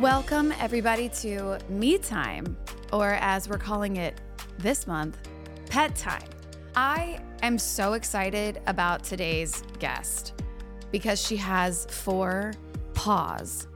Welcome, 0.00 0.52
everybody, 0.60 1.08
to 1.20 1.58
Me 1.70 1.96
Time, 1.96 2.54
or 2.92 3.14
as 3.14 3.48
we're 3.48 3.56
calling 3.56 3.96
it 3.96 4.20
this 4.58 4.86
month, 4.86 5.16
Pet 5.70 5.96
Time. 5.96 6.28
I 6.74 7.18
am 7.40 7.56
so 7.56 7.94
excited 7.94 8.60
about 8.66 9.04
today's 9.04 9.62
guest 9.78 10.34
because 10.92 11.18
she 11.18 11.34
has 11.38 11.86
four 11.86 12.52
paws. 12.92 13.68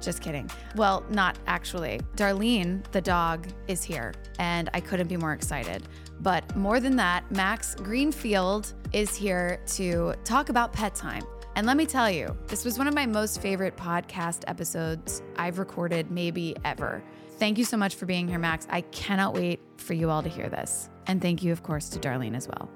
Just 0.00 0.20
kidding. 0.20 0.50
Well, 0.74 1.04
not 1.10 1.38
actually. 1.46 2.00
Darlene, 2.16 2.82
the 2.90 3.00
dog, 3.00 3.46
is 3.68 3.84
here, 3.84 4.14
and 4.40 4.68
I 4.74 4.80
couldn't 4.80 5.06
be 5.06 5.16
more 5.16 5.32
excited. 5.32 5.84
But 6.18 6.56
more 6.56 6.80
than 6.80 6.96
that, 6.96 7.30
Max 7.30 7.76
Greenfield 7.76 8.72
is 8.92 9.14
here 9.14 9.60
to 9.68 10.14
talk 10.24 10.48
about 10.48 10.72
pet 10.72 10.96
time. 10.96 11.22
And 11.58 11.66
let 11.66 11.76
me 11.76 11.86
tell 11.86 12.08
you, 12.08 12.38
this 12.46 12.64
was 12.64 12.78
one 12.78 12.86
of 12.86 12.94
my 12.94 13.04
most 13.04 13.42
favorite 13.42 13.76
podcast 13.76 14.44
episodes 14.46 15.22
I've 15.34 15.58
recorded, 15.58 16.08
maybe 16.08 16.54
ever. 16.64 17.02
Thank 17.30 17.58
you 17.58 17.64
so 17.64 17.76
much 17.76 17.96
for 17.96 18.06
being 18.06 18.28
here, 18.28 18.38
Max. 18.38 18.64
I 18.70 18.82
cannot 18.82 19.34
wait 19.34 19.58
for 19.76 19.94
you 19.94 20.08
all 20.08 20.22
to 20.22 20.28
hear 20.28 20.48
this. 20.48 20.88
And 21.08 21.20
thank 21.20 21.42
you, 21.42 21.50
of 21.50 21.64
course, 21.64 21.88
to 21.88 21.98
Darlene 21.98 22.36
as 22.36 22.46
well. 22.46 22.70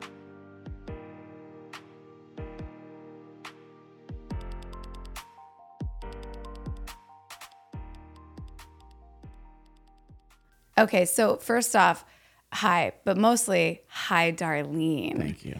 Okay, 10.77 11.05
so 11.05 11.37
first 11.37 11.77
off, 11.77 12.05
hi, 12.53 12.95
but 13.05 13.17
mostly 13.17 13.83
hi, 13.87 14.33
Darlene. 14.33 15.19
Thank 15.19 15.45
you. 15.45 15.55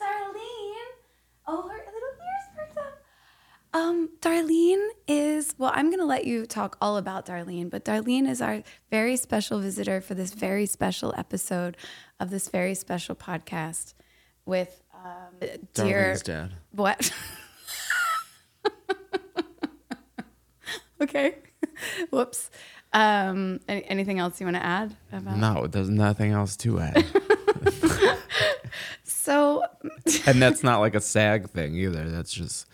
Darlene. 0.00 0.86
Oh, 1.52 1.62
her 1.68 1.76
little 1.76 2.14
ears 2.14 2.46
perked 2.56 2.78
up. 2.78 3.02
Um, 3.80 4.10
Darlene 4.20 4.88
is 5.08 5.54
well, 5.56 5.72
I'm 5.74 5.90
gonna 5.90 6.04
let 6.04 6.26
you 6.26 6.44
talk 6.44 6.76
all 6.82 6.98
about 6.98 7.24
Darlene, 7.24 7.70
but 7.70 7.84
Darlene 7.84 8.28
is 8.28 8.42
our 8.42 8.62
very 8.90 9.16
special 9.16 9.58
visitor 9.58 10.02
for 10.02 10.14
this 10.14 10.34
very 10.34 10.66
special 10.66 11.14
episode 11.16 11.78
of 12.18 12.30
this 12.30 12.48
very 12.48 12.74
special 12.74 13.14
podcast 13.14 13.94
with 14.44 14.82
um, 14.94 15.48
dear 15.72 16.16
dad. 16.22 16.52
what? 16.72 17.10
okay. 21.00 21.36
Whoops. 22.10 22.50
Um, 22.92 23.60
any, 23.66 23.84
anything 23.84 24.18
else 24.18 24.40
you 24.40 24.46
want 24.46 24.56
to 24.56 24.64
add 24.64 24.94
about? 25.10 25.38
No, 25.38 25.66
there's 25.66 25.88
nothing 25.88 26.32
else 26.32 26.56
to 26.58 26.80
add. 26.80 27.06
So 29.30 29.64
and 30.26 30.42
that's 30.42 30.64
not 30.64 30.80
like 30.80 30.94
a 30.94 31.00
SAG 31.00 31.50
thing 31.50 31.76
either. 31.76 32.10
That's 32.10 32.32
just 32.32 32.66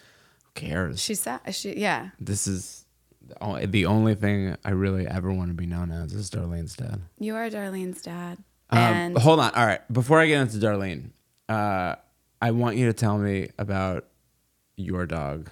cares? 0.57 1.01
she 1.01 1.15
said, 1.15 1.39
she 1.53 1.79
yeah. 1.79 2.11
This 2.19 2.47
is 2.49 2.85
the 3.27 3.41
only, 3.43 3.67
the 3.67 3.87
only 3.87 4.15
thing 4.15 4.57
I 4.65 4.71
really 4.71 5.07
ever 5.07 5.33
want 5.33 5.49
to 5.51 5.55
be 5.55 5.67
known 5.67 5.91
as 5.93 6.12
is 6.12 6.31
Darlene's 6.31 6.75
dad. 6.75 7.01
You 7.19 7.35
are 7.37 7.49
Darlene's 7.49 8.03
dad. 8.03 8.39
Um, 8.71 8.79
and 8.79 9.19
hold 9.19 9.39
on. 9.39 9.53
All 9.55 9.67
right. 9.67 9.81
Before 9.93 10.19
I 10.21 10.27
get 10.27 10.41
into 10.41 10.57
Darlene, 10.59 11.11
uh, 11.49 11.95
I 12.43 12.51
want 12.51 12.77
you 12.77 12.87
to 12.87 12.93
tell 12.93 13.17
me 13.19 13.49
about 13.59 14.07
your 14.77 15.07
dog, 15.07 15.51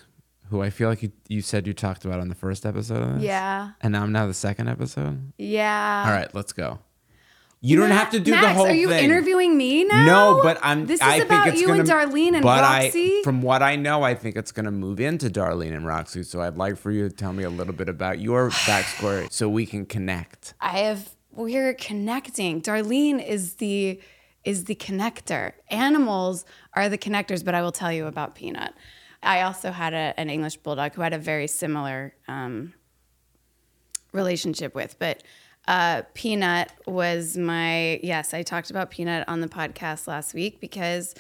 who 0.51 0.61
I 0.63 0.71
feel 0.71 0.89
like 0.89 1.03
you, 1.03 1.13
you 1.29 1.41
said 1.41 1.67
you 1.67 1.73
talked 1.73 2.05
about 2.05 2.21
on 2.21 2.29
the 2.29 2.35
first 2.35 2.67
episode 2.67 3.03
of 3.03 3.15
this. 3.15 3.23
yeah, 3.25 3.71
And 3.81 3.93
now 3.93 4.03
I'm 4.03 4.13
now 4.13 4.27
the 4.27 4.35
second 4.35 4.69
episode. 4.69 5.33
yeah. 5.39 6.05
All 6.07 6.13
right, 6.13 6.33
let's 6.35 6.53
go. 6.53 6.79
You 7.67 7.79
don't 7.79 7.93
have 7.93 8.11
to 8.11 8.20
do 8.20 8.33
Max, 8.33 8.47
the 8.47 8.53
whole 8.53 8.67
thing. 8.67 8.73
Are 8.73 8.79
you 8.79 8.89
thing. 8.91 9.05
interviewing 9.07 9.57
me 9.57 9.84
now? 9.84 10.05
No, 10.05 10.41
but 10.43 10.59
I'm. 10.62 10.84
This 10.84 11.01
is 11.01 11.07
I 11.07 11.17
about 11.17 11.45
think 11.45 11.55
it's 11.55 11.63
you 11.63 11.69
gonna, 11.69 11.80
and 11.80 11.89
Darlene 11.89 12.35
and 12.35 12.42
but 12.42 12.61
Roxy. 12.61 13.20
I, 13.20 13.23
from 13.25 13.41
what 13.41 13.63
I 13.63 13.75
know, 13.77 14.02
I 14.02 14.14
think 14.14 14.36
it's 14.36 14.52
going 14.52 14.67
to 14.67 14.70
move 14.70 15.01
into 15.01 15.30
Darlene 15.30 15.75
and 15.75 15.86
Roxy. 15.86 16.25
So 16.25 16.42
I'd 16.42 16.58
like 16.58 16.77
for 16.77 16.91
you 16.91 17.08
to 17.08 17.14
tell 17.14 17.33
me 17.33 17.42
a 17.42 17.48
little 17.48 17.73
bit 17.73 17.89
about 17.89 18.19
your 18.19 18.51
backstory, 18.69 19.33
so 19.33 19.48
we 19.48 19.64
can 19.64 19.86
connect. 19.86 20.52
I 20.61 20.80
have. 20.80 21.17
We're 21.33 21.73
connecting. 21.73 22.61
Darlene 22.61 23.27
is 23.27 23.55
the 23.55 23.98
is 24.45 24.64
the 24.64 24.75
connector. 24.75 25.52
Animals 25.70 26.45
are 26.75 26.91
the 26.91 26.98
connectors. 26.98 27.42
But 27.42 27.55
I 27.55 27.63
will 27.63 27.73
tell 27.73 27.91
you 27.91 28.08
about 28.08 28.35
Peanut. 28.35 28.75
I 29.23 29.41
also 29.41 29.70
had 29.70 29.95
a, 29.95 30.13
an 30.19 30.29
English 30.29 30.58
bulldog 30.58 30.92
who 30.92 31.01
had 31.01 31.14
a 31.14 31.19
very 31.19 31.46
similar 31.46 32.14
um, 32.29 32.75
relationship 34.13 34.75
with, 34.75 34.98
but. 34.98 35.23
Uh, 35.67 36.02
Peanut 36.13 36.70
was 36.86 37.36
my 37.36 37.98
yes. 38.02 38.35
I 38.35 38.42
talked 38.42 38.70
about 38.70 38.91
Peanut 38.91 39.27
on 39.29 39.41
the 39.41 39.48
podcast 39.48 40.07
last 40.07 40.35
week 40.35 40.61
because 40.61 41.14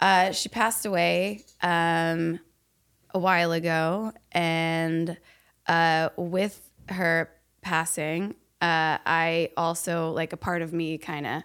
uh, 0.00 0.32
she 0.32 0.48
passed 0.48 0.84
away 0.84 1.44
um, 1.62 2.38
a 3.14 3.18
while 3.18 3.52
ago, 3.52 4.12
and 4.32 5.16
uh, 5.66 6.10
with 6.16 6.68
her 6.88 7.30
passing, 7.62 8.34
uh, 8.60 8.98
I 9.06 9.50
also 9.56 10.10
like 10.10 10.32
a 10.32 10.36
part 10.36 10.62
of 10.62 10.72
me 10.72 10.98
kind 10.98 11.26
of 11.26 11.42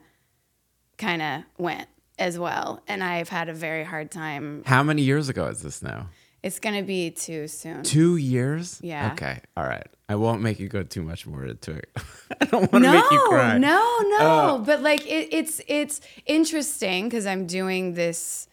kind 0.97 1.21
of 1.21 1.43
went 1.57 1.87
as 2.19 2.37
well, 2.37 2.81
and 2.87 3.03
I've 3.03 3.29
had 3.29 3.47
a 3.47 3.53
very 3.53 3.83
hard 3.83 4.11
time. 4.11 4.63
How 4.65 4.83
many 4.83 5.03
years 5.03 5.29
ago 5.29 5.47
is 5.47 5.61
this 5.61 5.81
now? 5.81 6.09
It's 6.43 6.59
gonna 6.59 6.83
be 6.83 7.11
too 7.11 7.47
soon. 7.47 7.83
Two 7.83 8.15
years? 8.17 8.79
Yeah. 8.81 9.11
Okay. 9.13 9.41
All 9.55 9.65
right. 9.65 9.87
I 10.09 10.15
won't 10.15 10.41
make 10.41 10.59
you 10.59 10.69
go 10.69 10.83
too 10.83 11.03
much 11.03 11.27
more 11.27 11.45
into 11.45 11.73
it. 11.73 11.89
I 12.41 12.45
don't 12.45 12.71
want 12.71 12.85
to 12.85 12.91
no, 12.91 12.93
make 12.93 13.11
you 13.11 13.19
cry. 13.27 13.57
no, 13.57 13.97
no. 14.01 14.17
Uh, 14.17 14.57
but 14.59 14.81
like 14.81 15.05
it, 15.05 15.29
it's 15.31 15.61
it's 15.67 15.99
interesting 16.25 17.09
because 17.09 17.25
I'm 17.25 17.45
doing 17.45 17.93
this 17.93 18.47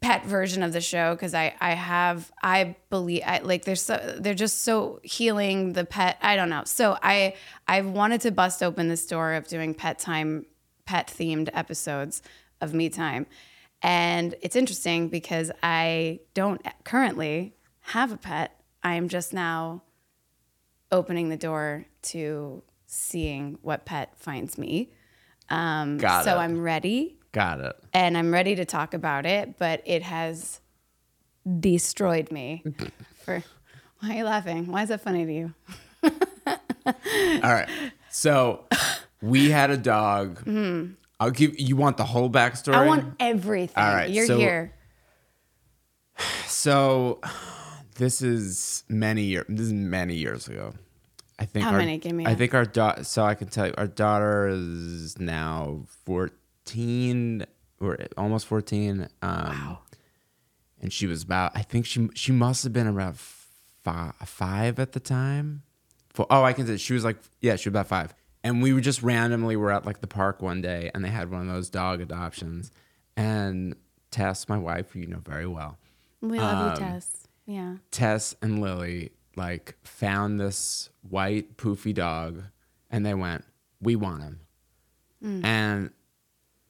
pet 0.00 0.24
version 0.24 0.62
of 0.62 0.72
the 0.72 0.80
show 0.80 1.14
because 1.14 1.34
I 1.34 1.54
I 1.60 1.70
have 1.72 2.30
I 2.42 2.76
believe 2.90 3.22
I 3.26 3.38
like 3.38 3.64
there's 3.64 3.82
so 3.82 4.16
they're 4.20 4.34
just 4.34 4.62
so 4.62 5.00
healing 5.02 5.72
the 5.72 5.84
pet 5.84 6.18
I 6.22 6.36
don't 6.36 6.50
know 6.50 6.62
so 6.64 6.96
I 7.02 7.34
I've 7.66 7.86
wanted 7.86 8.20
to 8.20 8.30
bust 8.30 8.62
open 8.62 8.88
this 8.88 9.06
door 9.06 9.32
of 9.32 9.48
doing 9.48 9.74
pet 9.74 9.98
time 9.98 10.46
pet 10.84 11.08
themed 11.08 11.48
episodes 11.54 12.22
of 12.60 12.72
me 12.72 12.88
time 12.88 13.26
and 13.86 14.34
it's 14.42 14.56
interesting 14.56 15.08
because 15.08 15.50
I 15.62 16.20
don't 16.34 16.60
currently 16.84 17.54
have 17.80 18.12
a 18.12 18.16
pet 18.16 18.60
I'm 18.82 19.08
just 19.08 19.32
now 19.32 19.82
opening 20.92 21.28
the 21.28 21.36
door 21.36 21.86
to 22.02 22.62
seeing 22.86 23.58
what 23.62 23.84
pet 23.84 24.16
finds 24.16 24.56
me. 24.56 24.92
Um, 25.48 25.98
Got 25.98 26.24
so 26.24 26.36
it. 26.36 26.38
I'm 26.38 26.60
ready 26.60 27.18
Got 27.32 27.60
it. 27.60 27.74
and 27.92 28.16
I'm 28.16 28.32
ready 28.32 28.54
to 28.56 28.64
talk 28.64 28.94
about 28.94 29.26
it, 29.26 29.58
but 29.58 29.82
it 29.84 30.02
has 30.02 30.60
destroyed 31.58 32.30
me. 32.30 32.62
For 33.24 33.42
why 34.00 34.10
are 34.14 34.18
you 34.18 34.24
laughing? 34.24 34.66
Why 34.68 34.82
is 34.82 34.88
that 34.90 35.00
funny 35.00 35.26
to 35.26 35.32
you? 35.32 35.54
All 36.04 37.52
right. 37.52 37.68
So 38.10 38.66
we 39.20 39.50
had 39.50 39.70
a 39.70 39.76
dog. 39.76 40.46
I'll 41.18 41.30
give 41.30 41.58
you 41.58 41.76
want 41.76 41.96
the 41.96 42.04
whole 42.04 42.28
backstory? 42.30 42.74
I 42.74 42.86
want 42.86 43.14
everything. 43.20 43.82
All 43.82 43.94
right, 43.94 44.10
You're 44.10 44.26
so- 44.26 44.38
here. 44.38 44.72
So 46.46 47.20
this 47.96 48.22
is 48.22 48.84
many 48.88 49.22
years. 49.22 49.46
This 49.48 49.66
is 49.66 49.72
many 49.72 50.14
years 50.14 50.48
ago. 50.48 50.74
I 51.38 51.44
think. 51.44 51.64
How 51.64 51.72
our, 51.72 51.78
many? 51.78 51.98
Give 51.98 52.12
me 52.12 52.24
I 52.24 52.30
a- 52.30 52.36
think 52.36 52.54
our 52.54 52.64
daughter. 52.64 53.04
So 53.04 53.24
I 53.24 53.34
can 53.34 53.48
tell 53.48 53.66
you, 53.66 53.74
our 53.76 53.86
daughter 53.86 54.48
is 54.48 55.18
now 55.18 55.82
fourteen 56.04 57.44
or 57.80 57.98
almost 58.16 58.46
fourteen. 58.46 59.08
Um, 59.22 59.30
wow. 59.30 59.78
And 60.80 60.92
she 60.92 61.06
was 61.06 61.22
about. 61.22 61.52
I 61.54 61.62
think 61.62 61.84
she 61.86 62.08
she 62.14 62.32
must 62.32 62.64
have 62.64 62.72
been 62.72 62.86
around 62.86 63.18
five, 63.18 64.14
five 64.24 64.78
at 64.78 64.92
the 64.92 65.00
time. 65.00 65.62
For, 66.10 66.26
oh, 66.30 66.42
I 66.42 66.54
can 66.54 66.66
say 66.66 66.78
she 66.78 66.94
was 66.94 67.04
like 67.04 67.18
yeah, 67.40 67.56
she 67.56 67.68
was 67.68 67.72
about 67.74 67.88
five. 67.88 68.14
And 68.46 68.62
we 68.62 68.72
were 68.72 68.80
just 68.80 69.02
randomly 69.02 69.56
were 69.56 69.72
at 69.72 69.84
like 69.84 70.00
the 70.00 70.06
park 70.06 70.40
one 70.40 70.62
day, 70.62 70.90
and 70.94 71.04
they 71.04 71.08
had 71.08 71.30
one 71.32 71.40
of 71.40 71.52
those 71.52 71.68
dog 71.68 72.00
adoptions. 72.00 72.70
And 73.16 73.74
Tess, 74.12 74.48
my 74.48 74.56
wife, 74.56 74.94
you 74.94 75.06
know 75.06 75.18
very 75.18 75.46
well, 75.46 75.78
We 76.20 76.38
love 76.38 76.78
um, 76.78 76.84
you, 76.84 76.88
Tess. 76.88 77.26
Yeah. 77.46 77.76
Tess 77.90 78.36
and 78.40 78.60
Lily 78.60 79.10
like 79.34 79.76
found 79.82 80.38
this 80.40 80.90
white 81.08 81.56
poofy 81.56 81.92
dog 81.92 82.44
and 82.88 83.04
they 83.04 83.14
went, 83.14 83.44
"We 83.80 83.96
want 83.96 84.22
him." 84.22 84.40
And 85.44 85.90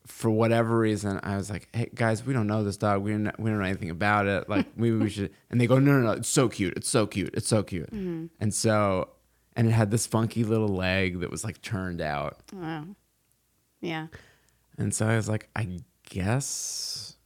for 0.06 0.31
whatever 0.31 0.79
reason, 0.79 1.20
I 1.22 1.37
was 1.37 1.50
like, 1.50 1.69
"Hey 1.75 1.90
guys, 1.94 2.25
we 2.25 2.32
don't 2.32 2.46
know 2.46 2.64
this 2.64 2.79
dog. 2.79 3.02
We 3.02 3.11
don't 3.12 3.38
we 3.38 3.50
don't 3.50 3.58
know 3.58 3.64
anything 3.67 3.90
about 3.90 4.26
it. 4.26 4.49
Like 4.49 4.79
maybe 4.79 4.96
we 4.96 5.11
should." 5.17 5.31
And 5.50 5.61
they 5.61 5.67
go, 5.67 5.79
"No, 5.79 5.93
no, 5.93 6.06
no! 6.06 6.12
It's 6.12 6.29
so 6.29 6.49
cute. 6.49 6.75
It's 6.75 6.88
so 6.88 7.06
cute. 7.06 7.34
It's 7.34 7.49
so 7.49 7.62
cute." 7.62 7.90
And 8.40 8.55
so, 8.55 9.11
and 9.56 9.67
it 9.69 9.73
had 9.73 9.91
this 9.91 10.06
funky 10.06 10.44
little 10.44 10.69
leg 10.69 11.20
that 11.20 11.31
was 11.31 11.43
like 11.44 11.61
turned 11.62 12.00
out. 12.00 12.38
Wow. 12.53 12.85
Yeah. 13.81 14.06
And 14.79 14.94
so 14.94 15.06
I 15.08 15.17
was 15.17 15.29
like, 15.29 15.49
"I 15.56 15.81
guess 16.08 17.17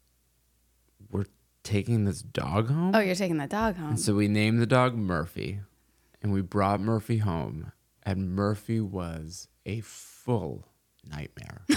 we're 1.10 1.26
taking 1.62 2.04
this 2.04 2.22
dog 2.22 2.68
home." 2.70 2.94
Oh, 2.94 3.00
you're 3.00 3.14
taking 3.14 3.38
the 3.38 3.46
dog 3.46 3.76
home. 3.76 3.96
So 3.96 4.14
we 4.14 4.28
named 4.28 4.60
the 4.62 4.66
dog 4.66 4.96
Murphy 4.96 5.60
and 6.22 6.32
we 6.32 6.42
brought 6.42 6.80
Murphy 6.80 7.18
home, 7.18 7.72
and 8.02 8.30
Murphy 8.34 8.80
was 8.80 9.48
a 9.66 9.80
full 9.80 10.66
nightmare. 11.04 11.62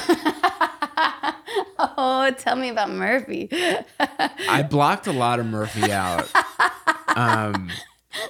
Oh, 1.96 2.32
tell 2.32 2.56
me 2.56 2.70
about 2.70 2.90
Murphy. 2.90 3.50
I 4.00 4.66
blocked 4.68 5.06
a 5.06 5.12
lot 5.12 5.40
of 5.40 5.46
Murphy 5.46 5.92
out. 5.92 6.30
Um, 7.16 7.70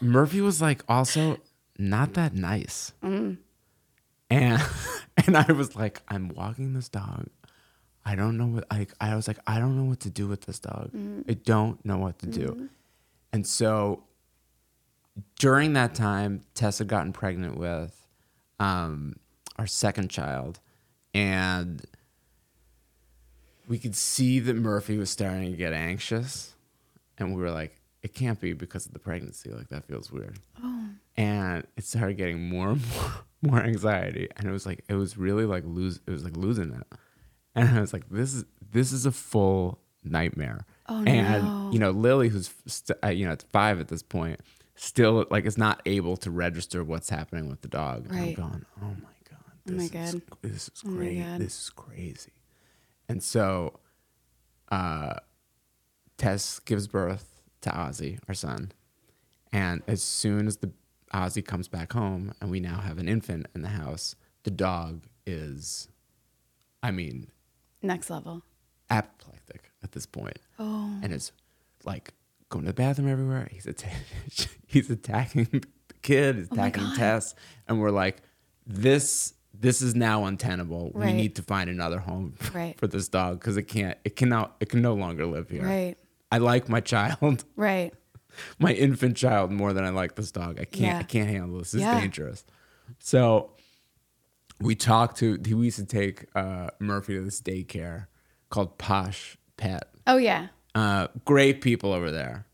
Murphy 0.02 0.42
was 0.42 0.62
like 0.62 0.84
also 0.90 1.38
not 1.78 2.14
that 2.14 2.34
nice. 2.34 2.94
Mm. 3.04 3.38
And 4.30 4.62
and 5.25 5.38
I 5.38 5.52
was 5.52 5.75
like, 5.75 6.02
I'm 6.08 6.30
walking 6.30 6.74
this 6.74 6.90
dog. 6.90 7.28
I 8.06 8.16
don't 8.16 8.38
know 8.38 8.48
what 8.48 8.66
I 8.70 8.88
I 9.00 9.16
was 9.16 9.28
like, 9.28 9.40
I 9.48 9.60
don't 9.60 9.78
know 9.78 9.86
what 9.86 10.02
to 10.02 10.10
do 10.10 10.28
with 10.28 10.42
this 10.42 10.60
dog. 10.60 10.92
Mm. 10.92 11.30
I 11.30 11.34
don't 11.34 11.84
know 11.86 11.98
what 11.98 12.20
to 12.20 12.28
do. 12.28 12.48
Mm-hmm. 12.48 12.66
And 13.31 13.48
so 13.48 14.04
during 15.40 15.74
that 15.74 15.96
time, 15.96 16.42
Tess 16.54 16.80
had 16.80 16.88
gotten 16.88 17.14
pregnant 17.14 17.58
with 17.58 18.08
um, 18.60 19.16
our 19.58 19.68
second 19.68 20.10
child, 20.10 20.60
and 21.14 21.84
we 23.68 23.78
could 23.78 23.96
see 23.96 24.40
that 24.40 24.56
Murphy 24.56 24.98
was 24.98 25.10
starting 25.10 25.52
to 25.52 25.58
get 25.58 25.74
anxious, 25.74 26.56
and 27.18 27.36
we 27.36 27.42
were 27.42 27.52
like, 27.52 27.75
"It 28.02 28.14
can't 28.14 28.40
be 28.40 28.54
because 28.54 28.86
of 28.86 28.94
the 28.94 29.00
pregnancy. 29.00 29.50
Like 29.52 29.70
that 29.70 29.86
feels 29.86 30.12
weird." 30.12 30.40
Oh. 30.64 30.90
And 31.15 31.65
it 31.77 31.83
started 31.83 32.15
getting 32.18 32.50
more 32.50 32.69
and 32.71 32.81
more, 32.95 33.12
more 33.54 33.60
anxiety, 33.62 34.27
and 34.38 34.48
it 34.48 34.51
was 34.51 34.65
like 34.65 34.83
it 34.89 34.95
was 34.95 35.18
really 35.18 35.45
like 35.45 35.63
lose. 35.65 36.00
It 36.07 36.12
was 36.12 36.24
like 36.24 36.36
losing 36.36 36.71
it, 36.74 36.98
and 37.56 37.69
I 37.69 37.81
was 37.81 37.94
like, 37.94 38.10
"This 38.10 38.33
is 38.33 38.45
this 38.71 38.92
is 38.92 39.06
a 39.06 39.12
full 39.12 39.80
nightmare." 40.04 40.65
Oh, 40.89 41.04
and 41.06 41.44
no. 41.45 41.69
you 41.71 41.77
know, 41.80 41.92
Lily, 41.92 42.30
who's 42.30 42.51
st- 42.65 42.98
uh, 43.04 43.10
you 43.10 43.25
know, 43.25 43.31
it's 43.33 43.44
five 43.51 43.80
at 43.80 43.89
this 43.89 44.01
point, 44.01 44.39
still 44.75 45.25
like 45.30 45.45
is 45.45 45.57
not 45.57 45.81
able 45.86 46.18
to 46.18 46.31
register 46.31 46.83
what's 46.83 47.10
happening 47.10 47.48
with 47.48 47.62
the 47.62 47.68
dog. 47.68 48.07
And 48.07 48.15
I'm 48.18 48.24
Right. 48.24 48.36
going, 48.36 48.65
oh 48.81 48.86
my 48.88 49.15
god, 49.30 49.39
Oh 49.68 49.71
my 49.71 49.77
this 49.77 49.83
is 49.83 49.92
God. 50.15 50.21
this 50.42 50.69
is 50.74 50.81
great, 50.83 51.19
God. 51.24 51.39
this 51.42 51.62
is 51.62 51.69
crazy. 51.69 52.31
And 53.07 53.21
so, 53.21 53.80
uh, 54.71 55.15
Tess 56.18 56.60
gives 56.60 56.88
birth 56.88 57.42
to 57.62 57.69
Ozzy, 57.69 58.19
our 58.27 58.33
son, 58.33 58.71
and 59.51 59.83
as 59.88 60.01
soon 60.01 60.48
as 60.48 60.57
the 60.57 60.71
Ozzy 61.13 61.45
comes 61.45 61.68
back 61.68 61.94
home, 61.94 62.33
and 62.42 62.50
we 62.50 62.60
now 62.60 62.80
have 62.80 62.98
an 62.98 63.07
infant 63.07 63.48
in 63.56 63.62
the 63.62 63.69
house, 63.69 64.15
the 64.44 64.51
dog 64.51 65.04
is, 65.25 65.88
I 66.81 66.92
mean, 66.92 67.27
Next 67.81 68.10
level. 68.10 68.44
apoplectic 68.89 69.71
at 69.83 69.92
this 69.92 70.06
point 70.06 70.39
Oh. 70.60 70.98
and 71.01 71.13
is 71.13 71.31
like 71.83 72.13
going 72.50 72.65
to 72.65 72.69
the 72.71 72.74
bathroom 72.74 73.10
everywhere. 73.10 73.48
He's 73.51 73.68
atta- 73.68 73.88
he's 74.68 74.89
attacking 74.89 75.45
the 75.51 75.63
kid, 76.01 76.36
he's 76.38 76.48
Oh 76.51 76.54
attacking 76.56 76.83
God. 76.83 76.95
Tess, 76.98 77.36
and 77.68 77.80
we're 77.80 77.92
like, 77.92 78.18
this 78.65 79.33
this 79.56 79.81
is 79.83 79.94
now 79.95 80.25
untenable. 80.25 80.92
We 80.95 81.13
need 81.13 81.36
to 81.36 81.44
find 81.44 81.69
another 81.69 82.00
home 82.00 82.33
Right. 82.56 82.75
for 82.80 82.88
this 82.88 83.07
dog 83.07 83.39
because 83.39 83.56
it 83.56 83.63
can't 83.68 83.98
it 84.04 84.15
cannot 84.15 84.56
it 84.60 84.69
can 84.69 84.81
no 84.81 84.94
longer 84.95 85.25
live 85.27 85.50
here. 85.50 85.63
Right. 85.63 85.95
I 86.31 86.39
like 86.39 86.68
my 86.69 86.80
child, 86.80 87.44
Right. 87.56 87.94
My 88.59 88.71
infant 88.74 89.18
child 89.18 89.51
more 89.51 89.74
than 89.74 89.83
I 89.83 89.89
like 89.89 90.15
this 90.15 90.31
dog. 90.31 90.59
I 90.59 90.65
can't 90.65 90.81
Yeah. 90.83 90.97
I 91.00 91.03
can't 91.03 91.30
handle 91.30 91.59
this. 91.59 91.71
This 91.71 91.81
Yeah. 91.81 91.95
is 91.95 92.01
dangerous. 92.01 92.45
So 93.00 93.51
we 94.59 94.75
talked 94.75 95.18
to 95.18 95.38
we 95.56 95.65
used 95.65 95.80
to 95.80 95.85
take 95.85 96.25
uh, 96.35 96.68
Murphy 96.80 97.15
to 97.15 97.21
this 97.21 97.41
daycare 97.41 98.07
called 98.50 98.77
Posh 98.77 99.38
Pet. 99.57 99.89
Oh 100.07 100.18
yeah. 100.18 100.47
Uh, 100.75 101.07
great 101.25 101.62
people 101.62 101.91
over 101.94 102.12
there. 102.12 102.45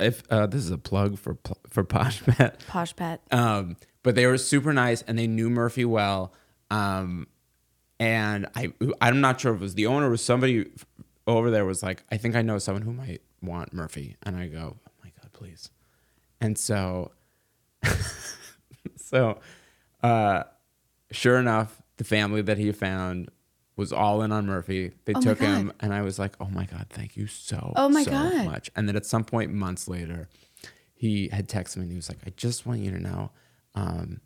If 0.00 0.22
uh, 0.30 0.46
this 0.46 0.64
is 0.64 0.70
a 0.70 0.78
plug 0.78 1.18
for 1.18 1.36
for 1.68 1.84
Posh 1.84 2.22
Pet, 2.24 2.64
Posh 2.68 2.96
pet. 2.96 3.22
um, 3.30 3.76
but 4.02 4.14
they 4.14 4.26
were 4.26 4.38
super 4.38 4.72
nice 4.72 5.02
and 5.02 5.18
they 5.18 5.26
knew 5.26 5.50
Murphy 5.50 5.84
well. 5.84 6.32
Um, 6.70 7.26
and 8.00 8.46
I 8.54 8.72
I'm 9.00 9.20
not 9.20 9.40
sure 9.40 9.52
if 9.54 9.60
it 9.60 9.62
was 9.62 9.74
the 9.74 9.86
owner 9.86 10.10
or 10.10 10.16
somebody 10.16 10.66
over 11.26 11.50
there 11.50 11.64
was 11.64 11.82
like, 11.82 12.02
I 12.10 12.16
think 12.16 12.34
I 12.36 12.42
know 12.42 12.58
someone 12.58 12.82
who 12.82 12.92
might 12.92 13.20
want 13.42 13.72
Murphy, 13.72 14.16
and 14.24 14.34
I 14.36 14.46
go, 14.48 14.76
please. 15.38 15.70
And 16.40 16.58
so, 16.58 17.12
so, 18.96 19.40
uh, 20.02 20.44
sure 21.10 21.38
enough, 21.38 21.80
the 21.96 22.04
family 22.04 22.42
that 22.42 22.58
he 22.58 22.70
found 22.72 23.30
was 23.76 23.92
all 23.92 24.22
in 24.22 24.32
on 24.32 24.46
Murphy. 24.46 24.92
They 25.04 25.14
Oh 25.14 25.20
took 25.20 25.38
him, 25.38 25.72
and 25.80 25.94
I 25.94 26.02
was 26.02 26.18
like, 26.18 26.34
"Oh 26.40 26.48
my 26.50 26.64
god, 26.66 26.86
thank 26.90 27.16
you 27.16 27.26
so 27.26 27.72
Oh 27.76 27.88
my 27.88 28.02
so 28.02 28.10
God. 28.10 28.44
much." 28.44 28.70
And 28.76 28.88
then 28.88 28.96
at 28.96 29.06
some 29.06 29.24
point, 29.24 29.52
months 29.52 29.88
later, 29.88 30.28
he 30.94 31.28
had 31.28 31.48
texted 31.48 31.76
me 31.78 31.82
and 31.84 31.92
he 31.92 31.96
was 31.96 32.08
like, 32.08 32.18
"I 32.26 32.30
just 32.36 32.66
want 32.66 32.80
you 32.80 32.90
to 32.90 32.98
know, 33.00 33.30
um, 33.74 34.20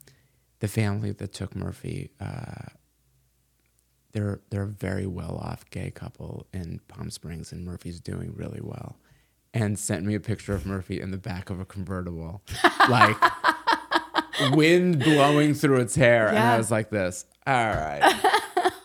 the 0.61 0.69
family 0.69 1.13
that 1.13 1.33
took 1.33 1.55
Murphy, 1.55 2.11
uh, 2.21 2.71
they're 4.13 4.41
they're 4.51 4.63
a 4.63 4.67
very 4.67 5.07
well 5.07 5.37
off 5.37 5.69
gay 5.71 5.91
couple 5.91 6.47
in 6.53 6.81
Palm 6.89 7.11
Springs, 7.11 7.53
and 7.53 7.65
Murphy's 7.65 8.01
doing 8.01 8.35
really 8.35 8.61
well." 8.63 8.97
And 9.55 9.79
sent 9.79 10.05
me 10.07 10.15
a 10.15 10.21
picture 10.21 10.55
of 10.55 10.65
Murphy 10.65 10.99
in 11.01 11.11
the 11.11 11.19
back 11.19 11.51
of 11.51 11.61
a 11.61 11.67
convertible, 11.67 12.43
like 12.89 13.17
wind 14.53 15.01
blowing 15.01 15.53
through 15.53 15.81
its 15.81 15.95
hair, 15.95 16.29
and 16.29 16.39
I 16.39 16.57
was 16.57 16.71
like, 16.71 16.89
"This, 16.89 17.27
all 17.47 17.55
right." 17.55 18.01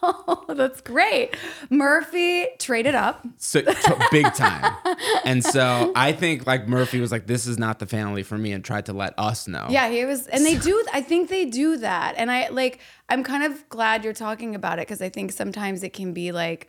Oh, 0.04 0.44
that's 0.56 0.82
great. 0.82 1.38
Murphy 1.70 2.48
traded 2.60 2.96
up. 2.96 3.26
so, 3.38 3.62
to- 3.62 4.08
big 4.12 4.34
time. 4.34 4.76
And 5.24 5.44
so 5.44 5.92
I 5.96 6.12
think 6.12 6.46
like 6.46 6.68
Murphy 6.68 7.00
was 7.00 7.14
like, 7.14 7.28
"This 7.28 7.48
is 7.48 7.58
not 7.58 7.80
the 7.80 7.86
family 7.88 8.24
for 8.24 8.38
me," 8.38 8.52
and 8.52 8.64
tried 8.64 8.88
to 8.88 8.94
let 8.94 9.14
us 9.18 9.48
know. 9.48 9.68
Yeah, 9.70 9.88
he 9.90 10.04
was, 10.04 10.28
and 10.28 10.46
they 10.46 10.58
do. 10.58 10.84
I 10.94 11.02
think 11.02 11.30
they 11.30 11.46
do 11.46 11.78
that, 11.78 12.16
and 12.18 12.30
I 12.30 12.50
like. 12.50 12.80
I'm 13.08 13.24
kind 13.24 13.44
of 13.44 13.70
glad 13.70 14.04
you're 14.04 14.12
talking 14.12 14.54
about 14.54 14.80
it 14.80 14.88
because 14.88 15.02
I 15.02 15.08
think 15.08 15.32
sometimes 15.32 15.82
it 15.82 15.94
can 15.94 16.12
be 16.12 16.34
like, 16.34 16.68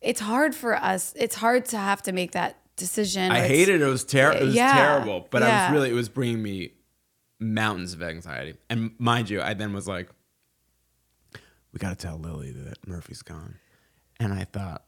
it's 0.00 0.20
hard 0.20 0.54
for 0.54 0.76
us. 0.76 1.12
It's 1.16 1.34
hard 1.34 1.64
to 1.66 1.76
have 1.76 2.02
to 2.02 2.12
make 2.12 2.30
that 2.32 2.56
decision. 2.80 3.30
I 3.30 3.40
hated 3.46 3.76
it. 3.76 3.82
It 3.82 3.88
was 3.88 4.02
terrible. 4.04 4.42
It 4.42 4.46
was 4.46 4.54
Yeah, 4.56 4.72
terrible. 4.74 5.28
But 5.30 5.42
I 5.44 5.64
was 5.66 5.72
really. 5.74 5.90
It 5.90 5.94
was 5.94 6.08
bringing 6.08 6.42
me 6.42 6.72
mountains 7.38 7.92
of 7.94 8.02
anxiety. 8.02 8.54
And 8.68 8.92
mind 8.98 9.30
you, 9.30 9.40
I 9.40 9.54
then 9.54 9.72
was 9.72 9.86
like, 9.86 10.08
"We 11.72 11.78
got 11.78 11.90
to 11.90 11.96
tell 12.06 12.18
Lily 12.18 12.50
that 12.52 12.86
Murphy's 12.86 13.22
gone." 13.22 13.56
And 14.18 14.32
I 14.32 14.44
thought, 14.44 14.84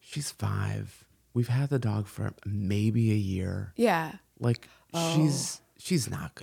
she's 0.00 0.30
five. 0.30 1.04
We've 1.34 1.48
had 1.48 1.70
the 1.70 1.78
dog 1.78 2.06
for 2.06 2.32
maybe 2.44 3.10
a 3.12 3.16
year. 3.16 3.72
Yeah, 3.76 4.12
Like 4.38 4.68
Oh. 4.92 5.14
she's 5.16 5.60
she's 5.78 6.10
not. 6.10 6.42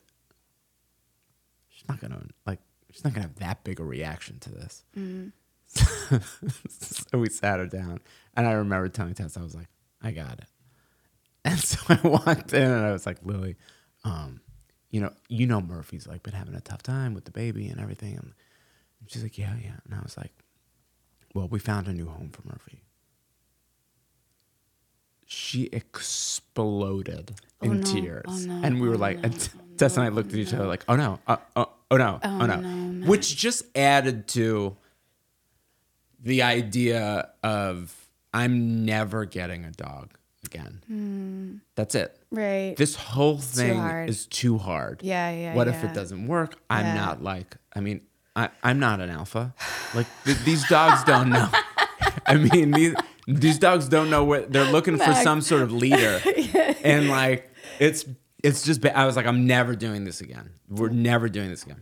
She's 1.70 1.88
not 1.88 2.00
gonna 2.00 2.22
like. 2.46 2.60
She's 2.92 3.04
not 3.04 3.14
gonna 3.14 3.28
have 3.28 3.36
that 3.36 3.64
big 3.64 3.80
a 3.80 3.84
reaction 3.84 4.40
to 4.40 4.50
this. 4.52 4.84
Mm-hmm. 4.98 5.28
so 6.70 7.18
we 7.18 7.30
sat 7.30 7.60
her 7.60 7.66
down, 7.68 8.00
and 8.36 8.48
I 8.48 8.54
remember 8.54 8.88
telling 8.90 9.14
Tess, 9.14 9.36
I 9.38 9.42
was 9.42 9.54
like, 9.56 9.68
"I 10.02 10.12
got 10.12 10.40
it." 10.40 10.48
And 11.48 11.60
so 11.72 11.80
I 11.90 12.00
walked 12.08 12.54
in, 12.54 12.62
and 12.64 12.86
I 12.86 12.92
was 12.92 13.06
like, 13.06 13.18
"Lily, 13.24 13.56
um, 14.04 14.42
you 14.92 15.00
know, 15.02 15.12
you 15.30 15.46
know 15.48 15.62
Murphy's 15.62 16.08
like 16.08 16.24
been 16.24 16.34
having 16.34 16.56
a 16.56 16.62
tough 16.62 16.84
time 16.84 17.14
with 17.14 17.26
the 17.26 17.32
baby 17.32 17.68
and 17.68 17.80
everything." 17.80 18.16
And 18.18 18.34
she's 19.08 19.24
like, 19.24 19.38
"Yeah, 19.38 19.56
yeah." 19.62 19.78
And 19.86 19.94
I 19.96 20.02
was 20.02 20.18
like, 20.18 20.34
"Well, 21.34 21.48
we 21.48 21.60
found 21.60 21.88
a 21.88 21.94
new 21.94 22.08
home 22.08 22.30
for 22.30 22.42
Murphy." 22.48 22.84
She 25.26 25.64
exploded 25.74 27.36
Oh, 27.62 27.66
in 27.66 27.78
no. 27.78 27.82
tears, 27.84 28.24
Oh, 28.28 28.48
no. 28.48 28.60
and 28.64 28.80
we 28.82 28.88
were 28.88 28.96
Oh, 28.96 29.00
like, 29.00 29.18
no. 29.18 29.24
and 29.30 29.50
Tess 29.78 29.98
and 29.98 30.06
I 30.06 30.10
looked 30.10 30.32
at 30.34 30.40
each 30.40 30.54
other 30.54 30.68
like, 30.68 30.84
"Oh 30.88 30.96
no, 30.96 31.20
uh, 31.28 31.38
uh, 31.56 31.66
oh 31.92 31.98
no, 31.98 32.20
oh, 32.24 32.46
no," 32.46 32.62
no, 32.62 33.08
which 33.08 33.36
just 33.36 33.64
added 33.76 34.28
to 34.30 34.76
the 36.20 36.42
idea 36.44 37.30
of 37.44 37.96
I'm 38.34 38.86
never 38.86 39.26
getting 39.26 39.66
a 39.66 39.72
dog 39.72 40.18
again. 40.48 40.82
Hmm. 40.88 41.56
That's 41.76 41.94
it. 41.96 42.18
right. 42.32 42.76
This 42.76 42.96
whole 42.96 43.38
thing 43.38 43.78
hard. 43.80 44.10
is 44.10 44.26
too 44.26 44.58
hard. 44.58 45.02
Yeah, 45.04 45.30
yeah, 45.32 45.54
What 45.54 45.68
if 45.68 45.84
it 45.84 45.94
doesn't 45.94 46.28
work? 46.28 46.56
I'm 46.70 46.86
Yeah. 46.86 46.96
not 46.96 47.22
like. 47.24 47.56
I 47.76 47.80
mean, 47.82 48.02
I, 48.36 48.50
I'm 48.64 48.80
not 48.80 49.00
an 49.00 49.10
alpha. 49.10 49.54
Like 49.94 50.08
th- 50.26 50.38
these 50.40 50.68
dogs 50.68 51.04
don't 51.04 51.30
know. 51.30 51.50
I 52.26 52.36
mean, 52.36 52.72
these, 52.72 52.96
these 53.28 53.60
dogs 53.60 53.88
don't 53.88 54.10
know 54.10 54.24
what 54.24 54.52
they're 54.52 54.72
looking 54.72 54.98
for. 54.98 55.14
Some 55.14 55.42
sort 55.42 55.62
of 55.62 55.72
leader, 55.72 56.20
and 56.84 57.10
like 57.10 57.50
it's 57.80 58.06
it's 58.44 58.64
just. 58.64 58.86
I 58.86 59.06
was 59.06 59.16
like, 59.16 59.26
I'm 59.26 59.46
never 59.48 59.76
doing 59.76 60.04
this 60.06 60.22
again. 60.22 60.50
We're 60.70 60.90
never 60.90 61.30
doing 61.30 61.50
this 61.50 61.64
again. 61.64 61.82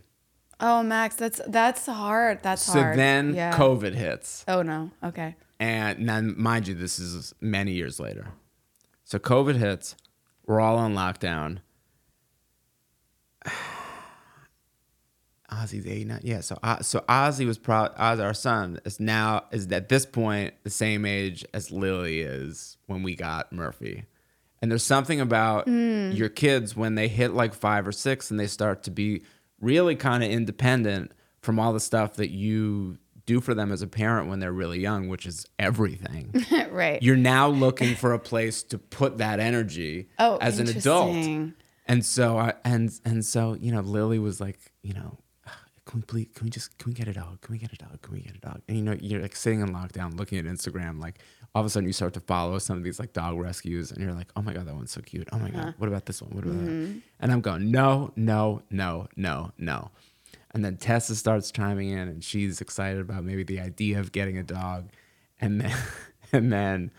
oh, 0.60 0.84
Max, 0.84 1.16
that's 1.16 1.42
that's 1.48 1.86
hard. 1.88 2.42
That's 2.44 2.62
So 2.62 2.80
hard. 2.80 2.98
then 2.98 3.34
yeah. 3.36 3.52
COVID 3.58 3.94
hits. 3.94 4.44
Oh 4.48 4.62
no. 4.62 4.92
Okay. 5.04 5.36
And 5.60 6.08
then, 6.10 6.36
mind 6.38 6.68
you, 6.68 6.76
this 6.76 7.00
is 7.00 7.34
many 7.42 7.72
years 7.72 7.98
later. 8.00 8.28
So 9.06 9.20
COVID 9.20 9.56
hits. 9.56 9.96
We're 10.46 10.60
all 10.60 10.78
on 10.78 10.96
lockdown. 10.96 11.60
Ozzy's 15.52 15.86
89. 15.86 16.22
Yeah. 16.24 16.42
So 16.42 16.58
uh, 16.64 16.82
so 16.82 17.02
Ozzy 17.08 17.46
was 17.46 17.60
pro. 17.60 17.90
Ozzy, 17.90 18.24
our 18.24 18.34
son, 18.34 18.80
is 18.84 19.00
now 19.00 19.46
is 19.52 19.72
at 19.72 19.90
this 19.90 20.08
point 20.08 20.56
the 20.64 20.72
same 20.72 21.06
age 21.06 21.46
as 21.54 21.72
Lily 21.72 22.22
is 22.22 22.78
when 22.88 23.04
we 23.04 23.16
got 23.16 23.54
Murphy. 23.54 24.06
And 24.62 24.72
there's 24.72 24.84
something 24.84 25.22
about 25.22 25.68
your 25.68 26.30
kids 26.30 26.76
when 26.76 26.96
they 26.96 27.08
hit 27.08 27.34
like 27.34 27.54
five 27.54 27.88
or 27.88 27.92
six 27.92 28.32
and 28.32 28.40
they 28.40 28.48
start 28.48 28.82
to 28.84 28.92
be 28.92 29.22
really 29.62 29.96
kind 29.96 30.24
of 30.24 30.32
independent 30.32 31.12
from 31.42 31.60
all 31.60 31.74
the 31.74 31.80
stuff 31.80 32.16
that 32.16 32.32
you 32.32 32.98
do 33.26 33.42
for 33.42 33.54
them 33.54 33.72
as 33.72 33.82
a 33.82 33.88
parent 33.88 34.30
when 34.30 34.40
they're 34.40 34.52
really 34.52 34.80
young, 34.80 35.08
which 35.08 35.26
is 35.26 35.46
everything. 35.58 36.46
right. 36.70 37.02
You're 37.02 37.16
now 37.16 37.48
looking 37.48 37.96
for 37.96 38.14
a 38.14 38.20
place 38.20 38.64
to 38.64 38.78
put 38.78 39.18
that 39.18 39.40
energy 39.40 40.10
oh, 40.20 40.38
as 40.38 40.60
an 40.60 40.70
adult. 40.70 41.16
And 41.88 42.04
so 42.04 42.38
I 42.38 42.54
and 42.64 42.92
and 43.06 43.24
so 43.24 43.54
you 43.54 43.72
know 43.72 43.82
Lily 43.82 44.20
was 44.20 44.40
like 44.40 44.60
you 44.82 44.94
know. 44.94 45.20
Can 45.86 46.00
we 46.00 46.04
please? 46.04 46.28
Can 46.34 46.46
we 46.46 46.50
just? 46.50 46.76
Can 46.80 46.90
we 46.90 46.96
get 46.96 47.08
a 47.08 47.14
dog? 47.14 47.42
Can 47.42 47.54
we 47.54 47.60
get 47.60 47.72
a 47.72 47.76
dog? 47.76 48.02
Can 48.02 48.16
we 48.16 48.22
get 48.22 48.36
a 48.36 48.40
dog? 48.40 48.60
And 48.68 48.76
you 48.76 48.84
know, 48.84 48.98
you're 49.00 49.22
like 49.22 49.36
sitting 49.36 49.62
in 49.62 49.68
lockdown, 49.68 50.18
looking 50.18 50.40
at 50.40 50.46
Instagram. 50.46 51.00
Like 51.00 51.20
all 51.54 51.62
of 51.62 51.68
a 51.68 51.70
sudden, 51.70 51.86
you 51.88 51.94
start 51.94 52.16
to 52.16 52.20
follow 52.22 52.58
some 52.58 52.76
of 52.78 52.84
these 52.84 53.00
like 53.00 53.14
dog 53.14 53.38
rescues, 53.40 53.92
and 53.92 54.02
you're 54.02 54.12
like, 54.12 54.32
oh 54.36 54.42
my 54.42 54.52
god, 54.52 54.66
that 54.66 54.74
one's 54.74 54.90
so 54.90 55.02
cute. 55.02 55.30
Oh 55.32 55.38
my 55.38 55.52
god, 55.52 55.60
uh-huh. 55.60 55.72
what 55.78 55.88
about 55.88 56.08
this 56.08 56.24
one? 56.24 56.32
What 56.32 56.44
about 56.44 56.58
that? 56.58 56.72
Mm-hmm. 56.72 56.98
And 57.20 57.32
I'm 57.32 57.42
going, 57.42 57.70
no, 57.70 58.12
no, 58.16 58.64
no, 58.72 59.08
no, 59.16 59.52
no. 59.60 59.92
And 60.56 60.64
then 60.64 60.78
Tessa 60.78 61.16
starts 61.16 61.52
chiming 61.52 61.90
in, 61.90 62.08
and 62.08 62.24
she's 62.24 62.62
excited 62.62 63.02
about 63.02 63.26
maybe 63.26 63.44
the 63.44 63.60
idea 63.60 64.00
of 64.00 64.14
getting 64.14 64.38
a 64.38 64.44
dog. 64.44 64.90
And 65.42 65.60
then, 65.60 65.78
and 66.32 66.52
then, 66.52 66.92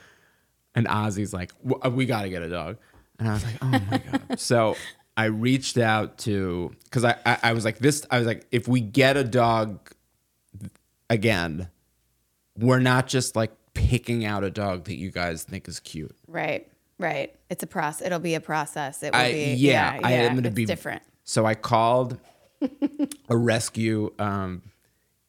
and 0.74 0.86
Ozzy's 0.86 1.32
like, 1.32 1.52
uh, 1.82 1.88
"We 1.90 2.04
got 2.04 2.22
to 2.22 2.28
get 2.28 2.42
a 2.42 2.50
dog." 2.50 2.76
And 3.18 3.28
I 3.28 3.32
was 3.32 3.44
like, 3.44 3.56
"Oh 3.62 3.66
my 3.66 4.02
god!" 4.10 4.22
so 4.38 4.76
I 5.16 5.24
reached 5.24 5.78
out 5.78 6.18
to 6.18 6.70
because 6.84 7.04
I, 7.04 7.16
I 7.24 7.38
I 7.44 7.52
was 7.54 7.64
like 7.64 7.78
this. 7.78 8.04
I 8.10 8.18
was 8.18 8.26
like, 8.26 8.46
if 8.52 8.68
we 8.68 8.82
get 8.82 9.16
a 9.16 9.24
dog 9.24 9.90
again, 11.08 11.70
we're 12.58 12.78
not 12.78 13.06
just 13.06 13.36
like 13.36 13.52
picking 13.72 14.26
out 14.26 14.44
a 14.44 14.50
dog 14.50 14.84
that 14.84 14.96
you 14.96 15.10
guys 15.10 15.44
think 15.44 15.66
is 15.66 15.80
cute. 15.80 16.14
Right. 16.28 16.70
Right. 16.98 17.34
It's 17.50 17.62
a 17.62 17.66
process. 17.66 18.06
It'll 18.06 18.18
be 18.18 18.34
a 18.34 18.40
process. 18.40 19.02
It 19.02 19.12
will 19.14 19.20
I, 19.20 19.32
be. 19.32 19.54
yeah, 19.54 19.94
Yeah. 19.94 20.00
I 20.02 20.10
yeah, 20.12 20.16
am 20.24 20.32
going 20.32 20.42
to 20.42 20.48
it's 20.48 20.54
be 20.54 20.64
different. 20.66 21.02
So 21.24 21.44
I 21.46 21.54
called 21.54 22.18
a 23.28 23.36
rescue 23.36 24.12
um, 24.18 24.62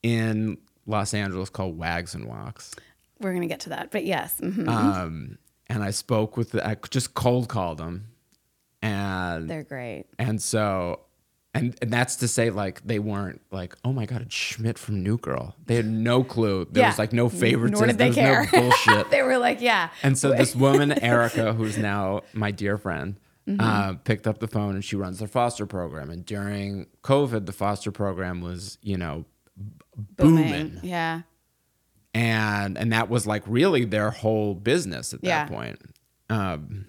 in 0.03 0.57
Los 0.85 1.13
Angeles 1.13 1.49
called 1.49 1.77
Wags 1.77 2.13
and 2.15 2.25
Walks. 2.25 2.73
We're 3.19 3.33
gonna 3.33 3.47
get 3.47 3.61
to 3.61 3.69
that, 3.69 3.91
but 3.91 4.05
yes. 4.05 4.39
mhm. 4.41 4.67
Um, 4.67 5.37
and 5.69 5.83
I 5.83 5.91
spoke 5.91 6.37
with 6.37 6.51
the, 6.51 6.65
I 6.65 6.77
just 6.89 7.13
cold 7.13 7.49
called 7.49 7.77
them, 7.79 8.07
and 8.81 9.49
They're 9.49 9.63
great. 9.63 10.05
and 10.19 10.41
so. 10.41 11.01
And, 11.53 11.75
and 11.81 11.91
that's 11.91 12.17
to 12.17 12.27
say, 12.27 12.51
like 12.51 12.85
they 12.85 12.99
weren't 12.99 13.41
like, 13.49 13.75
oh 13.83 13.91
my 13.91 14.05
god, 14.05 14.21
it's 14.21 14.35
Schmidt 14.35 14.77
from 14.77 15.01
New 15.01 15.17
Girl. 15.17 15.55
They 15.65 15.73
had 15.73 15.87
no 15.87 16.23
clue. 16.23 16.67
There 16.69 16.83
Yeah. 16.83 16.89
was 16.89 16.99
like 16.99 17.13
no 17.13 17.29
favoritism. 17.29 17.79
Nor 17.79 17.87
did 17.87 17.97
they 17.97 18.11
there 18.11 18.41
was 18.41 18.49
care. 18.49 18.61
no 18.61 18.69
bullshit. 18.85 19.09
they 19.09 19.23
were 19.23 19.39
like, 19.39 19.59
yeah. 19.59 19.89
And 20.03 20.15
so 20.15 20.29
this 20.37 20.55
woman, 20.55 20.91
Erica, 21.01 21.53
who's 21.53 21.75
now 21.75 22.21
my 22.33 22.51
dear 22.51 22.77
friend, 22.77 23.15
Mm-hmm. 23.47 23.61
uh, 23.61 23.93
picked 24.03 24.27
up 24.27 24.39
the 24.39 24.47
phone 24.47 24.75
and 24.75 24.83
she 24.83 24.97
runs 24.97 25.19
their 25.19 25.27
foster 25.29 25.65
program. 25.65 26.09
And 26.09 26.25
during 26.25 26.87
COVID, 27.03 27.45
the 27.45 27.53
foster 27.53 27.91
program 27.93 28.41
was, 28.41 28.77
you 28.81 28.97
know, 28.97 29.23
booming. 29.95 30.79
Yeah. 30.83 31.21
And 32.13 32.77
and 32.77 32.91
that 32.91 33.09
was 33.09 33.25
like 33.25 33.43
really 33.47 33.85
their 33.85 34.11
whole 34.11 34.53
business 34.53 35.13
at 35.13 35.21
Yeah. 35.23 35.45
that 35.45 35.53
point. 35.53 35.79
Um, 36.29 36.87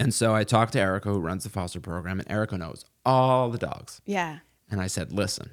and 0.00 0.12
so 0.12 0.34
I 0.34 0.42
talked 0.42 0.72
to 0.72 0.80
Erica, 0.80 1.10
who 1.10 1.20
runs 1.20 1.44
the 1.44 1.50
foster 1.50 1.78
program, 1.80 2.18
and 2.18 2.28
Erica 2.28 2.58
knows 2.58 2.84
all 3.06 3.48
the 3.50 3.58
dogs. 3.58 4.00
Yeah. 4.04 4.38
And 4.68 4.80
I 4.80 4.88
said, 4.88 5.12
listen, 5.12 5.50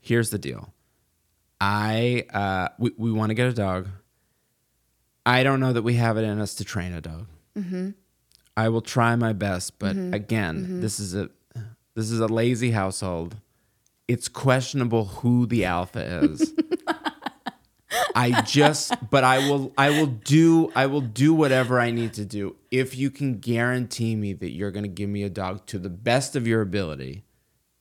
here's 0.00 0.30
the 0.30 0.38
deal. 0.38 0.72
I 1.60 2.26
uh, 2.32 2.68
we, 2.78 2.92
we 2.96 3.10
want 3.10 3.30
to 3.30 3.34
get 3.34 3.48
a 3.48 3.52
dog. 3.52 3.88
I 5.26 5.42
don't 5.42 5.58
know 5.58 5.72
that 5.72 5.82
we 5.82 5.94
have 5.94 6.16
it 6.16 6.22
in 6.22 6.40
us 6.40 6.54
to 6.56 6.64
train 6.64 6.92
a 6.92 7.00
dog. 7.00 7.26
I 8.56 8.68
will 8.68 8.82
try 8.82 9.16
my 9.16 9.32
best, 9.32 9.78
but 9.78 9.96
mm-hmm. 9.96 10.14
again, 10.14 10.62
mm-hmm. 10.62 10.80
this 10.80 11.00
is 11.00 11.14
a 11.14 11.30
this 11.94 12.10
is 12.10 12.20
a 12.20 12.26
lazy 12.26 12.70
household. 12.70 13.36
It's 14.08 14.28
questionable 14.28 15.06
who 15.06 15.46
the 15.46 15.64
alpha 15.64 16.24
is. 16.24 16.52
I 18.14 18.42
just 18.42 18.94
but 19.10 19.24
I 19.24 19.38
will 19.38 19.72
I 19.76 19.90
will 19.90 20.06
do 20.06 20.70
I 20.74 20.86
will 20.86 21.00
do 21.00 21.34
whatever 21.34 21.80
I 21.80 21.90
need 21.90 22.14
to 22.14 22.24
do 22.24 22.56
if 22.70 22.96
you 22.96 23.10
can 23.10 23.38
guarantee 23.38 24.16
me 24.16 24.32
that 24.34 24.50
you're 24.50 24.70
going 24.70 24.84
to 24.84 24.88
give 24.88 25.08
me 25.08 25.22
a 25.22 25.30
dog 25.30 25.66
to 25.66 25.78
the 25.78 25.90
best 25.90 26.36
of 26.36 26.46
your 26.46 26.60
ability 26.62 27.24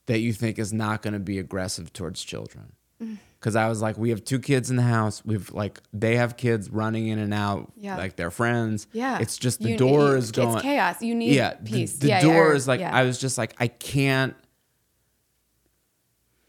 that 0.08 0.20
you 0.20 0.34
think 0.34 0.60
is 0.60 0.74
not 0.74 1.01
going 1.01 1.13
to 1.13 1.20
be 1.20 1.40
aggressive 1.40 1.94
towards 1.94 2.24
children. 2.24 2.74
Mm-hmm. 3.01 3.16
Cuz 3.41 3.55
I 3.55 3.67
was 3.67 3.81
like 3.81 3.98
we 3.98 4.10
have 4.12 4.24
two 4.24 4.39
kids 4.39 4.69
in 4.69 4.75
the 4.77 4.83
house. 4.83 5.25
We've 5.25 5.51
like 5.51 5.79
they 5.93 6.15
have 6.15 6.38
kids 6.38 6.69
running 6.69 7.07
in 7.07 7.19
and 7.19 7.33
out 7.33 7.71
Yeah. 7.75 7.98
like 7.98 8.15
they're 8.15 8.31
friends. 8.31 8.88
Yeah. 8.93 9.19
It's 9.19 9.38
just 9.38 9.62
the 9.62 9.71
You- 9.71 9.77
door 9.77 10.15
is 10.15 10.31
going 10.31 10.53
It's 10.55 10.62
chaos. 10.62 11.01
You 11.01 11.15
need 11.15 11.33
yeah, 11.36 11.55
peace. 11.55 11.93
The, 11.93 12.00
the 12.00 12.07
yeah, 12.07 12.21
door 12.21 12.50
yeah, 12.50 12.55
is 12.55 12.67
like 12.67 12.79
yeah. 12.79 12.95
I 12.95 13.03
was 13.03 13.17
just 13.19 13.38
like 13.38 13.53
I 13.60 13.67
can't 13.67 14.36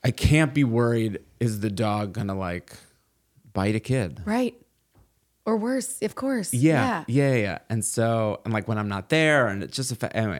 I 0.04 0.10
can't 0.10 0.52
be 0.52 0.64
worried 0.64 1.20
is 1.40 1.60
the 1.60 1.70
dog 1.70 2.12
going 2.12 2.26
to 2.28 2.34
like 2.34 2.72
bite 3.52 3.74
a 3.76 3.80
kid. 3.80 4.20
right. 4.24 4.54
Or 5.44 5.56
worse, 5.56 6.00
of 6.02 6.14
course. 6.14 6.54
Yeah, 6.54 7.02
yeah, 7.08 7.34
yeah. 7.34 7.58
And 7.68 7.84
so, 7.84 8.40
and 8.44 8.54
like 8.54 8.68
when 8.68 8.78
I'm 8.78 8.88
not 8.88 9.08
there, 9.08 9.48
and 9.48 9.64
it's 9.64 9.74
just 9.76 9.90
a 9.90 9.96
fa- 9.96 10.16
anyway. 10.16 10.38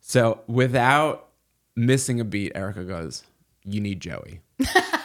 So 0.00 0.40
without 0.48 1.28
missing 1.76 2.18
a 2.18 2.24
beat, 2.24 2.50
Erica 2.56 2.82
goes, 2.82 3.22
"You 3.64 3.80
need 3.80 4.00
Joey." 4.00 4.40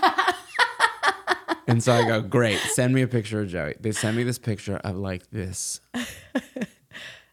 and 1.67 1.83
so 1.83 1.93
I 1.93 2.05
go, 2.07 2.21
"Great, 2.21 2.57
send 2.59 2.93
me 2.93 3.01
a 3.01 3.07
picture 3.07 3.41
of 3.41 3.49
Joey." 3.49 3.75
They 3.79 3.91
send 3.91 4.17
me 4.17 4.23
this 4.23 4.39
picture 4.39 4.77
of 4.77 4.97
like 4.97 5.29
this, 5.31 5.79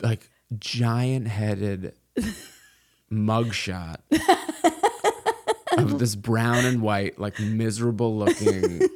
like 0.01 0.31
giant-headed 0.59 1.95
mugshot 3.11 3.97
of 5.79 5.99
this 5.99 6.15
brown 6.15 6.65
and 6.65 6.83
white, 6.83 7.19
like 7.19 7.39
miserable-looking 7.41 8.89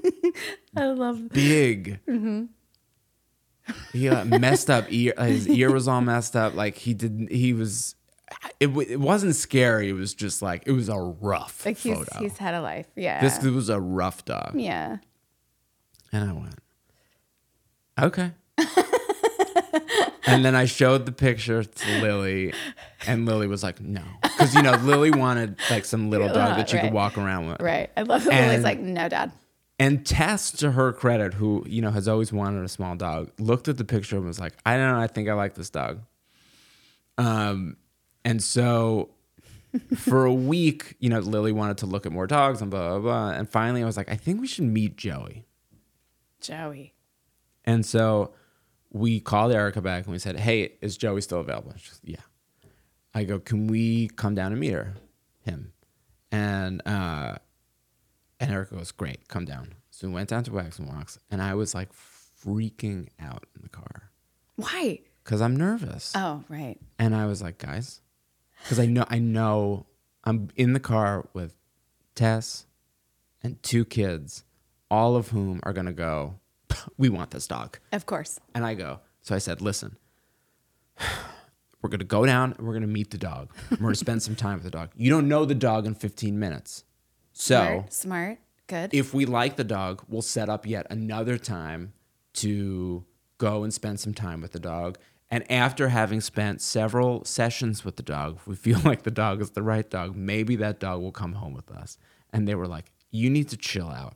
I 0.77 0.87
love 0.87 1.29
big. 1.31 2.01
Mm-hmm. 2.07 2.45
He 3.93 4.09
got 4.09 4.27
messed 4.27 4.71
up 4.71 4.87
ear. 4.89 5.13
Uh, 5.17 5.25
his 5.25 5.49
ear 5.49 5.73
was 5.73 5.89
all 5.89 6.01
messed 6.01 6.37
up. 6.37 6.55
Like 6.55 6.77
he 6.77 6.95
didn't. 6.95 7.31
He 7.33 7.53
was. 7.53 7.95
It, 8.61 8.67
w- 8.69 8.89
it 8.89 9.01
wasn't 9.01 9.35
scary. 9.35 9.89
It 9.89 9.95
was 9.95 10.15
just 10.15 10.41
like 10.43 10.63
it 10.67 10.73
was 10.73 10.89
a 10.89 10.97
rough 10.97 11.65
like 11.67 11.79
he's 11.79 11.97
photo. 11.97 12.19
he's 12.19 12.39
had 12.39 12.55
a 12.55 12.61
life. 12.61 12.87
Yeah. 12.95 13.21
this 13.21 13.43
was 13.43 13.69
a 13.69 13.81
rough 13.81 14.25
dog, 14.25 14.53
yeah. 14.55 14.99
And 16.13 16.29
I 16.29 16.33
went, 16.33 16.55
okay. 18.01 18.33
and 20.27 20.45
then 20.45 20.55
I 20.55 20.65
showed 20.67 21.07
the 21.07 21.13
picture 21.13 21.63
to 21.65 22.03
Lily, 22.03 22.53
and 23.07 23.25
Lily 23.27 23.47
was 23.47 23.63
like, 23.63 23.81
no, 23.81 24.03
because 24.23 24.55
you 24.55 24.63
know 24.63 24.73
Lily 24.83 25.11
wanted 25.11 25.57
like 25.71 25.85
some 25.85 26.11
little 26.11 26.29
dog 26.29 26.57
that 26.57 26.69
she 26.71 26.77
Right. 26.77 26.85
could 26.85 26.93
walk 26.93 27.17
around 27.19 27.49
with. 27.49 27.61
Right. 27.61 27.91
I 27.97 28.03
love 28.03 28.25
that 28.25 28.33
And- 28.33 28.49
Lily's 28.51 28.65
like, 28.65 28.81
no, 28.81 29.09
dad. 29.09 29.33
And 29.81 30.05
Tess, 30.05 30.51
to 30.53 30.73
her 30.73 30.93
credit, 30.93 31.35
who 31.35 31.65
you 31.69 31.81
know 31.81 31.93
has 31.93 32.09
always 32.09 32.33
wanted 32.33 32.65
a 32.65 32.69
small 32.69 32.97
dog, 32.97 33.31
looked 33.39 33.69
at 33.69 33.77
the 33.79 33.85
picture 33.85 34.17
and 34.17 34.27
was 34.27 34.41
like, 34.41 34.55
"I 34.67 34.77
don't 34.77 34.91
know. 34.93 35.01
I 35.01 35.07
think 35.07 35.29
I 35.29 35.35
like 35.35 35.55
this 35.55 35.71
dog." 35.71 36.01
Um, 37.17 37.77
and 38.25 38.43
so 38.43 39.11
for 39.97 40.25
a 40.25 40.35
week, 40.35 40.97
you 40.99 41.09
know, 41.09 41.21
Lily 41.21 41.53
wanted 41.53 41.79
to 41.79 41.87
look 41.87 42.07
at 42.07 42.13
more 42.13 42.27
dogs 42.27 42.61
and 42.61 42.73
blah 42.73 42.89
blah 42.89 42.99
blah. 42.99 43.31
And 43.39 43.49
finally, 43.49 43.81
I 43.81 43.87
was 43.87 43.97
like, 43.97 44.11
"I 44.11 44.17
think 44.17 44.41
we 44.41 44.49
should 44.49 44.65
meet 44.65 44.97
Joey." 44.97 45.45
Joey. 46.41 46.95
And 47.65 47.85
so 47.85 48.33
we 48.91 49.21
called 49.21 49.53
Erica 49.53 49.81
back 49.83 50.05
and 50.05 50.13
we 50.13 50.19
said, 50.19 50.39
"Hey, 50.39 50.73
is 50.81 50.97
Joey 50.97 51.21
still 51.21 51.41
available?" 51.41 51.75
She 51.77 51.91
goes, 51.91 52.01
"Yeah." 52.03 52.17
I 53.15 53.25
go, 53.25 53.39
"Can 53.39 53.67
we 53.67 54.09
come 54.09 54.35
down 54.35 54.53
and 54.53 54.61
meet 54.61 54.73
her, 54.73 54.95
him?" 55.41 55.73
And 56.31 56.81
uh, 56.87 57.37
and 58.41 58.51
Erica 58.51 58.77
goes, 58.77 58.93
"Great, 58.93 59.29
come 59.29 59.45
down." 59.45 59.75
So 59.91 60.07
we 60.09 60.15
went 60.15 60.29
down 60.29 60.45
to 60.45 60.53
Wags 60.53 60.79
and 60.79 60.89
Walks, 60.89 61.19
and 61.31 61.43
I 61.43 61.55
was 61.55 61.75
like 61.75 61.91
freaking 61.93 63.09
out 63.19 63.47
in 63.57 63.63
the 63.63 63.69
car 63.69 64.11
Why? 64.57 65.01
because 65.25 65.41
I'm 65.41 65.57
nervous. 65.57 66.13
Oh, 66.15 66.45
right. 66.49 66.79
And 66.99 67.15
I 67.17 67.27
was 67.27 67.43
like, 67.43 67.59
guys, 67.59 68.01
because 68.63 68.79
I 68.79 68.87
know 68.87 69.05
I 69.09 69.19
know 69.19 69.87
I'm 70.25 70.49
in 70.57 70.73
the 70.73 70.81
car 70.81 71.29
with 71.33 71.55
Tess 72.15 72.67
and 73.43 73.61
two 73.63 73.85
kids, 73.85 74.45
all 74.91 75.17
of 75.17 75.29
whom 75.29 75.61
are 75.63 75.73
gonna 75.73 75.93
go. 75.93 76.39
We 76.97 77.09
want 77.09 77.31
this 77.31 77.47
dog. 77.47 77.79
Of 77.93 78.07
course. 78.07 78.39
And 78.55 78.65
I 78.65 78.75
go, 78.75 79.01
so 79.23 79.35
I 79.35 79.39
said, 79.39 79.61
listen, 79.61 79.97
we're 81.83 81.91
going 81.91 82.01
to 82.01 82.05
go 82.05 82.27
down 82.27 82.55
and 82.57 82.67
we're 82.67 82.73
going 82.73 82.83
to 82.83 82.89
meet 82.89 83.11
the 83.11 83.19
dog. 83.19 83.51
We're 83.71 83.77
going 83.79 83.93
to 83.93 83.99
spend 83.99 84.23
some 84.23 84.35
time 84.37 84.55
with 84.55 84.65
the 84.65 84.71
dog. 84.71 84.91
You 84.97 85.11
don't 85.11 85.29
know 85.29 85.45
the 85.45 85.55
dog 85.55 85.87
in 85.87 85.95
15 85.95 86.39
minutes. 86.39 86.85
So 87.33 87.85
Smart. 87.91 87.93
Smart. 87.93 88.39
Good. 88.67 88.95
if 88.95 89.15
we 89.15 89.25
like 89.25 89.57
the 89.57 89.65
dog, 89.65 90.03
we'll 90.09 90.23
set 90.23 90.49
up 90.49 90.67
yet 90.67 90.87
another 90.91 91.39
time 91.39 91.95
to 92.35 93.05
go 93.39 93.63
and 93.65 93.73
spend 93.73 93.99
some 94.01 94.13
time 94.13 94.41
with 94.41 94.53
the 94.53 94.61
dog. 94.61 94.99
And 95.31 95.51
after 95.51 95.89
having 95.89 96.21
spent 96.21 96.61
several 96.61 97.25
sessions 97.25 97.85
with 97.85 97.97
the 97.97 98.03
dog, 98.03 98.37
if 98.37 98.47
we 98.47 98.57
feel 98.57 98.81
like 98.85 99.03
the 99.03 99.11
dog 99.11 99.41
is 99.41 99.51
the 99.51 99.63
right 99.63 99.89
dog, 99.89 100.17
maybe 100.17 100.57
that 100.57 100.81
dog 100.81 101.01
will 101.01 101.13
come 101.13 101.35
home 101.35 101.55
with 101.55 101.71
us. 101.71 101.97
And 102.33 102.47
they 102.47 102.55
were 102.55 102.67
like, 102.67 102.93
you 103.11 103.31
need 103.31 103.49
to 103.51 103.57
chill 103.57 103.89
out. 103.89 104.15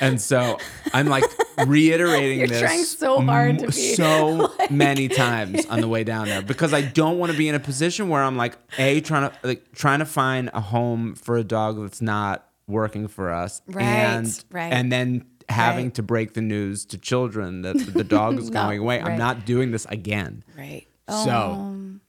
and 0.00 0.20
so 0.20 0.58
I'm 0.92 1.06
like 1.06 1.24
reiterating 1.66 2.38
You're 2.40 2.48
this 2.48 2.60
trying 2.60 2.84
so 2.84 3.20
hard 3.20 3.58
to 3.60 3.64
m- 3.66 3.70
be, 3.70 3.94
so 3.94 4.52
many 4.70 5.08
times 5.08 5.64
on 5.66 5.80
the 5.80 5.88
way 5.88 6.04
down 6.04 6.26
there 6.26 6.42
because 6.42 6.74
I 6.74 6.82
don't 6.82 7.18
want 7.18 7.32
to 7.32 7.38
be 7.38 7.48
in 7.48 7.54
a 7.54 7.60
position 7.60 8.08
where 8.08 8.22
I'm 8.22 8.36
like 8.36 8.56
a 8.78 9.00
trying 9.00 9.30
to 9.30 9.36
like 9.42 9.72
trying 9.72 10.00
to 10.00 10.04
find 10.06 10.50
a 10.52 10.60
home 10.60 11.14
for 11.14 11.36
a 11.36 11.44
dog 11.44 11.80
that's 11.80 12.02
not 12.02 12.46
working 12.66 13.08
for 13.08 13.30
us 13.32 13.62
Right, 13.66 13.82
and 13.84 14.44
right. 14.50 14.72
and 14.72 14.90
then 14.90 15.26
having 15.48 15.86
Right. 15.86 15.94
to 15.96 16.02
break 16.02 16.34
the 16.34 16.40
news 16.40 16.84
to 16.86 16.98
children 16.98 17.62
that 17.62 17.76
the 17.92 18.02
dog 18.04 18.38
is 18.38 18.50
No, 18.50 18.62
going 18.64 18.80
away. 18.80 19.00
I'm 19.00 19.18
not 19.18 19.44
doing 19.44 19.70
this 19.70 19.84
again. 19.86 20.42
right. 20.56 20.86
So- 21.08 21.30
Um, 21.30 22.00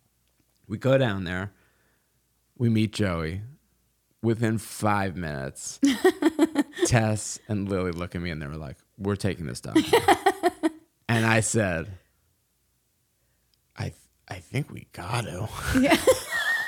We 0.67 0.77
go 0.77 0.97
down 0.97 1.25
there. 1.25 1.51
We 2.57 2.69
meet 2.69 2.93
Joey. 2.93 3.41
Within 4.25 4.57
five 4.57 5.15
minutes, 5.15 5.79
Tess 6.87 7.37
and 7.47 7.69
Lily 7.69 7.91
look 7.91 8.15
at 8.15 8.21
me 8.21 8.31
and 8.31 8.41
they 8.41 8.47
were 8.47 8.55
like, 8.55 8.77
"We're 8.97 9.15
taking 9.15 9.45
this 9.45 9.61
dog." 9.61 9.77
and 11.07 11.23
I 11.23 11.41
said, 11.41 11.87
"I 13.77 13.93
I 14.27 14.39
think 14.39 14.71
we 14.71 14.87
got 14.93 15.25
to." 15.25 15.47
Yeah. 15.79 15.95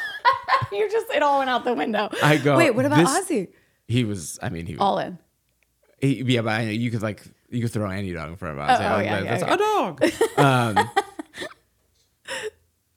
You're 0.72 0.88
just 0.88 1.12
it 1.12 1.24
all 1.24 1.40
went 1.40 1.50
out 1.50 1.64
the 1.64 1.74
window. 1.74 2.10
I 2.22 2.38
go. 2.38 2.58
Wait, 2.58 2.76
what 2.76 2.86
about 2.86 2.98
"This-" 2.98 3.30
Ozzy? 3.30 3.48
He 3.88 4.04
was. 4.04 4.38
I 4.40 4.50
mean, 4.50 4.68
he 4.68 4.74
was. 4.74 4.82
All 4.82 5.00
in. 5.00 5.18
he- 6.00 6.22
yeah, 6.22 6.42
but 6.42 6.52
I, 6.52 6.62
you 6.70 6.92
could 6.92 7.02
like 7.02 7.24
you 7.50 7.64
could 7.64 7.72
throw 7.72 7.90
any 7.90 8.14
dog 8.14 8.30
in 8.30 8.36
front 8.36 8.60
of 8.60 8.70
us. 8.70 8.80
Oh, 8.80 8.84
oh, 8.84 9.00
yeah, 9.00 9.24
yeah, 9.24 9.38
that's 9.38 9.44
yeah. 9.44 9.54
a 9.54 9.58
dog. 9.58 10.78
um, 10.78 10.90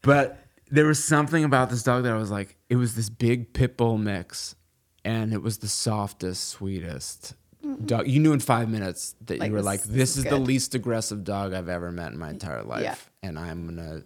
but 0.03 0.45
there 0.71 0.85
was 0.85 1.03
something 1.03 1.45
about 1.45 1.71
this 1.71 1.83
dog 1.83 2.03
that 2.03 2.13
I 2.13 2.19
was 2.19 2.31
like, 2.31 2.59
it 2.71 2.77
was 2.77 2.95
this 2.95 3.11
big 3.11 3.53
pit 3.53 3.77
bull 3.77 3.99
mix, 3.99 4.55
and 5.05 5.35
it 5.35 5.43
was 5.43 5.59
the 5.59 5.69
softest, 5.69 6.49
sweetest 6.49 7.35
mm-hmm. 7.67 7.85
dog. 7.85 8.07
You 8.07 8.21
knew 8.21 8.33
in 8.33 8.39
five 8.39 8.71
minutes 8.71 9.17
that 9.27 9.41
Like, 9.41 9.49
you 9.49 9.53
were 9.53 9.59
this- 9.59 9.67
like, 9.67 9.83
this 9.83 9.93
this 9.93 10.11
is 10.17 10.25
is 10.25 10.31
the 10.31 10.39
least 10.39 10.75
aggressive 10.77 11.25
dog 11.25 11.53
I've 11.53 11.69
ever 11.69 11.91
met 11.91 12.13
in 12.13 12.19
my 12.19 12.31
entire 12.31 12.63
life, 12.63 12.83
Yeah. 12.83 13.29
and 13.29 13.39
I'm 13.39 13.67
gonna. 13.67 14.05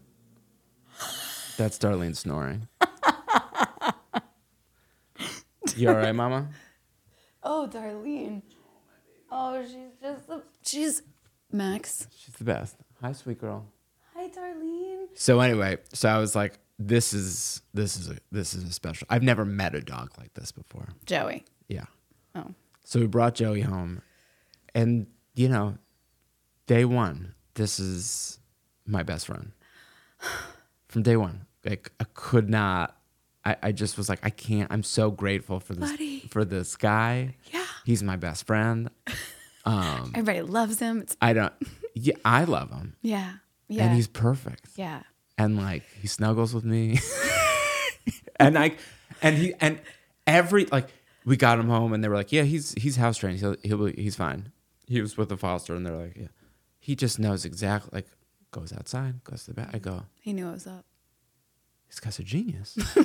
That's 1.56 1.78
Darlene 1.78 2.16
snoring. 2.16 2.66
you 5.76 5.88
all 5.90 5.94
right, 5.94 6.12
Mama? 6.12 6.48
Oh, 7.42 7.68
Darlene. 7.70 8.40
Oh, 9.30 9.62
she's 9.62 9.92
just 10.00 10.24
she's 10.64 11.02
Max. 11.52 12.08
She's 12.16 12.34
the 12.34 12.44
best. 12.44 12.76
Hi, 13.02 13.12
sweet 13.12 13.38
girl. 13.40 13.66
Hi, 14.14 14.28
Darlene. 14.28 15.06
So 15.14 15.40
anyway, 15.40 15.76
so 15.92 16.08
I 16.08 16.18
was 16.18 16.34
like, 16.34 16.58
this 16.78 17.12
is 17.12 17.62
this 17.72 17.96
is 17.96 18.08
a 18.10 18.16
this 18.32 18.54
is 18.54 18.64
a 18.64 18.72
special. 18.72 19.06
I've 19.10 19.22
never 19.22 19.44
met 19.44 19.74
a 19.74 19.80
dog 19.80 20.10
like 20.18 20.34
this 20.34 20.52
before. 20.52 20.88
Joey. 21.06 21.44
Yeah. 21.68 21.84
Oh. 22.34 22.52
So 22.84 23.00
we 23.00 23.06
brought 23.06 23.34
Joey 23.34 23.60
home, 23.62 24.02
and 24.74 25.06
you 25.34 25.48
know, 25.48 25.78
day 26.66 26.84
one, 26.84 27.34
this 27.54 27.78
is 27.80 28.38
my 28.86 29.02
best 29.02 29.26
friend. 29.26 29.52
From 30.88 31.02
day 31.02 31.16
one, 31.16 31.46
like 31.64 31.90
I 32.00 32.04
could 32.14 32.48
not. 32.48 32.96
I, 33.46 33.56
I 33.62 33.72
just 33.72 33.98
was 33.98 34.08
like, 34.08 34.20
I 34.22 34.30
can't. 34.30 34.70
I'm 34.72 34.82
so 34.82 35.10
grateful 35.10 35.60
for 35.60 35.74
this 35.74 35.90
Buddy. 35.90 36.20
for 36.30 36.44
this 36.44 36.76
guy. 36.76 37.36
Yeah. 37.52 37.64
He's 37.84 38.02
my 38.02 38.16
best 38.16 38.46
friend. 38.46 38.90
Um, 39.66 40.10
Everybody 40.14 40.42
loves 40.42 40.78
him. 40.78 41.00
It's 41.00 41.16
I 41.22 41.32
don't. 41.32 41.54
Yeah, 41.94 42.16
I 42.22 42.44
love 42.44 42.70
him, 42.70 42.96
yeah. 43.00 43.36
Yeah. 43.66 43.84
and 43.84 43.94
he's 43.94 44.06
perfect. 44.08 44.68
yeah. 44.76 45.04
And 45.38 45.56
like 45.56 45.82
he 46.00 46.06
snuggles 46.08 46.54
with 46.54 46.64
me. 46.64 46.98
And 48.36 48.54
like 48.56 48.78
and 49.22 49.36
he 49.38 49.54
and 49.60 49.80
every 50.26 50.66
like 50.66 50.88
we 51.24 51.36
got 51.36 51.58
him 51.58 51.68
home 51.68 51.92
and 51.92 52.02
they 52.02 52.08
were 52.08 52.16
like 52.16 52.32
yeah 52.32 52.42
he's 52.42 52.72
he's 52.74 52.96
house 52.96 53.16
trained. 53.18 53.38
He'll, 53.38 53.56
he'll 53.62 53.86
he's 53.86 54.16
fine. 54.16 54.50
He 54.88 55.00
was 55.00 55.16
with 55.16 55.28
the 55.28 55.36
foster 55.36 55.74
and 55.74 55.86
they're 55.86 55.96
like 55.96 56.16
yeah. 56.16 56.26
He 56.80 56.96
just 56.96 57.18
knows 57.18 57.44
exactly 57.44 57.90
like 57.92 58.08
goes 58.50 58.72
outside 58.72 59.22
goes 59.24 59.44
to 59.44 59.52
the 59.52 59.54
back 59.54 59.70
i 59.72 59.78
go 59.78 60.02
He 60.20 60.32
knew 60.32 60.48
it 60.48 60.52
was 60.52 60.66
up. 60.66 60.84
this 61.88 61.98
guy's 62.00 62.18
a 62.18 62.22
genius. 62.24 62.76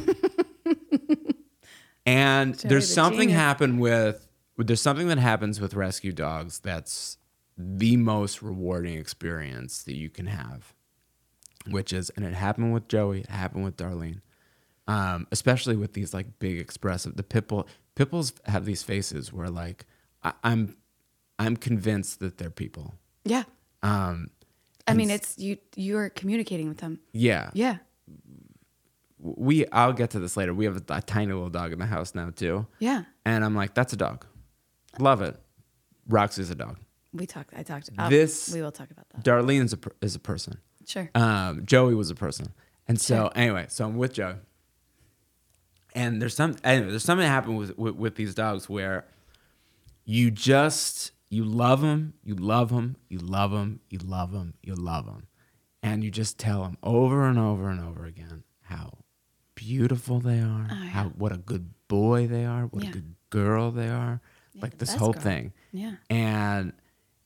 And 2.05 2.57
Joey 2.57 2.69
there's 2.69 2.87
the 2.87 2.93
something 2.93 3.19
genius. 3.29 3.37
happen 3.39 3.77
with 3.77 4.27
there's 4.57 4.81
something 4.81 5.07
that 5.09 5.19
happens 5.19 5.61
with 5.61 5.73
rescue 5.75 6.11
dogs 6.11 6.59
that's 6.59 7.17
the 7.57 7.97
most 7.97 8.41
rewarding 8.41 8.97
experience 8.97 9.83
that 9.83 9.95
you 9.95 10.09
can 10.09 10.25
have 10.25 10.73
which 11.71 11.93
is 11.93 12.09
and 12.11 12.25
it 12.25 12.33
happened 12.33 12.73
with 12.73 12.87
joey 12.87 13.21
it 13.21 13.29
happened 13.29 13.63
with 13.63 13.77
darlene 13.77 14.21
um, 14.87 15.27
especially 15.31 15.75
with 15.75 15.93
these 15.93 16.13
like 16.13 16.39
big 16.39 16.59
expressive 16.59 17.15
the 17.15 17.23
pitbull 17.23 17.67
pitbulls 17.95 18.33
have 18.47 18.65
these 18.65 18.81
faces 18.83 19.31
where 19.31 19.49
like 19.49 19.85
I, 20.23 20.33
i'm 20.43 20.75
i'm 21.37 21.55
convinced 21.55 22.19
that 22.19 22.37
they're 22.37 22.49
people 22.49 22.95
Yeah. 23.25 23.43
um, 23.83 24.29
I 24.87 24.95
mean, 24.95 25.11
it's 25.11 25.37
you. 25.37 25.57
You're 25.75 26.09
communicating 26.09 26.67
with 26.67 26.79
them. 26.79 26.99
yeah 27.13 27.51
Yeah. 27.53 27.77
we 29.19 29.65
i'll 29.71 29.93
get 29.93 30.11
to 30.11 30.19
this 30.19 30.37
later 30.37 30.53
we 30.53 30.65
have 30.65 30.77
a, 30.77 30.83
a 30.95 31.01
tiny 31.01 31.33
little 31.33 31.49
dog 31.49 31.71
in 31.73 31.79
the 31.79 31.85
house 31.85 32.15
now 32.15 32.29
too 32.29 32.65
Yeah. 32.79 33.03
and 33.25 33.43
i'm 33.43 33.55
like 33.55 33.73
that's 33.73 33.93
a 33.93 33.97
dog 33.97 34.25
love 34.97 35.21
it 35.21 35.35
roxy's 36.07 36.49
a 36.49 36.55
dog 36.55 36.77
We 37.13 37.25
talked. 37.25 37.53
I 37.55 37.63
talked. 37.63 37.89
uh, 37.97 38.09
This- 38.09 38.51
We 38.53 38.61
will 38.61 38.71
talk 38.71 38.89
about 38.91 39.07
that. 39.09 39.23
darlene 39.23 39.65
is 39.65 39.73
a, 39.73 39.79
is 40.01 40.15
a 40.15 40.19
person 40.19 40.57
Sure. 40.89 41.09
um, 41.15 41.65
Joey 41.65 41.93
was 41.95 42.09
a 42.09 42.15
person. 42.15 42.47
And 42.87 42.99
so 42.99 43.15
Sure. 43.15 43.31
anyway, 43.35 43.65
so 43.69 43.85
I'm 43.85 43.95
with 43.97 44.13
Joe. 44.13 44.37
And 45.95 46.21
there's 46.21 46.35
some 46.35 46.55
anyway, 46.63 46.89
there's 46.91 47.03
something 47.03 47.23
that 47.25 47.29
happened 47.29 47.57
with, 47.57 47.77
with 47.77 47.95
with 47.95 48.15
these 48.15 48.35
dogs 48.35 48.69
where 48.69 49.05
you 50.05 50.29
just 50.31 51.11
you 51.29 51.43
love 51.43 51.81
them, 51.81 52.13
you 52.23 52.35
love 52.35 52.69
them, 52.69 52.95
you 53.09 53.19
love 53.19 53.51
them, 53.51 53.79
you 53.89 53.99
love 53.99 54.31
them, 54.31 54.53
you 54.63 54.75
love 54.75 55.05
them, 55.05 55.27
and 55.83 56.03
you 56.03 56.11
just 56.11 56.37
tell 56.37 56.63
them 56.63 56.77
over 56.83 57.25
and 57.27 57.37
over 57.39 57.69
and 57.69 57.79
over 57.81 58.05
again 58.05 58.43
how 58.61 58.99
beautiful 59.55 60.19
they 60.19 60.39
are, 60.39 60.67
Oh, 60.71 60.75
yeah. 60.75 60.89
how 60.89 61.03
what 61.09 61.31
a 61.31 61.37
good 61.37 61.71
boy 61.87 62.27
they 62.27 62.45
are, 62.45 62.63
what 62.65 62.83
Yeah. 62.83 62.89
a 62.89 62.93
good 62.93 63.15
girl 63.31 63.71
they 63.71 63.89
are, 63.89 64.21
Yeah, 64.53 64.61
like 64.61 64.71
the 64.73 64.85
this 64.85 64.95
whole 64.95 65.13
girl. 65.13 65.21
thing 65.23 65.53
Yeah. 65.71 65.95
and 66.09 66.73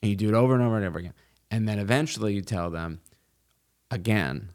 and 0.02 0.10
you 0.10 0.16
do 0.16 0.30
it 0.30 0.34
over 0.36 0.54
and 0.54 0.64
over 0.64 0.78
and 0.78 0.86
over 0.86 1.00
again 1.00 1.14
and 1.52 1.68
then 1.68 1.80
eventually 1.80 2.34
you 2.34 2.42
tell 2.42 2.70
them 2.70 3.00
again 3.94 4.50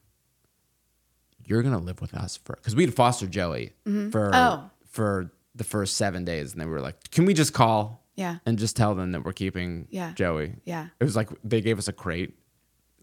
you're 1.44 1.62
gonna 1.62 1.78
live 1.78 2.00
with 2.00 2.14
us 2.14 2.36
for 2.36 2.56
because 2.56 2.74
we 2.76 2.84
had 2.84 2.94
foster 2.94 3.26
joey 3.26 3.72
mm-hmm. 3.86 4.10
for 4.10 4.30
Oh. 4.34 4.70
for 4.88 5.30
the 5.54 5.64
first 5.64 5.96
seven 5.96 6.24
days 6.24 6.52
and 6.52 6.60
they 6.60 6.66
were 6.66 6.80
like 6.80 7.10
can 7.10 7.24
we 7.24 7.34
just 7.34 7.52
call 7.52 8.04
Yeah. 8.16 8.38
and 8.46 8.58
just 8.58 8.76
tell 8.76 8.94
them 8.94 9.12
that 9.12 9.24
we're 9.24 9.32
keeping 9.32 9.88
Yeah. 9.90 10.12
joey 10.12 10.54
Yeah. 10.64 10.88
it 11.00 11.04
was 11.04 11.16
like 11.16 11.28
they 11.44 11.60
gave 11.60 11.78
us 11.78 11.88
a 11.88 11.92
crate 11.92 12.37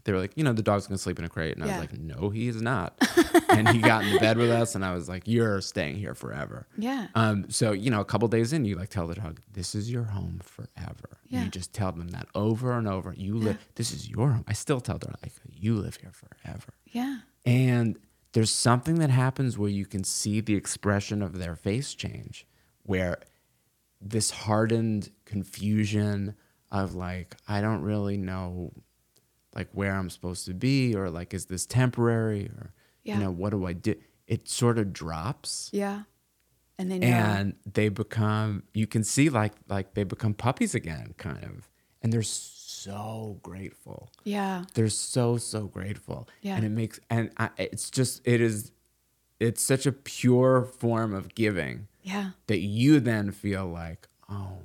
they 0.05 0.13
were 0.13 0.19
like 0.19 0.31
you 0.35 0.43
know 0.43 0.53
the 0.53 0.61
dog's 0.63 0.87
gonna 0.87 0.97
sleep 0.97 1.19
in 1.19 1.25
a 1.25 1.29
crate 1.29 1.55
and 1.55 1.63
i 1.63 1.67
was 1.67 1.77
like 1.79 1.97
no 1.99 2.29
he 2.29 2.47
is 2.47 2.61
not 2.61 2.95
and 3.49 3.67
he 3.69 3.79
got 3.79 4.03
in 4.05 4.13
the 4.13 4.19
bed 4.19 4.37
with 4.37 4.49
us 4.49 4.73
and 4.75 4.85
i 4.85 4.93
was 4.93 5.09
like 5.09 5.23
you're 5.25 5.59
staying 5.61 5.95
here 5.97 6.15
forever 6.15 6.67
Yeah. 6.77 7.07
um, 7.15 7.49
so 7.49 7.71
you 7.73 7.89
know, 7.91 7.99
a 8.01 8.05
couple 8.05 8.27
days 8.27 8.53
in, 8.53 8.65
you 8.65 8.75
like 8.75 8.89
tell 8.89 9.07
the 9.07 9.15
dog, 9.15 9.41
"This 9.51 9.75
is 9.75 9.91
your 9.91 10.03
home 10.05 10.39
forever." 10.43 11.17
Yeah. 11.27 11.43
You 11.43 11.49
just 11.49 11.73
tell 11.73 11.91
them 11.91 12.07
that 12.09 12.27
over 12.35 12.73
and 12.77 12.87
over. 12.87 13.13
You 13.17 13.35
live. 13.37 13.57
This 13.75 13.91
is 13.91 14.09
your 14.09 14.29
home. 14.31 14.45
I 14.47 14.53
still 14.53 14.79
tell 14.81 14.97
them 14.97 15.13
like, 15.23 15.33
"You 15.51 15.75
live 15.75 15.95
here 15.97 16.11
forever." 16.11 16.73
Yeah. 16.85 17.19
And 17.45 17.97
there's 18.33 18.51
something 18.51 18.95
that 18.95 19.09
happens 19.09 19.57
where 19.57 19.69
you 19.69 19.85
can 19.85 20.03
see 20.03 20.39
the 20.41 20.55
expression 20.55 21.21
of 21.21 21.37
their 21.39 21.55
face 21.55 21.93
change, 21.93 22.45
where 22.83 23.17
this 24.01 24.29
hardened 24.31 25.11
confusion 25.25 26.35
of 26.71 26.95
like, 26.95 27.35
I 27.47 27.61
don't 27.61 27.81
really 27.81 28.17
know, 28.17 28.71
like 29.55 29.69
where 29.71 29.93
I'm 29.95 30.09
supposed 30.09 30.45
to 30.45 30.53
be, 30.53 30.95
or 30.95 31.09
like, 31.09 31.33
is 31.33 31.45
this 31.45 31.65
temporary, 31.65 32.45
or 32.57 32.73
Yeah. 33.03 33.15
you 33.17 33.23
know, 33.23 33.31
what 33.31 33.51
do 33.51 33.65
I 33.65 33.73
do? 33.73 33.95
It 34.27 34.47
sort 34.49 34.77
of 34.77 34.91
drops 34.93 35.69
Yeah. 35.73 36.03
And 36.77 36.91
they 36.91 36.99
know. 36.99 37.07
and 37.07 37.55
they 37.71 37.87
become 37.89 38.63
you 38.73 38.85
can 38.85 39.03
see 39.05 39.29
like 39.29 39.53
like 39.69 39.93
they 39.93 40.03
become 40.03 40.33
puppies 40.33 40.75
again 40.75 41.13
kind 41.17 41.41
of 41.45 41.69
and 42.01 42.11
they're 42.11 42.21
so 42.21 43.39
grateful 43.43 44.11
yeah. 44.25 44.65
they're 44.73 44.89
so 44.89 45.37
so 45.37 45.67
grateful 45.67 46.27
Yeah. 46.41 46.55
and 46.57 46.65
it 46.65 46.69
makes 46.71 46.99
and 47.09 47.31
I, 47.37 47.49
it's 47.57 47.89
just 47.89 48.21
it 48.27 48.41
is 48.41 48.73
it's 49.39 49.61
such 49.63 49.85
a 49.85 49.93
pure 49.93 50.63
form 50.65 51.13
of 51.13 51.33
giving 51.33 51.87
Yeah. 52.01 52.31
that 52.47 52.59
you 52.59 52.99
then 52.99 53.31
feel 53.31 53.67
like 53.67 54.09
oh 54.29 54.57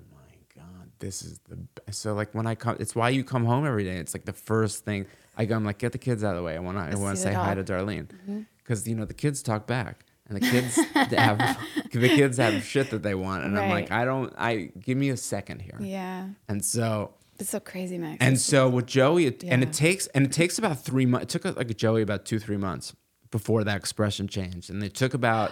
this 1.01 1.23
is 1.23 1.41
the 1.49 1.57
best. 1.57 2.01
so 2.01 2.15
like 2.15 2.33
when 2.35 2.47
i 2.47 2.55
come 2.55 2.77
it's 2.79 2.95
why 2.95 3.09
you 3.09 3.25
come 3.25 3.45
home 3.45 3.67
every 3.67 3.85
day 3.85 3.97
it's 3.97 4.15
like 4.15 4.25
the 4.25 4.33
first 4.33 4.85
thing 4.85 5.07
i 5.37 5.45
go 5.45 5.57
i'm 5.57 5.65
like 5.65 5.79
get 5.79 5.93
the 5.93 5.99
kids 5.99 6.23
out 6.23 6.31
of 6.31 6.37
the 6.37 6.43
way 6.43 6.55
i 6.57 6.59
want 6.61 6.77
to 6.79 6.83
i 6.83 6.95
want 6.95 7.17
to 7.17 7.23
say 7.23 7.33
hi 7.33 7.55
to 7.55 7.65
darlene 7.65 8.07
mm-hmm. 8.07 8.41
because 8.59 8.87
you 8.87 8.95
know 8.95 9.05
the 9.05 9.15
kids 9.15 9.43
talk 9.43 9.67
back 9.67 10.05
and 10.29 10.37
the 10.41 10.49
kids 10.49 10.77
have 10.95 11.59
the 11.93 12.09
kids 12.09 12.37
have 12.37 12.63
shit 12.63 12.91
that 12.91 13.03
they 13.03 13.15
want 13.15 13.45
and 13.45 13.59
i'm 13.59 13.69
like 13.71 13.91
i 13.91 14.05
don't 14.05 14.33
i 14.39 14.71
give 14.81 14.97
me 14.97 15.09
a 15.11 15.17
second 15.17 15.61
here 15.61 15.77
Yeah. 15.81 16.29
and 16.49 16.65
so 16.65 17.15
It's 17.41 17.51
so 17.51 17.61
crazy, 17.61 17.97
Max. 17.99 18.19
and 18.21 18.35
It's 18.35 18.45
so 18.45 18.69
with 18.69 18.85
Joey, 18.87 19.25
it, 19.27 19.43
and 19.45 19.63
it 19.63 19.73
takes 19.73 20.07
and 20.09 20.27
it 20.27 20.33
takes 20.33 20.59
about 20.59 20.79
three 20.85 21.07
months. 21.07 21.25
It 21.35 21.41
took 21.41 21.57
like 21.57 21.75
Joey 21.75 22.03
about 22.03 22.27
two 22.27 22.39
three 22.39 22.59
months 22.59 22.95
before 23.31 23.65
that 23.65 23.77
expression 23.79 24.29
changed, 24.29 24.69
and 24.69 24.83
it 24.85 24.95
took 24.95 25.15
about 25.15 25.51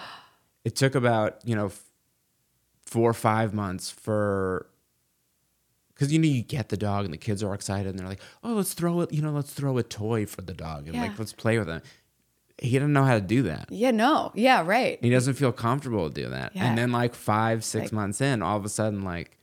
it 0.65 0.77
took 0.77 0.95
about 0.95 1.41
you 1.49 1.57
know 1.57 1.73
four 2.85 3.09
or 3.09 3.15
five 3.15 3.55
months 3.55 3.91
for 3.91 4.68
because 5.99 6.13
you 6.13 6.19
know 6.21 6.29
you 6.29 6.43
get 6.43 6.69
the 6.69 6.77
dog 6.77 7.05
and 7.05 7.13
the 7.13 7.19
kids 7.19 7.43
are 7.43 7.53
excited 7.55 7.89
and 7.89 7.99
they're 7.99 8.07
like, 8.09 8.21
oh 8.45 8.53
let's 8.55 8.73
throw 8.73 9.01
it 9.01 9.13
you 9.13 9.21
know 9.21 9.33
let's 9.33 9.53
throw 9.53 9.77
a 9.79 9.83
toy 9.83 10.25
for 10.27 10.43
the 10.43 10.55
dog 10.55 10.87
and 10.87 10.95
Yeah. 10.95 11.03
like 11.03 11.19
let's 11.19 11.33
play 11.33 11.59
with 11.59 11.69
him. 11.69 11.83
He 12.61 12.71
didn't 12.71 12.93
know 12.93 13.05
how 13.05 13.15
to 13.15 13.21
do 13.21 13.43
that. 13.43 13.69
yeah. 13.71 13.91
No. 13.93 14.33
Yeah. 14.35 14.65
Right. 14.67 14.99
He 15.03 15.11
doesn't 15.11 15.35
feel 15.35 15.53
comfortable 15.53 16.09
to 16.09 16.15
do 16.23 16.29
that. 16.31 16.57
Yeah. 16.57 16.67
And 16.67 16.77
then 16.79 16.91
like 16.93 17.15
five, 17.15 17.65
six 17.65 17.85
Like- 17.87 17.93
months 17.93 18.21
in, 18.21 18.43
all 18.43 18.57
of 18.57 18.65
a 18.65 18.69
sudden 18.69 19.03
like 19.03 19.37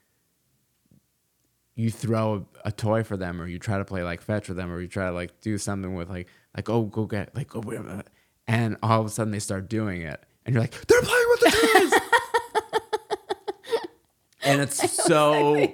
you 1.76 1.90
throw 1.92 2.46
a, 2.64 2.70
a 2.70 2.72
toy 2.72 3.04
for 3.04 3.18
them 3.18 3.42
or 3.42 3.48
you 3.48 3.60
try 3.60 3.78
to 3.78 3.86
play 3.86 4.02
like 4.04 4.22
fetch 4.22 4.48
with 4.48 4.56
them 4.58 4.72
or 4.72 4.80
you 4.82 4.88
try 4.88 5.06
to 5.08 5.12
like 5.12 5.40
do 5.42 5.58
something 5.58 5.94
with 5.94 6.10
like 6.10 6.28
like 6.56 6.70
oh 6.70 6.84
go 6.84 7.06
get 7.06 7.36
like 7.36 7.54
oh 7.56 7.60
wait 7.62 7.78
a 7.80 7.84
minute. 7.84 8.08
and 8.48 8.78
all 8.82 9.02
of 9.02 9.06
a 9.06 9.10
sudden 9.10 9.32
they 9.32 9.40
start 9.40 9.68
doing 9.70 10.02
it, 10.02 10.24
and 10.46 10.54
you're 10.54 10.62
like, 10.62 10.72
they're 10.88 11.02
playing 11.02 11.26
with 11.32 11.40
the 11.42 11.52
toys. 11.92 12.80
and 14.44 14.62
it's 14.62 14.92
so 15.06 15.72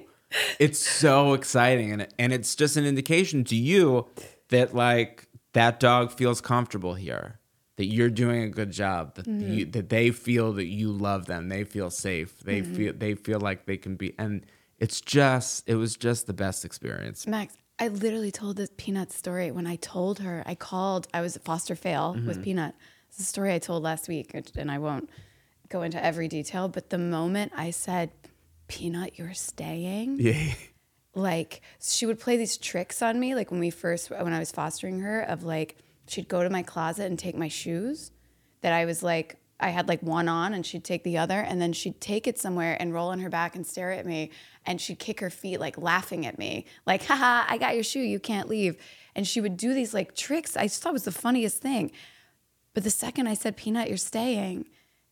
it's 0.60 0.80
so 0.80 1.34
exciting 1.34 1.92
and 1.92 2.08
and 2.20 2.32
it's 2.34 2.56
just 2.56 2.78
an 2.78 2.86
indication 2.86 3.44
to 3.44 3.56
you 3.56 4.08
that 4.50 4.74
like 4.74 5.28
that 5.54 5.80
dog 5.80 6.12
feels 6.12 6.42
comfortable 6.42 6.94
here 6.96 7.40
that 7.78 7.86
you're 7.86 8.10
doing 8.10 8.44
a 8.44 8.50
good 8.50 8.72
job 8.72 9.16
that 9.16 9.26
Mm-hmm. 9.26 9.54
you, 9.54 9.66
that 9.66 9.90
they 9.90 10.12
feel 10.12 10.54
that 10.54 10.66
you 10.68 10.92
love 10.92 11.26
them 11.26 11.50
they 11.50 11.64
feel 11.64 11.90
safe 11.90 12.40
they 12.40 12.62
Mm-hmm. 12.62 12.74
feel 12.76 12.94
they 12.94 13.16
feel 13.16 13.40
like 13.40 13.66
they 13.66 13.78
can 13.78 13.96
be 13.96 14.14
and 14.18 14.46
it's 14.80 15.02
just 15.02 15.68
it 15.68 15.76
was 15.76 15.96
just 15.96 16.28
the 16.28 16.34
best 16.34 16.66
experience 16.66 17.28
Max, 17.28 17.56
I 17.80 17.88
literally 17.88 18.32
told 18.32 18.58
this 18.58 18.70
Peanut 18.78 19.12
story 19.12 19.50
when 19.52 19.66
I 19.66 19.76
told 19.78 20.20
her. 20.20 20.44
I 20.46 20.54
called. 20.54 21.08
I 21.16 21.22
was 21.22 21.36
at 21.36 21.44
Foster 21.44 21.76
Fail 21.76 22.14
Mm-hmm. 22.16 22.28
with 22.28 22.44
Peanut. 22.44 22.76
It's 23.10 23.20
a 23.20 23.24
story 23.24 23.54
I 23.54 23.60
told 23.60 23.82
last 23.82 24.08
week, 24.08 24.32
and 24.56 24.70
I 24.72 24.78
won't 24.78 25.10
go 25.70 25.82
into 25.82 26.04
every 26.04 26.28
detail. 26.28 26.68
But 26.68 26.92
the 26.92 27.00
moment 27.00 27.52
I 27.56 27.72
said, 27.72 28.12
"Peanut, 28.72 29.18
you're 29.18 29.34
staying," 29.34 30.20
yeah. 30.20 30.54
Like 31.14 31.62
she 31.82 32.06
would 32.06 32.20
play 32.20 32.38
these 32.38 32.58
tricks 32.58 33.02
on 33.02 33.20
me 33.20 33.36
like 33.36 33.52
when 33.52 33.60
we 33.60 33.70
first 33.70 34.10
when 34.10 34.32
i 34.32 34.40
was 34.40 34.50
fostering 34.52 35.02
her 35.02 35.22
of 35.22 35.44
like 35.44 35.78
she'd 36.08 36.30
go 36.30 36.42
to 36.42 36.50
my 36.50 36.64
closet 36.64 37.08
and 37.08 37.20
take 37.20 37.36
my 37.36 37.50
shoes 37.50 38.12
that 38.62 38.72
i 38.72 38.86
was 38.86 39.04
like 39.04 39.36
i 39.60 39.70
had 39.70 39.90
like 39.90 40.02
one 40.02 40.30
on 40.30 40.54
and 40.54 40.66
she'd 40.66 40.86
take 40.86 41.04
the 41.04 41.18
other 41.18 41.42
and 41.42 41.62
then 41.62 41.74
she'd 41.74 42.00
take 42.00 42.28
it 42.28 42.40
somewhere 42.40 42.78
and 42.80 42.94
roll 42.94 43.10
on 43.10 43.20
her 43.20 43.30
back 43.30 43.58
and 43.58 43.68
stare 43.68 43.92
at 43.92 44.06
me 44.06 44.32
and 44.66 44.80
she'd 44.80 45.00
kick 45.00 45.20
her 45.20 45.30
feet 45.30 45.60
like 45.60 45.78
laughing 45.78 46.26
at 46.26 46.40
me 46.40 46.66
like 46.86 47.04
haha 47.04 47.44
i 47.50 47.58
got 47.58 47.76
your 47.76 47.84
shoe 47.84 48.00
you 48.00 48.20
can't 48.20 48.48
leave. 48.48 48.78
And 49.14 49.28
she 49.28 49.42
would 49.42 49.58
do 49.58 49.74
these 49.74 49.94
like 49.94 50.16
tricks 50.16 50.56
i 50.56 50.64
just 50.64 50.82
thought 50.82 50.94
was 50.94 51.04
the 51.04 51.12
funniest 51.12 51.62
thing. 51.62 51.92
But 52.74 52.84
the 52.84 52.90
second 52.90 53.28
I 53.28 53.34
said, 53.34 53.58
Peanut, 53.58 53.90
you're 53.90 53.98
staying, 53.98 54.66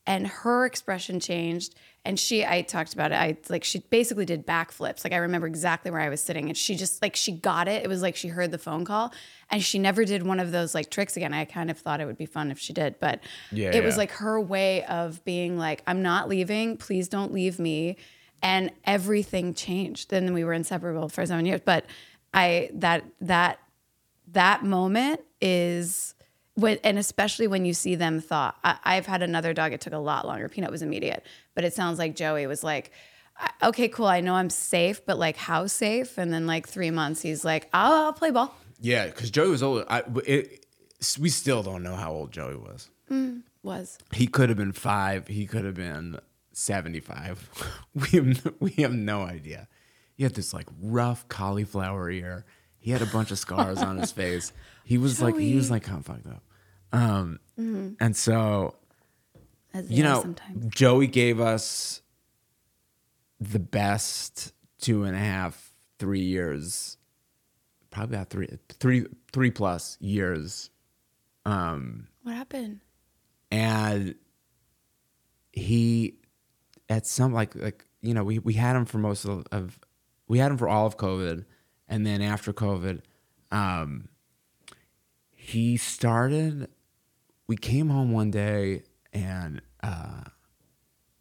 and 0.05 0.27
her 0.27 0.65
expression 0.65 1.19
changed. 1.19 1.75
And 2.05 2.17
she, 2.17 2.45
I 2.45 2.61
talked 2.61 2.93
about 2.93 3.11
it. 3.11 3.15
I 3.15 3.37
like, 3.49 3.65
she 3.65 3.79
basically 3.79 4.25
did 4.25 4.47
backflips. 4.47 5.03
Like, 5.03 5.11
I 5.11 5.17
remember 5.17 5.47
exactly 5.47 5.91
where 5.91 5.99
I 5.99 6.07
was 6.07 6.21
sitting, 6.21 6.47
and 6.47 6.57
she 6.57 6.75
just, 6.75 7.01
like, 7.01 7.15
she 7.15 7.33
got 7.33 7.67
it. 7.67 7.83
It 7.83 7.89
was 7.89 8.01
like 8.01 8.15
she 8.15 8.29
heard 8.29 8.51
the 8.51 8.57
phone 8.57 8.85
call, 8.85 9.13
and 9.49 9.61
she 9.61 9.79
never 9.79 10.05
did 10.05 10.23
one 10.23 10.39
of 10.39 10.51
those, 10.51 10.73
like, 10.73 10.89
tricks 10.89 11.17
again. 11.17 11.33
I 11.33 11.43
kind 11.43 11.69
of 11.69 11.77
thought 11.77 11.99
it 11.99 12.05
would 12.05 12.17
be 12.17 12.25
fun 12.25 12.51
if 12.51 12.57
she 12.57 12.71
did, 12.71 12.99
but 13.01 13.19
Yeah, 13.51 13.71
it 13.73 13.83
was 13.83 13.97
like 13.97 14.11
her 14.11 14.39
way 14.39 14.85
of 14.85 15.23
being 15.25 15.57
like, 15.57 15.83
I'm 15.85 16.01
not 16.01 16.29
leaving. 16.29 16.77
Please 16.77 17.09
don't 17.09 17.33
leave 17.33 17.59
me. 17.59 17.97
And 18.41 18.71
everything 18.85 19.53
changed. 19.53 20.09
Then 20.09 20.33
we 20.33 20.45
were 20.45 20.53
inseparable 20.53 21.09
for 21.09 21.25
seven 21.25 21.45
years. 21.45 21.59
But 21.65 21.85
I, 22.33 22.69
that, 22.75 23.03
that, 23.19 23.59
that 24.31 24.63
moment 24.63 25.19
is 25.41 26.15
and 26.63 26.97
especially 26.97 27.47
when 27.47 27.65
you 27.65 27.73
see 27.73 27.95
them 27.95 28.21
thaw. 28.21 28.53
I, 28.63 28.77
I've 28.83 29.05
had 29.05 29.21
another 29.21 29.53
dog. 29.53 29.73
It 29.73 29.81
took 29.81 29.93
a 29.93 29.97
lot 29.97 30.25
longer. 30.25 30.49
Peanut 30.49 30.71
was 30.71 30.81
immediate, 30.81 31.25
but 31.55 31.63
it 31.63 31.73
sounds 31.73 31.99
like 31.99 32.15
Joey 32.15 32.47
was 32.47 32.63
like, 32.63 32.91
"Okay, 33.63 33.87
cool. 33.87 34.07
I 34.07 34.21
know 34.21 34.35
I'm 34.35 34.49
safe, 34.49 35.05
but 35.05 35.17
like, 35.19 35.37
how 35.37 35.67
safe?" 35.67 36.17
And 36.17 36.31
then 36.33 36.47
like 36.47 36.67
three 36.67 36.91
months, 36.91 37.21
he's 37.21 37.43
like, 37.45 37.69
"I'll, 37.73 37.93
I'll 37.93 38.13
play 38.13 38.31
ball." 38.31 38.55
yeah 38.81 39.07
because 39.07 39.29
joey 39.29 39.49
was 39.49 39.61
old 39.61 39.83
I, 39.89 40.03
it, 40.25 40.65
we 41.19 41.27
still 41.27 41.63
don't 41.63 41.83
know 41.83 41.95
how 41.95 42.13
old 42.13 42.31
joey 42.31 42.55
was 42.55 42.89
mm, 43.11 43.41
Was 43.61 43.97
he 44.13 44.25
could 44.27 44.47
have 44.47 44.57
been 44.57 44.71
five. 44.71 45.27
He 45.27 45.45
could 45.45 45.65
have 45.65 45.75
been 45.75 46.17
seventy-five. 46.53 47.49
we 47.93 48.07
have 48.17 48.53
we 48.59 48.71
have 48.83 48.93
no 48.93 49.21
idea. 49.21 49.67
He 50.15 50.23
had 50.23 50.33
this 50.33 50.53
like 50.53 50.67
rough 50.81 51.27
cauliflower 51.27 52.09
ear. 52.09 52.45
He 52.77 52.91
had 52.91 53.01
a 53.01 53.05
bunch 53.05 53.31
of 53.31 53.39
scars 53.39 53.79
on 53.79 53.97
his 53.97 54.11
face. 54.21 54.53
He 54.85 54.97
was 54.97 55.21
like 55.21 55.37
he 55.37 55.55
was 55.55 55.69
like 55.69 55.83
kind 55.83 55.99
of 55.99 56.05
fucked 56.05 56.27
up. 56.27 56.43
Um, 56.91 57.39
and 57.57 58.15
so 58.15 58.75
as 59.73 59.89
you 59.91 60.03
know, 60.03 60.21
sometimes. 60.21 60.73
Joey 60.73 61.07
gave 61.07 61.39
us 61.39 62.01
the 63.39 63.59
best 63.59 64.53
two 64.79 65.03
and 65.03 65.15
a 65.15 65.19
half, 65.19 65.71
three 65.99 66.21
years, 66.21 66.97
probably 67.91 68.15
about 68.15 68.29
three, 68.29 68.47
three, 68.79 69.05
three 69.31 69.51
plus 69.51 69.97
years 69.99 70.69
What 72.23 72.35
happened? 72.35 72.79
and 73.51 74.15
he 75.51 76.15
at 76.87 77.05
some 77.07 77.33
like 77.33 77.55
like 77.55 77.85
you 78.01 78.13
know 78.13 78.23
we 78.23 78.37
we 78.39 78.53
had 78.53 78.75
him 78.75 78.85
for 78.85 78.99
most 78.99 79.25
of, 79.25 79.45
of 79.51 79.79
we 80.27 80.37
had 80.37 80.51
him 80.51 80.57
for 80.57 80.69
all 80.69 80.85
of 80.85 80.97
covid 80.97 81.45
and 81.87 82.05
then 82.05 82.21
after 82.21 82.53
covid 82.53 83.01
um 83.51 84.07
he 85.33 85.75
started 85.77 86.69
we 87.49 87.57
came 87.57 87.89
home 87.89 88.11
one 88.11 88.29
day 88.29 88.83
and 89.11 89.59
uh 89.81 90.21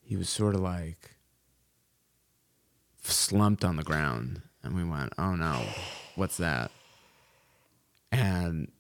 he 0.03 0.15
was 0.15 0.29
sort 0.29 0.55
of 0.55 0.61
like 0.61 1.17
slumped 3.03 3.65
on 3.65 3.77
the 3.77 3.83
ground 3.83 4.43
and 4.63 4.77
we 4.77 4.85
went 4.85 5.13
oh 5.17 5.35
no 5.35 5.65
what's 6.17 6.37
that 6.37 6.71
and 8.13 8.71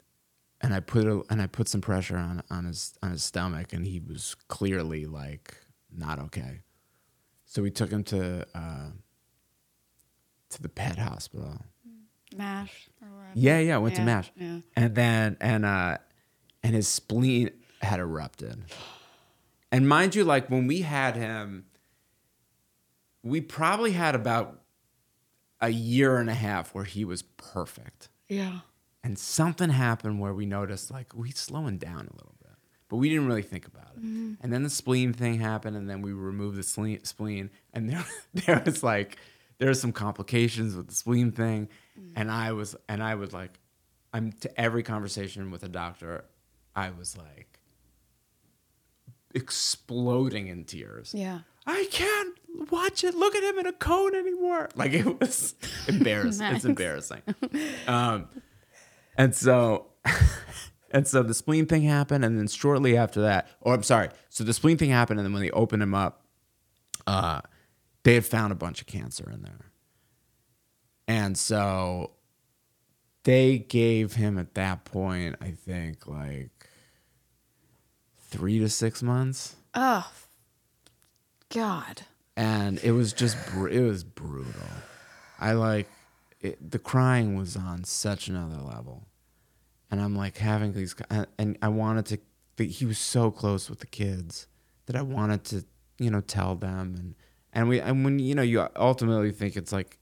and 0.61 0.75
I 0.75 0.81
put 0.81 1.07
a, 1.07 1.23
and 1.31 1.41
I 1.41 1.47
put 1.47 1.69
some 1.69 1.81
pressure 1.81 2.17
on 2.17 2.43
on 2.51 2.65
his 2.65 2.95
on 3.03 3.13
his 3.13 3.23
stomach, 3.23 3.73
and 3.73 3.87
he 3.87 4.01
was 4.01 4.35
clearly 4.49 5.07
like 5.07 5.55
not 5.91 6.19
okay. 6.19 6.63
So 7.45 7.63
we 7.63 7.71
took 7.71 7.91
him 7.91 8.05
to 8.05 8.47
uh, 8.55 8.91
to 10.51 10.63
the 10.63 10.69
pet 10.69 10.99
hospital. 10.99 11.59
Mash 12.37 12.89
or. 13.01 13.09
Yeah, 13.35 13.59
yeah, 13.61 13.79
went 13.79 13.95
to 13.97 14.03
Mash, 14.03 14.31
yeah. 14.37 14.59
and 14.77 14.95
then 14.95 15.37
and 15.41 15.65
uh, 15.65 15.99
and 16.63 16.75
his 16.75 16.89
spleen 16.89 17.51
had 17.83 18.01
erupted. 18.01 18.65
And 19.71 19.89
mind 19.89 20.15
you, 20.15 20.25
like 20.25 20.51
when 20.51 20.67
we 20.67 20.83
had 20.83 21.17
him, 21.17 21.67
we 23.23 23.41
probably 23.41 23.93
had 23.93 24.15
about 24.15 24.61
a 25.61 25.69
year 25.69 26.19
and 26.19 26.31
a 26.31 26.35
half 26.35 26.75
where 26.75 26.85
he 26.85 27.05
was 27.05 27.23
perfect. 27.23 28.09
Yeah. 28.29 28.61
and 29.03 29.19
something 29.19 29.71
happened 29.71 30.21
where 30.21 30.35
we 30.35 30.45
noticed 30.45 30.91
like 30.91 31.15
we 31.15 31.31
slowing 31.31 31.79
down 31.79 32.01
a 32.01 32.13
little 32.15 32.35
bit 32.43 32.53
but 32.89 32.97
we 32.97 33.09
didn't 33.09 33.27
really 33.27 33.43
think 33.43 33.67
about 33.67 33.89
it 33.97 34.01
mm-hmm. 34.01 34.35
and 34.43 34.53
then 34.53 34.63
the 34.65 34.71
spleen 34.71 35.15
thing 35.15 35.41
happened 35.41 35.75
and 35.75 35.89
then 35.89 36.03
we 36.03 36.13
removed 36.13 36.59
the 36.59 36.63
spleen, 36.63 37.51
and 37.73 37.89
there, 37.89 38.05
there 38.35 38.63
was 38.67 38.83
like 38.83 39.17
there 39.57 39.69
were 39.69 39.75
some 39.75 39.93
complications 39.93 40.75
with 40.75 40.89
the 40.89 40.95
spleen 40.95 41.33
thing 41.33 41.69
mm. 41.99 42.13
and 42.17 42.31
i 42.31 42.53
was 42.53 42.77
and 42.87 43.03
i 43.03 43.15
was 43.15 43.33
like 43.33 43.59
i'm 44.13 44.31
to 44.33 44.61
every 44.61 44.83
conversation 44.83 45.51
with 45.51 45.63
a 45.63 45.69
doctor 45.69 46.27
i 46.87 46.91
was 46.91 47.17
like 47.17 47.59
exploding 49.35 50.49
in 50.49 50.65
tears 50.65 51.13
Yeah. 51.15 51.41
I 51.71 51.87
can't 51.93 52.35
watch 52.71 53.05
it. 53.05 53.15
Look 53.15 53.35
at 53.35 53.43
him 53.45 53.59
in 53.59 53.67
a 53.67 53.75
cone 53.75 54.15
anymore. 54.15 54.71
Like 54.75 54.95
it 54.95 55.21
was 55.21 55.55
embarrassing. 55.87 56.41
Nice. 56.47 56.57
It's 56.57 56.65
embarrassing. 56.65 57.21
Um, 57.87 58.29
and 59.19 59.35
so, 59.35 59.89
and 60.91 61.07
so 61.07 61.23
the 61.23 61.35
spleen 61.35 61.67
thing 61.67 61.83
happened, 61.83 62.25
and 62.25 62.39
then 62.39 62.49
shortly 62.49 62.97
after 62.97 63.21
that, 63.21 63.49
or 63.61 63.75
I'm 63.75 63.83
sorry, 63.83 64.09
so 64.31 64.45
the 64.45 64.55
spleen 64.55 64.79
thing 64.79 64.89
happened, 64.89 65.21
and 65.21 65.27
then 65.27 65.35
when 65.35 65.43
they 65.43 65.51
opened 65.51 65.83
him 65.83 65.95
up, 65.95 66.25
uh, 67.07 67.43
they 68.03 68.15
had 68.15 68.25
found 68.25 68.51
a 68.51 68.57
bunch 68.57 68.81
of 68.81 68.87
cancer 68.87 69.31
in 69.31 69.43
there, 69.43 69.67
and 71.07 71.37
so 71.37 72.13
they 73.25 73.59
gave 73.59 74.15
him 74.15 74.39
at 74.39 74.55
that 74.55 74.87
point, 74.87 75.37
I 75.43 75.51
think, 75.51 76.07
like 76.07 76.58
three 78.29 78.59
to 78.59 78.69
six 78.69 79.03
months 79.03 79.57
Oh, 79.75 80.11
God. 81.51 82.03
and 82.37 82.79
it 82.85 82.93
was 82.93 83.13
just 83.13 83.37
br- 83.51 83.69
it 83.69 83.81
was 83.83 84.05
brutal. 84.05 84.53
I 85.41 85.53
like 85.53 85.89
it, 86.41 86.71
the 86.71 86.79
crying 86.79 87.37
was 87.37 87.57
on 87.57 87.85
such 87.85 88.29
another 88.29 88.57
level, 88.63 89.07
and 89.91 90.01
I'm 90.01 90.15
like 90.17 90.39
having 90.39 90.73
these, 90.73 90.95
and- 91.11 91.59
I 91.63 91.69
wanted 91.69 92.07
to. 92.07 92.65
He 92.65 92.85
was 92.85 92.99
so 92.99 93.31
close 93.31 93.71
with 93.71 93.79
the 93.81 93.87
kids 93.87 94.47
that 94.87 94.97
I 94.97 95.03
wanted 95.03 95.45
to, 95.45 95.65
you 95.99 96.11
know, 96.11 96.21
tell 96.21 96.55
them, 96.57 96.95
and 96.99 97.15
and 97.53 97.69
we 97.69 97.81
and 97.81 98.05
when 98.05 98.19
you 98.19 98.35
know 98.35 98.43
you 98.43 98.67
ultimately 98.77 99.31
think 99.33 99.57
it's 99.57 99.73
like 99.73 99.99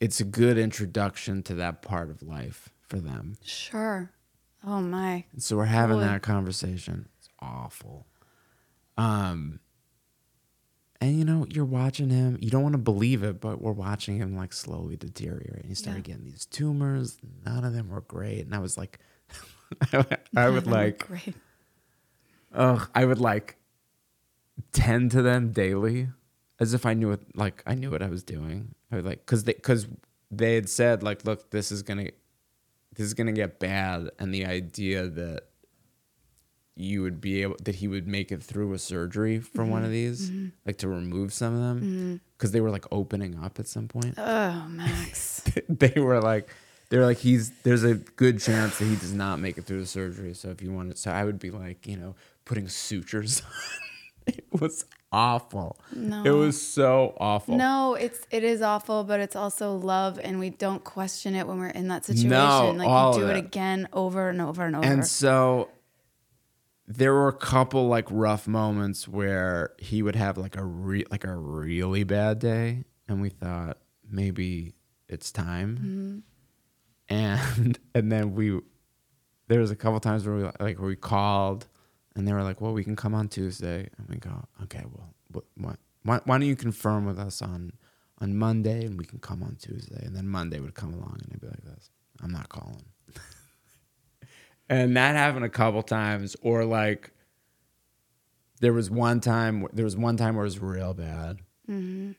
it's 0.00 0.20
a 0.20 0.24
good 0.24 0.58
introduction 0.58 1.42
to 1.44 1.54
that 1.54 1.82
part 1.82 2.10
of 2.10 2.22
life 2.22 2.68
for 2.88 2.98
them. 2.98 3.36
Sure. 3.44 4.10
Oh 4.64 4.80
my. 4.80 5.24
And 5.32 5.42
so 5.42 5.56
we're 5.56 5.64
having 5.64 5.96
Boy. 5.96 6.02
that 6.02 6.22
conversation. 6.22 7.08
It's 7.18 7.28
awful. 7.40 8.06
Um 8.96 9.60
and 11.00 11.18
you 11.18 11.24
know, 11.24 11.46
you're 11.50 11.64
watching 11.64 12.10
him, 12.10 12.38
you 12.40 12.48
don't 12.48 12.62
want 12.62 12.74
to 12.74 12.78
believe 12.78 13.24
it, 13.24 13.40
but 13.40 13.60
we're 13.60 13.72
watching 13.72 14.18
him 14.18 14.36
like 14.36 14.52
slowly 14.52 14.96
deteriorate. 14.96 15.64
He 15.64 15.74
started 15.74 16.06
Yeah. 16.06 16.14
getting 16.14 16.30
these 16.30 16.46
tumors, 16.46 17.18
none 17.44 17.64
of 17.64 17.72
them 17.72 17.88
were 17.88 18.02
great. 18.02 18.40
And 18.44 18.54
I 18.54 18.58
was 18.60 18.76
like 18.78 18.98
I 20.36 20.48
would 20.48 20.66
like 20.66 21.08
ugh, 22.54 22.88
I 22.94 23.04
would 23.04 23.18
like 23.20 23.56
tend 24.72 25.10
to 25.12 25.22
them 25.22 25.50
daily 25.52 26.08
as 26.60 26.74
if 26.74 26.86
I 26.86 26.94
knew 26.94 27.10
it 27.10 27.20
like 27.34 27.62
I 27.66 27.74
knew 27.74 27.90
what 27.90 28.02
I 28.02 28.08
was 28.08 28.22
doing. 28.22 28.74
I 28.92 28.96
would 28.96 29.04
like 29.04 29.26
cuz 29.26 29.44
they 29.44 29.54
cuz 29.54 29.86
they 30.30 30.54
had 30.54 30.68
said 30.68 31.02
like 31.02 31.24
look, 31.24 31.50
this 31.50 31.72
is 31.72 31.82
going 31.82 32.06
to 32.06 32.12
this 32.94 33.06
is 33.06 33.14
gonna 33.14 33.32
get 33.32 33.58
bad, 33.58 34.10
and 34.18 34.32
the 34.32 34.46
idea 34.46 35.08
that 35.08 35.44
you 36.74 37.02
would 37.02 37.20
be 37.20 37.42
able 37.42 37.56
that 37.62 37.76
he 37.76 37.88
would 37.88 38.06
make 38.06 38.32
it 38.32 38.42
through 38.42 38.72
a 38.72 38.78
surgery 38.78 39.38
for 39.38 39.64
one 39.64 39.82
of 39.82 39.86
mm-hmm. 39.86 39.92
these, 39.92 40.30
mm-hmm. 40.30 40.48
like 40.66 40.78
to 40.78 40.88
remove 40.88 41.32
some 41.32 41.54
of 41.54 41.60
them, 41.60 41.80
mm-hmm. 41.80 42.16
because 42.36 42.52
they 42.52 42.60
were 42.60 42.70
like 42.70 42.86
opening 42.90 43.38
up 43.42 43.58
at 43.58 43.66
some 43.66 43.88
point. 43.88 44.14
Oh, 44.16 44.66
Max. 44.68 45.42
they 45.68 46.00
were 46.00 46.20
like, 46.20 46.48
they 46.88 46.98
were 46.98 47.06
like, 47.06 47.18
he's 47.18 47.50
there's 47.62 47.84
a 47.84 47.94
good 47.94 48.40
chance 48.40 48.78
that 48.78 48.86
he 48.86 48.96
does 48.96 49.12
not 49.12 49.38
make 49.38 49.58
it 49.58 49.64
through 49.64 49.80
the 49.80 49.86
surgery. 49.86 50.34
So 50.34 50.48
if 50.50 50.62
you 50.62 50.72
wanted, 50.72 50.98
so 50.98 51.10
I 51.10 51.24
would 51.24 51.38
be 51.38 51.50
like, 51.50 51.86
you 51.86 51.96
know, 51.96 52.14
putting 52.44 52.68
sutures. 52.68 53.42
on. 54.26 54.34
it 54.34 54.44
was 54.60 54.84
awful. 55.12 55.78
No. 55.94 56.22
It 56.24 56.30
was 56.30 56.60
so 56.60 57.14
awful. 57.20 57.56
No, 57.56 57.94
it's 57.94 58.26
it 58.30 58.42
is 58.44 58.62
awful, 58.62 59.04
but 59.04 59.20
it's 59.20 59.36
also 59.36 59.74
love, 59.74 60.18
and 60.22 60.38
we 60.38 60.50
don't 60.50 60.82
question 60.82 61.34
it 61.34 61.46
when 61.46 61.58
we're 61.58 61.68
in 61.68 61.88
that 61.88 62.04
situation. 62.04 62.30
No, 62.30 62.72
like 62.72 62.88
all 62.88 63.14
you 63.14 63.24
do 63.24 63.30
it 63.30 63.36
it. 63.36 63.44
again 63.44 63.88
over 63.92 64.28
and 64.28 64.40
over 64.40 64.64
and 64.64 64.76
over. 64.76 64.86
And 64.86 65.06
so 65.06 65.68
there 66.86 67.12
were 67.12 67.28
a 67.28 67.32
couple 67.32 67.88
like 67.88 68.06
rough 68.10 68.48
moments 68.48 69.06
where 69.06 69.72
he 69.78 70.02
would 70.02 70.16
have 70.16 70.36
like 70.36 70.56
a 70.56 70.64
re- 70.64 71.06
like 71.10 71.24
a 71.24 71.34
really 71.34 72.04
bad 72.04 72.38
day, 72.38 72.84
and 73.08 73.20
we 73.20 73.28
thought 73.28 73.78
maybe 74.10 74.74
it's 75.08 75.30
time. 75.30 76.24
Mm-hmm. 77.10 77.14
And 77.14 77.78
and 77.94 78.10
then 78.10 78.34
we 78.34 78.60
there 79.48 79.60
was 79.60 79.70
a 79.70 79.76
couple 79.76 80.00
times 80.00 80.26
where 80.26 80.36
we 80.36 80.42
like 80.60 80.78
where 80.78 80.88
we 80.88 80.96
called, 80.96 81.68
and 82.14 82.26
they 82.26 82.32
were 82.32 82.42
like, 82.42 82.60
"Well, 82.60 82.72
we 82.72 82.84
can 82.84 82.96
come 82.96 83.14
on 83.14 83.28
Tuesday," 83.28 83.88
and 83.96 84.08
we 84.08 84.16
go, 84.16 84.44
"Okay, 84.64 84.84
well, 84.92 85.14
what, 85.30 85.78
why, 86.02 86.20
why 86.24 86.38
don't 86.38 86.48
you 86.48 86.56
confirm 86.56 87.06
with 87.06 87.18
us 87.18 87.42
on 87.42 87.72
on 88.18 88.36
Monday, 88.36 88.84
and 88.84 88.98
we 88.98 89.04
can 89.04 89.18
come 89.18 89.42
on 89.42 89.56
Tuesday?" 89.56 90.04
And 90.04 90.14
then 90.14 90.28
Monday 90.28 90.60
would 90.60 90.74
come 90.74 90.92
along, 90.92 91.20
and 91.22 91.30
I'd 91.32 91.40
be 91.40 91.46
like, 91.46 91.64
"This, 91.64 91.90
I'm 92.22 92.32
not 92.32 92.48
calling." 92.48 92.84
and 94.68 94.96
that 94.96 95.16
happened 95.16 95.44
a 95.44 95.50
couple 95.50 95.82
times 95.82 96.36
or 96.42 96.64
like 96.64 97.10
there 98.60 98.72
was 98.72 98.90
one 98.90 99.20
time 99.20 99.66
there 99.72 99.84
was 99.84 99.96
one 99.96 100.16
time 100.16 100.36
where 100.36 100.44
it 100.44 100.46
was 100.46 100.60
real 100.60 100.94
bad. 100.94 101.38
Mm-hmm. 101.68 102.12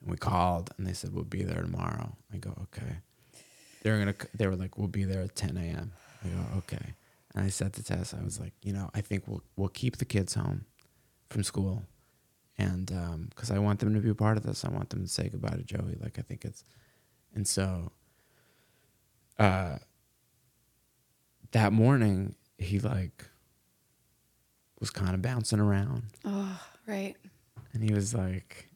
And 0.00 0.10
we 0.10 0.16
called 0.16 0.70
and 0.78 0.86
they 0.86 0.92
said 0.92 1.14
we'll 1.14 1.24
be 1.24 1.42
there 1.42 1.62
tomorrow. 1.62 2.16
I 2.32 2.36
go 2.36 2.54
okay. 2.64 2.98
They're 3.82 3.98
gonna 3.98 4.14
they 4.34 4.46
were 4.46 4.56
like 4.56 4.76
we'll 4.76 4.88
be 4.88 5.04
there 5.04 5.22
at 5.22 5.34
10 5.34 5.56
a.m 5.56 5.92
i 6.24 6.28
go 6.28 6.58
okay 6.58 6.94
and 7.38 7.46
i 7.46 7.50
said 7.50 7.72
to 7.72 7.82
tess 7.82 8.12
i 8.12 8.22
was 8.22 8.38
like 8.40 8.52
you 8.62 8.72
know 8.72 8.90
i 8.94 9.00
think 9.00 9.24
we'll 9.28 9.42
we'll 9.56 9.68
keep 9.68 9.96
the 9.98 10.04
kids 10.04 10.34
home 10.34 10.64
from 11.30 11.42
school. 11.44 11.84
And 12.60 12.90
um 12.90 13.26
because 13.30 13.50
i 13.52 13.58
want 13.58 13.78
them 13.78 13.94
to 13.94 14.00
be 14.00 14.08
a 14.10 14.14
part 14.14 14.36
of 14.36 14.42
this. 14.42 14.64
I 14.64 14.70
want 14.70 14.90
them 14.90 15.02
to 15.02 15.08
say 15.08 15.28
goodbye 15.28 15.50
to 15.56 15.62
joey. 15.62 15.96
Like 16.00 16.18
i 16.18 16.22
think 16.22 16.44
it's 16.44 16.64
and 17.34 17.46
so 17.46 17.92
uh 19.38 19.76
that 21.52 21.72
morning 21.72 22.34
he 22.58 22.80
like 22.80 23.26
was 24.80 24.90
kind 24.90 25.14
of 25.14 25.22
bouncing 25.22 25.60
around. 25.60 26.02
Oh, 26.24 26.60
right. 26.86 27.14
and 27.72 27.82
he 27.84 27.94
was 27.94 28.12
like 28.14 28.68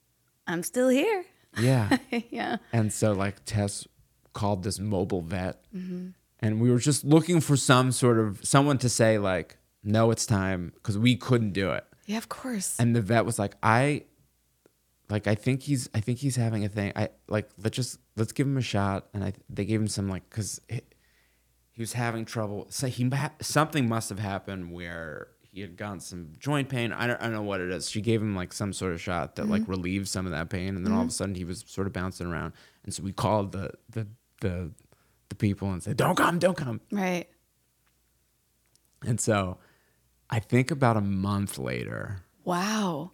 I'm 0.47 0.63
still 0.63 0.89
here. 0.89 1.25
yeah. 1.59 1.97
Yeah. 2.31 2.57
and 2.73 2.93
so 2.93 3.13
like 3.13 3.45
tess 3.45 3.87
called 4.33 4.63
this 4.63 4.79
mobile 4.79 5.23
vet 5.23 5.65
and 6.43 6.61
we 6.61 6.71
were 6.71 6.79
just 6.79 7.05
looking 7.05 7.41
for 7.41 7.57
some 7.57 7.93
sort 7.93 8.19
of 8.19 8.45
someone 8.45 8.77
to 8.79 8.89
say 8.89 9.17
like 9.17 9.57
no 9.83 10.11
it's 10.11 10.27
time 10.27 10.73
because 10.75 10.99
we 10.99 11.17
couldn't 11.17 11.53
do 11.53 11.71
it. 11.71 11.85
Yeah, 12.07 12.19
of 12.19 12.29
course. 12.29 12.77
and 12.79 12.95
the 12.95 13.01
vet 13.01 13.25
was 13.25 13.39
like 13.39 13.55
i 13.63 14.03
like 15.09 15.27
i 15.27 15.35
think 15.35 15.63
he's 15.63 15.89
i 15.95 16.01
think 16.01 16.19
he's 16.19 16.37
having 16.37 16.65
a 16.65 16.69
thing. 16.69 16.93
I 16.97 17.11
like 17.29 17.49
let's 17.57 17.77
just 17.77 17.99
let's 18.17 18.33
give 18.33 18.47
him 18.47 18.59
a 18.59 18.63
shot. 18.63 19.07
And 19.15 19.25
i 19.25 19.33
they 19.49 19.65
gave 19.65 19.81
him 19.81 19.89
some 19.89 20.09
like 20.09 20.29
because 20.29 20.61
he, 20.69 20.81
he 21.71 21.81
was 21.81 21.95
having 21.95 22.25
trouble. 22.25 22.67
So 22.69 22.89
he 22.89 23.11
something 23.41 23.89
must 23.89 24.09
have 24.11 24.19
happened 24.19 24.73
where 24.73 25.29
he 25.41 25.61
had 25.61 25.77
gotten 25.77 26.01
some 26.01 26.33
joint 26.39 26.69
pain. 26.69 26.93
I 26.93 27.07
don't, 27.07 27.21
I 27.21 27.25
don't 27.25 27.35
know 27.35 27.43
what 27.43 27.61
it 27.61 27.71
is. 27.71 27.91
She 27.91 28.01
gave 28.01 28.23
him 28.23 28.35
like 28.35 28.53
some 28.53 28.73
sort 28.73 28.95
of 28.95 29.01
shot 29.01 29.37
that 29.37 29.49
like 29.49 29.63
mm-hmm. 29.63 29.71
relieved 29.71 30.09
some 30.09 30.27
of 30.27 30.33
that 30.33 30.49
pain. 30.49 30.77
And 30.77 30.85
then 30.85 30.93
all 30.93 31.01
of 31.01 31.05
a 31.05 31.09
mm-hmm. 31.09 31.13
sudden 31.13 31.35
he 31.35 31.45
was 31.45 31.65
sort 31.67 31.87
of 31.87 31.93
bouncing 31.93 32.27
around. 32.27 32.55
And 32.85 32.93
so 32.93 33.03
we 33.03 33.13
called 33.13 33.53
the 33.53 33.71
the 33.91 34.07
the 34.41 34.73
the 35.33 35.37
people 35.37 35.73
and 35.73 35.83
said 35.83 35.97
don't 35.97 36.17
come 36.17 36.39
don't 36.39 36.57
come 36.57 36.81
right. 36.91 37.27
and 39.07 39.19
so 39.21 39.59
i 40.29 40.39
think 40.39 40.71
about 40.71 40.97
a 40.97 41.01
month 41.01 41.59
later 41.59 42.23
Wow. 42.45 43.13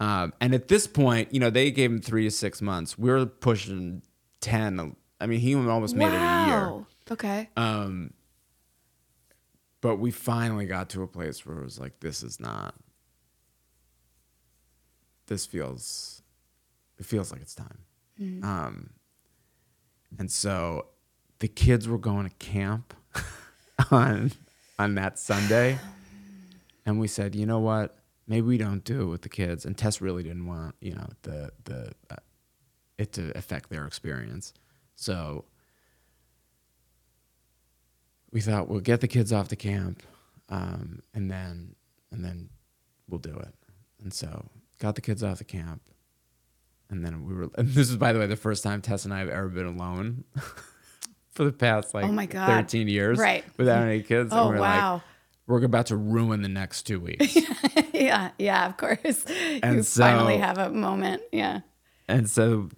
Um, 0.00 0.32
and 0.40 0.54
at 0.54 0.68
this 0.68 0.86
point, 0.86 1.32
you 1.32 1.40
know, 1.40 1.50
they 1.50 1.70
gave 1.70 1.90
him 1.90 2.00
three 2.00 2.24
to 2.24 2.30
six 2.30 2.60
months. 2.60 2.98
We 2.98 3.10
were 3.10 3.26
pushing 3.26 4.02
10. 4.40 4.96
I 5.20 5.26
mean, 5.26 5.40
he 5.40 5.54
almost 5.54 5.94
made 5.94 6.08
it 6.12 6.20
a 6.20 6.46
year. 6.46 6.84
Okay. 7.10 7.48
Um, 7.56 8.12
but 9.80 9.96
we 9.96 10.10
finally 10.10 10.66
got 10.66 10.90
to 10.90 11.02
a 11.02 11.06
place 11.06 11.46
where 11.46 11.58
it 11.58 11.64
was 11.64 11.78
like, 11.78 12.00
this 12.00 12.22
is 12.22 12.40
not, 12.40 12.74
this 15.26 15.46
feels, 15.46 16.22
it 16.98 17.06
feels 17.06 17.30
like 17.30 17.40
it's 17.40 17.54
time. 17.54 17.78
Um, 18.44 18.90
and 20.18 20.30
so 20.30 20.86
the 21.44 21.48
kids 21.48 21.86
were 21.86 21.98
going 21.98 22.26
to 22.26 22.34
camp 22.36 22.94
on, 23.90 24.32
on 24.78 24.94
that 24.94 25.18
Sunday. 25.18 25.78
And 26.86 26.98
we 26.98 27.06
said, 27.06 27.34
you 27.34 27.44
know 27.44 27.58
what? 27.58 27.98
Maybe 28.26 28.46
we 28.46 28.56
don't 28.56 28.82
do 28.82 29.02
it 29.02 29.10
with 29.10 29.20
the 29.20 29.28
kids. 29.28 29.66
And 29.66 29.76
Tess 29.76 30.00
really 30.00 30.22
didn't 30.22 30.46
want, 30.46 30.74
you 30.80 30.94
know, 30.94 31.06
the, 31.20 31.52
the, 31.64 31.92
uh, 32.08 32.16
it 32.96 33.12
to 33.12 33.36
affect 33.36 33.68
their 33.68 33.86
experience. 33.86 34.54
So 34.96 35.44
we 38.32 38.40
thought 38.40 38.70
we'll 38.70 38.80
get 38.80 39.02
the 39.02 39.08
kids 39.08 39.30
off 39.30 39.48
the 39.48 39.56
camp, 39.56 40.02
um, 40.48 41.02
and 41.12 41.30
then 41.30 41.74
and 42.10 42.24
then 42.24 42.48
we'll 43.06 43.20
do 43.20 43.36
it. 43.36 43.54
And 44.02 44.14
so 44.14 44.46
got 44.78 44.94
the 44.94 45.02
kids 45.02 45.22
off 45.22 45.36
the 45.36 45.44
camp, 45.44 45.82
and 46.88 47.04
then 47.04 47.26
we 47.26 47.34
were. 47.34 47.50
And 47.58 47.68
this 47.68 47.90
is, 47.90 47.96
by 47.98 48.14
the 48.14 48.18
way, 48.18 48.26
the 48.26 48.34
first 48.34 48.62
time 48.62 48.80
Tess 48.80 49.04
and 49.04 49.12
I 49.12 49.18
have 49.18 49.28
ever 49.28 49.48
been 49.48 49.66
alone 49.66 50.24
for 51.34 51.44
the 51.44 51.52
past 51.52 51.94
like 51.94 52.04
Oh 52.04 52.12
my 52.12 52.26
God. 52.26 52.46
thirteen 52.46 52.88
years, 52.88 53.18
Right. 53.18 53.44
Without 53.56 53.82
any 53.86 54.02
kids. 54.02 54.30
Oh, 54.32 54.48
and 54.48 54.50
we're 54.56 54.60
wow. 54.60 54.94
Like, 54.94 55.02
we're 55.46 55.62
about 55.64 55.86
to 55.86 55.96
ruin 55.96 56.40
the 56.42 56.48
next 56.48 56.84
two 56.84 57.00
weeks. 57.00 57.36
yeah. 57.92 58.30
Yeah. 58.38 58.66
Of 58.66 58.76
course. 58.76 59.24
And 59.62 59.76
you 59.76 59.82
finally 59.82 60.38
have 60.38 60.56
a 60.58 60.70
moment. 60.70 61.22
Yeah. 61.32 61.60
And 62.08 62.28
so, 62.30 62.70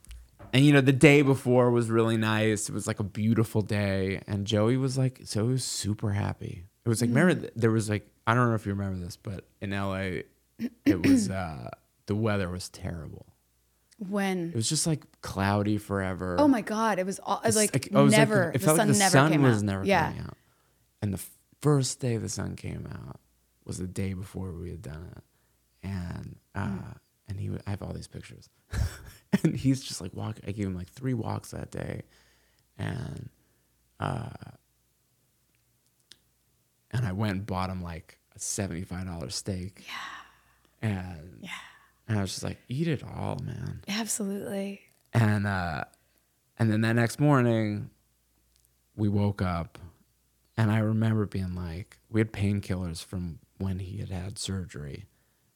and 0.52 0.64
you 0.64 0.72
know, 0.72 0.80
the 0.80 0.92
day 0.92 1.22
before 1.22 1.70
was 1.70 1.90
really 1.90 2.16
nice. 2.16 2.68
It 2.68 2.72
was 2.72 2.86
like 2.88 2.98
a 2.98 3.04
beautiful 3.04 3.62
day. 3.62 4.20
And 4.26 4.46
Joey 4.46 4.76
was 4.76 4.98
like, 4.98 5.20
so 5.24 5.44
he 5.46 5.52
was 5.52 5.64
super 5.64 6.10
happy. 6.10 6.64
It 6.84 6.88
was 6.88 7.00
like, 7.00 7.10
remember, 7.10 7.48
there 7.54 7.70
was 7.70 7.88
like, 7.88 8.08
I 8.26 8.34
don't 8.34 8.48
know 8.48 8.54
if 8.54 8.66
you 8.66 8.72
remember 8.72 9.04
this, 9.04 9.16
but 9.16 9.44
in 9.60 9.70
LA, 9.70 10.22
it 10.84 11.06
was, 11.06 11.30
uh, 11.30 11.70
the 12.06 12.14
weather 12.16 12.48
was 12.48 12.68
terrible. 12.68 13.26
When? 13.98 14.50
It 14.50 14.54
was 14.54 14.68
just 14.68 14.86
like 14.86 15.02
cloudy 15.22 15.78
forever. 15.78 16.36
Oh 16.38 16.46
my 16.48 16.60
God! 16.60 16.98
It 16.98 17.06
was 17.06 17.18
all, 17.18 17.40
like, 17.44 17.88
oh, 17.94 18.00
it 18.00 18.04
was 18.04 18.12
like 18.12 18.18
never. 18.18 18.50
it 18.50 18.52
the 18.54 18.58
felt 18.66 18.76
sun 18.76 18.88
like 18.88 18.94
the 18.94 18.98
never 18.98 19.10
sun 19.12 19.32
came 19.32 19.42
was 19.42 19.58
out. 19.58 19.64
never 19.64 19.84
yeah. 19.84 20.06
coming 20.08 20.20
out. 20.22 20.36
And 21.02 21.14
the 21.14 21.20
first 21.62 22.00
day 22.00 22.16
the 22.18 22.28
sun 22.28 22.56
came 22.56 22.86
out 22.92 23.20
was 23.64 23.78
the 23.78 23.86
day 23.86 24.12
before 24.12 24.52
we 24.52 24.70
had 24.70 24.82
done 24.82 25.10
it. 25.16 25.22
And, 25.82 26.36
uh, 26.54 26.66
Hmm. 26.66 26.78
and 27.28 27.40
he, 27.40 27.48
would- 27.50 27.62
I 27.66 27.70
have 27.70 27.82
all 27.82 27.92
these 27.92 28.06
pictures. 28.08 28.48
and 29.42 29.56
he's 29.56 29.82
just 29.82 30.00
like 30.00 30.12
walking. 30.14 30.44
I 30.46 30.52
gave 30.52 30.66
him 30.66 30.74
like 30.76 30.88
three 30.88 31.14
walks 31.14 31.52
that 31.52 31.70
day, 31.70 32.02
and 32.78 33.30
uh, 33.98 34.28
and 36.90 37.06
I 37.06 37.12
went 37.12 37.32
and 37.32 37.46
bought 37.46 37.70
him 37.70 37.82
like 37.82 38.18
a 38.34 38.38
seventy 38.38 38.82
five 38.84 39.06
dollar 39.06 39.30
steak. 39.30 39.84
Yeah. 39.86 40.88
And 40.90 41.38
Yeah. 41.42 41.48
And 42.08 42.18
I 42.18 42.20
was 42.20 42.32
just 42.32 42.44
like, 42.44 42.58
eat 42.68 42.88
it 42.88 43.02
all, 43.02 43.38
man. 43.42 43.82
Absolutely. 43.88 44.80
And 45.12 45.46
uh, 45.46 45.84
and 46.58 46.70
then 46.70 46.82
that 46.82 46.94
next 46.94 47.18
morning, 47.20 47.90
we 48.96 49.08
woke 49.08 49.42
up, 49.42 49.78
and 50.56 50.70
I 50.70 50.78
remember 50.78 51.26
being 51.26 51.54
like, 51.54 51.98
we 52.10 52.20
had 52.20 52.32
painkillers 52.32 53.04
from 53.04 53.38
when 53.58 53.78
he 53.78 53.98
had 53.98 54.10
had 54.10 54.38
surgery, 54.38 55.06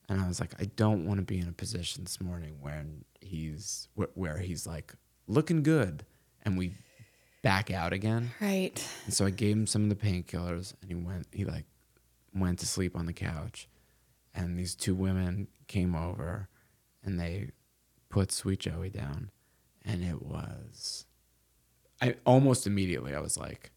and 0.08 0.20
I 0.20 0.26
was 0.28 0.40
like, 0.40 0.54
I 0.60 0.64
don't 0.76 1.06
want 1.06 1.18
to 1.18 1.24
be 1.24 1.38
in 1.38 1.48
a 1.48 1.52
position 1.52 2.04
this 2.04 2.20
morning 2.20 2.56
when 2.60 3.04
he's 3.20 3.88
wh- 3.96 4.16
where 4.16 4.38
he's 4.38 4.66
like 4.66 4.94
looking 5.26 5.62
good, 5.62 6.04
and 6.42 6.56
we 6.58 6.72
back 7.42 7.70
out 7.70 7.92
again. 7.92 8.30
Right. 8.40 8.82
And 9.04 9.14
so 9.14 9.24
I 9.26 9.30
gave 9.30 9.56
him 9.56 9.66
some 9.66 9.84
of 9.84 9.88
the 9.90 10.06
painkillers, 10.06 10.74
and 10.80 10.90
he 10.90 10.94
went. 10.94 11.26
He 11.32 11.44
like 11.44 11.64
went 12.34 12.58
to 12.60 12.66
sleep 12.66 12.96
on 12.96 13.06
the 13.06 13.12
couch, 13.12 13.68
and 14.34 14.58
these 14.58 14.74
two 14.74 14.94
women 14.94 15.48
came 15.66 15.94
over, 15.94 16.48
and 17.02 17.18
they 17.18 17.50
put 18.08 18.32
Sweet 18.32 18.60
Joey 18.60 18.90
down, 18.90 19.30
and 19.84 20.04
it 20.04 20.22
was. 20.22 21.06
I 22.02 22.14
almost 22.24 22.66
immediately 22.66 23.14
I 23.14 23.20
was 23.20 23.36
like, 23.36 23.70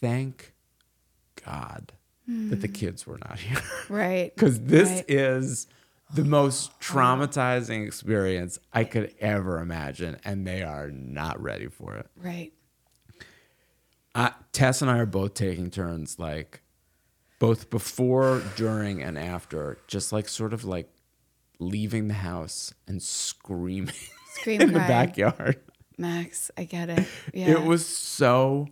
"Thank 0.00 0.54
God 1.44 1.92
that 2.26 2.60
the 2.60 2.66
hmm. 2.68 2.72
kids 2.72 3.06
were 3.06 3.18
not 3.18 3.38
here." 3.38 3.62
Right. 3.88 4.34
because 4.34 4.60
this 4.60 4.88
Right. 4.88 5.04
is 5.08 5.66
the 6.12 6.22
oh, 6.22 6.26
most 6.26 6.70
oh. 6.72 6.76
traumatizing 6.80 7.86
experience 7.86 8.58
I 8.72 8.84
could 8.84 9.14
ever 9.20 9.58
imagine, 9.60 10.18
and 10.24 10.46
they 10.46 10.62
are 10.62 10.90
not 10.90 11.40
ready 11.40 11.68
for 11.68 11.96
it. 11.96 12.06
Right. 12.16 12.52
I, 14.14 14.32
Tess 14.52 14.80
and 14.80 14.90
I 14.90 14.98
are 14.98 15.06
both 15.06 15.34
taking 15.34 15.70
turns, 15.70 16.18
like 16.18 16.62
both 17.38 17.70
before, 17.70 18.42
during, 18.56 19.02
and 19.02 19.18
after, 19.18 19.78
just 19.86 20.12
like 20.12 20.28
sort 20.28 20.52
of 20.52 20.64
like 20.64 20.88
leaving 21.58 22.08
the 22.08 22.14
house 22.14 22.72
and 22.86 23.02
screaming 23.02 23.94
Scream 24.34 24.60
in 24.62 24.72
the 24.72 24.78
backyard. 24.80 25.60
Max, 25.98 26.50
I 26.56 26.64
get 26.64 26.90
it. 26.90 27.06
Yeah. 27.34 27.50
It 27.52 27.62
was 27.64 27.84
so, 27.86 28.68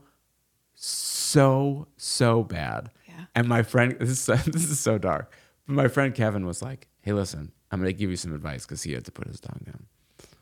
so, 0.75 1.87
so 1.97 2.43
bad. 2.43 2.91
Yeah. 3.09 3.25
And 3.35 3.49
my 3.49 3.63
friend, 3.63 3.97
this 3.99 4.11
is 4.11 4.21
so, 4.21 4.35
this 4.47 4.69
is 4.71 4.79
so 4.81 4.99
dark. 4.99 5.33
But 5.67 5.75
my 5.75 5.89
friend 5.89 6.15
Kevin 6.15 6.47
was 6.47 6.61
like, 6.63 6.89
"Hey, 7.01 7.13
listen, 7.13 7.53
I'm 7.71 7.81
gonna 7.81 7.93
give 7.93 8.11
you 8.11 8.17
some 8.17 8.35
advice 8.35 8.67
because 8.67 8.83
he 8.83 8.93
had 8.93 9.05
to 9.07 9.13
put 9.13 9.27
his 9.27 9.41
dog 9.41 9.65
down." 9.65 9.87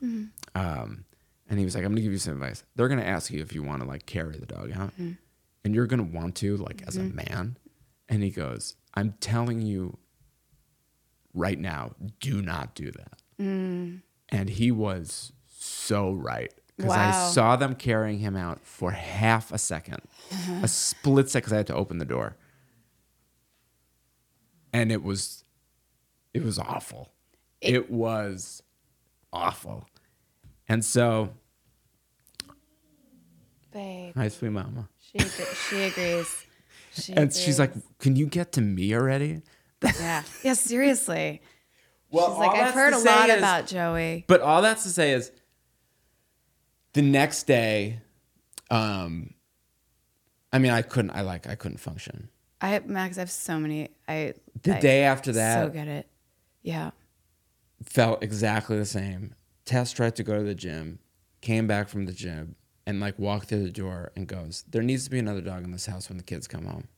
Mm-hmm. 0.02 0.24
Um, 0.60 1.04
and 1.48 1.58
he 1.60 1.64
was 1.64 1.74
like, 1.76 1.84
"I'm 1.84 1.92
gonna 1.92 2.00
give 2.00 2.10
you 2.12 2.18
some 2.18 2.34
advice. 2.34 2.64
They're 2.74 2.88
gonna 2.88 3.02
ask 3.02 3.30
you 3.30 3.40
if 3.40 3.54
you 3.54 3.62
want 3.62 3.82
to 3.82 3.88
like 3.88 4.06
carry 4.06 4.36
the 4.36 4.46
dog 4.46 4.72
out, 4.72 4.90
Mm-hmm. 4.94 5.12
and 5.64 5.74
you're 5.74 5.86
gonna 5.86 6.02
want 6.02 6.34
to 6.36 6.56
like 6.56 6.82
as 6.88 6.96
a 6.96 7.02
man." 7.04 7.56
And 8.12 8.22
he 8.22 8.28
goes, 8.30 8.76
"I'm 8.92 9.14
telling 9.20 9.62
you 9.62 9.96
right 11.32 11.58
now, 11.58 11.94
do 12.20 12.42
not 12.42 12.74
do 12.74 12.90
that." 12.90 13.22
Mm. 13.40 14.02
And 14.28 14.50
he 14.50 14.70
was 14.70 15.32
so 15.48 16.12
right 16.12 16.52
because 16.76 16.92
I 16.92 17.10
saw 17.32 17.56
them 17.56 17.74
carrying 17.74 18.18
him 18.18 18.36
out 18.36 18.60
for 18.66 18.90
half 18.90 19.50
a 19.50 19.56
2nd 19.56 20.00
Uh-huh. 20.30 20.60
a 20.62 20.68
split 20.68 21.30
second, 21.30 21.40
because 21.46 21.52
I 21.54 21.56
had 21.56 21.66
to 21.68 21.74
open 21.74 21.96
the 21.98 22.04
door, 22.04 22.36
and 24.74 24.92
it 24.92 25.02
was, 25.02 25.44
it 26.34 26.42
was 26.42 26.58
awful. 26.58 27.12
It, 27.60 27.90
was 27.90 28.62
awful, 29.32 29.86
and 30.68 30.84
so 30.84 31.32
Babe, 33.72 34.14
hi, 34.14 34.28
sweet 34.28 34.50
mama, 34.50 34.88
she 35.00 35.18
she 35.68 35.82
agrees. 35.84 36.46
She 36.94 37.12
and 37.14 37.32
she's 37.32 37.58
like, 37.58 37.72
"Can 37.98 38.16
you 38.16 38.26
get 38.26 38.52
to 38.52 38.60
me 38.60 38.94
already?" 38.94 39.42
yeah, 39.84 40.22
yeah, 40.42 40.52
seriously. 40.54 41.42
Well, 42.10 42.28
she's 42.30 42.38
like, 42.38 42.60
I've 42.60 42.74
heard 42.74 42.92
a 42.92 42.98
lot 42.98 43.30
is- 43.30 43.38
about 43.38 43.66
Joey. 43.66 44.24
But 44.28 44.40
all 44.42 44.60
that's 44.62 44.82
to 44.82 44.90
say 44.90 45.12
is, 45.12 45.32
the 46.92 47.02
next 47.02 47.44
day, 47.44 48.00
um, 48.70 49.32
I 50.52 50.58
mean, 50.58 50.72
I 50.72 50.82
couldn't. 50.82 51.12
I 51.12 51.22
like, 51.22 51.46
I 51.48 51.54
couldn't 51.54 51.78
function. 51.78 52.28
I 52.60 52.80
Max, 52.84 53.16
I 53.16 53.22
have 53.22 53.30
so 53.30 53.58
many. 53.58 53.88
I 54.06 54.34
The 54.62 54.76
I 54.76 54.80
day 54.80 55.02
after 55.04 55.32
that, 55.32 55.64
so 55.66 55.70
get 55.70 55.88
it. 55.88 56.06
Yeah. 56.62 56.90
felt 57.84 58.22
exactly 58.22 58.76
the 58.76 58.84
same. 58.86 59.34
Tess 59.64 59.92
tried 59.92 60.14
to 60.16 60.22
go 60.22 60.36
to 60.36 60.42
the 60.44 60.54
gym, 60.54 60.98
came 61.40 61.66
back 61.66 61.88
from 61.88 62.06
the 62.06 62.12
gym, 62.12 62.54
and 62.86 63.00
like 63.00 63.18
walked 63.18 63.48
through 63.48 63.62
the 63.64 63.70
door 63.70 64.12
and 64.16 64.26
goes, 64.26 64.64
"There 64.68 64.82
needs 64.82 65.04
to 65.04 65.10
be 65.10 65.18
another 65.18 65.40
dog 65.40 65.64
in 65.64 65.70
this 65.70 65.86
house 65.86 66.08
when 66.08 66.18
the 66.18 66.24
kids 66.24 66.46
come 66.48 66.64
home." 66.66 66.88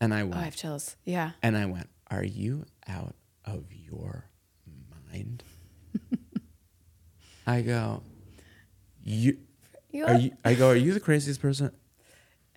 And 0.00 0.12
I 0.12 0.22
went. 0.24 0.34
Oh, 0.36 0.40
I 0.40 0.44
have 0.44 0.56
chills. 0.56 0.96
Yeah. 1.04 1.32
and 1.42 1.56
I 1.56 1.66
went, 1.66 1.88
"Are 2.10 2.24
you 2.24 2.66
out 2.88 3.14
of 3.44 3.64
your 3.72 4.30
mind?" 5.12 5.44
I 7.46 7.62
go, 7.62 8.02
"You 9.02 9.38
You 9.90 10.04
are 10.06 10.18
you?" 10.18 10.32
I 10.44 10.54
go, 10.54 10.70
"Are 10.70 10.76
you 10.76 10.92
the 10.94 11.00
craziest 11.00 11.40
person?" 11.40 11.70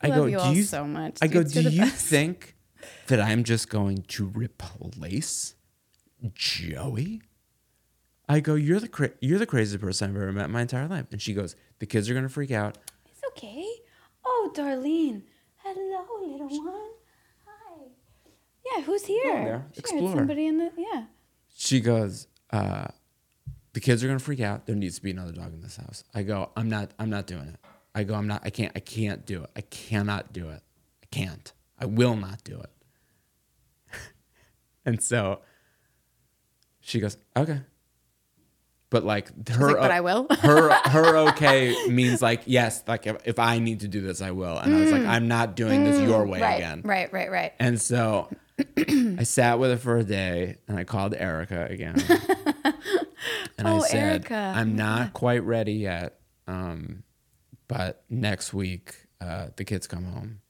I 0.01 0.07
I 0.07 0.09
love 0.09 0.17
go, 0.19 0.25
you 0.25 0.37
"Do 0.37 0.43
all 0.43 0.53
you?" 0.53 0.63
so 0.63 0.85
much. 0.85 1.17
I 1.21 1.27
go. 1.27 1.43
"Do 1.43 1.61
you 1.61 1.81
best." 1.81 2.05
think 2.05 2.55
that 3.07 3.19
I'm 3.19 3.43
just 3.43 3.69
going 3.69 4.03
to 4.09 4.25
replace 4.25 5.55
Joey?" 6.33 7.21
I 8.27 8.39
go, 8.39 8.55
"You're 8.55 8.79
the 8.79 8.88
cra- 8.88 9.13
you're 9.19 9.39
the 9.39 9.45
craziest 9.45 9.81
person 9.81 10.09
I've 10.09 10.15
ever 10.15 10.31
met 10.31 10.45
in 10.45 10.51
my 10.51 10.61
entire 10.61 10.88
life." 10.88 11.05
And 11.11 11.21
she 11.21 11.33
goes, 11.33 11.55
"The 11.79 11.85
kids 11.85 12.09
are 12.09 12.13
gonna 12.13 12.29
freak 12.29 12.51
out." 12.51 12.77
It's 13.05 13.21
okay. 13.29 13.65
Oh, 14.23 14.51
Darlene. 14.55 15.23
Hello, 15.57 16.05
little 16.31 16.47
one. 16.47 16.91
Hi. 17.45 17.83
Yeah, 18.65 18.83
who's 18.83 19.05
here? 19.05 19.23
there. 19.23 19.67
Explore. 19.77 20.15
Somebody 20.15 20.47
in 20.47 20.57
the 20.57 20.71
yeah. 20.77 21.05
She 21.55 21.79
goes, 21.79 22.27
uh, 22.51 22.88
"The 23.73 23.79
kids 23.79 24.03
are 24.03 24.07
gonna 24.07 24.19
freak 24.19 24.39
out. 24.41 24.65
There 24.65 24.75
needs 24.75 24.95
to 24.95 25.03
be 25.03 25.11
another 25.11 25.31
dog 25.31 25.53
in 25.53 25.61
this 25.61 25.77
house." 25.77 26.03
I 26.13 26.23
go, 26.23 26.51
"I'm 26.57 26.69
not. 26.69 26.91
I'm 26.97 27.09
not 27.09 27.27
doing 27.27 27.47
it." 27.47 27.59
I 27.93 28.03
go, 28.03 28.15
"I'm 28.15 28.27
not. 28.27 28.41
I 28.43 28.49
can't. 28.49 28.71
I 28.75 28.79
can't 28.79 29.25
do 29.25 29.43
it. 29.43 29.51
I 29.55 29.61
cannot 29.61 30.33
do 30.33 30.49
it. 30.49 30.63
I 31.03 31.05
can't. 31.11 31.53
I 31.77 31.85
will 31.85 32.15
not 32.15 32.43
do 32.43 32.59
it." 32.59 32.71
and 34.85 35.01
so 35.03 35.41
she 36.79 36.99
goes, 36.99 37.17
"Okay." 37.38 37.61
But 38.91 39.03
like 39.03 39.49
her, 39.49 39.67
like, 39.67 39.77
"But 39.77 39.91
I 39.91 40.01
will." 40.01 40.27
her, 40.41 40.71
her 40.89 41.17
okay 41.29 41.75
means 41.89 42.21
like 42.21 42.43
yes, 42.45 42.83
like 42.87 43.07
if, 43.07 43.17
if 43.27 43.39
I 43.39 43.59
need 43.59 43.79
to 43.81 43.87
do 43.87 44.01
this, 44.01 44.21
I 44.21 44.31
will. 44.31 44.57
And 44.57 44.73
I 44.75 44.79
was 44.79 44.91
like, 44.91 45.03
I'm 45.05 45.27
not 45.27 45.55
doing 45.55 45.83
this 45.83 45.99
your 45.99 46.25
way 46.25 46.39
Mm. 46.39 46.43
right, 46.43 46.55
again. 46.57 46.81
right, 46.85 47.11
right, 47.13 47.31
right. 47.31 47.53
And 47.59 47.81
so 47.81 48.29
I 48.77 49.23
sat 49.23 49.59
with 49.59 49.71
her 49.71 49.77
for 49.77 49.97
a 49.97 50.03
day 50.03 50.57
and 50.67 50.77
I 50.77 50.83
called 50.83 51.13
Erica 51.15 51.65
again. 51.69 51.95
and 53.57 53.67
Oh, 53.67 53.77
I 53.83 53.87
said, 53.87 53.97
Erica. 54.31 54.53
I'm 54.55 54.75
not 54.75 55.13
quite 55.13 55.43
ready 55.43 55.73
yet. 55.73 56.19
Um, 56.47 57.03
but 57.67 58.03
next 58.09 58.53
week, 58.53 58.95
uh, 59.19 59.47
the 59.55 59.63
kids 59.65 59.87
come 59.87 60.03
home. 60.05 60.41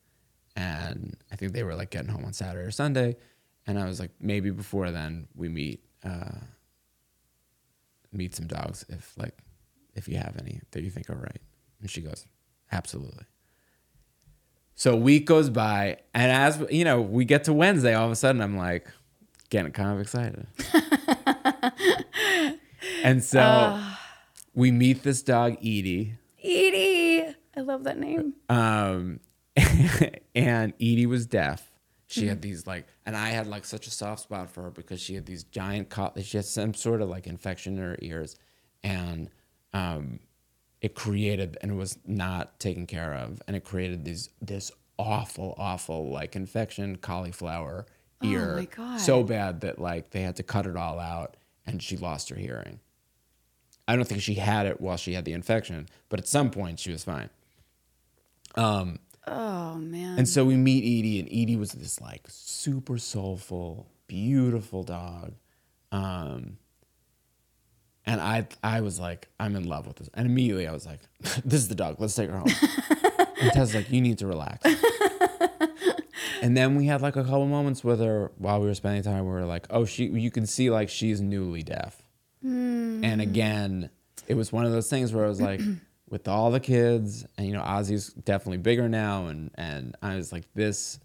And 0.57 1.17
I 1.31 1.35
think 1.35 1.53
they 1.53 1.63
were 1.63 1.75
like 1.75 1.89
getting 1.89 2.09
home 2.09 2.25
on 2.25 2.33
Saturday 2.33 2.65
or 2.67 2.71
Sunday. 2.71 3.15
And 3.67 3.79
I 3.79 3.85
was 3.85 3.99
like, 3.99 4.11
maybe 4.19 4.51
before 4.51 4.91
then 4.91 5.27
we 5.35 5.49
meet, 5.49 5.83
uh, 6.03 6.31
meet 8.15 8.35
some 8.35 8.47
dogs 8.47 8.85
if 8.89 9.13
like, 9.17 9.37
if 9.93 10.07
you 10.07 10.17
have 10.17 10.35
any 10.39 10.61
that 10.71 10.83
you 10.83 10.89
think 10.89 11.09
are 11.09 11.15
right. 11.15 11.41
And 11.81 11.89
she 11.89 12.01
goes, 12.01 12.25
absolutely. 12.71 13.25
So 14.77 14.93
a 14.93 14.97
week 14.97 15.25
goes 15.25 15.49
by, 15.49 15.97
and 16.13 16.31
as 16.31 16.61
you 16.69 16.83
know, 16.83 16.99
we 17.01 17.23
get 17.23 17.45
to 17.45 17.53
Wednesday. 17.53 17.93
All 17.93 18.05
of 18.07 18.11
a 18.11 18.15
sudden, 18.15 18.41
I'm 18.41 18.57
like 18.57 18.87
getting 19.49 19.71
kind 19.71 19.93
of 19.93 20.01
excited, 20.01 20.47
and 23.03 23.23
so 23.23 23.81
we 24.53 24.71
meet 24.71 25.03
this 25.03 25.21
dog, 25.21 25.53
Edie, 25.59 26.15
Edie. 26.43 27.33
I 27.55 27.61
love 27.61 27.85
that 27.85 27.97
name. 27.97 28.33
um, 28.49 29.21
and 30.35 30.73
Edie 30.81 31.05
was 31.05 31.25
deaf. 31.25 31.71
She 32.07 32.27
had 32.27 32.41
these 32.41 32.67
like, 32.67 32.85
and 33.05 33.17
I 33.17 33.29
had 33.29 33.47
like 33.47 33.65
such 33.65 33.87
a 33.87 33.91
soft 33.91 34.21
spot 34.21 34.51
for 34.51 34.63
her 34.63 34.69
because 34.69 35.01
she 35.01 35.15
had 35.15 35.25
these 35.25 35.43
giant, 35.43 35.89
co- 35.89 36.13
she 36.21 36.37
had 36.37 36.45
some 36.45 36.73
sort 36.73 37.01
of 37.01 37.09
like 37.09 37.25
infection 37.27 37.77
in 37.77 37.83
her 37.83 37.97
ears, 38.01 38.35
and 38.83 39.29
um, 39.73 40.19
it 40.81 40.93
created, 40.93 41.57
and 41.61 41.71
it 41.71 41.75
was 41.75 41.97
not 42.05 42.59
taken 42.59 42.85
care 42.85 43.13
of, 43.15 43.41
and 43.47 43.55
it 43.55 43.63
created 43.63 44.05
these 44.05 44.29
this 44.39 44.71
awful, 44.99 45.55
awful 45.57 46.09
like 46.09 46.35
infection, 46.35 46.95
cauliflower 46.97 47.85
ear, 48.23 48.55
my 48.57 48.65
God. 48.65 48.99
so 49.01 49.23
bad 49.23 49.61
that 49.61 49.79
like 49.79 50.11
they 50.11 50.21
had 50.21 50.35
to 50.35 50.43
cut 50.43 50.67
it 50.67 50.77
all 50.77 50.99
out, 50.99 51.35
and 51.65 51.81
she 51.81 51.97
lost 51.97 52.29
her 52.29 52.35
hearing. 52.35 52.79
I 53.87 53.95
don't 53.95 54.07
think 54.07 54.21
she 54.21 54.35
had 54.35 54.65
it 54.67 54.79
while 54.79 54.97
she 54.97 55.13
had 55.13 55.25
the 55.25 55.33
infection, 55.33 55.87
but 56.09 56.19
at 56.19 56.27
some 56.27 56.49
point 56.51 56.79
she 56.79 56.91
was 56.91 57.03
fine. 57.03 57.29
Um, 58.55 58.99
Oh 59.27 59.75
man. 59.75 60.19
and 60.19 60.29
so 60.29 60.45
we 60.45 60.55
meet 60.55 60.83
Edie, 60.83 61.19
and 61.19 61.27
Edie 61.29 61.55
was 61.55 61.71
this 61.71 61.99
like 61.99 62.21
super 62.27 62.97
soulful, 62.97 63.87
beautiful 64.07 64.83
dog. 64.83 65.33
Um, 65.91 66.57
and 68.05 68.21
I, 68.21 68.47
I 68.63 68.81
was 68.81 68.99
like, 68.99 69.27
I'm 69.39 69.55
in 69.55 69.67
love 69.67 69.87
with 69.87 69.97
this. 69.97 70.09
And 70.13 70.27
immediately 70.27 70.67
I 70.67 70.71
was 70.71 70.85
like, 70.85 70.99
this 71.45 71.59
is 71.61 71.67
the 71.67 71.75
dog. 71.75 71.95
Let's 71.99 72.13
take 72.13 72.29
her 72.29 72.37
home. 72.37 72.47
and 73.41 73.51
Tess 73.51 73.57
was 73.57 73.75
like, 73.75 73.89
you 73.89 74.01
need 74.01 74.19
to 74.19 74.27
relax. 74.27 74.63
and 76.41 76.55
then 76.55 76.75
we 76.75 76.85
had 76.85 77.01
like 77.01 77.15
a 77.15 77.23
couple 77.23 77.47
moments 77.47 77.83
with 77.83 77.99
her 77.99 78.31
while 78.37 78.59
we 78.59 78.67
were 78.67 78.75
spending 78.75 79.01
time. 79.01 79.25
Where 79.25 79.35
we 79.35 79.41
were 79.41 79.47
like, 79.47 79.65
oh, 79.71 79.85
she, 79.85 80.05
you 80.05 80.29
can 80.29 80.45
see 80.45 80.69
like 80.69 80.89
she's 80.89 81.19
newly 81.21 81.63
deaf. 81.63 82.01
And 82.43 83.21
again, 83.21 83.89
it 84.27 84.35
was 84.35 84.51
one 84.51 84.65
of 84.65 84.71
those 84.71 84.87
things 84.87 85.11
where 85.11 85.25
I 85.25 85.27
was 85.27 85.41
like, 85.41 85.59
with 86.09 86.27
all 86.27 86.51
the 86.51 86.59
kids, 86.59 87.25
and 87.37 87.47
you 87.47 87.53
know, 87.53 87.61
Ozzy's 87.61 88.09
definitely 88.09 88.57
bigger 88.57 88.87
now, 88.87 89.27
and 89.27 89.51
and 89.55 89.95
I 90.01 90.15
was 90.15 90.31
like, 90.31 90.45
this, 90.53 90.99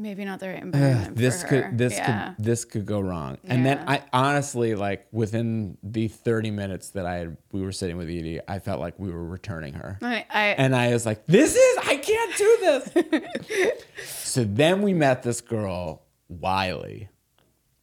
Maybe 0.00 0.24
not 0.24 0.38
the 0.38 0.48
right 0.48 0.62
environment. 0.62 1.16
this 1.16 1.42
for 1.42 1.48
could, 1.48 1.78
this 1.78 1.94
yeah. 1.94 2.34
could, 2.34 2.44
this 2.44 2.64
could 2.64 2.86
go 2.86 3.00
wrong. 3.00 3.38
And 3.44 3.66
then 3.66 3.84
I 3.88 4.04
honestly, 4.12 4.74
like, 4.74 5.08
within 5.10 5.76
the 5.82 6.08
thirty 6.08 6.50
minutes 6.50 6.90
that 6.90 7.04
I 7.04 7.16
had, 7.16 7.36
we 7.52 7.62
were 7.62 7.72
sitting 7.72 7.96
with 7.96 8.08
Edie, 8.08 8.40
I 8.46 8.60
felt 8.60 8.80
like 8.80 8.98
we 8.98 9.10
were 9.10 9.24
returning 9.24 9.74
her. 9.74 9.98
I, 10.00 10.24
I 10.30 10.44
And 10.50 10.74
I 10.76 10.92
was 10.92 11.04
like, 11.04 11.26
this 11.26 11.56
is, 11.56 11.78
I 11.78 11.96
can't 11.96 12.36
do 12.36 12.58
this. 12.60 13.72
so 14.06 14.44
then 14.44 14.82
we 14.82 14.94
met 14.94 15.22
this 15.22 15.40
girl, 15.40 16.02
Wiley. 16.28 17.08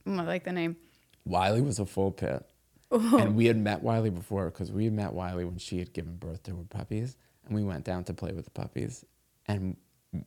I 0.08 0.22
like 0.22 0.44
the 0.44 0.54
name. 0.54 0.78
Wiley 1.26 1.62
was 1.62 1.80
a 1.80 1.86
full 1.86 2.12
pit. 2.12 2.46
And 2.92 3.36
we 3.36 3.46
had 3.48 3.58
met 3.58 3.82
Wiley 3.84 4.10
before 4.10 4.46
because 4.46 4.72
we 4.72 4.86
had 4.86 4.94
met 4.94 5.14
Wiley 5.14 5.44
when 5.46 5.58
she 5.58 5.80
had 5.80 5.92
given 5.94 6.16
birth 6.16 6.44
to 6.44 6.56
her 6.56 6.64
puppies. 6.70 7.18
And 7.46 7.56
we 7.56 7.64
went 7.64 7.84
down 7.84 8.04
to 8.06 8.14
play 8.14 8.32
with 8.32 8.46
the 8.46 8.52
puppies. 8.52 9.04
And 9.48 9.76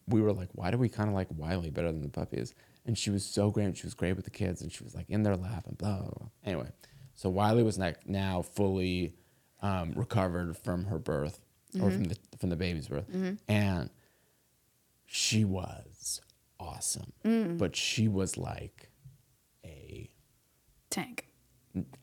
we 0.07 0.21
were 0.21 0.33
like, 0.33 0.49
why 0.53 0.71
do 0.71 0.77
we 0.79 0.89
kind 0.89 1.09
of 1.09 1.15
like 1.15 1.29
Wiley 1.37 1.71
better 1.71 1.91
than 1.91 2.03
the 2.03 2.09
puppies? 2.09 2.55
And 2.85 2.97
she 2.99 3.11
was 3.11 3.25
so 3.25 3.51
great. 3.51 3.65
and 3.67 3.77
She 3.77 3.87
was 3.87 3.95
great 3.95 4.15
with 4.17 4.25
the 4.25 4.31
kids. 4.31 4.61
And 4.63 4.71
she 4.73 4.85
was 4.85 4.95
like 4.95 5.09
in 5.09 5.23
their 5.23 5.37
lap 5.37 5.65
and 5.67 5.79
blah, 5.79 5.99
blah, 5.99 6.09
blah. 6.11 6.29
Anyway, 6.45 6.69
so 7.15 7.29
Wiley 7.31 7.63
was 7.63 7.79
like 7.79 8.07
now 8.09 8.43
fully 8.43 9.15
um, 9.63 9.93
recovered 9.97 10.57
from 10.57 10.85
her 10.87 10.99
birth 10.99 11.41
or 11.81 11.91
from 11.91 12.05
the, 12.05 12.17
from 12.39 12.51
the 12.51 12.57
baby's 12.57 12.89
birth. 12.89 13.07
And 13.49 13.91
she 15.07 15.45
was 15.45 16.21
awesome, 16.61 17.13
Mm. 17.25 17.57
but 17.59 17.75
she 17.77 18.09
was 18.09 18.37
like 18.37 18.91
a 19.65 20.11
Tank. 20.91 21.28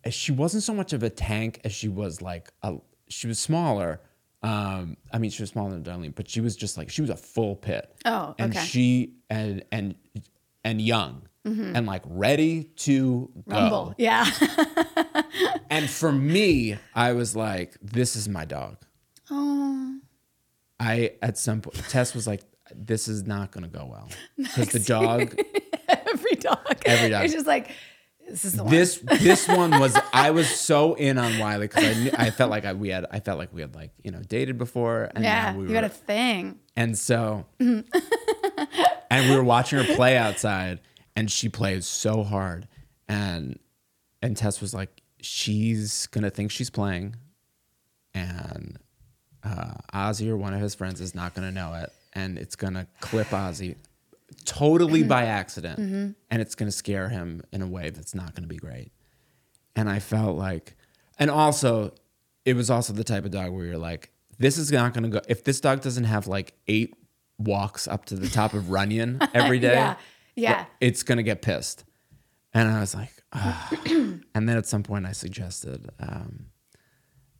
She 0.09 0.31
wasn't 0.31 0.63
so 0.63 0.73
much 0.73 0.93
of 0.93 1.03
a 1.03 1.09
tank 1.09 1.61
as 1.63 1.73
she 1.73 1.87
was 1.87 2.21
like 2.21 2.51
a 2.63 2.75
she 3.07 3.27
was 3.27 3.39
smaller. 3.39 4.01
Um, 4.43 4.97
I 5.11 5.17
mean, 5.17 5.31
she 5.31 5.41
was 5.41 5.49
smaller 5.49 5.71
than 5.71 5.83
Darlene, 5.83 6.13
but 6.13 6.29
she 6.29 6.39
was 6.39 6.55
just 6.55 6.77
like 6.77 6.89
she 6.89 7.01
was 7.01 7.09
a 7.09 7.15
full 7.15 7.55
pit. 7.55 7.93
Oh, 8.05 8.29
okay. 8.29 8.43
and 8.43 8.55
she 8.55 9.13
and 9.29 9.63
and 9.71 9.95
and 10.63 10.81
young 10.81 11.27
and 11.45 11.85
like 11.85 12.01
ready 12.05 12.63
to 12.63 13.29
go. 13.35 13.41
Mm-hmm. 13.41 13.51
Rumble. 13.51 13.95
Yeah. 13.97 14.25
And 15.69 15.89
for 15.89 16.11
me, 16.11 16.77
I 16.93 17.13
was 17.13 17.35
like, 17.35 17.77
"This 17.81 18.15
is 18.15 18.29
my 18.29 18.45
dog." 18.45 18.77
oh. 19.29 19.99
I 20.79 21.13
at 21.21 21.37
some 21.37 21.61
point, 21.61 21.75
Tess 21.89 22.13
was 22.13 22.27
like, 22.27 22.43
"This 22.73 23.07
is 23.07 23.25
not 23.25 23.51
going 23.51 23.63
to 23.63 23.69
go 23.69 23.85
well 23.85 24.09
because 24.37 24.69
the 24.69 24.79
dog." 24.79 25.37
Every 25.89 26.35
dog. 26.35 26.81
Every 26.85 27.09
dog. 27.09 27.25
It's 27.25 27.33
just 27.33 27.45
like, 27.45 27.71
this 28.27 28.45
is 28.45 28.53
the 28.53 28.63
one. 28.63 28.71
this 28.71 28.97
this 29.19 29.47
one 29.47 29.71
was 29.79 29.97
I 30.13 30.31
was 30.31 30.47
so 30.49 30.93
in 30.95 31.17
on 31.17 31.37
Wiley 31.37 31.67
because 31.67 31.83
I 31.83 31.93
knew, 32.03 32.11
I 32.17 32.29
felt 32.31 32.49
like 32.49 32.65
I 32.65 32.73
we 32.73 32.89
had 32.89 33.05
I 33.11 33.19
felt 33.19 33.37
like 33.37 33.53
we 33.53 33.61
had 33.61 33.75
like 33.75 33.91
you 34.03 34.11
know 34.11 34.21
dated 34.27 34.57
before 34.57 35.11
and 35.15 35.23
yeah. 35.23 35.55
we 35.55 35.63
you 35.63 35.67
were 35.69 35.73
got 35.73 35.83
a 35.83 35.89
thing. 35.89 36.59
and 36.75 36.97
so 36.97 37.45
and 37.59 37.83
we 39.11 39.35
were 39.35 39.43
watching 39.43 39.79
her 39.79 39.95
play 39.95 40.17
outside 40.17 40.79
and 41.15 41.29
she 41.29 41.49
plays 41.49 41.85
so 41.85 42.23
hard 42.23 42.67
and 43.07 43.59
and 44.21 44.35
Tess 44.35 44.61
was 44.61 44.73
like 44.73 45.01
she's 45.21 46.07
gonna 46.07 46.29
think 46.29 46.51
she's 46.51 46.69
playing 46.69 47.15
and 48.13 48.77
uh, 49.43 49.73
Ozzy 49.93 50.27
or 50.29 50.37
one 50.37 50.53
of 50.53 50.61
his 50.61 50.73
friends 50.73 50.99
is 50.99 51.13
not 51.13 51.33
gonna 51.35 51.51
know 51.51 51.73
it 51.75 51.91
and 52.13 52.37
it's 52.37 52.55
gonna 52.55 52.87
clip 53.01 53.27
Ozzy 53.27 53.75
totally 54.45 55.03
by 55.03 55.25
accident 55.25 55.79
and 56.31 56.41
it's 56.41 56.55
going 56.55 56.67
to 56.67 56.75
scare 56.75 57.09
him 57.09 57.41
in 57.51 57.61
a 57.61 57.67
way 57.67 57.89
that's 57.89 58.15
not 58.15 58.33
going 58.33 58.43
to 58.43 58.47
be 58.49 58.57
great 58.57 58.91
and 59.75 59.89
i 59.89 59.99
felt 59.99 60.37
like 60.37 60.75
and 61.19 61.29
also 61.29 61.93
it 62.43 62.55
was 62.55 62.69
also 62.69 62.91
the 62.93 63.03
type 63.03 63.23
of 63.25 63.31
dog 63.31 63.51
where 63.51 63.65
you're 63.65 63.77
like 63.77 64.11
this 64.37 64.57
is 64.57 64.71
not 64.71 64.93
going 64.93 65.03
to 65.03 65.09
go 65.09 65.21
if 65.27 65.43
this 65.43 65.59
dog 65.59 65.81
doesn't 65.81 66.05
have 66.05 66.27
like 66.27 66.53
eight 66.67 66.93
walks 67.37 67.87
up 67.87 68.05
to 68.05 68.15
the 68.15 68.27
top 68.29 68.53
of 68.53 68.69
runyon 68.77 69.19
every 69.33 69.59
day 69.59 69.73
Yeah. 69.73 69.95
Yeah. 70.35 70.65
it's 70.81 71.03
going 71.03 71.17
to 71.17 71.23
get 71.23 71.41
pissed 71.41 71.83
and 72.53 72.67
i 72.69 72.79
was 72.79 72.95
like 72.95 73.11
and 73.33 74.23
then 74.49 74.57
at 74.57 74.65
some 74.65 74.83
point 74.83 75.05
i 75.05 75.11
suggested 75.11 75.89
um, 75.99 76.47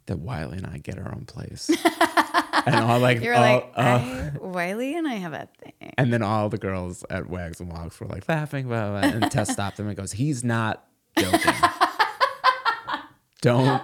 that 0.08 0.20
wiley 0.20 0.58
and 0.58 0.68
i 0.68 0.78
get 0.78 0.97
our 0.97 1.14
own 1.14 1.26
place 1.26 1.70
and 2.66 2.76
all 2.76 2.99
like 2.99 3.22
You're 3.22 3.36
all- 3.36 3.41
like, 3.41 3.72
I, 3.78 4.32
Wiley 4.41 4.95
and 4.97 5.08
I 5.08 5.16
have 5.16 5.34
a 5.34 5.47
thing. 5.60 5.93
and 5.97 6.12
then 6.14 6.22
all 6.24 6.49
the 6.49 6.58
girls 6.58 7.03
at 7.10 7.30
Wags 7.30 7.60
and 7.60 7.72
Walks 7.72 7.99
were 7.99 8.08
like 8.08 8.28
laughing, 8.30 8.68
blah, 8.68 8.89
blah, 8.89 9.01
blah. 9.01 9.10
and 9.22 9.32
Tess 9.32 9.51
stopped 9.51 9.78
them 9.78 9.88
and 9.88 9.95
goes, 9.95 10.12
"He's 10.14 10.43
not 10.43 10.84
joking. 11.18 11.53
Don't." 13.41 13.82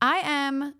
I 0.00 0.18
am 0.24 0.74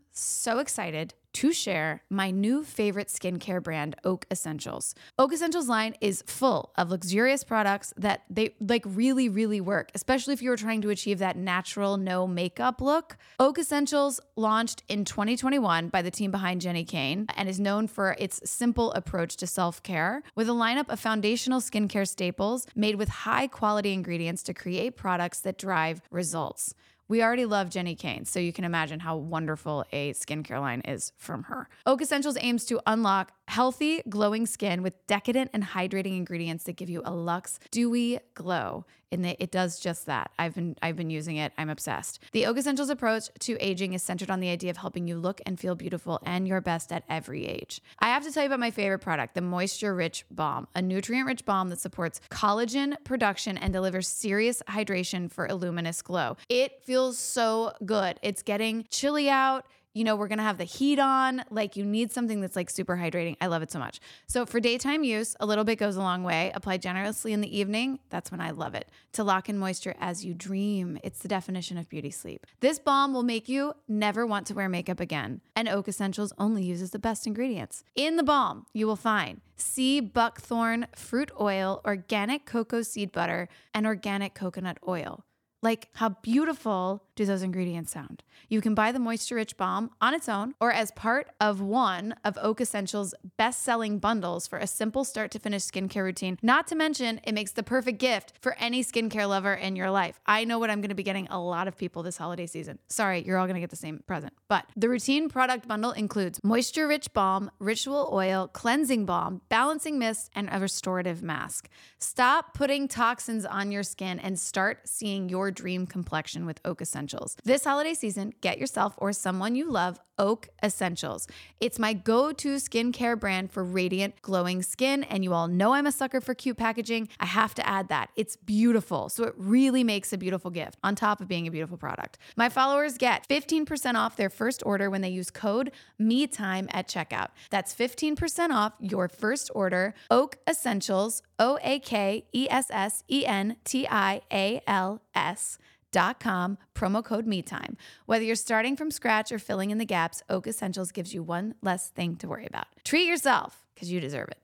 so 0.45 0.59
excited 0.59 1.15
to 1.33 1.53
share 1.53 2.03
my 2.11 2.31
new 2.31 2.63
favorite 2.63 3.09
skincare 3.09 3.63
brand, 3.63 3.97
Oak 4.05 4.27
Essentials. 4.31 4.95
Oak 5.19 5.33
Essentials 5.33 5.69
line 5.69 5.95
is 6.03 6.23
full 6.27 6.71
of 6.77 6.91
luxurious 6.91 7.43
products 7.43 7.95
that 7.97 8.23
they 8.29 8.55
like 8.61 8.85
really, 8.87 9.29
really 9.29 9.61
work, 9.61 9.91
especially 9.95 10.35
if 10.35 10.43
you 10.43 10.51
were 10.51 10.57
trying 10.57 10.83
to 10.83 10.91
achieve 10.91 11.19
that 11.19 11.37
natural, 11.37 11.97
no 11.97 12.27
makeup 12.27 12.83
look. 12.83 13.17
Oak 13.41 13.59
Essentials 13.59 14.21
launched 14.37 14.83
in 14.87 15.07
2021 15.07 15.89
by 15.89 16.03
the 16.03 16.11
team 16.11 16.31
behind 16.31 16.61
Jenni 16.61 16.87
Kayne 16.87 17.27
and 17.37 17.49
is 17.49 17.59
known 17.59 17.89
for 17.89 18.15
its 18.19 18.49
simple 18.49 18.93
approach 18.93 19.37
to 19.39 19.47
self 19.47 19.83
care 19.83 20.23
with 20.37 20.49
a 20.49 20.53
lineup 20.53 20.91
of 20.91 21.01
foundational 21.01 21.61
skincare 21.61 22.07
staples 22.07 22.67
made 22.77 22.97
with 22.97 23.09
high 23.09 23.47
quality 23.47 23.95
ingredients 23.95 24.43
to 24.43 24.53
create 24.53 24.95
products 24.95 25.41
that 25.41 25.57
drive 25.59 26.03
results. 26.11 26.75
We 27.07 27.23
already 27.23 27.45
love 27.45 27.69
Jenni 27.69 27.99
Kayne, 27.99 28.25
so 28.25 28.41
you 28.41 28.53
can 28.53 28.65
imagine 28.65 29.01
how 29.01 29.17
wonderful 29.17 29.85
a 29.93 30.15
skincare 30.15 30.59
line 30.59 30.81
is 30.87 31.13
from 31.19 31.45
her. 31.45 31.69
Oak 31.85 32.01
Essentials 32.01 32.39
aims 32.41 32.65
to 32.67 32.81
unlock 32.87 33.33
healthy, 33.47 34.01
glowing 34.09 34.47
skin 34.47 34.83
with 34.83 35.07
decadent 35.07 35.51
and 35.53 35.63
hydrating 35.63 36.17
ingredients 36.17 36.65
that 36.65 36.77
give 36.77 36.89
you 36.89 37.03
a 37.05 37.13
luxe, 37.13 37.59
dewy 37.71 38.21
glow. 38.33 38.87
And 39.15 39.25
it 39.27 39.51
does 39.51 39.81
just 39.81 40.07
that. 40.07 40.31
I've 40.39 40.55
been 40.55 40.77
I've 40.83 40.97
been 40.97 41.11
using 41.11 41.37
it. 41.37 41.53
I'm 41.57 41.71
obsessed. 41.71 42.21
The 42.33 42.47
Oak 42.47 42.59
Essentials 42.59 42.91
approach 42.91 43.31
to 43.41 43.57
aging 43.61 43.95
is 43.95 44.03
centered 44.03 44.31
on 44.31 44.41
the 44.41 44.51
idea 44.51 44.71
of 44.71 44.77
helping 44.77 45.09
you 45.09 45.17
look 45.17 45.41
and 45.47 45.59
feel 45.59 45.75
beautiful 45.75 46.21
and 46.25 46.47
your 46.47 46.61
best 46.61 46.93
at 46.93 47.05
every 47.09 47.47
age. 47.47 47.81
I 48.01 48.09
have 48.09 48.25
to 48.25 48.33
tell 48.33 48.43
you 48.43 48.49
about 48.49 48.61
my 48.61 48.71
favorite 48.71 48.99
product, 48.99 49.35
the 49.35 49.41
Moisture 49.41 49.95
Rich 49.95 50.27
Balm, 50.31 50.67
a 50.75 50.83
nutrient-rich 50.83 51.45
balm 51.45 51.69
that 51.71 51.81
supports 51.81 52.21
collagen 52.31 52.95
production 53.05 53.57
and 53.57 53.73
delivers 53.73 54.09
serious 54.09 54.63
hydration 54.69 55.31
for 55.31 55.47
a 55.47 55.55
luminous 55.55 56.03
glow. 56.03 56.37
It 56.49 56.83
feels 56.83 57.17
so 57.17 57.73
good. 57.85 58.19
It's 58.23 58.43
getting 58.43 58.87
chilly 58.91 59.31
out 59.31 59.65
you 59.95 60.05
know, 60.05 60.17
we're 60.17 60.29
gonna 60.29 60.43
have 60.43 60.59
the 60.59 60.65
heat 60.65 60.99
on. 60.99 61.45
Like, 61.51 61.77
you 61.77 61.85
need 61.85 62.13
something 62.13 62.41
that's 62.41 62.57
like 62.57 62.69
super 62.69 62.97
hydrating. 62.97 63.37
I 63.41 63.47
love 63.47 63.63
it 63.63 63.71
so 63.71 63.79
much. 63.79 64.01
So, 64.27 64.45
for 64.45 64.61
daytime 64.61 65.05
use, 65.05 65.37
a 65.41 65.47
little 65.47 65.65
bit 65.65 65.77
goes 65.77 65.97
a 65.97 66.01
long 66.01 66.25
way. 66.25 66.51
Apply 66.55 66.77
generously 66.77 67.33
in 67.33 67.41
the 67.41 67.59
evening. 67.59 68.01
That's 68.11 68.31
when 68.31 68.41
I 68.41 68.51
love 68.51 68.75
it. 68.75 68.91
To 69.13 69.25
lock 69.25 69.49
in 69.49 69.57
moisture 69.57 69.95
as 70.01 70.25
you 70.25 70.35
dream. 70.35 70.99
It's 71.05 71.21
the 71.21 71.29
definition 71.29 71.79
of 71.79 71.89
beauty 71.89 72.11
sleep. 72.11 72.47
This 72.61 72.79
balm 72.79 73.15
will 73.15 73.23
make 73.23 73.49
you 73.49 73.75
never 73.87 74.27
want 74.27 74.47
to 74.49 74.55
wear 74.55 74.69
makeup 74.69 74.99
again. 75.01 75.41
And 75.55 75.69
Oak 75.69 75.89
Essentials 75.89 76.33
only 76.39 76.65
uses 76.65 76.91
the 76.91 76.99
best 76.99 77.27
ingredients. 77.27 77.85
In 77.95 78.17
the 78.17 78.23
balm, 78.25 78.67
you 78.73 78.87
will 78.87 78.97
find 78.97 79.41
sea 79.57 80.01
buckthorn 80.01 80.89
fruit 80.97 81.31
oil, 81.41 81.81
organic 81.85 82.45
cocoa 82.45 82.83
seed 82.83 83.13
butter, 83.13 83.49
and 83.73 83.87
organic 83.87 84.35
coconut 84.35 84.79
oil. 84.89 85.25
Like, 85.65 85.89
how 85.95 86.11
beautiful 86.11 87.03
do 87.17 87.25
those 87.25 87.41
ingredients 87.41 87.93
sound? 87.93 88.23
You 88.51 88.61
can 88.61 88.75
buy 88.75 88.93
the 88.93 88.99
Moisture 88.99 89.37
Rich 89.37 89.57
Balm 89.57 89.91
on 89.99 90.13
its 90.13 90.29
own 90.29 90.55
or 90.61 90.71
as 90.71 90.91
part 90.91 91.29
of 91.41 91.63
one 91.63 92.15
of 92.23 92.37
Oak 92.43 92.61
Essentials' 92.61 93.15
best 93.39 93.63
selling 93.63 93.99
bundles 93.99 94.47
for 94.47 94.59
a 94.59 94.67
simple 94.67 95.05
start 95.05 95.31
to 95.31 95.39
finish 95.39 95.63
skincare 95.63 96.03
routine. 96.03 96.39
Not 96.43 96.67
to 96.67 96.75
mention, 96.75 97.19
it 97.25 97.33
makes 97.33 97.53
the 97.53 97.63
perfect 97.63 97.99
gift 97.99 98.35
for 98.43 98.55
any 98.59 98.85
skincare 98.85 99.27
lover 99.27 99.55
in 99.55 99.75
your 99.75 99.91
life. 99.91 100.21
I 100.27 100.45
know 100.45 100.59
what 100.59 100.69
I'm 100.69 100.83
gonna 100.83 100.95
be 100.95 101.03
getting 101.03 101.29
a 101.29 101.41
lot 101.41 101.67
of 101.67 101.79
people 101.79 102.03
this 102.03 102.19
holiday 102.19 102.47
season. 102.47 102.79
Sorry, 102.89 103.25
you're 103.25 103.39
all 103.39 103.47
gonna 103.47 103.61
get 103.61 103.71
the 103.71 103.77
same 103.77 104.03
present. 104.07 104.35
But 104.49 104.67
the 104.77 104.91
routine 104.91 105.31
product 105.31 105.67
bundle 105.67 105.93
includes 105.93 106.41
Moisture 106.45 106.87
Rich 106.87 107.15
Balm, 107.15 107.51
Ritual 107.59 108.11
Oil, 108.13 108.49
Cleansing 108.49 109.07
Balm, 109.07 109.41
Balancing 109.49 109.99
Mist, 109.99 110.29
and 110.35 110.51
a 110.53 110.61
restorative 110.61 111.23
mask. 111.23 111.71
Stop 111.99 112.53
putting 112.53 112.87
toxins 112.87 113.47
on 113.47 113.73
your 113.73 113.83
skin 113.83 114.19
and 114.19 114.39
start 114.39 114.87
seeing 114.87 115.31
your 115.31 115.54
dream 115.55 115.87
complexion 115.87 116.45
with 116.45 116.61
Oak 116.65 116.83
Essentials. 116.83 117.37
This 117.45 117.65
holiday 117.65 117.95
season, 117.95 118.33
get 118.41 118.59
yourself 118.59 118.95
or 118.99 119.13
someone 119.13 119.55
you 119.55 119.71
love 119.71 120.01
Oak 120.19 120.49
Essentials. 120.63 121.27
It's 121.61 121.79
my 121.79 121.93
go 121.93 122.33
to 122.33 122.57
skincare 122.57 123.19
brand 123.19 123.51
for 123.51 123.65
radiant, 123.65 124.21
glowing 124.23 124.63
skin. 124.63 125.05
And 125.05 125.25
you 125.25 125.33
all 125.33 125.49
know 125.49 125.75
I'm 125.75 125.87
a 125.87 125.93
sucker 125.93 126.21
for 126.21 126.35
cute 126.35 126.57
packaging. 126.57 127.09
I 127.21 127.27
have 127.27 127.55
to 127.55 127.69
add 127.69 127.89
that. 127.89 128.11
It's 128.17 128.37
beautiful. 128.37 129.09
So 129.09 129.25
it 129.25 129.35
really 129.37 129.85
makes 129.85 130.13
a 130.13 130.19
beautiful 130.19 130.51
gift 130.51 130.79
on 130.83 130.95
top 130.95 131.21
of 131.21 131.29
being 131.29 131.47
a 131.47 131.51
beautiful 131.51 131.77
product. 131.77 132.19
My 132.37 132.49
followers 132.49 132.99
get 132.99 133.29
15% 133.29 133.95
off 133.95 134.17
their 134.17 134.31
first 134.31 134.63
order 134.65 134.91
when 134.91 135.01
they 135.01 135.09
use 135.09 135.31
code 135.31 135.73
MeTime 136.01 136.69
at 136.71 136.89
checkout. 136.89 137.29
That's 137.51 137.75
15% 137.75 138.51
off 138.51 138.75
your 138.81 139.09
first 139.09 139.51
order. 139.55 139.95
Oak 140.11 140.37
Essentials, 140.49 141.23
O 141.39 141.59
A 141.63 141.79
K 141.79 142.25
E 142.33 142.47
S 142.51 142.67
S 142.71 143.05
E 143.11 143.27
N 143.27 143.57
T 143.65 143.87
I 143.91 144.21
A 144.33 144.61
L 144.67 145.03
S 145.15 145.59
dot 145.95 146.21
com 146.21 146.59
promo 146.75 147.03
code 147.03 147.27
MeTime. 147.27 147.77
Whether 148.05 148.25
you're 148.25 148.37
starting 148.37 148.77
from 148.77 148.91
scratch 148.91 149.33
or 149.33 149.39
filling 149.39 149.71
in 149.71 149.79
the 149.79 149.85
gaps, 149.85 150.23
Oak 150.29 150.47
Essentials 150.47 150.93
gives 150.93 151.15
you 151.15 151.23
one 151.23 151.55
less 151.63 151.89
thing 151.89 152.17
to 152.17 152.29
worry 152.29 152.47
about. 152.47 152.67
Treat 152.85 153.07
yourself 153.07 153.65
because 153.75 153.91
you 153.91 154.01
deserve 154.01 154.29
it. 154.29 154.44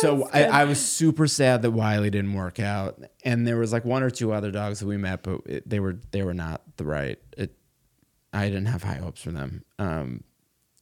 So 0.00 0.28
I, 0.32 0.44
I 0.44 0.64
was 0.64 0.80
super 0.84 1.26
sad 1.26 1.62
that 1.62 1.70
Wiley 1.70 2.10
didn't 2.10 2.34
work 2.34 2.58
out, 2.60 2.98
and 3.24 3.46
there 3.46 3.56
was 3.58 3.72
like 3.72 3.84
one 3.84 4.02
or 4.02 4.10
two 4.10 4.32
other 4.32 4.50
dogs 4.50 4.80
that 4.80 4.86
we 4.86 4.96
met, 4.96 5.22
but 5.22 5.40
it, 5.46 5.68
they 5.68 5.80
were 5.80 5.98
they 6.10 6.22
were 6.22 6.34
not 6.34 6.62
the 6.76 6.84
right. 6.84 7.18
It, 7.38 7.54
I 8.32 8.46
didn't 8.48 8.66
have 8.66 8.82
high 8.82 8.94
hopes 8.96 9.22
for 9.22 9.30
them. 9.30 9.64
Um, 9.78 10.24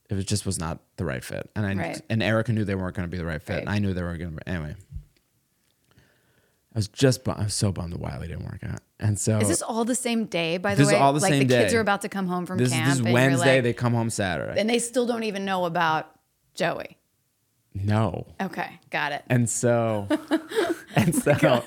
It 0.09 0.15
was 0.15 0.25
just 0.25 0.47
was 0.47 0.59
not 0.59 0.81
the 0.97 1.05
right 1.05 1.23
fit, 1.23 1.51
and 1.55 1.67
I 1.67 1.75
Right. 1.75 2.01
and 2.09 2.23
Erica 2.23 2.53
knew 2.53 2.65
they 2.65 2.75
weren't 2.75 2.97
going 2.97 3.07
to 3.09 3.11
be 3.11 3.19
the 3.19 3.27
right 3.27 3.43
fit, 3.43 3.61
and 3.61 3.69
I 3.69 3.79
knew 3.79 3.93
they 3.93 4.03
were 4.03 4.17
going 4.17 4.37
to. 4.37 4.49
Anyway, 4.49 4.75
I 6.75 6.79
was 6.79 6.89
just 6.89 7.25
bum- 7.25 7.37
I 7.39 7.45
was 7.45 7.55
so 7.55 7.71
bummed 7.71 7.93
that 7.93 8.01
Wiley 8.01 8.29
didn't 8.29 8.45
work 8.47 8.61
out, 8.65 8.81
and 8.99 9.19
so 9.19 9.39
Is 9.39 9.49
this 9.49 9.63
all 9.63 9.85
the 9.85 9.95
same 9.95 10.25
day, 10.25 10.57
by 10.57 10.75
the 10.75 10.79
This 10.79 10.89
is 10.89 10.95
way? 10.95 10.99
all 10.99 11.13
the 11.13 11.21
like 11.21 11.33
the 11.35 11.41
kids 11.47 11.73
day. 11.73 11.77
are 11.77 11.81
about 11.81 12.01
to 12.03 12.09
come 12.09 12.27
home 12.29 12.47
from 12.47 12.57
this, 12.59 12.73
camp. 12.73 13.03
this 13.03 13.13
Wednesday. 13.13 13.57
like- 13.57 13.63
they 13.65 13.73
come 13.75 13.93
home 13.93 14.09
Saturday. 14.11 14.59
and 14.59 14.69
they 14.71 14.79
still 14.79 15.07
don't 15.07 15.25
even 15.25 15.45
know 15.45 15.67
about 15.67 16.11
Joey. 16.55 16.97
No, 17.75 18.27
Okay, 18.41 18.79
got 18.91 19.13
it. 19.13 19.23
and 19.29 19.49
so 19.49 20.07
and 20.97 21.15
so 21.15 21.65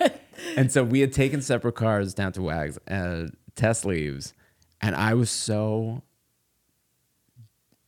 and 0.55 0.71
so 0.71 0.83
we 0.83 0.99
had 0.99 1.13
taken 1.13 1.41
separate 1.41 1.75
cars 1.75 2.13
down 2.13 2.31
to 2.33 2.41
Wags 2.41 2.77
uh, 2.77 2.93
and 2.93 3.37
Tess 3.55 3.85
leaves, 3.85 4.33
and 4.81 4.95
I 4.95 5.13
was 5.13 5.29
so 5.31 6.03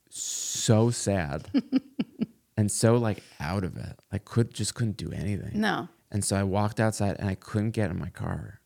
so 0.10 0.90
sad 0.90 1.50
and 2.58 2.72
so 2.72 2.96
like 2.96 3.22
out 3.40 3.64
of 3.64 3.78
it. 3.78 4.00
I 4.12 4.18
could 4.18 4.54
just 4.54 4.74
couldn't 4.76 4.98
do 4.98 5.12
anything. 5.12 5.60
No. 5.60 5.88
And 6.12 6.24
so 6.24 6.36
I 6.36 6.44
walked 6.44 6.80
outside 6.80 7.18
and 7.20 7.30
I 7.30 7.36
couldn't 7.36 7.72
get 7.72 7.92
in 7.92 8.00
my 8.00 8.10
car. 8.10 8.60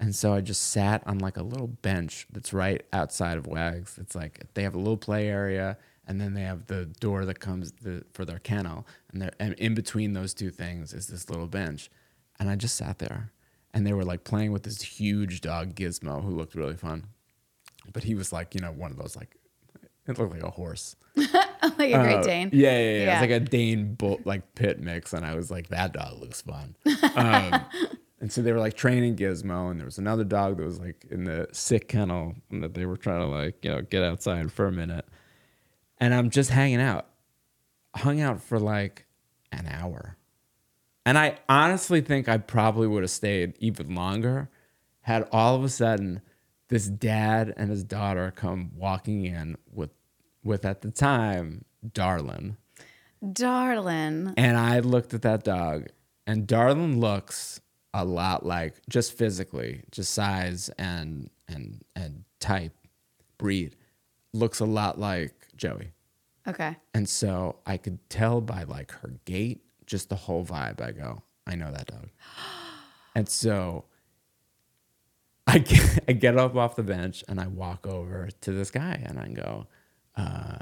And 0.00 0.14
so 0.14 0.34
I 0.34 0.40
just 0.40 0.62
sat 0.72 1.02
on 1.06 1.18
like 1.18 1.36
a 1.36 1.42
little 1.42 1.68
bench 1.68 2.26
that's 2.32 2.52
right 2.52 2.84
outside 2.92 3.38
of 3.38 3.46
Wags. 3.46 3.98
It's 4.00 4.14
like 4.14 4.42
they 4.54 4.62
have 4.62 4.74
a 4.74 4.78
little 4.78 4.96
play 4.96 5.28
area 5.28 5.78
and 6.06 6.20
then 6.20 6.34
they 6.34 6.42
have 6.42 6.66
the 6.66 6.86
door 7.00 7.24
that 7.24 7.40
comes 7.40 7.72
the, 7.82 8.04
for 8.12 8.24
their 8.24 8.38
kennel. 8.38 8.86
And, 9.12 9.22
there- 9.22 9.32
and 9.38 9.54
in 9.54 9.74
between 9.74 10.12
those 10.12 10.34
two 10.34 10.50
things 10.50 10.92
is 10.92 11.06
this 11.08 11.28
little 11.30 11.46
bench. 11.46 11.90
And 12.38 12.48
I 12.50 12.56
just 12.56 12.76
sat 12.76 12.98
there. 12.98 13.32
And 13.74 13.86
they 13.86 13.92
were 13.92 14.04
like 14.04 14.24
playing 14.24 14.52
with 14.52 14.62
this 14.62 14.80
huge 14.82 15.40
dog, 15.40 15.74
Gizmo, 15.74 16.22
who 16.22 16.30
looked 16.30 16.54
really 16.54 16.76
fun. 16.76 17.06
But 17.92 18.04
he 18.04 18.14
was 18.14 18.32
like, 18.32 18.54
you 18.54 18.60
know, 18.60 18.72
one 18.72 18.90
of 18.90 18.96
those 18.96 19.16
like, 19.16 19.36
it 20.06 20.18
looked 20.18 20.32
like 20.32 20.42
a 20.42 20.50
horse. 20.50 20.96
like 21.16 21.28
a 21.34 21.70
Great 21.76 22.16
Uh, 22.16 22.22
Dane. 22.22 22.50
Yeah, 22.52 22.70
yeah, 22.78 22.78
yeah. 22.78 23.04
Yeah. 23.04 23.12
It's 23.14 23.20
like 23.22 23.30
a 23.30 23.40
Dane 23.40 23.94
bull, 23.94 24.20
like 24.24 24.54
pit 24.54 24.78
mix, 24.80 25.12
and 25.12 25.26
I 25.26 25.34
was 25.34 25.50
like, 25.50 25.68
that 25.68 25.92
dog 25.92 26.20
looks 26.20 26.42
fun. 26.42 26.76
Um, 27.16 27.62
and 28.20 28.30
so 28.32 28.40
they 28.42 28.52
were 28.52 28.58
like 28.60 28.74
training 28.74 29.16
Gizmo, 29.16 29.70
and 29.70 29.78
there 29.80 29.84
was 29.84 29.98
another 29.98 30.24
dog 30.24 30.56
that 30.58 30.64
was 30.64 30.78
like 30.80 31.04
in 31.10 31.24
the 31.24 31.48
sick 31.52 31.88
kennel 31.88 32.34
and 32.50 32.62
that 32.62 32.74
they 32.74 32.86
were 32.86 32.96
trying 32.96 33.20
to 33.20 33.26
like 33.26 33.62
you 33.64 33.70
know 33.70 33.82
get 33.82 34.02
outside 34.02 34.50
for 34.52 34.66
a 34.66 34.72
minute. 34.72 35.06
And 35.98 36.14
I'm 36.14 36.30
just 36.30 36.50
hanging 36.50 36.80
out, 36.80 37.06
hung 37.94 38.20
out 38.20 38.42
for 38.42 38.58
like 38.58 39.06
an 39.52 39.66
hour, 39.66 40.16
and 41.06 41.16
I 41.16 41.38
honestly 41.48 42.00
think 42.00 42.28
I 42.28 42.36
probably 42.36 42.88
would 42.88 43.04
have 43.04 43.10
stayed 43.10 43.54
even 43.60 43.94
longer, 43.94 44.50
had 45.02 45.28
all 45.30 45.54
of 45.54 45.62
a 45.62 45.68
sudden 45.68 46.20
this 46.68 46.88
dad 46.88 47.54
and 47.56 47.70
his 47.70 47.84
daughter 47.84 48.32
come 48.34 48.72
walking 48.74 49.24
in 49.24 49.56
with 49.72 49.90
with 50.42 50.64
at 50.64 50.82
the 50.82 50.90
time 50.90 51.64
Darlin. 51.92 52.56
Darlin. 53.22 54.34
And 54.36 54.56
I 54.56 54.80
looked 54.80 55.14
at 55.14 55.22
that 55.22 55.44
dog, 55.44 55.86
and 56.26 56.46
Darlin 56.46 56.98
looks 56.98 57.60
a 57.94 58.04
lot 58.04 58.44
like 58.44 58.74
just 58.88 59.16
physically, 59.16 59.82
just 59.92 60.12
size 60.12 60.70
and 60.76 61.30
and 61.46 61.84
and 61.94 62.24
type, 62.40 62.74
breed, 63.38 63.76
looks 64.32 64.58
a 64.58 64.66
lot 64.66 64.98
like 64.98 65.34
Joey. 65.56 65.92
Okay. 66.46 66.76
And 66.94 67.08
so 67.08 67.56
I 67.66 67.76
could 67.76 67.98
tell 68.08 68.40
by 68.40 68.62
like 68.64 68.92
her 68.92 69.14
gait, 69.24 69.62
just 69.86 70.08
the 70.08 70.16
whole 70.16 70.44
vibe. 70.44 70.80
I 70.80 70.92
go, 70.92 71.22
I 71.46 71.56
know 71.56 71.70
that 71.72 71.86
dog. 71.86 72.08
And 73.14 73.26
so 73.26 73.86
I 75.46 75.58
get, 75.58 76.04
I 76.08 76.12
get 76.12 76.36
up 76.36 76.54
off 76.56 76.76
the 76.76 76.82
bench 76.82 77.24
and 77.28 77.40
I 77.40 77.46
walk 77.46 77.86
over 77.86 78.28
to 78.42 78.52
this 78.52 78.70
guy 78.70 79.02
and 79.04 79.18
I 79.18 79.28
go, 79.28 79.66
uh, 80.16 80.58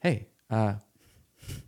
"Hey, 0.00 0.28
uh, 0.48 0.74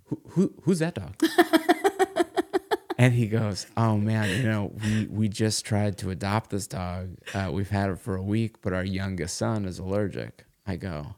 who, 0.06 0.20
who 0.30 0.54
who's 0.62 0.78
that 0.78 0.94
dog?" 0.94 1.14
and 2.98 3.12
he 3.14 3.26
goes, 3.26 3.66
"Oh 3.76 3.96
man, 3.98 4.30
you 4.30 4.44
know, 4.44 4.72
we 4.82 5.06
we 5.06 5.28
just 5.28 5.64
tried 5.66 5.98
to 5.98 6.10
adopt 6.10 6.50
this 6.50 6.66
dog. 6.66 7.16
Uh, 7.34 7.50
we've 7.52 7.70
had 7.70 7.90
it 7.90 7.98
for 7.98 8.16
a 8.16 8.22
week, 8.22 8.62
but 8.62 8.72
our 8.72 8.84
youngest 8.84 9.36
son 9.36 9.64
is 9.64 9.78
allergic." 9.78 10.44
I 10.66 10.76
go, 10.76 11.16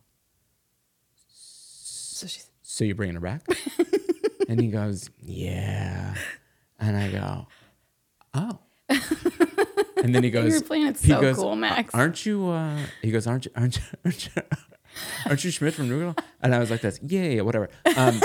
So 2.24 2.28
she's 2.28 2.50
so 2.62 2.84
you're 2.84 2.94
bringing 2.94 3.16
her 3.16 3.20
back? 3.20 3.42
and 4.48 4.58
he 4.58 4.68
goes, 4.68 5.10
yeah. 5.20 6.14
And 6.80 6.96
I 6.96 7.10
go, 7.10 7.46
oh. 8.32 8.60
And 10.02 10.14
then 10.14 10.24
he 10.24 10.30
goes, 10.30 10.54
You're 10.54 10.62
playing 10.62 10.86
it 10.86 10.98
he 10.98 11.08
so 11.08 11.20
goes, 11.20 11.36
cool, 11.36 11.54
Max. 11.54 11.94
Aren't 11.94 12.24
you? 12.24 12.48
Uh, 12.48 12.78
he 13.02 13.10
goes, 13.10 13.26
aren't 13.26 13.44
you? 13.44 13.50
Aren't 13.54 13.76
you? 13.76 13.82
Aren't 14.06 14.24
you? 14.24 14.42
Aren't 15.26 15.44
you 15.44 15.50
Schmidt 15.50 15.74
from 15.74 15.90
New 15.90 15.98
Girl? 15.98 16.16
And 16.40 16.54
I 16.54 16.60
was 16.60 16.70
like, 16.70 16.80
this, 16.80 16.98
yeah, 17.02 17.24
yeah, 17.24 17.40
whatever. 17.42 17.68
Um, 17.94 18.18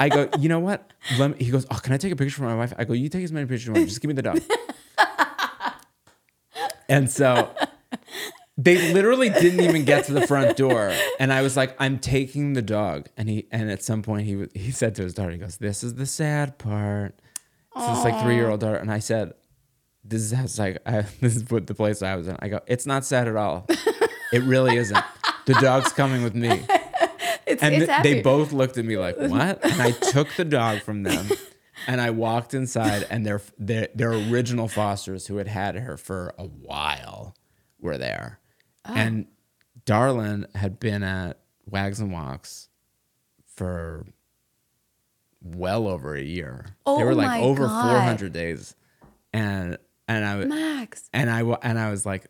I 0.00 0.08
go, 0.08 0.28
you 0.40 0.48
know 0.48 0.58
what? 0.58 0.92
Let 1.16 1.38
me, 1.38 1.44
he 1.44 1.52
goes, 1.52 1.66
oh, 1.70 1.78
can 1.80 1.92
I 1.92 1.96
take 1.96 2.12
a 2.12 2.16
picture 2.16 2.38
for 2.38 2.42
my 2.42 2.56
wife? 2.56 2.72
I 2.76 2.82
go, 2.82 2.92
you 2.92 3.08
take 3.08 3.22
as 3.22 3.30
many 3.30 3.46
pictures 3.46 3.62
as 3.62 3.66
you 3.68 3.72
want. 3.74 3.88
Just 3.88 4.00
give 4.00 4.08
me 4.08 4.14
the 4.14 4.22
dog. 4.22 4.40
and 6.88 7.08
so 7.08 7.54
they 8.64 8.92
literally 8.92 9.30
didn't 9.30 9.60
even 9.60 9.84
get 9.84 10.04
to 10.06 10.12
the 10.12 10.26
front 10.26 10.56
door. 10.56 10.92
And 11.18 11.32
i 11.32 11.42
was 11.42 11.56
like 11.56 11.74
i'm 11.78 11.98
taking 11.98 12.52
the 12.52 12.62
dog. 12.62 13.08
And 13.16 13.28
he 13.28 13.46
and 13.50 13.70
at 13.70 13.82
some 13.82 14.02
point 14.02 14.26
he 14.26 14.36
was 14.36 14.48
he 14.54 14.70
said 14.70 14.94
to 14.96 15.02
his 15.02 15.14
daughter 15.14 15.30
he 15.30 15.38
goes 15.38 15.56
this 15.56 15.82
is 15.82 15.94
the 15.94 16.06
sad 16.06 16.58
part. 16.58 17.20
This 17.74 17.98
is 17.98 18.04
like 18.04 18.20
three 18.22 18.34
year 18.34 18.50
old 18.50 18.60
daughter. 18.60 18.76
And 18.76 18.90
i 18.90 18.98
said 18.98 19.32
this 20.04 20.22
is 20.22 20.32
how 20.32 20.44
it's 20.44 20.58
like 20.58 20.78
I, 20.86 21.02
this 21.20 21.36
is 21.36 21.48
what 21.50 21.66
the 21.66 21.74
place 21.74 22.02
i 22.02 22.14
was 22.16 22.28
in. 22.28 22.36
I 22.40 22.48
go 22.48 22.60
it's 22.66 22.86
not 22.86 23.04
sad 23.04 23.28
at 23.28 23.36
all. 23.36 23.66
It 24.32 24.42
really 24.44 24.76
isn't. 24.76 25.04
The 25.46 25.54
dog's 25.54 25.92
coming 25.92 26.22
with 26.22 26.34
me. 26.34 26.64
It's, 27.46 27.62
and 27.64 27.74
it's 27.74 27.86
th- 27.86 28.02
they 28.04 28.22
both 28.22 28.52
looked 28.52 28.78
at 28.78 28.84
me 28.84 28.96
like, 28.96 29.16
"What?" 29.18 29.64
And 29.64 29.82
I 29.82 29.90
took 29.90 30.28
the 30.36 30.44
dog 30.44 30.82
from 30.82 31.02
them, 31.02 31.28
and 31.88 32.00
I 32.00 32.10
walked 32.10 32.54
inside, 32.54 33.06
and 33.10 33.26
their 33.26 33.42
their 33.58 33.88
their 33.92 34.12
original 34.12 34.68
fosters, 34.68 35.26
who 35.26 35.38
had 35.38 35.48
had 35.48 35.74
her 35.74 35.96
for 35.96 36.32
a 36.38 36.44
while, 36.44 37.34
were 37.80 37.98
there, 37.98 38.38
Oh. 38.90 38.94
and 38.94 39.26
Darlin 39.84 40.46
had 40.54 40.78
been 40.80 41.02
at 41.02 41.38
Wags 41.66 42.00
and 42.00 42.12
Walks 42.12 42.68
for 43.46 44.06
well 45.42 45.88
over 45.88 46.14
a 46.14 46.22
year. 46.22 46.66
Oh 46.86 46.98
they 46.98 47.04
were 47.04 47.14
like 47.14 47.42
over 47.42 47.66
God. 47.66 47.90
four 47.90 48.00
hundred 48.00 48.32
days, 48.32 48.74
and 49.32 49.78
and 50.08 50.24
I 50.24 50.44
Max. 50.44 51.08
and 51.12 51.30
I 51.30 51.40
and 51.62 51.78
I 51.78 51.90
was 51.90 52.04
like, 52.04 52.26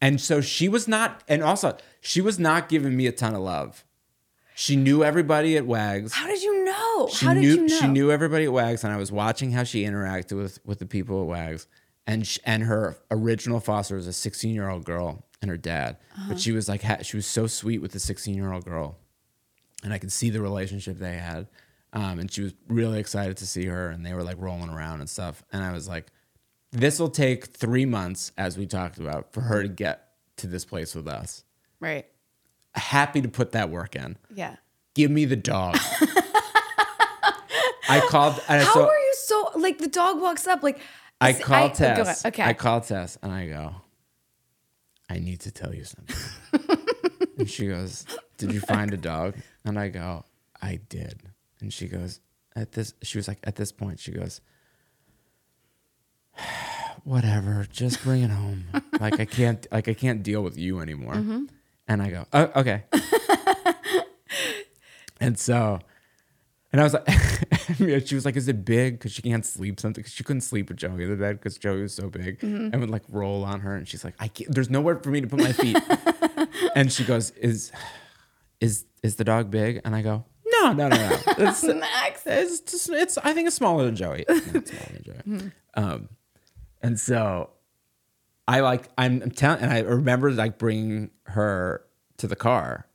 and 0.00 0.20
so 0.20 0.40
she 0.40 0.68
was 0.68 0.88
not, 0.88 1.22
and 1.28 1.42
also 1.42 1.76
she 2.00 2.20
was 2.20 2.38
not 2.38 2.68
giving 2.68 2.96
me 2.96 3.06
a 3.06 3.12
ton 3.12 3.34
of 3.34 3.42
love. 3.42 3.84
She 4.54 4.76
knew 4.76 5.02
everybody 5.02 5.56
at 5.56 5.66
Wags. 5.66 6.12
How 6.12 6.26
did 6.26 6.42
you 6.42 6.64
know? 6.64 7.08
She 7.08 7.24
how 7.26 7.34
did 7.34 7.40
knew 7.40 7.54
you 7.54 7.66
know? 7.68 7.80
she 7.80 7.86
knew 7.88 8.10
everybody 8.10 8.44
at 8.44 8.52
Wags, 8.52 8.84
and 8.84 8.92
I 8.92 8.96
was 8.96 9.10
watching 9.10 9.52
how 9.52 9.64
she 9.64 9.84
interacted 9.84 10.36
with 10.36 10.58
with 10.64 10.78
the 10.78 10.86
people 10.86 11.22
at 11.22 11.28
Wags. 11.28 11.66
And 12.06 12.26
sh- 12.26 12.38
and 12.44 12.64
her 12.64 12.96
original 13.10 13.60
foster 13.60 13.94
was 13.96 14.06
a 14.06 14.12
16 14.12 14.52
year 14.54 14.68
old 14.68 14.84
girl 14.84 15.24
and 15.40 15.50
her 15.50 15.56
dad, 15.56 15.98
Uh-huh. 16.14 16.24
but 16.30 16.40
she 16.40 16.52
was 16.52 16.68
like 16.68 16.82
ha- 16.82 17.02
she 17.02 17.16
was 17.16 17.26
so 17.26 17.46
sweet 17.46 17.78
with 17.80 17.92
the 17.92 18.00
16 18.00 18.34
year 18.34 18.52
old 18.52 18.64
girl, 18.64 18.98
and 19.84 19.92
I 19.92 19.98
could 19.98 20.10
see 20.12 20.30
the 20.30 20.40
relationship 20.40 20.98
they 20.98 21.16
had. 21.18 21.46
Um, 21.92 22.18
and 22.20 22.30
she 22.32 22.40
was 22.42 22.54
really 22.68 22.98
excited 22.98 23.36
to 23.38 23.46
see 23.46 23.66
her, 23.66 23.90
and 23.90 24.04
they 24.04 24.14
were 24.14 24.22
like 24.22 24.36
rolling 24.40 24.70
around 24.70 25.00
and 25.00 25.10
stuff. 25.10 25.42
And 25.52 25.62
I 25.62 25.72
was 25.72 25.86
like, 25.88 26.06
this 26.70 26.98
will 26.98 27.10
take 27.10 27.46
three 27.48 27.84
months, 27.84 28.32
as 28.38 28.56
we 28.56 28.66
talked 28.66 28.98
about, 28.98 29.32
for 29.32 29.42
her 29.42 29.62
to 29.62 29.68
get 29.68 30.08
to 30.38 30.46
this 30.46 30.64
place 30.64 30.94
with 30.94 31.06
us. 31.06 31.44
Right. 31.80 32.06
Happy 32.74 33.20
to 33.20 33.28
put 33.28 33.52
that 33.52 33.68
work 33.68 33.94
in. 33.94 34.16
Yeah. 34.34 34.56
Give 34.94 35.10
me 35.10 35.24
the 35.26 35.36
dog. 35.36 35.76
I 37.88 38.00
called. 38.08 38.40
And 38.48 38.62
How 38.62 38.72
so, 38.74 38.88
are 38.88 38.96
you 38.96 39.14
so 39.24 39.50
like 39.56 39.78
the 39.78 39.88
dog 39.88 40.20
walks 40.20 40.46
up 40.46 40.62
like 40.62 40.80
I 41.22 41.32
call 41.32 41.68
go 41.68 41.74
Tess. 41.74 42.26
Okay. 42.26 42.42
I 42.42 42.52
call 42.52 42.80
Tess 42.80 43.18
and 43.22 43.32
I 43.32 43.46
go, 43.46 43.74
I 45.08 45.18
need 45.18 45.40
to 45.40 45.50
tell 45.50 45.74
you 45.74 45.84
something. 45.84 46.16
and 47.38 47.48
she 47.48 47.68
goes, 47.68 48.04
Did 48.38 48.52
you 48.52 48.60
find 48.60 48.92
a 48.92 48.96
dog? 48.96 49.36
And 49.64 49.78
I 49.78 49.88
go, 49.88 50.24
I 50.60 50.80
did. 50.88 51.20
And 51.60 51.72
she 51.72 51.86
goes, 51.86 52.20
At 52.56 52.72
this, 52.72 52.94
she 53.02 53.18
was 53.18 53.28
like, 53.28 53.38
At 53.44 53.56
this 53.56 53.72
point, 53.72 54.00
she 54.00 54.12
goes, 54.12 54.40
Whatever, 57.04 57.66
just 57.70 58.02
bring 58.02 58.22
it 58.22 58.30
home. 58.30 58.66
like 59.00 59.18
I 59.18 59.24
can't, 59.24 59.66
like 59.72 59.88
I 59.88 59.94
can't 59.94 60.22
deal 60.22 60.42
with 60.42 60.56
you 60.56 60.80
anymore. 60.80 61.14
Mm-hmm. 61.14 61.44
And 61.88 62.00
I 62.00 62.10
go, 62.10 62.26
oh, 62.32 62.50
okay. 62.56 62.84
and 65.20 65.38
so, 65.38 65.80
and 66.72 66.80
I 66.80 66.84
was 66.84 66.94
like, 66.94 67.08
she 68.06 68.14
was 68.14 68.24
like, 68.24 68.36
"Is 68.36 68.48
it 68.48 68.64
big?" 68.64 68.98
Because 68.98 69.12
she 69.12 69.22
can't 69.22 69.44
sleep 69.44 69.78
something. 69.78 70.02
Cause 70.02 70.12
she 70.12 70.24
couldn't 70.24 70.40
sleep 70.42 70.68
with 70.68 70.78
Joey 70.78 71.04
in 71.04 71.10
the 71.10 71.16
bed 71.16 71.38
because 71.38 71.58
Joey 71.58 71.82
was 71.82 71.94
so 71.94 72.08
big 72.08 72.40
Mm-hmm. 72.40 72.70
and 72.72 72.80
would 72.80 72.90
like 72.90 73.02
roll 73.08 73.44
on 73.44 73.60
her. 73.60 73.74
And 73.76 73.86
she's 73.86 74.04
like, 74.04 74.14
"I 74.18 74.28
can't. 74.28 74.52
There's 74.54 74.70
nowhere 74.70 74.96
for 74.98 75.10
me 75.10 75.20
to 75.20 75.26
put 75.26 75.40
my 75.40 75.52
feet." 75.52 75.76
and 76.74 76.90
she 76.92 77.04
goes, 77.04 77.30
"Is 77.32 77.70
is 78.60 78.84
is 79.02 79.16
the 79.16 79.24
dog 79.24 79.50
big?" 79.50 79.80
And 79.84 79.94
I 79.94 80.02
go, 80.02 80.24
"No, 80.46 80.72
no, 80.72 80.88
no, 80.88 80.96
no. 80.96 81.18
It's, 81.38 81.62
Max. 81.64 82.22
it's 82.26 82.60
just 82.60 82.88
it's. 82.90 83.18
I 83.18 83.32
think 83.34 83.46
it's 83.46 83.56
smaller 83.56 83.84
than 83.84 83.96
Joey. 83.96 84.24
It's 84.28 84.70
smaller 84.70 84.92
than 84.92 85.02
Joey." 85.04 85.50
Um, 85.74 86.08
and 86.82 86.98
so 86.98 87.50
I 88.48 88.60
like 88.60 88.88
I'm, 88.98 89.22
I'm 89.22 89.30
telling, 89.30 89.62
and 89.62 89.72
I 89.72 89.80
remember 89.80 90.30
like 90.30 90.58
bringing 90.58 91.10
her 91.26 91.84
to 92.18 92.26
the 92.26 92.36
car, 92.36 92.86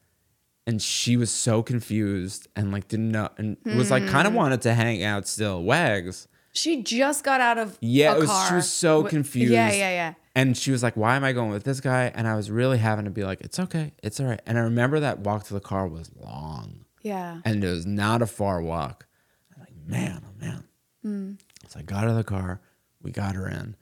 and 0.68 0.82
she 0.82 1.16
was 1.16 1.32
so 1.32 1.64
confused 1.64 2.48
and 2.56 2.72
like 2.72 2.90
didn't 2.90 3.10
know 3.10 3.30
and 3.38 3.58
was 3.66 3.90
like 3.90 4.06
kind 4.08 4.28
of 4.28 4.34
hmm. 4.34 4.38
wanted 4.38 4.62
to 4.64 4.74
hang 4.74 5.02
out 5.02 5.28
still. 5.28 5.64
Wags. 5.64 6.28
She 6.52 6.84
just 6.84 7.24
got 7.24 7.40
out 7.40 7.58
of 7.58 7.78
Yeah, 7.82 8.14
a 8.14 8.18
it 8.18 8.20
was, 8.20 8.30
car. 8.30 8.48
she 8.50 8.56
was 8.56 8.70
so 8.70 9.04
confused. 9.04 9.54
Yeah, 9.54 9.72
yeah, 9.72 9.90
yeah. 9.90 10.14
And 10.36 10.58
she 10.58 10.72
was 10.72 10.84
like, 10.84 10.98
"Why 10.98 11.16
am 11.16 11.24
I 11.24 11.32
going 11.32 11.52
with 11.52 11.64
this 11.64 11.80
guy?" 11.80 12.12
And 12.14 12.28
I 12.28 12.36
was 12.36 12.52
really 12.52 12.78
having 12.80 13.06
to 13.06 13.12
be 13.12 13.24
like, 13.24 13.42
"It's 13.42 13.60
okay, 13.60 13.94
it's 14.04 14.20
all 14.20 14.28
right." 14.28 14.42
And 14.46 14.58
I 14.58 14.62
remember 14.62 15.00
that 15.00 15.20
walk 15.20 15.46
to 15.46 15.54
the 15.54 15.60
car 15.60 15.88
was 15.88 16.12
long, 16.16 16.86
Yeah. 17.02 17.42
and 17.46 17.64
it 17.64 17.68
was 17.68 17.86
not 17.86 18.22
a 18.22 18.28
far 18.28 18.62
walk. 18.62 19.08
I'm 19.56 19.62
like, 19.62 19.74
man, 19.86 20.24
oh 20.26 20.46
man. 20.46 20.64
Hmm. 21.02 21.34
So 21.68 21.80
I 21.80 21.84
got 21.84 22.04
her 22.04 22.14
the 22.14 22.24
car. 22.24 22.62
We 23.02 23.12
got 23.12 23.36
her 23.36 23.48
in. 23.48 23.76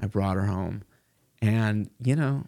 I 0.00 0.06
brought 0.06 0.36
her 0.36 0.46
home, 0.46 0.82
and 1.40 1.90
you 2.00 2.16
know, 2.16 2.46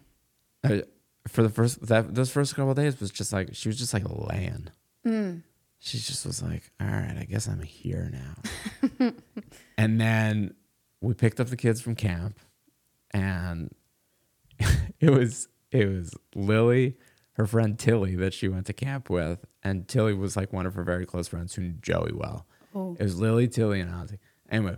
I, 0.63 0.83
for 1.27 1.43
the 1.43 1.49
first 1.49 1.85
that 1.87 2.13
those 2.13 2.31
first 2.31 2.55
couple 2.55 2.71
of 2.71 2.77
days 2.77 2.99
was 2.99 3.11
just 3.11 3.33
like 3.33 3.49
she 3.53 3.69
was 3.69 3.77
just 3.77 3.93
like 3.93 4.03
laying. 4.07 4.69
Mm. 5.05 5.43
She 5.79 5.97
just 5.97 6.25
was 6.25 6.41
like, 6.41 6.71
"All 6.79 6.87
right, 6.87 7.15
I 7.19 7.25
guess 7.25 7.47
I'm 7.47 7.61
here 7.61 8.11
now." 8.11 9.11
and 9.77 9.99
then 9.99 10.55
we 11.01 11.13
picked 11.13 11.39
up 11.39 11.47
the 11.47 11.57
kids 11.57 11.81
from 11.81 11.95
camp, 11.95 12.39
and 13.11 13.73
it 14.99 15.09
was 15.09 15.47
it 15.71 15.87
was 15.87 16.15
Lily, 16.33 16.95
her 17.33 17.45
friend 17.45 17.77
Tilly 17.77 18.15
that 18.15 18.33
she 18.33 18.47
went 18.47 18.65
to 18.67 18.73
camp 18.73 19.09
with, 19.09 19.45
and 19.63 19.87
Tilly 19.87 20.13
was 20.13 20.35
like 20.35 20.53
one 20.53 20.65
of 20.65 20.73
her 20.75 20.83
very 20.83 21.05
close 21.05 21.27
friends 21.27 21.53
who 21.55 21.63
knew 21.63 21.73
Joey 21.81 22.13
well. 22.13 22.45
Oh. 22.73 22.95
It 22.99 23.03
was 23.03 23.19
Lily, 23.19 23.47
Tilly, 23.47 23.79
and 23.79 23.91
Ozzy. 23.91 24.19
Anyway, 24.49 24.77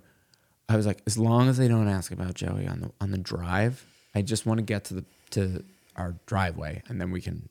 I 0.69 0.75
was 0.75 0.85
like, 0.85 1.01
as 1.07 1.17
long 1.17 1.49
as 1.49 1.57
they 1.57 1.67
don't 1.67 1.87
ask 1.87 2.11
about 2.11 2.33
Joey 2.33 2.67
on 2.67 2.81
the 2.81 2.91
on 3.01 3.11
the 3.11 3.17
drive, 3.17 3.85
I 4.15 4.21
just 4.21 4.45
want 4.45 4.59
to 4.59 4.63
get 4.63 4.85
to 4.85 4.95
the 4.95 5.05
to 5.31 5.63
our 5.97 6.15
driveway, 6.25 6.81
and 6.87 7.01
then 7.01 7.11
we 7.11 7.21
can 7.21 7.49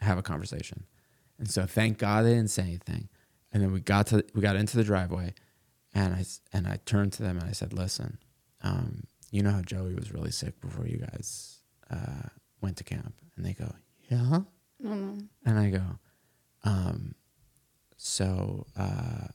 have 0.00 0.18
a 0.18 0.22
conversation. 0.22 0.84
And 1.38 1.48
so, 1.50 1.66
thank 1.66 1.98
God 1.98 2.24
they 2.24 2.34
didn't 2.34 2.50
say 2.50 2.62
anything. 2.62 3.08
And 3.52 3.62
then 3.62 3.72
we 3.72 3.80
got 3.80 4.08
to 4.08 4.24
we 4.34 4.42
got 4.42 4.56
into 4.56 4.76
the 4.76 4.84
driveway, 4.84 5.34
and 5.94 6.14
I 6.14 6.24
and 6.52 6.66
I 6.66 6.78
turned 6.84 7.12
to 7.14 7.22
them 7.22 7.38
and 7.38 7.48
I 7.48 7.52
said, 7.52 7.72
"Listen, 7.72 8.18
um, 8.62 9.04
you 9.30 9.42
know 9.42 9.50
how 9.52 9.62
Joey 9.62 9.94
was 9.94 10.12
really 10.12 10.30
sick 10.30 10.60
before 10.60 10.86
you 10.86 10.98
guys 10.98 11.60
uh, 11.90 12.28
went 12.60 12.76
to 12.78 12.84
camp?" 12.84 13.14
And 13.36 13.46
they 13.46 13.54
go, 13.54 13.72
"Yeah." 14.10 14.40
And 15.46 15.58
I 15.58 15.70
go, 15.70 15.82
um, 16.64 17.14
"So 17.96 18.66
uh, 18.76 19.28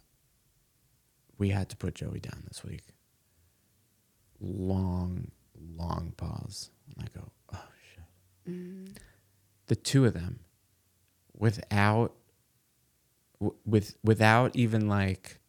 we 1.38 1.49
had 1.49 1.70
to 1.70 1.78
put 1.78 1.95
Joey 1.95 2.20
down 2.20 2.43
this 2.47 2.64
week." 2.64 2.84
Long, 4.39 5.32
long 5.78 6.14
pause. 6.18 6.70
And 6.95 7.06
I 7.06 7.18
go, 7.18 7.32
"Oh. 8.48 8.86
The 9.68 9.76
two 9.76 10.06
of 10.06 10.14
them, 10.14 10.39
without 11.38 12.14
w- 13.39 13.58
with 13.66 13.98
without 14.04 14.56
even 14.56 14.88
like 14.88 15.39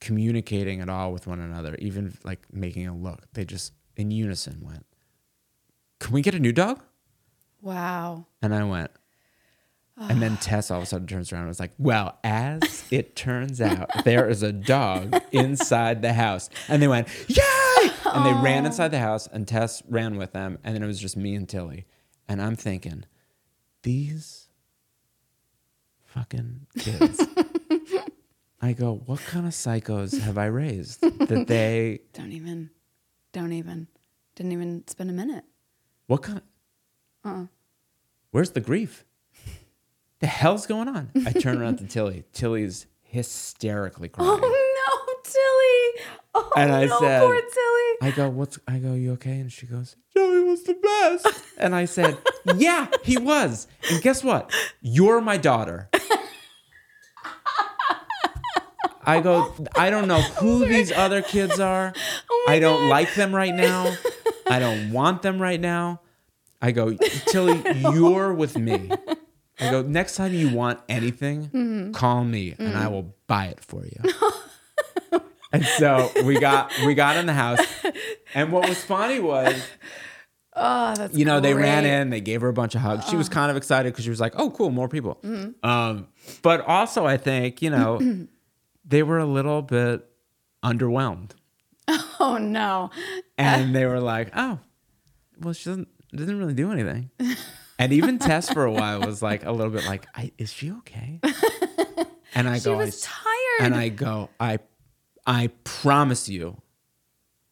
communicating 0.00 0.80
at 0.80 0.88
all 0.88 1.12
with 1.12 1.26
one 1.26 1.40
another, 1.40 1.74
even 1.76 2.16
like 2.24 2.40
making 2.52 2.86
a 2.86 2.94
look. 2.94 3.26
They 3.32 3.44
just 3.44 3.72
in 3.96 4.10
unison 4.10 4.60
went, 4.62 4.86
"Can 5.98 6.12
we 6.12 6.22
get 6.22 6.34
a 6.34 6.38
new 6.38 6.52
dog?" 6.52 6.82
Wow. 7.60 8.26
And 8.40 8.54
I 8.54 8.64
went. 8.64 8.90
And 10.00 10.22
then 10.22 10.36
Tess 10.36 10.70
all 10.70 10.76
of 10.78 10.84
a 10.84 10.86
sudden 10.86 11.08
turns 11.08 11.32
around 11.32 11.42
and 11.42 11.48
was 11.48 11.58
like, 11.58 11.72
Well, 11.76 12.18
as 12.22 12.84
it 12.92 13.16
turns 13.16 13.60
out, 13.60 13.90
there 14.04 14.28
is 14.28 14.44
a 14.44 14.52
dog 14.52 15.20
inside 15.32 16.02
the 16.02 16.12
house. 16.12 16.50
And 16.68 16.80
they 16.80 16.86
went, 16.86 17.08
Yay! 17.26 17.42
And 18.14 18.26
they 18.26 18.32
ran 18.42 18.66
inside 18.66 18.88
the 18.88 18.98
house, 18.98 19.26
and 19.30 19.46
Tess 19.46 19.82
ran 19.88 20.16
with 20.16 20.32
them. 20.32 20.58
And 20.64 20.74
then 20.74 20.82
it 20.82 20.86
was 20.86 21.00
just 21.00 21.16
me 21.16 21.34
and 21.34 21.48
Tilly. 21.48 21.86
And 22.28 22.40
I'm 22.42 22.56
thinking, 22.56 23.04
These 23.82 24.48
fucking 26.06 26.66
kids. 26.78 27.26
I 28.60 28.72
go, 28.72 29.02
What 29.06 29.20
kind 29.20 29.46
of 29.46 29.52
psychos 29.52 30.18
have 30.20 30.36
I 30.38 30.46
raised 30.46 31.00
that 31.00 31.46
they, 31.48 32.00
Don't 32.12 32.32
even. 32.32 32.70
Don't 33.32 33.52
even. 33.52 33.86
Didn't 34.34 34.52
even 34.52 34.84
spend 34.86 35.10
a 35.10 35.12
minute. 35.12 35.44
what 36.06 36.22
kind 36.22 36.40
of, 37.24 37.48
where's 38.30 38.50
the 38.52 38.60
grief? 38.60 39.04
The 40.20 40.26
hell's 40.26 40.66
going 40.66 40.88
on? 40.88 41.10
I 41.26 41.32
turn 41.32 41.60
around 41.60 41.78
to 41.78 41.84
Tilly. 41.86 42.24
Tilly's 42.32 42.86
hysterically 43.02 44.08
crying. 44.08 44.28
Oh, 44.42 44.67
Oh. 46.40 46.50
Oh 46.56 46.60
And 46.60 46.72
I 46.72 46.84
no, 46.86 46.98
said- 47.00 47.20
poor 47.22 47.34
Tilly. 47.34 47.94
I 48.00 48.10
go, 48.14 48.28
what's, 48.30 48.58
I 48.68 48.78
go, 48.78 48.94
you 48.94 49.12
okay? 49.14 49.38
And 49.40 49.50
she 49.52 49.66
goes, 49.66 49.96
Joey 50.16 50.42
was 50.44 50.62
the 50.64 50.74
best. 50.74 51.44
And 51.58 51.74
I 51.74 51.84
said, 51.86 52.16
yeah, 52.56 52.86
he 53.02 53.18
was. 53.18 53.66
And 53.90 54.00
guess 54.02 54.22
what? 54.22 54.52
You're 54.80 55.20
my 55.20 55.36
daughter. 55.36 55.88
I 59.04 59.20
go, 59.20 59.52
I 59.76 59.90
don't 59.90 60.06
know 60.08 60.20
who 60.20 60.66
these 60.66 60.92
other 60.92 61.22
kids 61.22 61.58
are. 61.58 61.92
I 62.46 62.58
don't 62.58 62.88
like 62.88 63.14
them 63.14 63.34
right 63.34 63.54
now. 63.54 63.94
I 64.46 64.58
don't 64.58 64.92
want 64.92 65.22
them 65.22 65.40
right 65.40 65.60
now. 65.60 66.00
I 66.60 66.72
go, 66.72 66.92
Tilly, 67.28 67.62
you're 67.80 68.32
with 68.34 68.56
me. 68.58 68.90
I 69.60 69.70
go, 69.70 69.82
next 69.82 70.16
time 70.16 70.32
you 70.34 70.54
want 70.54 70.80
anything, 70.88 71.92
call 71.92 72.22
me 72.24 72.54
and 72.58 72.76
I 72.76 72.88
will 72.88 73.14
buy 73.26 73.46
it 73.46 73.60
for 73.64 73.84
you. 73.84 74.00
And 75.52 75.64
so 75.64 76.10
we 76.24 76.38
got 76.38 76.72
we 76.86 76.94
got 76.94 77.16
in 77.16 77.26
the 77.26 77.32
house. 77.32 77.60
And 78.34 78.52
what 78.52 78.68
was 78.68 78.82
funny 78.84 79.20
was 79.20 79.60
Oh, 80.60 80.94
that's 80.96 81.16
you 81.16 81.24
know, 81.24 81.38
they 81.38 81.54
ran 81.54 81.84
in, 81.84 82.10
they 82.10 82.20
gave 82.20 82.40
her 82.40 82.48
a 82.48 82.52
bunch 82.52 82.74
of 82.74 82.80
hugs. 82.80 83.08
She 83.08 83.14
was 83.16 83.28
ah. 83.28 83.32
kind 83.32 83.50
of 83.50 83.56
excited 83.56 83.92
because 83.92 84.02
she 84.04 84.10
was 84.10 84.20
like, 84.20 84.34
"Oh, 84.36 84.50
cool, 84.50 84.70
more 84.70 84.88
people." 84.88 85.20
Mm-hmm. 85.22 85.64
Um, 85.68 86.08
but 86.42 86.62
also, 86.66 87.06
I 87.06 87.16
think 87.16 87.62
you 87.62 87.70
know, 87.70 88.26
they 88.84 89.04
were 89.04 89.18
a 89.18 89.24
little 89.26 89.62
bit 89.62 90.04
underwhelmed, 90.64 91.30
Oh 92.18 92.38
no. 92.40 92.90
and 93.36 93.74
they 93.74 93.86
were 93.86 94.00
like, 94.00 94.30
"Oh, 94.34 94.58
well, 95.40 95.54
she 95.54 95.70
doesn't 95.70 95.88
doesn't 96.12 96.38
really 96.38 96.54
do 96.54 96.72
anything." 96.72 97.10
And 97.78 97.92
even 97.92 98.18
Tess 98.18 98.50
for 98.52 98.64
a 98.64 98.72
while 98.72 99.00
was 99.00 99.22
like 99.22 99.44
a 99.44 99.52
little 99.52 99.72
bit 99.72 99.86
like, 99.86 100.06
I, 100.12 100.32
"Is 100.38 100.52
she 100.52 100.72
okay?" 100.72 101.20
And 102.34 102.48
I 102.48 102.58
She 102.58 102.64
go, 102.64 102.74
I 102.74 102.76
was 102.76 102.88
s- 102.88 103.00
tired. 103.02 103.66
and 103.66 103.74
I 103.74 103.88
go, 103.88 104.28
I, 104.38 104.58
I 105.28 105.50
promise 105.62 106.26
you, 106.30 106.62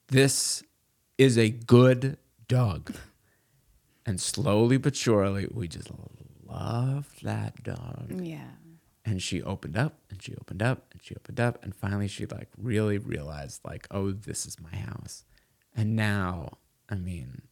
this 0.09 0.65
is 1.19 1.37
a 1.37 1.51
good 1.51 2.17
dog. 2.49 2.95
And 4.07 4.19
slowly 4.19 4.79
but 4.79 4.97
surely, 4.97 5.47
we 5.53 5.69
just 5.69 5.91
loved 6.49 7.23
that 7.23 7.63
dog. 7.63 8.19
yeah. 8.19 8.49
And 9.05 9.23
she 9.23 9.43
opened 9.43 9.77
up 9.77 9.99
and 10.11 10.21
she 10.23 10.35
opened 10.35 10.63
up 10.63 10.87
and 10.91 11.03
she 11.03 11.15
opened 11.15 11.39
up. 11.39 11.63
And 11.63 11.75
finally, 11.75 12.09
she 12.09 12.25
like 12.25 12.49
really 12.57 12.99
realized, 12.99 13.61
like, 13.63 13.87
oh, 13.91 14.11
this 14.11 14.47
is 14.47 14.57
my 14.59 14.75
house. 14.75 15.25
And 15.77 15.95
now, 15.95 16.59
I 16.89 16.95
mean, 16.95 17.43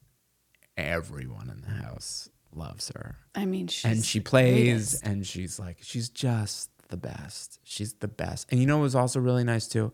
everyone 0.76 1.50
in 1.50 1.60
the 1.60 1.82
house 1.84 2.30
loves 2.52 2.90
her 2.94 3.18
I 3.34 3.44
mean, 3.46 3.66
she's 3.66 3.84
and 3.84 4.04
she 4.04 4.20
plays 4.20 5.00
and 5.02 5.26
she's 5.26 5.58
like 5.58 5.78
she's 5.82 6.08
just 6.08 6.70
the 6.88 6.96
best 6.96 7.58
she's 7.64 7.94
the 7.94 8.08
best 8.08 8.46
and 8.50 8.60
you 8.60 8.66
know 8.66 8.78
what 8.78 8.84
was 8.84 8.94
also 8.94 9.18
really 9.20 9.44
nice 9.44 9.66
too 9.66 9.92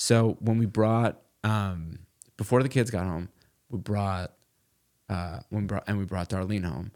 so 0.00 0.36
when 0.40 0.58
we 0.58 0.64
brought 0.66 1.20
um 1.44 1.98
before 2.36 2.62
the 2.62 2.68
kids 2.68 2.90
got 2.90 3.04
home 3.04 3.28
we 3.68 3.78
brought 3.78 4.32
uh 5.08 5.40
when 5.50 5.66
brought 5.66 5.84
and 5.88 5.98
we 5.98 6.04
brought 6.04 6.28
darlene 6.30 6.64
home 6.64 6.92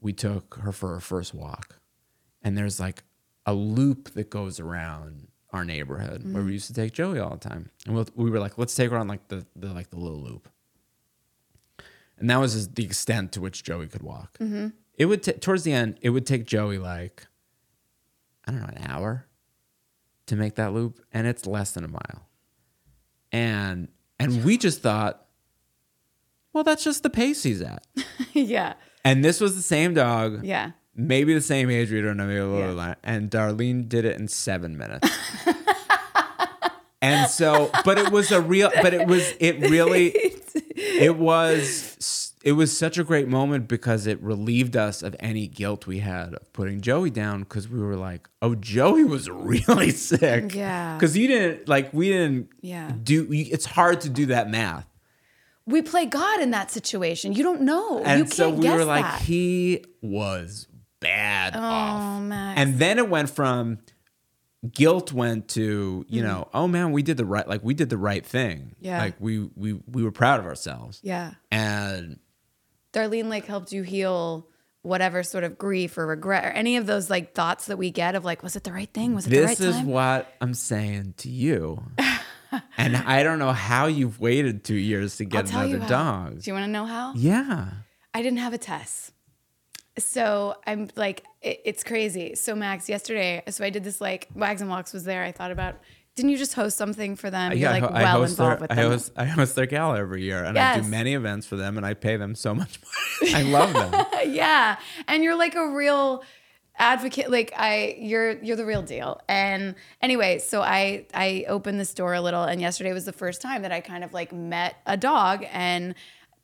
we 0.00 0.12
took 0.12 0.54
her 0.62 0.72
for 0.72 0.94
her 0.94 1.00
first 1.00 1.34
walk 1.34 1.78
and 2.42 2.56
there's 2.56 2.80
like 2.80 3.02
a 3.44 3.52
loop 3.54 4.12
that 4.14 4.30
goes 4.30 4.58
around 4.58 5.28
our 5.52 5.64
neighborhood 5.64 6.22
where 6.32 6.42
we 6.42 6.52
used 6.52 6.66
to 6.66 6.74
take 6.74 6.92
joey 6.92 7.18
all 7.18 7.30
the 7.36 7.48
time 7.48 7.68
and 7.86 7.94
we'll, 7.94 8.08
we 8.14 8.30
were 8.30 8.40
like 8.40 8.56
let's 8.58 8.74
take 8.74 8.90
her 8.90 8.96
on 8.96 9.06
like 9.06 9.28
the, 9.28 9.44
the 9.54 9.68
like 9.72 9.90
the 9.90 9.98
little 9.98 10.20
loop 10.20 10.48
and 12.18 12.30
that 12.30 12.38
was 12.38 12.68
the 12.70 12.84
extent 12.84 13.32
to 13.32 13.42
which 13.42 13.62
Joey 13.62 13.88
could 13.88 14.02
walk. 14.02 14.38
It 14.94 15.04
would 15.04 15.22
ta 15.22 15.32
towards 15.38 15.64
the 15.64 15.72
end. 15.74 15.98
It 16.00 16.08
would 16.08 16.24
take 16.26 16.46
Joey 16.46 16.78
like 16.78 17.26
I 18.46 18.52
don't 18.52 18.62
know 18.62 18.68
an 18.74 18.90
hour 18.90 19.26
to 20.24 20.34
make 20.36 20.54
that 20.54 20.72
loop, 20.72 20.98
and 21.12 21.26
it's 21.26 21.44
less 21.46 21.72
than 21.72 21.84
a 21.84 21.88
mile. 21.88 22.25
And 23.36 23.88
and 24.18 24.44
we 24.44 24.56
just 24.56 24.80
thought, 24.80 25.26
well, 26.54 26.64
that's 26.64 26.82
just 26.82 27.02
the 27.02 27.10
pace 27.10 27.42
he's 27.42 27.60
at. 27.60 27.86
yeah. 28.32 28.74
And 29.04 29.22
this 29.22 29.40
was 29.40 29.54
the 29.56 29.62
same 29.62 29.92
dog, 29.92 30.42
Yeah. 30.42 30.70
maybe 30.94 31.34
the 31.34 31.42
same 31.42 31.68
age. 31.70 31.92
We 31.92 32.00
don't 32.00 32.16
know, 32.16 32.26
maybe 32.26 32.38
a 32.40 32.46
little 32.46 32.74
Yeah. 32.76 32.94
And 33.04 33.30
Darlene 33.30 33.88
did 33.90 34.06
it 34.06 34.18
in 34.18 34.26
seven 34.28 34.78
minutes. 34.78 35.06
and 37.02 37.28
so, 37.30 37.70
but 37.84 37.98
it 37.98 38.10
was 38.10 38.32
a 38.32 38.40
real, 38.40 38.70
but 38.82 38.94
it 38.94 39.06
was, 39.06 39.34
it 39.38 39.60
really, 39.70 40.06
it 40.74 41.16
was, 41.16 42.25
it 42.46 42.52
was 42.52 42.76
such 42.76 42.96
a 42.96 43.02
great 43.04 43.26
moment 43.26 43.66
because 43.66 44.06
it 44.06 44.22
relieved 44.22 44.76
us 44.76 45.02
of 45.02 45.16
any 45.18 45.48
guilt 45.48 45.86
we 45.86 45.98
had 45.98 46.34
of 46.34 46.52
putting 46.52 46.80
Joey 46.80 47.10
down 47.10 47.40
because 47.40 47.68
we 47.68 47.80
were 47.80 47.96
like, 47.96 48.28
oh, 48.40 48.54
Joey 48.54 49.02
was 49.04 49.28
really 49.30 49.90
sick. 49.90 50.54
Yeah. 50.54 50.94
Because 50.94 51.16
you 51.16 51.26
didn't, 51.26 51.68
like, 51.68 51.92
we 51.92 52.08
didn't 52.10 52.48
Yeah. 52.60 52.92
do, 53.02 53.24
you- 53.24 53.48
it's 53.50 53.66
hard 53.66 54.00
to 54.02 54.08
do 54.08 54.26
that 54.26 54.48
math. 54.48 54.86
we 55.66 55.82
play 55.82 56.06
God 56.06 56.40
in 56.40 56.52
that 56.52 56.70
situation. 56.70 57.32
You 57.32 57.42
don't 57.42 57.62
know. 57.62 57.98
And 58.04 58.20
you 58.20 58.24
can't 58.26 58.32
so 58.34 58.50
we 58.50 58.70
were 58.70 58.84
like, 58.84 59.04
that. 59.04 59.22
he 59.22 59.84
was 60.00 60.68
bad 61.00 61.56
off. 61.56 62.00
oh, 62.00 62.20
Max. 62.20 62.60
And 62.60 62.78
then 62.78 62.98
it 62.98 63.08
went 63.10 63.28
from 63.28 63.78
guilt 64.72 65.12
went 65.12 65.48
to, 65.48 66.06
you 66.08 66.22
know, 66.22 66.48
oh 66.54 66.68
man, 66.68 66.92
we 66.92 67.02
did 67.02 67.16
the 67.16 67.24
right 67.24 67.46
like 67.48 67.62
we 67.64 67.74
did 67.74 67.90
the 67.90 67.98
right 67.98 68.24
thing. 68.24 68.58
Mm-hmm. 68.76 68.84
Yeah. 68.84 68.98
Like 68.98 69.14
we 69.18 69.48
we 69.56 69.72
we 69.90 70.04
were 70.04 70.12
proud 70.12 70.38
of 70.40 70.46
ourselves. 70.46 71.00
yeah. 71.02 71.32
And 71.50 72.20
Darlene 72.96 73.28
like 73.28 73.44
helped 73.44 73.72
you 73.72 73.82
heal 73.82 74.48
whatever 74.82 75.22
sort 75.22 75.44
of 75.44 75.58
grief 75.58 75.98
or 75.98 76.06
regret 76.06 76.44
or 76.44 76.50
any 76.50 76.76
of 76.76 76.86
those 76.86 77.10
like 77.10 77.34
thoughts 77.34 77.66
that 77.66 77.76
we 77.76 77.90
get 77.90 78.14
of 78.14 78.24
like, 78.24 78.42
was 78.42 78.56
it 78.56 78.64
the 78.64 78.72
right 78.72 78.92
thing? 78.92 79.14
Was 79.14 79.26
it 79.26 79.30
the 79.30 79.42
right 79.42 79.56
time? 79.56 79.66
this 79.66 79.76
is 79.76 79.82
what 79.82 80.32
I'm 80.40 80.54
saying 80.54 81.14
to 81.18 81.28
you. 81.28 81.82
and 82.78 82.96
I 82.96 83.22
don't 83.22 83.38
know 83.38 83.52
how 83.52 83.86
you've 83.86 84.20
waited 84.20 84.64
two 84.64 84.76
years 84.76 85.16
to 85.16 85.24
get 85.24 85.50
another 85.50 85.80
dog. 85.80 86.40
Do 86.40 86.50
you 86.50 86.54
want 86.54 86.64
to 86.64 86.70
know 86.70 86.86
how? 86.86 87.12
Yeah. 87.14 87.68
I 88.14 88.22
didn't 88.22 88.38
have 88.38 88.54
a 88.54 88.58
test. 88.58 89.12
So 89.98 90.56
I'm 90.66 90.88
like, 90.94 91.24
it, 91.42 91.60
it's 91.64 91.84
crazy. 91.84 92.34
So 92.34 92.54
Max, 92.54 92.88
yesterday, 92.88 93.42
so 93.48 93.64
I 93.64 93.70
did 93.70 93.84
this 93.84 94.00
like 94.00 94.28
Wags 94.34 94.60
and 94.60 94.70
Walks 94.70 94.92
was 94.92 95.04
there. 95.04 95.22
I 95.24 95.32
thought 95.32 95.50
about, 95.50 95.76
didn't 96.16 96.30
you 96.30 96.38
just 96.38 96.54
host 96.54 96.76
something 96.76 97.14
for 97.14 97.30
them? 97.30 97.52
You're 97.52 97.68
I 97.68 97.78
like 97.78 97.90
I 97.92 98.02
well 98.02 98.20
host 98.20 98.32
involved 98.32 98.52
their, 98.52 98.60
with 98.62 98.72
I 98.72 98.74
them. 98.74 98.90
host, 98.90 99.12
I 99.16 99.24
host 99.26 99.54
their 99.54 99.66
gala 99.66 99.98
every 99.98 100.22
year, 100.22 100.42
and 100.42 100.58
I 100.58 100.80
do 100.80 100.88
many 100.88 101.14
events 101.14 101.46
for 101.46 101.56
them, 101.56 101.76
and 101.76 101.84
I 101.84 101.94
pay 101.94 102.16
them 102.16 102.34
so 102.34 102.54
much 102.54 102.80
money. 103.20 103.34
I 103.34 103.42
love 103.42 103.72
them. 103.72 104.06
yeah 104.32 104.76
and 105.06 105.22
you're 105.22 105.36
like 105.36 105.54
a 105.54 105.68
real 105.68 106.22
advocate 106.78 107.30
like 107.30 107.52
i 107.56 107.96
you're 107.98 108.32
you're 108.42 108.56
the 108.56 108.66
real 108.66 108.82
deal 108.82 109.20
and 109.28 109.74
anyway 110.02 110.38
so 110.38 110.60
i 110.60 111.06
i 111.14 111.44
opened 111.48 111.80
the 111.80 111.84
store 111.84 112.12
a 112.12 112.20
little 112.20 112.42
and 112.42 112.60
yesterday 112.60 112.92
was 112.92 113.04
the 113.04 113.12
first 113.12 113.40
time 113.40 113.62
that 113.62 113.72
i 113.72 113.80
kind 113.80 114.04
of 114.04 114.12
like 114.12 114.32
met 114.32 114.76
a 114.86 114.96
dog 114.96 115.44
and 115.52 115.94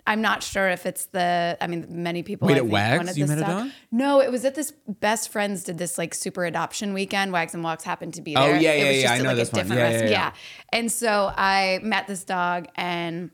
I'm 0.07 0.21
not 0.21 0.43
sure 0.43 0.69
if 0.69 0.85
it's 0.85 1.07
the. 1.07 1.57
I 1.61 1.67
mean, 1.69 1.87
many 2.03 2.23
people. 2.25 2.49
Wait, 2.49 2.55
I 2.55 2.59
at 2.59 2.67
Wags 2.67 3.17
you 3.17 3.25
this 3.27 3.37
met 3.37 3.47
dog. 3.47 3.65
dog? 3.67 3.71
No, 3.93 4.21
it 4.21 4.33
was 4.33 4.45
at 4.45 4.55
this. 4.57 4.73
Best 4.89 5.29
friends 5.31 5.63
did 5.63 5.79
this 5.79 5.97
like 5.97 6.13
super 6.13 6.45
adoption 6.45 6.93
weekend. 6.93 7.33
Wags 7.33 7.55
and 7.55 7.63
Walks 7.63 7.85
happened 7.85 8.15
to 8.15 8.23
be 8.23 8.35
there. 8.35 8.43
Oh, 8.43 8.47
there. 8.53 8.61
yeah, 8.61 8.73
It 8.73 8.79
yeah, 8.81 8.87
was 8.89 8.97
yeah, 8.97 9.03
just 9.03 9.13
I 9.13 9.17
at, 9.19 9.23
know 9.23 9.29
like, 9.29 9.37
this 9.37 9.49
a 9.49 9.53
one. 9.53 9.61
different 9.63 9.79
Yeah, 9.81 9.85
restaurant. 9.87 10.11
yeah, 10.11 10.19
yeah. 10.19 10.33
And 10.79 10.91
so 10.93 11.33
I 11.37 11.79
met 11.85 12.09
this 12.09 12.25
dog, 12.25 12.67
and 12.75 13.31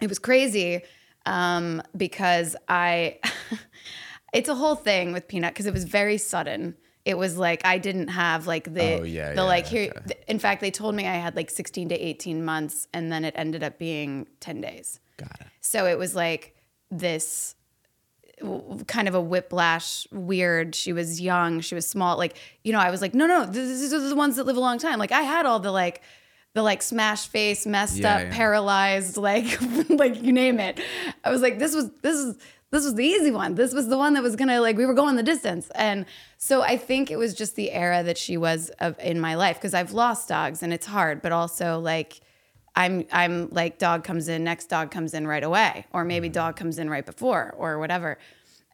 it 0.00 0.08
was 0.08 0.18
crazy 0.18 0.80
um, 1.26 1.82
because 1.96 2.56
I. 2.68 3.18
it's 4.32 4.48
a 4.48 4.54
whole 4.54 4.76
thing 4.76 5.12
with 5.12 5.28
Peanut 5.28 5.52
because 5.52 5.66
it 5.66 5.74
was 5.74 5.84
very 5.84 6.16
sudden. 6.16 6.74
It 7.04 7.18
was 7.18 7.36
like 7.36 7.66
I 7.66 7.78
didn't 7.78 8.08
have 8.08 8.46
like 8.46 8.72
the 8.72 9.00
Oh, 9.00 9.02
yeah, 9.02 9.30
the 9.30 9.34
yeah, 9.34 9.42
like 9.42 9.66
here. 9.66 9.92
okay. 9.94 10.14
In 10.28 10.38
fact, 10.38 10.60
they 10.62 10.70
told 10.70 10.94
me 10.94 11.06
I 11.06 11.16
had 11.16 11.34
like 11.36 11.50
16 11.50 11.90
to 11.90 11.94
18 11.96 12.44
months, 12.44 12.88
and 12.94 13.12
then 13.12 13.24
it 13.24 13.34
ended 13.36 13.62
up 13.62 13.78
being 13.78 14.26
10 14.40 14.60
days. 14.62 15.00
Got 15.22 15.40
it. 15.40 15.46
So 15.60 15.86
it 15.86 15.98
was 15.98 16.14
like 16.14 16.54
this 16.90 17.54
kind 18.86 19.08
of 19.08 19.14
a 19.14 19.20
whiplash, 19.20 20.06
weird. 20.10 20.74
She 20.74 20.92
was 20.92 21.20
young, 21.20 21.60
she 21.60 21.74
was 21.74 21.86
small. 21.86 22.16
Like, 22.16 22.36
you 22.64 22.72
know, 22.72 22.78
I 22.80 22.90
was 22.90 23.00
like, 23.00 23.14
no, 23.14 23.26
no, 23.26 23.46
these 23.46 23.92
are 23.92 24.00
the 24.00 24.16
ones 24.16 24.36
that 24.36 24.44
live 24.46 24.56
a 24.56 24.60
long 24.60 24.78
time. 24.78 24.98
Like, 24.98 25.12
I 25.12 25.22
had 25.22 25.46
all 25.46 25.60
the 25.60 25.70
like, 25.70 26.02
the 26.54 26.62
like 26.62 26.82
smash 26.82 27.28
face, 27.28 27.66
messed 27.66 27.98
Yeah, 28.00 28.16
up, 28.16 28.22
yeah. 28.22 28.30
paralyzed, 28.32 29.16
like, 29.16 29.58
like 29.88 30.22
you 30.22 30.32
name 30.32 30.60
it. 30.60 30.80
I 31.24 31.30
was 31.30 31.40
like, 31.40 31.58
this 31.58 31.74
was 31.74 31.90
this 32.02 32.16
is 32.16 32.36
this 32.70 32.84
was 32.84 32.94
the 32.94 33.04
easy 33.04 33.30
one. 33.30 33.54
This 33.54 33.72
was 33.72 33.88
the 33.88 33.96
one 33.96 34.14
that 34.14 34.22
was 34.22 34.36
gonna 34.36 34.60
like 34.60 34.76
we 34.76 34.84
were 34.84 34.94
going 34.94 35.16
the 35.16 35.22
distance. 35.22 35.70
And 35.74 36.04
so 36.36 36.62
I 36.62 36.76
think 36.76 37.10
it 37.10 37.16
was 37.16 37.32
just 37.34 37.54
the 37.56 37.70
era 37.70 38.02
that 38.02 38.18
she 38.18 38.36
was 38.36 38.70
of 38.80 38.98
in 38.98 39.20
my 39.20 39.34
life 39.34 39.56
because 39.56 39.72
I've 39.72 39.92
lost 39.92 40.28
dogs 40.28 40.62
and 40.62 40.72
it's 40.74 40.86
hard, 40.86 41.22
but 41.22 41.32
also 41.32 41.78
like 41.78 42.20
I'm 42.74 43.06
I'm 43.12 43.48
like 43.50 43.78
dog 43.78 44.04
comes 44.04 44.28
in, 44.28 44.44
next 44.44 44.66
dog 44.66 44.90
comes 44.90 45.14
in 45.14 45.26
right 45.26 45.44
away, 45.44 45.86
or 45.92 46.04
maybe 46.04 46.28
dog 46.28 46.56
comes 46.56 46.78
in 46.78 46.88
right 46.88 47.04
before, 47.04 47.54
or 47.56 47.78
whatever. 47.78 48.18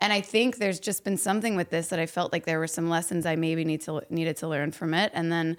And 0.01 0.13
I 0.13 0.21
think 0.21 0.59
there's 0.59 0.79
just 0.79 1.03
been 1.03 1.17
something 1.17 1.57
with 1.57 1.71
this 1.71 1.89
that 1.89 1.99
I 1.99 2.07
felt 2.07 2.33
like 2.33 2.45
there 2.45 2.61
were 2.61 2.69
some 2.69 2.89
lessons 2.89 3.27
I 3.27 3.35
maybe 3.37 3.65
need 3.65 3.81
to 3.83 4.03
needed 4.11 4.37
to 4.39 4.49
learn 4.49 4.71
from 4.71 4.95
it. 4.95 5.11
And 5.15 5.33
then 5.33 5.57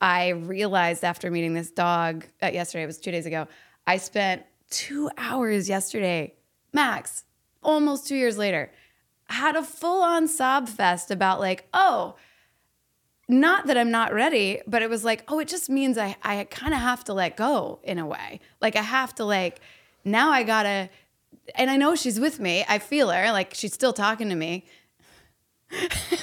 I 0.00 0.30
realized 0.30 1.04
after 1.04 1.30
meeting 1.30 1.54
this 1.54 1.70
dog 1.70 2.26
uh, 2.42 2.48
yesterday, 2.48 2.82
it 2.82 2.86
was 2.86 2.98
two 2.98 3.12
days 3.12 3.26
ago, 3.26 3.46
I 3.86 3.96
spent 3.96 4.42
two 4.70 5.10
hours 5.16 5.68
yesterday, 5.68 6.34
max, 6.72 7.24
almost 7.62 8.06
two 8.06 8.16
years 8.16 8.36
later, 8.36 8.72
had 9.26 9.56
a 9.56 9.62
full 9.62 10.02
on 10.02 10.28
sob 10.28 10.68
fest 10.68 11.10
about 11.10 11.40
like, 11.40 11.68
oh, 11.72 12.16
not 13.40 13.66
that 13.66 13.76
I'm 13.76 13.90
not 13.90 14.12
ready, 14.12 14.60
but 14.66 14.82
it 14.82 14.90
was 14.90 15.04
like, 15.04 15.24
oh, 15.28 15.38
it 15.38 15.48
just 15.48 15.68
means 15.70 15.98
I, 15.98 16.16
I 16.22 16.44
kind 16.44 16.74
of 16.74 16.80
have 16.80 17.02
to 17.04 17.14
let 17.14 17.36
go 17.36 17.80
in 17.82 17.98
a 17.98 18.06
way. 18.06 18.40
Like 18.60 18.76
I 18.76 18.82
have 18.82 19.14
to 19.16 19.24
like, 19.24 19.60
now 20.04 20.30
I 20.30 20.42
gotta, 20.42 20.88
and 21.54 21.70
I 21.70 21.76
know 21.76 21.94
she's 21.94 22.20
with 22.20 22.38
me. 22.40 22.64
I 22.68 22.78
feel 22.78 23.10
her, 23.10 23.32
like 23.32 23.54
she's 23.54 23.72
still 23.74 23.92
talking 23.92 24.28
to 24.28 24.34
me. 24.34 24.64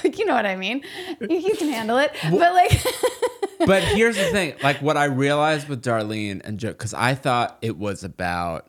like, 0.04 0.18
you 0.18 0.24
know 0.24 0.34
what 0.34 0.46
I 0.46 0.56
mean? 0.56 0.82
You, 1.20 1.36
you 1.36 1.56
can 1.56 1.68
handle 1.70 1.98
it. 1.98 2.14
But 2.30 2.54
like, 2.54 2.82
But 3.66 3.82
here's 3.82 4.16
the 4.16 4.30
thing: 4.30 4.54
like 4.62 4.80
what 4.80 4.96
I 4.96 5.04
realized 5.04 5.68
with 5.68 5.82
Darlene 5.84 6.40
and 6.44 6.58
Joe, 6.58 6.68
because 6.70 6.94
I 6.94 7.14
thought 7.14 7.58
it 7.60 7.76
was 7.76 8.02
about, 8.04 8.66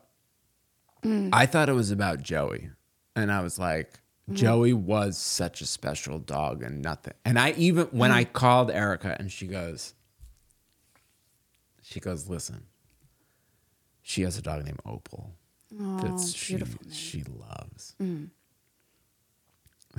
Mm. 1.02 1.30
I 1.32 1.46
thought 1.46 1.68
it 1.68 1.72
was 1.72 1.90
about 1.90 2.22
Joey, 2.22 2.70
and 3.16 3.32
I 3.32 3.40
was 3.40 3.58
like, 3.58 3.90
Mm. 4.30 4.34
Joey 4.34 4.72
was 4.72 5.18
such 5.18 5.60
a 5.60 5.66
special 5.66 6.18
dog 6.18 6.62
and 6.62 6.80
nothing. 6.82 7.14
And 7.24 7.38
I 7.38 7.52
even 7.52 7.86
when 7.86 8.10
Mm. 8.10 8.14
I 8.14 8.24
called 8.24 8.70
Erica 8.70 9.16
and 9.18 9.30
she 9.32 9.46
goes, 9.46 9.94
she 11.82 12.00
goes, 12.00 12.28
listen, 12.28 12.66
she 14.02 14.22
has 14.22 14.38
a 14.38 14.42
dog 14.42 14.64
named 14.64 14.80
Opal. 14.86 15.34
that's 15.70 16.32
she, 16.34 16.54
beautiful 16.54 16.80
name. 16.84 16.92
Mm. 16.92 16.96
she 16.96 17.22
loves. 17.24 17.94
And 17.98 18.30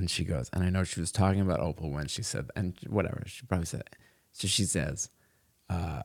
she 0.09 0.24
goes, 0.24 0.49
and 0.53 0.63
I 0.63 0.69
know 0.69 0.84
she 0.84 0.99
was 0.99 1.11
talking 1.11 1.41
about 1.41 1.59
Opal 1.59 1.91
when 1.91 2.07
she 2.07 2.24
said, 2.24 2.49
and 2.55 2.76
whatever, 2.88 3.21
she 3.28 3.45
probably 3.45 3.65
said, 3.67 3.84
so 4.32 4.47
she 4.47 4.63
says, 4.63 5.09
uh, 5.69 6.01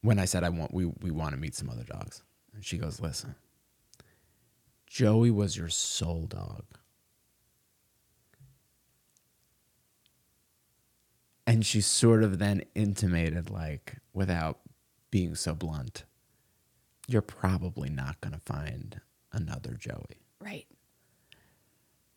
when 0.00 0.18
I 0.18 0.24
said 0.24 0.42
I 0.42 0.48
want, 0.48 0.74
we, 0.74 0.86
we 0.86 1.10
want 1.12 1.34
to 1.34 1.40
meet 1.40 1.54
some 1.54 1.70
other 1.70 1.84
dogs. 1.84 2.22
And 2.54 2.64
she 2.64 2.78
goes, 2.78 3.00
listen, 3.00 3.36
Joey 4.88 5.30
was 5.30 5.56
your 5.56 5.68
soul 5.68 6.22
dog. 6.26 6.64
And 11.50 11.66
she 11.66 11.80
sort 11.80 12.22
of 12.22 12.38
then 12.38 12.62
intimated, 12.76 13.50
like, 13.50 13.96
without 14.12 14.60
being 15.10 15.34
so 15.34 15.52
blunt, 15.52 16.04
you're 17.08 17.22
probably 17.22 17.90
not 17.90 18.20
going 18.20 18.34
to 18.34 18.40
find 18.40 19.00
another 19.32 19.72
Joey. 19.74 20.22
right, 20.40 20.66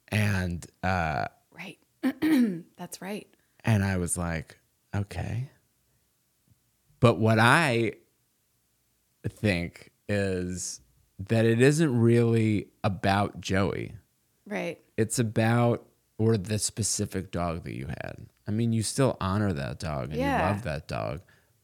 And, 0.09 0.63
uh, 0.83 1.25
right. 1.51 1.79
That's 2.77 3.01
right. 3.01 3.27
And 3.65 3.83
I 3.83 3.97
was 3.97 4.19
like, 4.19 4.59
okay. 4.95 5.49
But 6.99 7.17
what 7.17 7.39
I 7.39 7.93
think 9.27 9.93
is 10.07 10.79
that 11.17 11.43
it 11.45 11.59
isn't 11.59 11.99
really 11.99 12.67
about 12.83 13.41
Joey. 13.41 13.93
Right. 14.45 14.79
It's 14.95 15.17
about 15.17 15.87
or 16.19 16.37
the 16.37 16.59
specific 16.59 17.31
dog 17.31 17.63
that 17.63 17.73
you 17.73 17.87
had. 17.87 18.27
I 18.47 18.51
mean, 18.51 18.73
you 18.73 18.83
still 18.83 19.17
honor 19.21 19.53
that 19.53 19.79
dog 19.79 20.11
and 20.11 20.19
Yeah. 20.21 20.37
you 20.37 20.43
love 20.47 20.63
that 20.63 20.87
dog, 20.87 21.21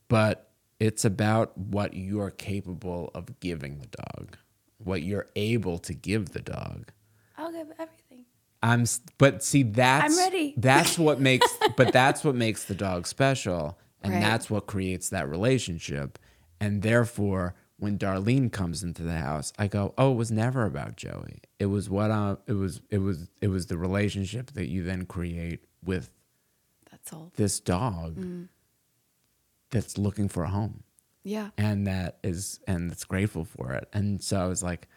but 0.07 0.51
it's 0.79 1.03
about 1.03 1.57
what 1.57 1.93
you 1.93 2.21
are 2.21 2.31
capable 2.31 3.11
of 3.13 3.39
giving 3.39 3.79
the 3.79 3.87
dog, 3.87 4.37
what 4.77 5.01
you're 5.03 5.27
able 5.35 5.77
to 5.79 5.93
give 5.93 6.29
the 6.29 6.41
dog. 6.41 6.91
I'll 7.37 7.51
give 7.51 7.67
everything. 7.77 8.25
I'm, 8.61 8.85
but 9.17 9.43
see, 9.43 9.63
that's 9.63 10.13
I'm 10.13 10.17
ready. 10.25 10.53
That's 10.57 10.97
what 10.99 11.19
makes, 11.21 11.49
but 11.77 11.93
that's 11.93 12.25
what 12.25 12.35
makes 12.35 12.65
the 12.65 12.75
dog 12.75 13.07
special, 13.07 13.79
and 14.03 14.13
Right. 14.15 14.19
that's 14.21 14.49
what 14.49 14.67
creates 14.67 15.07
that 15.09 15.29
relationship. 15.29 16.19
And 16.59 16.81
therefore, 16.81 17.55
when 17.77 17.97
Darlene 17.97 18.51
comes 18.51 18.83
into 18.83 19.01
the 19.03 19.13
house, 19.17 19.53
I 19.57 19.67
go, 19.67 19.93
"Oh, 19.97 20.11
it 20.11 20.15
was 20.15 20.29
never 20.29 20.65
about 20.65 20.97
Joey. 20.97 21.39
It 21.57 21.67
was 21.67 21.89
what 21.89 22.11
I, 22.11 22.35
it 22.47 22.53
was, 22.53 22.81
it 22.89 22.97
was, 22.97 23.29
it 23.39 23.47
was 23.47 23.67
the 23.67 23.77
relationship 23.77 24.51
that 24.51 24.67
you 24.67 24.83
then 24.83 25.05
create 25.05 25.63
with 25.81 26.09
That's 27.11 27.35
this 27.35 27.59
dog 27.59 28.15
Mm. 28.17 28.47
that's 29.71 29.97
looking 29.97 30.27
for 30.29 30.43
a 30.43 30.49
home." 30.49 30.83
Yeah. 31.23 31.49
and 31.57 31.85
that 31.85 32.17
is 32.23 32.59
and 32.67 32.89
that's 32.89 33.03
grateful 33.03 33.43
for 33.43 33.73
it 33.73 33.87
and 33.93 34.23
so 34.23 34.39
i 34.39 34.47
was 34.47 34.63
like 34.63 34.87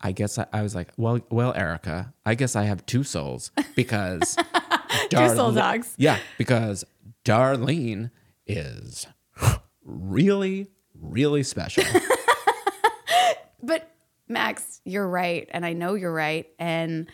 i 0.00 0.10
guess 0.12 0.36
i, 0.36 0.46
I 0.52 0.62
was 0.62 0.74
like 0.74 0.88
well 0.98 1.20
well 1.30 1.54
erica 1.54 2.12
i 2.26 2.34
guess 2.34 2.54
i 2.56 2.64
have 2.64 2.84
two 2.86 3.04
souls 3.04 3.50
because 3.76 4.36
Two 5.08 5.28
soul 5.36 5.52
dogs. 5.52 5.94
yeah 5.96 6.18
because 6.38 6.84
darlene 7.24 8.10
is 8.46 9.06
really 9.84 10.66
really 11.00 11.44
special 11.44 11.84
But 13.62 13.90
Max, 14.28 14.80
you're 14.84 15.08
right. 15.08 15.48
And 15.52 15.64
I 15.66 15.72
know 15.74 15.94
you're 15.94 16.12
right. 16.12 16.46
And 16.58 17.08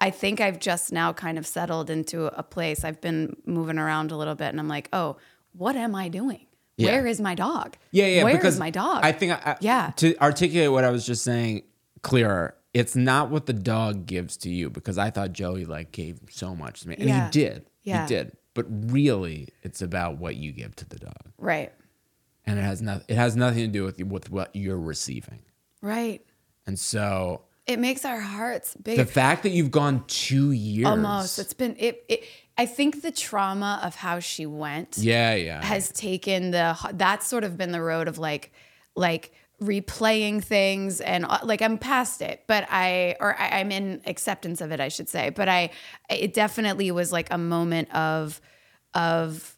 I 0.00 0.10
think 0.10 0.40
I've 0.40 0.58
just 0.58 0.92
now 0.92 1.12
kind 1.12 1.38
of 1.38 1.46
settled 1.46 1.90
into 1.90 2.26
a 2.26 2.42
place. 2.42 2.84
I've 2.84 3.00
been 3.00 3.36
moving 3.44 3.78
around 3.78 4.10
a 4.12 4.16
little 4.16 4.34
bit 4.34 4.48
and 4.48 4.58
I'm 4.58 4.68
like, 4.68 4.88
oh, 4.92 5.16
what 5.52 5.76
am 5.76 5.94
I 5.94 6.08
doing? 6.08 6.46
Yeah. 6.76 6.92
Where 6.92 7.06
is 7.06 7.20
my 7.20 7.34
dog? 7.34 7.76
Yeah, 7.90 8.06
yeah. 8.06 8.24
Where 8.24 8.44
is 8.46 8.58
my 8.58 8.70
dog? 8.70 9.00
I 9.04 9.12
think, 9.12 9.32
I, 9.32 9.56
Yeah. 9.60 9.92
To 9.96 10.16
articulate 10.22 10.72
what 10.72 10.84
I 10.84 10.90
was 10.90 11.04
just 11.04 11.22
saying 11.22 11.64
clearer, 12.02 12.54
it's 12.72 12.96
not 12.96 13.30
what 13.30 13.44
the 13.46 13.52
dog 13.52 14.06
gives 14.06 14.36
to 14.38 14.48
you 14.48 14.70
because 14.70 14.96
I 14.96 15.10
thought 15.10 15.32
Joey 15.32 15.66
like 15.66 15.92
gave 15.92 16.20
so 16.30 16.54
much 16.56 16.82
to 16.82 16.88
me, 16.88 16.94
and 16.98 17.08
Yeah. 17.08 17.24
he 17.26 17.30
did. 17.30 17.66
Yeah. 17.82 18.02
He 18.02 18.08
did. 18.08 18.32
But 18.54 18.66
really, 18.92 19.48
it's 19.62 19.82
about 19.82 20.18
what 20.18 20.36
you 20.36 20.52
give 20.52 20.74
to 20.76 20.88
the 20.88 20.96
dog, 20.98 21.32
right, 21.38 21.72
and 22.46 22.58
it 22.58 22.62
has 22.62 22.80
nothing. 22.82 23.04
It 23.08 23.16
has 23.16 23.36
nothing 23.36 23.60
to 23.66 23.68
do 23.68 23.84
with 23.84 24.00
with 24.02 24.30
what 24.30 24.54
you're 24.54 24.78
receiving. 24.78 25.42
right. 25.82 26.24
And 26.66 26.78
so 26.78 27.42
It 27.70 27.78
makes 27.78 28.04
our 28.04 28.20
hearts 28.20 28.74
big. 28.82 28.96
the 28.96 29.06
fact 29.06 29.44
that 29.44 29.50
you've 29.50 29.70
gone 29.70 30.02
two 30.08 30.50
years, 30.50 30.88
Almost. 30.88 31.38
It's 31.38 31.54
been 31.54 31.76
it, 31.78 32.04
it. 32.08 32.24
I 32.58 32.66
think 32.66 33.02
the 33.02 33.12
trauma 33.12 33.80
of 33.84 33.94
how 33.94 34.18
she 34.18 34.44
went. 34.44 34.98
yeah, 34.98 35.34
yeah, 35.34 35.64
has 35.64 35.92
taken 35.92 36.50
the 36.50 36.76
that's 36.94 37.28
sort 37.28 37.44
of 37.44 37.56
been 37.56 37.70
the 37.70 37.80
road 37.80 38.08
of 38.08 38.18
like 38.18 38.52
like 38.96 39.32
replaying 39.62 40.42
things 40.42 41.00
and 41.00 41.24
uh, 41.26 41.38
like 41.44 41.60
I'm 41.60 41.76
past 41.76 42.22
it 42.22 42.44
but 42.46 42.66
I 42.70 43.16
or 43.20 43.38
I, 43.38 43.60
I'm 43.60 43.70
in 43.70 44.00
acceptance 44.06 44.62
of 44.62 44.72
it 44.72 44.80
I 44.80 44.88
should 44.88 45.08
say 45.08 45.28
but 45.28 45.50
I 45.50 45.70
it 46.08 46.32
definitely 46.32 46.90
was 46.90 47.12
like 47.12 47.28
a 47.30 47.36
moment 47.36 47.94
of 47.94 48.40
of 48.94 49.54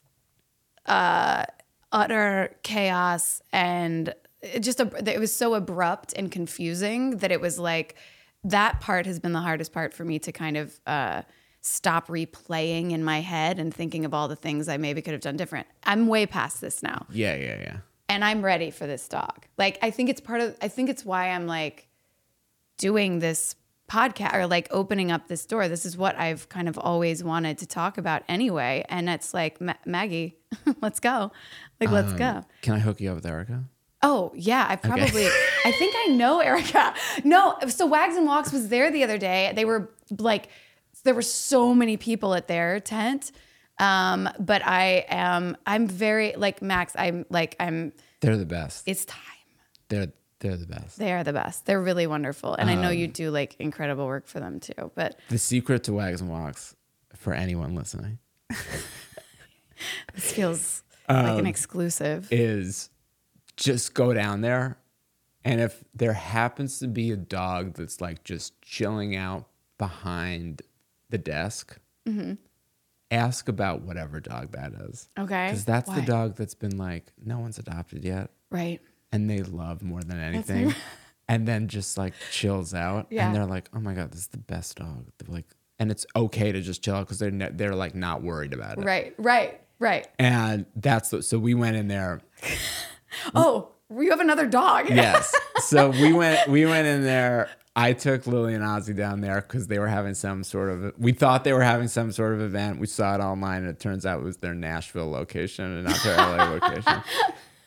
uh 0.85 1.45
utter 1.93 2.53
chaos 2.63 3.41
and 3.53 4.13
it 4.43 4.59
just 4.59 4.79
it 4.79 5.19
was 5.19 5.33
so 5.33 5.55
abrupt 5.55 6.13
and 6.15 6.31
confusing 6.31 7.17
that 7.17 7.31
it 7.31 7.41
was 7.41 7.57
like 7.57 7.95
that 8.43 8.81
part 8.81 9.05
has 9.05 9.19
been 9.19 9.31
the 9.31 9.39
hardest 9.41 9.71
part 9.73 9.93
for 9.93 10.03
me 10.05 10.19
to 10.19 10.31
kind 10.31 10.57
of 10.57 10.79
uh 10.85 11.21
stop 11.61 12.07
replaying 12.09 12.91
in 12.91 13.03
my 13.03 13.21
head 13.21 13.57
and 13.57 13.73
thinking 13.73 14.03
of 14.03 14.13
all 14.13 14.27
the 14.27 14.35
things 14.35 14.67
I 14.67 14.75
maybe 14.77 15.01
could 15.01 15.13
have 15.13 15.21
done 15.21 15.37
different. 15.37 15.65
I'm 15.85 16.07
way 16.07 16.25
past 16.25 16.59
this 16.59 16.83
now 16.83 17.05
yeah, 17.11 17.35
yeah, 17.35 17.57
yeah. 17.61 17.77
and 18.09 18.23
I'm 18.25 18.43
ready 18.43 18.69
for 18.69 18.85
this 18.85 19.07
dog. 19.07 19.45
Like 19.57 19.79
I 19.81 19.89
think 19.91 20.09
it's 20.09 20.19
part 20.21 20.41
of 20.41 20.57
I 20.61 20.67
think 20.67 20.89
it's 20.89 21.05
why 21.05 21.29
I'm 21.29 21.47
like 21.47 21.87
doing 22.77 23.19
this 23.19 23.55
podcast 23.89 24.33
or 24.33 24.47
like 24.47 24.67
opening 24.71 25.11
up 25.11 25.27
this 25.27 25.45
door. 25.45 25.67
This 25.67 25.85
is 25.85 25.95
what 25.95 26.17
I've 26.17 26.49
kind 26.49 26.67
of 26.67 26.77
always 26.79 27.23
wanted 27.23 27.57
to 27.59 27.65
talk 27.67 27.97
about 27.97 28.23
anyway. 28.27 28.83
And 28.89 29.09
it's 29.09 29.33
like 29.33 29.61
Ma- 29.61 29.73
Maggie, 29.85 30.37
let's 30.81 30.99
go. 30.99 31.31
Like 31.79 31.91
let's 31.91 32.11
Um, 32.11 32.17
go. 32.17 32.45
Can 32.61 32.73
I 32.73 32.79
hook 32.79 32.99
you 32.99 33.09
up 33.09 33.15
with 33.15 33.25
Erica? 33.25 33.65
Oh 34.03 34.31
yeah, 34.35 34.67
I 34.69 34.75
probably 34.75 35.25
I 35.65 35.71
think 35.71 35.95
I 35.97 36.07
know 36.11 36.39
Erica. 36.41 36.93
No, 37.23 37.57
so 37.69 37.85
Wags 37.85 38.15
and 38.17 38.25
Walks 38.27 38.51
was 38.51 38.67
there 38.67 38.91
the 38.91 39.03
other 39.03 39.17
day. 39.17 39.51
They 39.55 39.65
were 39.65 39.89
like 40.19 40.49
there 41.03 41.13
were 41.15 41.21
so 41.21 41.73
many 41.73 41.97
people 41.97 42.33
at 42.35 42.47
their 42.47 42.79
tent. 42.79 43.31
Um, 43.79 44.29
but 44.39 44.61
I 44.65 45.05
am 45.09 45.57
I'm 45.65 45.87
very 45.87 46.33
like 46.35 46.61
Max, 46.61 46.93
I'm 46.97 47.25
like 47.29 47.55
I'm 47.59 47.91
They're 48.21 48.37
the 48.37 48.45
best. 48.45 48.87
it's 48.87 49.05
time. 49.05 49.19
They're 49.89 50.09
they're 50.39 50.57
the 50.57 50.67
best. 50.67 50.99
They 50.99 51.13
are 51.13 51.23
the 51.23 51.33
best. 51.33 51.65
They're 51.65 51.81
really 51.81 52.05
wonderful. 52.05 52.53
And 52.55 52.69
I 52.69 52.75
know 52.75 52.89
Um, 52.89 52.95
you 52.95 53.07
do 53.07 53.31
like 53.31 53.55
incredible 53.59 54.05
work 54.05 54.27
for 54.27 54.39
them 54.41 54.59
too. 54.59 54.91
But 54.95 55.17
The 55.29 55.37
secret 55.37 55.85
to 55.85 55.93
Wags 55.93 56.19
and 56.21 56.29
Walks 56.29 56.75
for 57.15 57.33
anyone 57.33 57.73
listening 57.75 58.19
this 58.49 60.31
feels 60.33 60.83
like 61.09 61.17
Um, 61.17 61.39
an 61.39 61.45
exclusive. 61.47 62.27
is 62.31 62.89
just 63.57 63.93
go 63.93 64.13
down 64.13 64.41
there 64.41 64.77
and 65.45 65.59
if 65.61 65.83
there 65.93 66.13
happens 66.13 66.79
to 66.79 66.87
be 66.87 67.11
a 67.11 67.17
dog 67.17 67.73
that's 67.75 67.99
like 68.01 68.23
just 68.23 68.59
chilling 68.61 69.15
out 69.15 69.47
behind 69.77 70.61
the 71.09 71.17
desk 71.17 71.77
ask 73.11 73.47
about 73.47 73.81
whatever 73.81 74.19
dog 74.19 74.51
that 74.53 74.73
is 74.73 75.07
Mm-hmm. 75.17 75.23
Okay. 75.25 75.47
because 75.47 75.65
that's 75.65 75.89
the 75.91 76.01
dog 76.01 76.35
that's 76.35 76.55
been 76.55 76.77
like 76.77 77.11
no 77.23 77.39
one's 77.39 77.59
adopted 77.59 78.03
yet 78.03 78.31
Right. 78.49 78.81
and 79.11 79.29
they 79.29 79.41
love 79.43 79.83
more 79.83 80.01
than 80.01 80.19
anything 80.19 80.73
and 81.27 81.47
then 81.47 81.67
just 81.67 81.97
like 81.97 82.13
chills 82.31 82.73
out 82.73 83.07
Yeah. 83.09 83.27
and 83.27 83.35
they're 83.35 83.45
like 83.45 83.69
oh 83.73 83.79
my 83.79 83.93
god 83.93 84.11
this 84.11 84.21
is 84.21 84.27
the 84.27 84.37
best 84.37 84.77
dog 84.77 85.05
they're 85.19 85.33
like 85.33 85.45
and 85.79 85.91
it's 85.91 86.05
okay 86.15 86.51
to 86.51 86.61
just 86.61 86.83
chill 86.83 86.95
out 86.95 87.05
because 87.05 87.19
they're 87.19 87.31
ne- 87.31 87.51
they're 87.51 87.75
like 87.75 87.93
not 87.95 88.23
worried 88.23 88.53
about 88.53 88.77
it 88.79 88.83
Right. 88.85 89.13
Right. 89.17 89.59
Right. 89.79 90.07
and 90.17 90.65
that's 90.75 91.09
the, 91.09 91.21
so 91.21 91.37
we 91.37 91.53
went 91.53 91.75
in 91.75 91.87
there 91.87 92.21
Oh, 93.35 93.69
you 93.91 94.09
have 94.09 94.19
another 94.19 94.47
dog. 94.47 94.89
yes. 94.89 95.33
So 95.61 95.89
we 95.91 96.13
went 96.13 96.47
we 96.49 96.65
went 96.65 96.87
in 96.87 97.03
there. 97.03 97.49
I 97.75 97.93
took 97.93 98.27
Lily 98.27 98.53
and 98.53 98.63
Ozzy 98.63 98.95
down 98.95 99.21
there 99.21 99.41
because 99.41 99.65
they 99.67 99.79
were 99.79 99.87
having 99.87 100.13
some 100.13 100.43
sort 100.43 100.69
of. 100.69 100.93
We 100.97 101.11
thought 101.11 101.43
they 101.43 101.53
were 101.53 101.63
having 101.63 101.87
some 101.87 102.11
sort 102.11 102.33
of 102.33 102.41
event. 102.41 102.79
We 102.79 102.85
saw 102.87 103.15
it 103.15 103.19
online, 103.19 103.61
and 103.63 103.69
it 103.69 103.79
turns 103.79 104.05
out 104.05 104.19
it 104.19 104.23
was 104.23 104.37
their 104.37 104.53
Nashville 104.53 105.09
location 105.09 105.65
and 105.65 105.85
not 105.85 105.99
their 106.03 106.15
LA 106.17 106.43
location. 106.49 107.01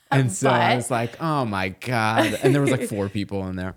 And 0.08 0.30
so 0.32 0.48
I 0.48 0.76
was 0.76 0.88
like, 0.88 1.20
"Oh 1.20 1.44
my 1.44 1.70
god!" 1.70 2.38
And 2.42 2.54
there 2.54 2.62
was 2.62 2.70
like 2.70 2.84
four 2.88 3.08
people 3.08 3.48
in 3.48 3.56
there, 3.56 3.74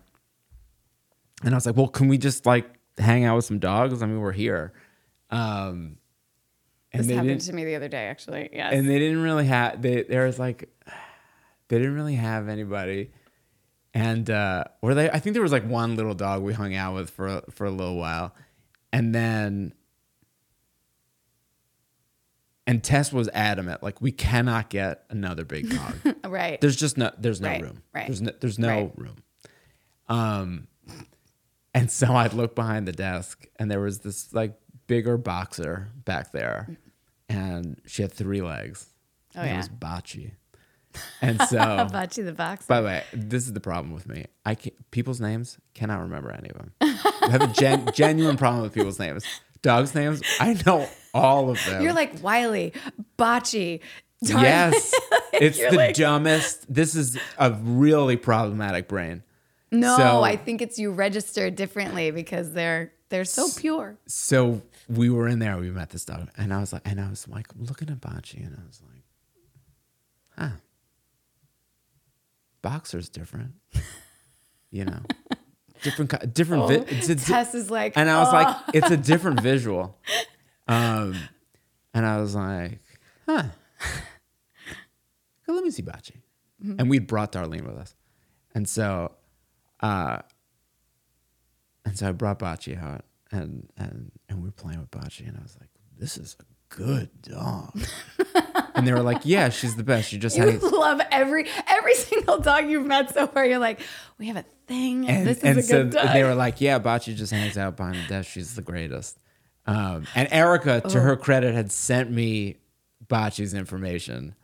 and 1.43 1.55
I 1.55 1.57
was 1.57 1.65
like, 1.65 1.75
"Well, 1.75 1.87
can 1.87 2.07
we 2.07 2.19
just 2.19 2.45
like 2.45 2.69
hang 2.99 3.25
out 3.25 3.35
with 3.35 3.45
some 3.45 3.57
dogs? 3.57 4.03
I 4.03 4.05
mean, 4.05 4.19
we're 4.19 4.31
here." 4.31 4.71
Um, 5.31 5.97
and 6.93 6.99
This 7.01 7.07
they 7.07 7.13
happened 7.15 7.29
didn't 7.39 7.41
to 7.47 7.53
me 7.53 7.65
the 7.65 7.75
other 7.75 7.87
day, 7.87 8.05
actually. 8.05 8.49
Yes. 8.53 8.73
and 8.73 8.87
they 8.87 8.99
didn't 8.99 9.23
really 9.23 9.45
have 9.47 9.81
they 9.81 10.03
there 10.03 10.27
was 10.27 10.37
like 10.37 10.69
they 11.69 11.77
didn't 11.77 11.95
really 11.95 12.15
have 12.15 12.49
anybody. 12.49 13.11
And 13.93 14.29
uh 14.29 14.65
or 14.83 14.93
they 14.93 15.09
i 15.09 15.17
think 15.19 15.33
there 15.33 15.41
was 15.41 15.51
like 15.51 15.65
one 15.67 15.95
little 15.95 16.13
dog 16.13 16.43
we 16.43 16.53
hung 16.53 16.75
out 16.75 16.93
with 16.93 17.09
for 17.09 17.41
for 17.49 17.65
a 17.65 17.71
little 17.71 17.95
while. 17.97 18.35
And 18.93 19.15
then 19.15 19.73
and 22.67 22.83
tess 22.83 23.11
was 23.11 23.29
adamant 23.29 23.81
like 23.81 23.99
we 24.01 24.11
cannot 24.11 24.69
get 24.69 25.05
another 25.09 25.43
big 25.45 25.69
dog. 25.69 25.95
Right. 26.27 26.61
there's 26.61 26.75
just 26.75 26.97
no 26.97 27.11
there's 27.17 27.41
no 27.41 27.49
Right, 27.49 27.61
room. 27.63 27.81
Right, 27.93 28.07
there's 28.07 28.21
no 28.21 28.31
there's 28.39 28.59
no 28.59 28.67
right. 28.67 28.91
room. 28.97 29.15
Um 30.07 30.67
and 31.73 31.89
so 31.91 32.13
i'd 32.15 32.33
look 32.33 32.55
behind 32.55 32.87
the 32.87 32.91
desk 32.91 33.47
and 33.57 33.71
there 33.71 33.79
was 33.79 33.99
this 33.99 34.31
like 34.33 34.53
bigger 34.87 35.17
boxer 35.17 35.89
back 36.05 36.31
there. 36.31 36.77
And 37.27 37.79
she 37.85 38.01
had 38.03 38.11
three 38.11 38.41
legs. 38.41 38.87
Oh, 39.35 39.41
and 39.41 39.51
it 39.51 39.57
was 39.57 39.69
bocce 39.69 40.31
and 41.21 41.41
so 41.49 41.87
Bachi 41.91 42.21
the 42.23 42.33
box. 42.33 42.65
by 42.65 42.81
the 42.81 42.87
way 42.87 43.03
this 43.13 43.45
is 43.45 43.53
the 43.53 43.59
problem 43.59 43.93
with 43.93 44.07
me 44.07 44.25
i 44.45 44.55
people's 44.91 45.21
names 45.21 45.57
cannot 45.73 46.01
remember 46.01 46.31
any 46.31 46.49
of 46.49 46.57
them 46.57 46.71
i 46.81 47.29
have 47.31 47.41
a 47.41 47.47
gen- 47.53 47.89
genuine 47.93 48.37
problem 48.37 48.63
with 48.63 48.73
people's 48.73 48.99
names 48.99 49.23
dogs 49.61 49.93
names 49.93 50.21
i 50.39 50.53
know 50.65 50.87
all 51.13 51.49
of 51.49 51.63
them 51.65 51.81
You're 51.83 51.93
like 51.93 52.21
Wiley, 52.23 52.71
Bocce. 53.17 53.79
Darn- 54.23 54.43
Yes. 54.43 54.93
It's 55.33 55.57
the 55.57 55.71
like- 55.71 55.95
dumbest. 55.95 56.71
This 56.73 56.93
is 56.95 57.17
a 57.37 57.51
really 57.53 58.17
problematic 58.17 58.87
brain. 58.89 59.23
No, 59.71 59.95
So- 59.97 60.21
I 60.21 60.35
think 60.35 60.61
it's 60.61 60.77
you 60.77 60.91
registered 60.91 61.55
differently 61.55 62.11
because 62.11 62.51
they're 62.53 62.91
they're 63.09 63.25
so 63.25 63.47
pure. 63.57 63.97
So 64.05 64.61
we 64.87 65.09
were 65.09 65.27
in 65.27 65.39
there, 65.39 65.57
we 65.57 65.71
met 65.71 65.89
this 65.91 66.05
dog, 66.05 66.29
and 66.37 66.53
I 66.53 66.59
was 66.59 66.73
like, 66.73 66.81
and 66.85 66.99
I 67.01 67.09
was 67.09 67.27
like 67.27 67.47
looking 67.57 67.89
at 67.89 67.99
Bocce, 68.01 68.35
and 68.37 68.55
I 68.55 68.67
was 68.67 68.81
like, 68.93 69.03
huh. 70.37 70.55
Boxer's 72.61 73.09
different. 73.09 73.53
You 74.71 74.85
know. 74.85 74.99
Different 75.81 76.33
different 76.33 76.67
vi- 76.67 76.93
it's 76.97 77.07
a 77.07 77.15
Tess 77.15 77.55
is 77.55 77.71
like, 77.71 77.93
and 77.95 78.09
I 78.09 78.19
was 78.19 78.27
"Oh." 78.27 78.31
like, 78.33 78.57
it's 78.73 78.91
a 78.91 78.97
different 78.97 79.39
visual. 79.41 79.97
Um, 80.67 81.15
and 81.93 82.05
I 82.05 82.19
was 82.19 82.35
like, 82.35 82.81
huh. 83.25 83.43
Let 85.47 85.63
me 85.63 85.71
see 85.71 85.81
Bachi. 85.81 86.21
Mm-hmm. 86.61 86.75
And 86.79 86.89
we'd 86.89 87.07
brought 87.07 87.31
Darlene 87.31 87.65
with 87.65 87.77
us. 87.77 87.95
And 88.53 88.67
so, 88.67 89.15
uh, 89.79 90.19
and 91.85 91.97
so 91.97 92.09
I 92.09 92.11
brought 92.11 92.39
Bachi 92.39 92.75
out 92.75 93.05
and, 93.31 93.69
and, 93.77 94.11
and 94.27 94.39
we 94.39 94.49
were 94.49 94.51
playing 94.51 94.79
with 94.79 94.91
Bachi 94.91 95.23
and 95.25 95.37
I 95.37 95.41
was 95.41 95.55
like, 95.59 95.69
this 95.97 96.17
is 96.17 96.35
a 96.39 96.43
good 96.69 97.09
dog. 97.21 97.79
and 98.75 98.87
they 98.87 98.93
were 98.93 99.01
like, 99.01 99.21
yeah, 99.23 99.49
she's 99.49 99.75
the 99.75 99.83
best. 99.83 100.13
You 100.13 100.19
just 100.19 100.37
you 100.37 100.43
hangs. 100.43 100.63
love 100.63 101.01
every 101.11 101.47
every 101.67 101.95
single 101.95 102.39
dog 102.39 102.69
you've 102.69 102.85
met 102.85 103.13
so 103.13 103.27
far. 103.27 103.45
You're 103.45 103.59
like, 103.59 103.81
we 104.17 104.27
have 104.27 104.37
a 104.37 104.45
thing. 104.67 105.07
And, 105.09 105.27
this 105.27 105.39
is 105.39 105.43
and 105.43 105.59
a 105.59 105.63
so 105.63 105.83
good 105.83 105.91
dog. 105.91 106.13
they 106.13 106.23
were 106.23 106.35
like, 106.35 106.61
yeah, 106.61 106.79
Bachi 106.79 107.13
just 107.15 107.31
hangs 107.31 107.57
out 107.57 107.75
behind 107.75 107.95
the 107.95 108.07
desk. 108.07 108.29
She's 108.29 108.55
the 108.55 108.61
greatest. 108.61 109.19
Um, 109.65 110.07
and 110.15 110.27
Erica, 110.31 110.81
to 110.81 110.99
her 110.99 111.15
credit, 111.15 111.53
had 111.53 111.71
sent 111.71 112.09
me 112.09 112.57
Bachi's 113.07 113.53
information. 113.53 114.35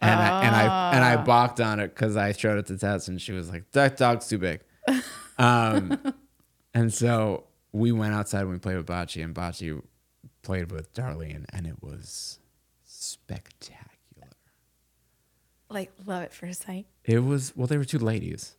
And 0.00 0.20
I 0.20 0.44
and 0.44 0.56
I 0.56 0.92
and 0.94 1.04
I 1.04 1.16
balked 1.16 1.60
on 1.60 1.80
it 1.80 1.94
because 1.94 2.16
I 2.16 2.32
showed 2.32 2.58
it 2.58 2.66
to 2.66 2.76
Tess 2.78 3.08
and 3.08 3.20
she 3.20 3.32
was 3.32 3.48
like, 3.48 3.70
That 3.72 3.96
dog's 3.96 4.28
too 4.28 4.38
big. 4.38 4.60
Um, 5.38 5.98
and 6.74 6.92
so 6.92 7.44
we 7.72 7.92
went 7.92 8.14
outside 8.14 8.42
and 8.42 8.50
we 8.50 8.58
played 8.58 8.76
with 8.76 8.86
Bachi 8.86 9.22
and 9.22 9.32
Bachi 9.34 9.74
played 10.46 10.70
with 10.70 10.94
Darlene 10.94 11.44
and 11.52 11.66
it 11.66 11.82
was 11.82 12.38
spectacular. 12.84 14.30
like 15.68 15.90
love 16.06 16.22
at 16.22 16.32
first 16.32 16.64
sight. 16.64 16.86
It 17.04 17.18
was 17.18 17.52
well, 17.56 17.66
they 17.66 17.76
were 17.76 17.84
two 17.84 17.98
ladies. 17.98 18.54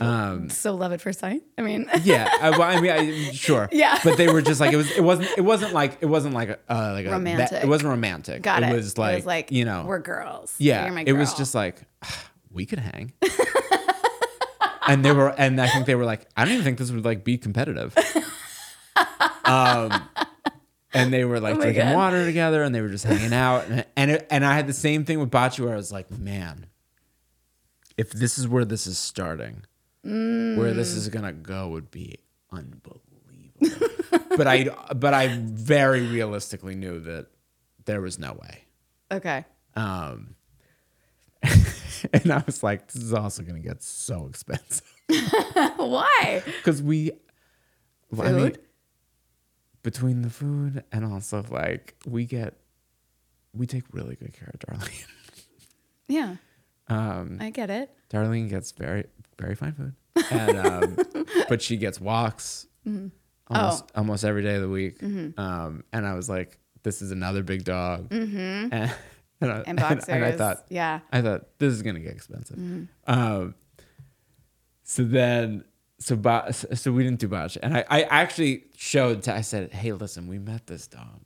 Um, 0.00 0.48
So 0.50 0.74
love 0.74 0.92
at 0.92 1.00
first 1.00 1.20
sight. 1.20 1.42
I 1.56 1.62
mean, 1.62 1.88
yeah, 2.02 2.28
I, 2.40 2.50
well, 2.50 2.62
I 2.62 2.80
mean, 2.80 2.90
I, 2.90 3.30
sure. 3.32 3.68
Yeah. 3.72 3.98
but 4.02 4.16
they 4.16 4.26
were 4.32 4.42
just 4.42 4.60
like 4.60 4.72
it 4.72 4.76
was. 4.76 4.90
It 4.90 5.02
wasn't. 5.04 5.28
It 5.36 5.42
wasn't 5.42 5.74
like 5.74 5.98
it 6.00 6.06
wasn't 6.06 6.34
like 6.34 6.48
a 6.48 6.58
uh, 6.68 6.92
like 6.94 7.06
a 7.06 7.10
Romantic. 7.10 7.62
it 7.62 7.68
wasn't 7.68 7.90
romantic. 7.90 8.42
got 8.42 8.62
it. 8.62 8.70
It 8.70 8.74
was 8.74 8.96
like 9.26 9.52
you 9.52 9.64
know 9.64 9.84
we're 9.86 10.00
girls. 10.00 10.54
Yeah, 10.58 10.90
my 10.90 11.04
it 11.06 11.12
was 11.12 11.34
just 11.34 11.54
like 11.54 11.82
we 12.50 12.64
could 12.66 12.80
hang. 12.80 13.12
and 14.88 15.04
they 15.04 15.12
were, 15.12 15.28
and 15.38 15.60
I 15.60 15.68
think 15.68 15.86
they 15.86 15.94
were 15.94 16.04
like, 16.06 16.26
I 16.36 16.44
don't 16.44 16.54
even 16.54 16.64
think 16.64 16.78
this 16.78 16.90
would 16.90 17.04
like 17.04 17.22
be 17.22 17.36
competitive. 17.38 17.94
um, 19.44 20.08
and 20.96 21.12
they 21.12 21.24
were 21.24 21.40
like 21.40 21.56
Oh 21.56 21.60
drinking 21.60 21.82
God. 21.84 21.94
water 21.94 22.24
together, 22.24 22.62
and 22.62 22.74
they 22.74 22.80
were 22.80 22.88
just 22.88 23.04
hanging 23.04 23.32
out, 23.32 23.66
and 23.68 23.84
and, 23.96 24.10
it, 24.12 24.26
and 24.30 24.44
I 24.44 24.54
had 24.54 24.66
the 24.66 24.72
same 24.72 25.04
thing 25.04 25.18
with 25.20 25.30
Bachi, 25.30 25.62
where 25.62 25.72
I 25.74 25.76
was 25.76 25.92
like, 25.92 26.10
man, 26.10 26.66
if 27.96 28.10
this 28.10 28.38
is 28.38 28.46
where 28.48 28.64
this 28.64 28.86
is 28.86 28.98
starting, 28.98 29.62
where 30.02 30.72
this 30.72 30.92
is 30.92 31.08
gonna 31.08 31.32
go 31.32 31.68
would 31.68 31.90
be 31.90 32.18
unbelievable. 32.52 33.02
but 34.36 34.46
I, 34.46 34.68
but 34.94 35.14
I 35.14 35.28
very 35.40 36.02
realistically 36.06 36.74
knew 36.74 37.00
that 37.00 37.26
there 37.86 38.00
was 38.00 38.18
no 38.18 38.32
way. 38.34 38.64
okay. 39.10 39.44
Um, 39.74 40.34
and 42.12 42.32
I 42.32 42.42
was 42.46 42.62
like, 42.62 42.88
this 42.92 43.02
is 43.02 43.12
also 43.12 43.42
going 43.42 43.60
to 43.60 43.66
get 43.68 43.82
so 43.82 44.26
expensive 44.26 44.86
Why? 45.76 46.42
because 46.58 46.82
we, 46.82 47.12
I 48.18 48.32
mean? 48.32 48.56
Between 49.86 50.22
the 50.22 50.30
food 50.30 50.82
and 50.90 51.04
also 51.04 51.44
like 51.48 51.94
we 52.04 52.24
get, 52.26 52.54
we 53.54 53.66
take 53.68 53.84
really 53.92 54.16
good 54.16 54.32
care 54.32 54.50
of 54.52 54.58
Darlene. 54.58 55.04
Yeah, 56.08 56.36
Um, 56.88 57.38
I 57.40 57.50
get 57.50 57.70
it. 57.70 57.90
Darlene 58.10 58.48
gets 58.48 58.72
very, 58.72 59.04
very 59.40 59.54
fine 59.54 59.72
food, 59.72 59.94
and 60.30 60.58
um, 60.58 60.96
but 61.48 61.62
she 61.62 61.76
gets 61.76 62.00
walks 62.00 62.66
Mm-hmm. 62.86 63.08
almost 63.48 63.84
Oh. 63.94 63.98
almost 64.00 64.24
every 64.24 64.42
day 64.42 64.54
of 64.56 64.62
the 64.62 64.68
week. 64.68 65.00
Um, 65.02 65.82
and 65.92 66.06
I 66.06 66.14
was 66.14 66.28
like, 66.28 66.58
this 66.84 67.00
is 67.02 67.10
another 67.12 67.42
big 67.44 67.62
dog, 67.64 68.08
and, 68.12 68.72
and, 68.72 68.84
I, 68.84 68.94
Mm-hmm. 69.44 69.62
And 69.70 69.78
boxers. 69.78 70.08
and 70.08 70.24
I 70.24 70.32
thought, 70.32 70.64
yeah. 70.68 71.00
I 71.12 71.20
thought 71.22 71.58
this 71.58 71.72
is 71.72 71.82
gonna 71.82 72.00
get 72.00 72.12
expensive. 72.12 72.56
Mm-hmm. 72.56 72.84
Um, 73.12 73.54
so 74.84 75.02
then, 75.04 75.64
so 75.98 76.16
bo- 76.16 76.50
so 76.50 76.92
we 76.92 77.02
didn't 77.04 77.20
do 77.20 77.28
botch, 77.28 77.56
and 77.62 77.76
I, 77.76 77.84
I 77.88 78.02
actually 78.02 78.64
showed. 78.76 79.22
To, 79.24 79.34
I 79.34 79.40
said, 79.40 79.72
"Hey, 79.72 79.92
listen, 79.92 80.26
we 80.28 80.38
met 80.38 80.66
this 80.66 80.86
dog, 80.86 81.22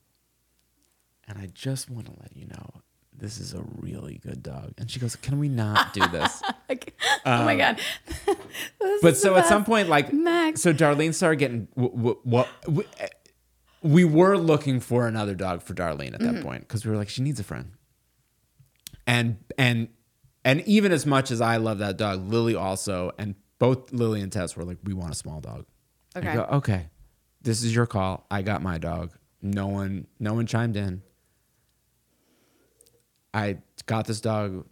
and 1.29 1.39
I 1.39 1.47
just 1.53 1.91
want 1.91 2.07
to 2.07 2.13
let 2.21 2.37
you 2.37 2.47
know 2.47 2.83
this 3.13 3.39
is 3.39 3.53
a 3.55 3.63
really 3.79 4.19
good 4.23 4.43
dog." 4.43 4.73
And 4.79 4.91
she 4.91 5.01
goes, 5.01 5.17
"Can 5.17 5.39
we 5.39 5.49
not 5.49 5.93
do 5.93 6.07
this?" 6.09 6.43
Oh 7.27 7.45
my 7.45 7.57
god. 7.57 7.81
But 9.03 9.17
so 9.17 9.35
at 9.37 9.47
some 9.47 9.65
point, 9.65 9.89
like, 9.89 10.13
Max. 10.13 10.63
so 10.63 10.73
Darlene 10.73 11.15
started 11.15 11.37
getting 11.39 11.69
what 11.75 12.25
what. 12.27 12.49
We, 12.69 12.85
we 13.83 14.05
were 14.05 14.37
looking 14.39 14.79
for 14.81 15.07
another 15.09 15.35
dog 15.35 15.63
for 15.63 15.75
Darlene 15.75 16.13
at 16.15 16.21
that 16.21 16.35
Mm-hmm. 16.35 16.43
point 16.43 16.61
because 16.63 16.85
we 16.85 16.91
were 16.91 16.97
like, 16.97 17.09
she 17.09 17.23
needs 17.23 17.41
a 17.41 17.45
friend. 17.45 17.73
And 19.07 19.39
and 19.59 19.89
and 20.45 20.61
even 20.67 20.93
as 20.93 21.07
much 21.07 21.31
as 21.31 21.41
I 21.41 21.57
love 21.57 21.79
that 21.79 21.97
dog, 21.97 22.29
Lily 22.29 22.55
also, 22.55 23.13
and 23.19 23.35
both 23.61 23.93
Lily 23.93 24.21
and 24.23 24.33
Tess 24.33 24.57
were 24.57 24.65
like, 24.65 24.79
we 24.83 24.93
want 24.95 25.13
a 25.13 25.15
small 25.15 25.41
dog. 25.41 25.67
I 26.17 26.19
Okay. 26.19 26.35
go, 26.35 26.43
okay, 26.55 26.89
this 27.43 27.63
is 27.63 27.73
your 27.73 27.87
call. 27.87 28.27
I 28.29 28.43
got 28.43 28.63
my 28.63 28.79
dog. 28.79 29.13
No 29.41 29.69
one, 29.69 30.09
no 30.19 30.35
one 30.35 30.47
chimed 30.47 30.77
in. 30.77 31.03
I 33.33 33.59
got 33.87 34.07
this 34.07 34.21
dog 34.21 34.67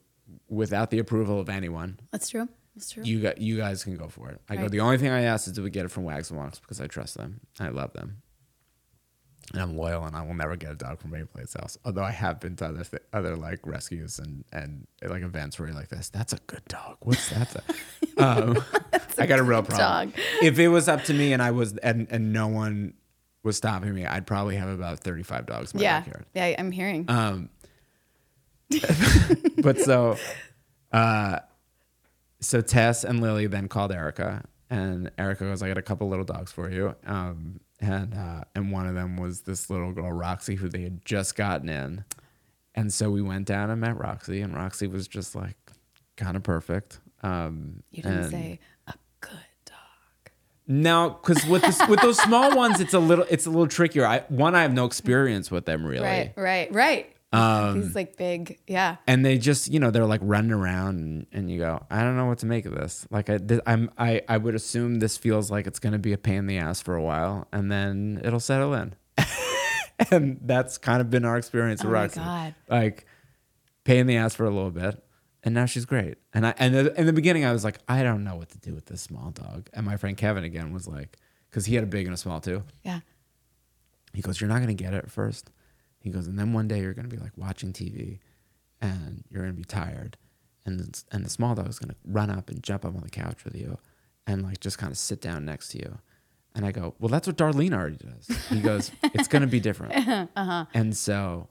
without 0.48 0.90
the 0.90 0.98
approval 0.98 1.38
of 1.38 1.48
anyone. 1.48 2.00
That's 2.10 2.28
true. 2.28 2.48
That's 2.74 2.90
true. 2.90 3.04
You 3.04 3.20
got, 3.20 3.38
you 3.40 3.56
guys 3.56 3.84
can 3.84 3.96
go 3.96 4.08
for 4.08 4.30
it. 4.30 4.40
I 4.48 4.56
go. 4.56 4.68
The 4.68 4.80
only 4.80 4.98
thing 4.98 5.10
I 5.10 5.22
asked 5.22 5.46
is, 5.46 5.52
do 5.52 5.62
we 5.62 5.70
get 5.70 5.84
it 5.84 5.88
from 5.90 6.04
Wags 6.04 6.30
and 6.30 6.38
Walks 6.38 6.58
because 6.58 6.80
I 6.80 6.86
trust 6.86 7.16
them. 7.16 7.40
I 7.60 7.68
love 7.68 7.92
them. 7.92 8.22
And 9.52 9.62
I'm 9.62 9.76
loyal, 9.76 10.04
and 10.04 10.14
I 10.14 10.22
will 10.22 10.34
never 10.34 10.56
get 10.56 10.72
a 10.72 10.74
dog 10.74 11.00
from 11.00 11.14
any 11.14 11.24
place 11.24 11.56
else. 11.56 11.78
Although 11.84 12.02
I 12.02 12.10
have 12.10 12.40
been 12.40 12.56
to 12.56 12.66
other 12.66 12.84
th- 12.84 13.02
other 13.12 13.36
like 13.36 13.66
rescues 13.66 14.18
and 14.18 14.44
and 14.52 14.86
like 15.02 15.22
events 15.22 15.58
where 15.58 15.68
you're 15.68 15.76
like 15.76 15.88
this. 15.88 16.10
That's 16.10 16.32
a 16.32 16.38
good 16.46 16.64
dog. 16.68 16.98
What's 17.00 17.30
that? 17.30 17.56
um, 18.18 18.62
I 19.18 19.26
got 19.26 19.38
a 19.38 19.42
real 19.42 19.62
problem. 19.62 20.10
dog. 20.10 20.24
If 20.42 20.58
it 20.58 20.68
was 20.68 20.88
up 20.88 21.04
to 21.04 21.14
me 21.14 21.32
and 21.32 21.42
I 21.42 21.50
was 21.52 21.76
and 21.78 22.06
and 22.10 22.32
no 22.32 22.48
one 22.48 22.94
was 23.42 23.56
stopping 23.56 23.94
me, 23.94 24.04
I'd 24.04 24.26
probably 24.26 24.56
have 24.56 24.68
about 24.68 25.00
35 25.00 25.46
dogs 25.46 25.72
in 25.72 25.78
my 25.78 25.84
yeah. 25.84 26.00
backyard. 26.00 26.26
Yeah, 26.34 26.54
I'm 26.58 26.70
hearing. 26.70 27.06
Um, 27.08 27.48
but 29.62 29.78
so, 29.78 30.16
uh, 30.92 31.38
so 32.40 32.60
Tess 32.60 33.04
and 33.04 33.20
Lily 33.20 33.46
then 33.46 33.68
called 33.68 33.92
Erica, 33.92 34.44
and 34.68 35.10
Erica 35.16 35.44
goes, 35.44 35.62
"I 35.62 35.68
got 35.68 35.78
a 35.78 35.82
couple 35.82 36.08
little 36.08 36.24
dogs 36.24 36.52
for 36.52 36.70
you." 36.70 36.94
Um, 37.06 37.60
and 37.80 38.14
uh, 38.14 38.44
and 38.54 38.72
one 38.72 38.86
of 38.86 38.94
them 38.94 39.16
was 39.16 39.42
this 39.42 39.70
little 39.70 39.92
girl 39.92 40.12
Roxy, 40.12 40.56
who 40.56 40.68
they 40.68 40.82
had 40.82 41.04
just 41.04 41.36
gotten 41.36 41.68
in, 41.68 42.04
and 42.74 42.92
so 42.92 43.10
we 43.10 43.22
went 43.22 43.46
down 43.46 43.70
and 43.70 43.80
met 43.80 43.96
Roxy, 43.96 44.40
and 44.40 44.54
Roxy 44.54 44.86
was 44.86 45.06
just 45.08 45.34
like 45.34 45.56
kind 46.16 46.36
of 46.36 46.42
perfect. 46.42 47.00
Um, 47.22 47.82
you 47.90 48.02
didn't 48.02 48.30
say 48.30 48.60
a 48.86 48.94
good 49.20 49.30
dog. 49.64 50.30
no, 50.66 51.18
because 51.22 51.44
with 51.46 51.62
this, 51.62 51.80
with 51.88 52.00
those 52.00 52.18
small 52.18 52.54
ones, 52.56 52.80
it's 52.80 52.94
a 52.94 52.98
little 52.98 53.26
it's 53.30 53.46
a 53.46 53.50
little 53.50 53.68
trickier. 53.68 54.06
I 54.06 54.20
one 54.28 54.54
I 54.54 54.62
have 54.62 54.72
no 54.72 54.84
experience 54.84 55.50
with 55.50 55.64
them 55.64 55.84
really. 55.84 56.06
Right, 56.06 56.32
right, 56.36 56.72
right. 56.72 57.14
Um, 57.30 57.82
These 57.82 57.94
like 57.94 58.16
big, 58.16 58.58
yeah. 58.66 58.96
and 59.06 59.22
they 59.24 59.36
just 59.36 59.70
you 59.70 59.78
know 59.80 59.90
they're 59.90 60.06
like 60.06 60.22
running 60.24 60.50
around 60.52 60.98
and, 61.00 61.26
and 61.30 61.50
you 61.50 61.58
go 61.58 61.84
i 61.90 62.02
don't 62.02 62.16
know 62.16 62.24
what 62.24 62.38
to 62.38 62.46
make 62.46 62.64
of 62.64 62.72
this 62.74 63.06
like 63.10 63.28
i 63.28 63.36
th- 63.36 63.60
i'm 63.66 63.90
I, 63.98 64.22
I 64.26 64.38
would 64.38 64.54
assume 64.54 65.00
this 65.00 65.18
feels 65.18 65.50
like 65.50 65.66
it's 65.66 65.78
going 65.78 65.92
to 65.92 65.98
be 65.98 66.14
a 66.14 66.16
pain 66.18 66.36
in 66.38 66.46
the 66.46 66.56
ass 66.56 66.80
for 66.80 66.94
a 66.94 67.02
while 67.02 67.46
and 67.52 67.70
then 67.70 68.22
it'll 68.24 68.40
settle 68.40 68.72
in 68.72 68.94
and 70.10 70.38
that's 70.42 70.78
kind 70.78 71.02
of 71.02 71.10
been 71.10 71.26
our 71.26 71.36
experience 71.36 71.82
with 71.82 71.90
Oh 71.90 71.94
my 71.96 72.00
Roxy. 72.02 72.20
God. 72.20 72.54
like 72.70 73.04
pain 73.84 73.98
in 74.00 74.06
the 74.06 74.16
ass 74.16 74.34
for 74.34 74.46
a 74.46 74.50
little 74.50 74.70
bit 74.70 75.02
and 75.42 75.54
now 75.54 75.66
she's 75.66 75.84
great 75.84 76.16
and 76.32 76.46
i 76.46 76.54
and 76.58 76.74
in 76.74 77.04
the 77.04 77.12
beginning 77.12 77.44
i 77.44 77.52
was 77.52 77.62
like 77.62 77.78
i 77.88 78.02
don't 78.02 78.24
know 78.24 78.36
what 78.36 78.48
to 78.50 78.58
do 78.58 78.74
with 78.74 78.86
this 78.86 79.02
small 79.02 79.32
dog 79.32 79.68
and 79.74 79.84
my 79.84 79.98
friend 79.98 80.16
kevin 80.16 80.44
again 80.44 80.72
was 80.72 80.88
like 80.88 81.18
because 81.50 81.66
he 81.66 81.74
had 81.74 81.84
a 81.84 81.86
big 81.86 82.06
and 82.06 82.14
a 82.14 82.16
small 82.18 82.40
too 82.40 82.62
Yeah. 82.84 83.00
he 84.14 84.22
goes, 84.22 84.40
You're 84.40 84.48
not 84.48 84.62
going 84.62 84.74
to 84.74 84.82
get 84.82 84.94
it 84.94 85.04
at 85.04 85.10
first. 85.10 85.50
He 86.00 86.10
goes, 86.10 86.26
And 86.26 86.38
then 86.38 86.52
one 86.52 86.68
day 86.68 86.80
you're 86.80 86.94
going 86.94 87.08
to 87.08 87.14
be 87.14 87.20
like 87.22 87.36
watching 87.36 87.72
TV 87.72 88.18
and 88.80 89.24
you're 89.30 89.42
going 89.42 89.54
to 89.54 89.56
be 89.60 89.64
tired. 89.64 90.16
And 90.64 90.78
the, 90.80 91.02
and 91.12 91.24
the 91.24 91.30
small 91.30 91.54
dog 91.54 91.68
is 91.68 91.78
going 91.78 91.90
to 91.90 91.96
run 92.04 92.30
up 92.30 92.50
and 92.50 92.62
jump 92.62 92.84
up 92.84 92.94
on 92.94 93.02
the 93.02 93.10
couch 93.10 93.44
with 93.44 93.54
you 93.54 93.78
and 94.26 94.42
like 94.42 94.60
just 94.60 94.78
kind 94.78 94.90
of 94.92 94.98
sit 94.98 95.20
down 95.20 95.44
next 95.44 95.68
to 95.68 95.78
you. 95.78 95.98
And 96.54 96.64
I 96.66 96.72
go, 96.72 96.94
Well, 96.98 97.08
that's 97.08 97.26
what 97.26 97.36
Darlene 97.36 97.72
already 97.72 97.96
does. 97.96 98.26
He 98.48 98.60
goes, 98.60 98.90
It's 99.02 99.28
going 99.28 99.42
to 99.42 99.48
be 99.48 99.60
different. 99.60 99.94
Uh-huh. 100.36 100.66
And 100.74 100.96
so. 100.96 101.48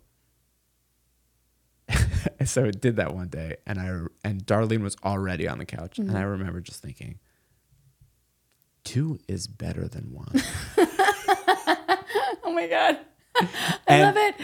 so 2.46 2.66
it 2.66 2.82
did 2.82 2.98
that 2.98 3.14
one 3.16 3.30
day 3.30 3.56
and 3.66 3.80
I 3.80 4.02
and 4.24 4.46
Darlene 4.46 4.82
was 4.82 4.98
already 5.06 5.48
on 5.48 5.58
the 5.58 5.66
couch 5.66 5.98
and 6.00 6.12
I 6.12 6.16
Mm-hmm. 6.22 6.30
remember 6.32 6.60
just 6.60 6.82
thinking 6.82 7.20
two 8.84 9.20
is 9.28 9.48
better 9.48 9.88
than 9.88 10.12
one. 10.14 10.34
Oh 12.44 12.54
my 12.54 12.68
god. 12.68 12.98
I 13.88 14.02
love 14.02 14.18
it. 14.18 14.36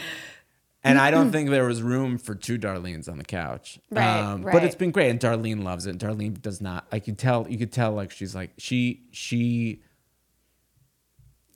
And 0.85 0.97
I 0.99 1.11
don't 1.11 1.31
think 1.31 1.49
there 1.49 1.65
was 1.65 1.81
room 1.81 2.17
for 2.17 2.35
two 2.35 2.57
Darlenes 2.59 3.07
on 3.09 3.17
the 3.17 3.23
couch. 3.23 3.79
Um, 3.91 4.43
Right, 4.43 4.51
But 4.51 4.63
it's 4.65 4.75
been 4.75 4.91
great, 4.91 5.09
and 5.11 5.19
Darlene 5.19 5.63
loves 5.63 5.85
it. 5.85 5.91
And 5.91 5.99
Darlene 5.99 6.41
does 6.41 6.59
not. 6.59 6.87
Like 6.91 7.07
you 7.07 7.13
tell, 7.13 7.47
you 7.49 7.57
could 7.57 7.71
tell, 7.71 7.93
like 7.93 8.11
she's 8.11 8.35
like 8.35 8.51
she 8.57 9.03
she. 9.11 9.81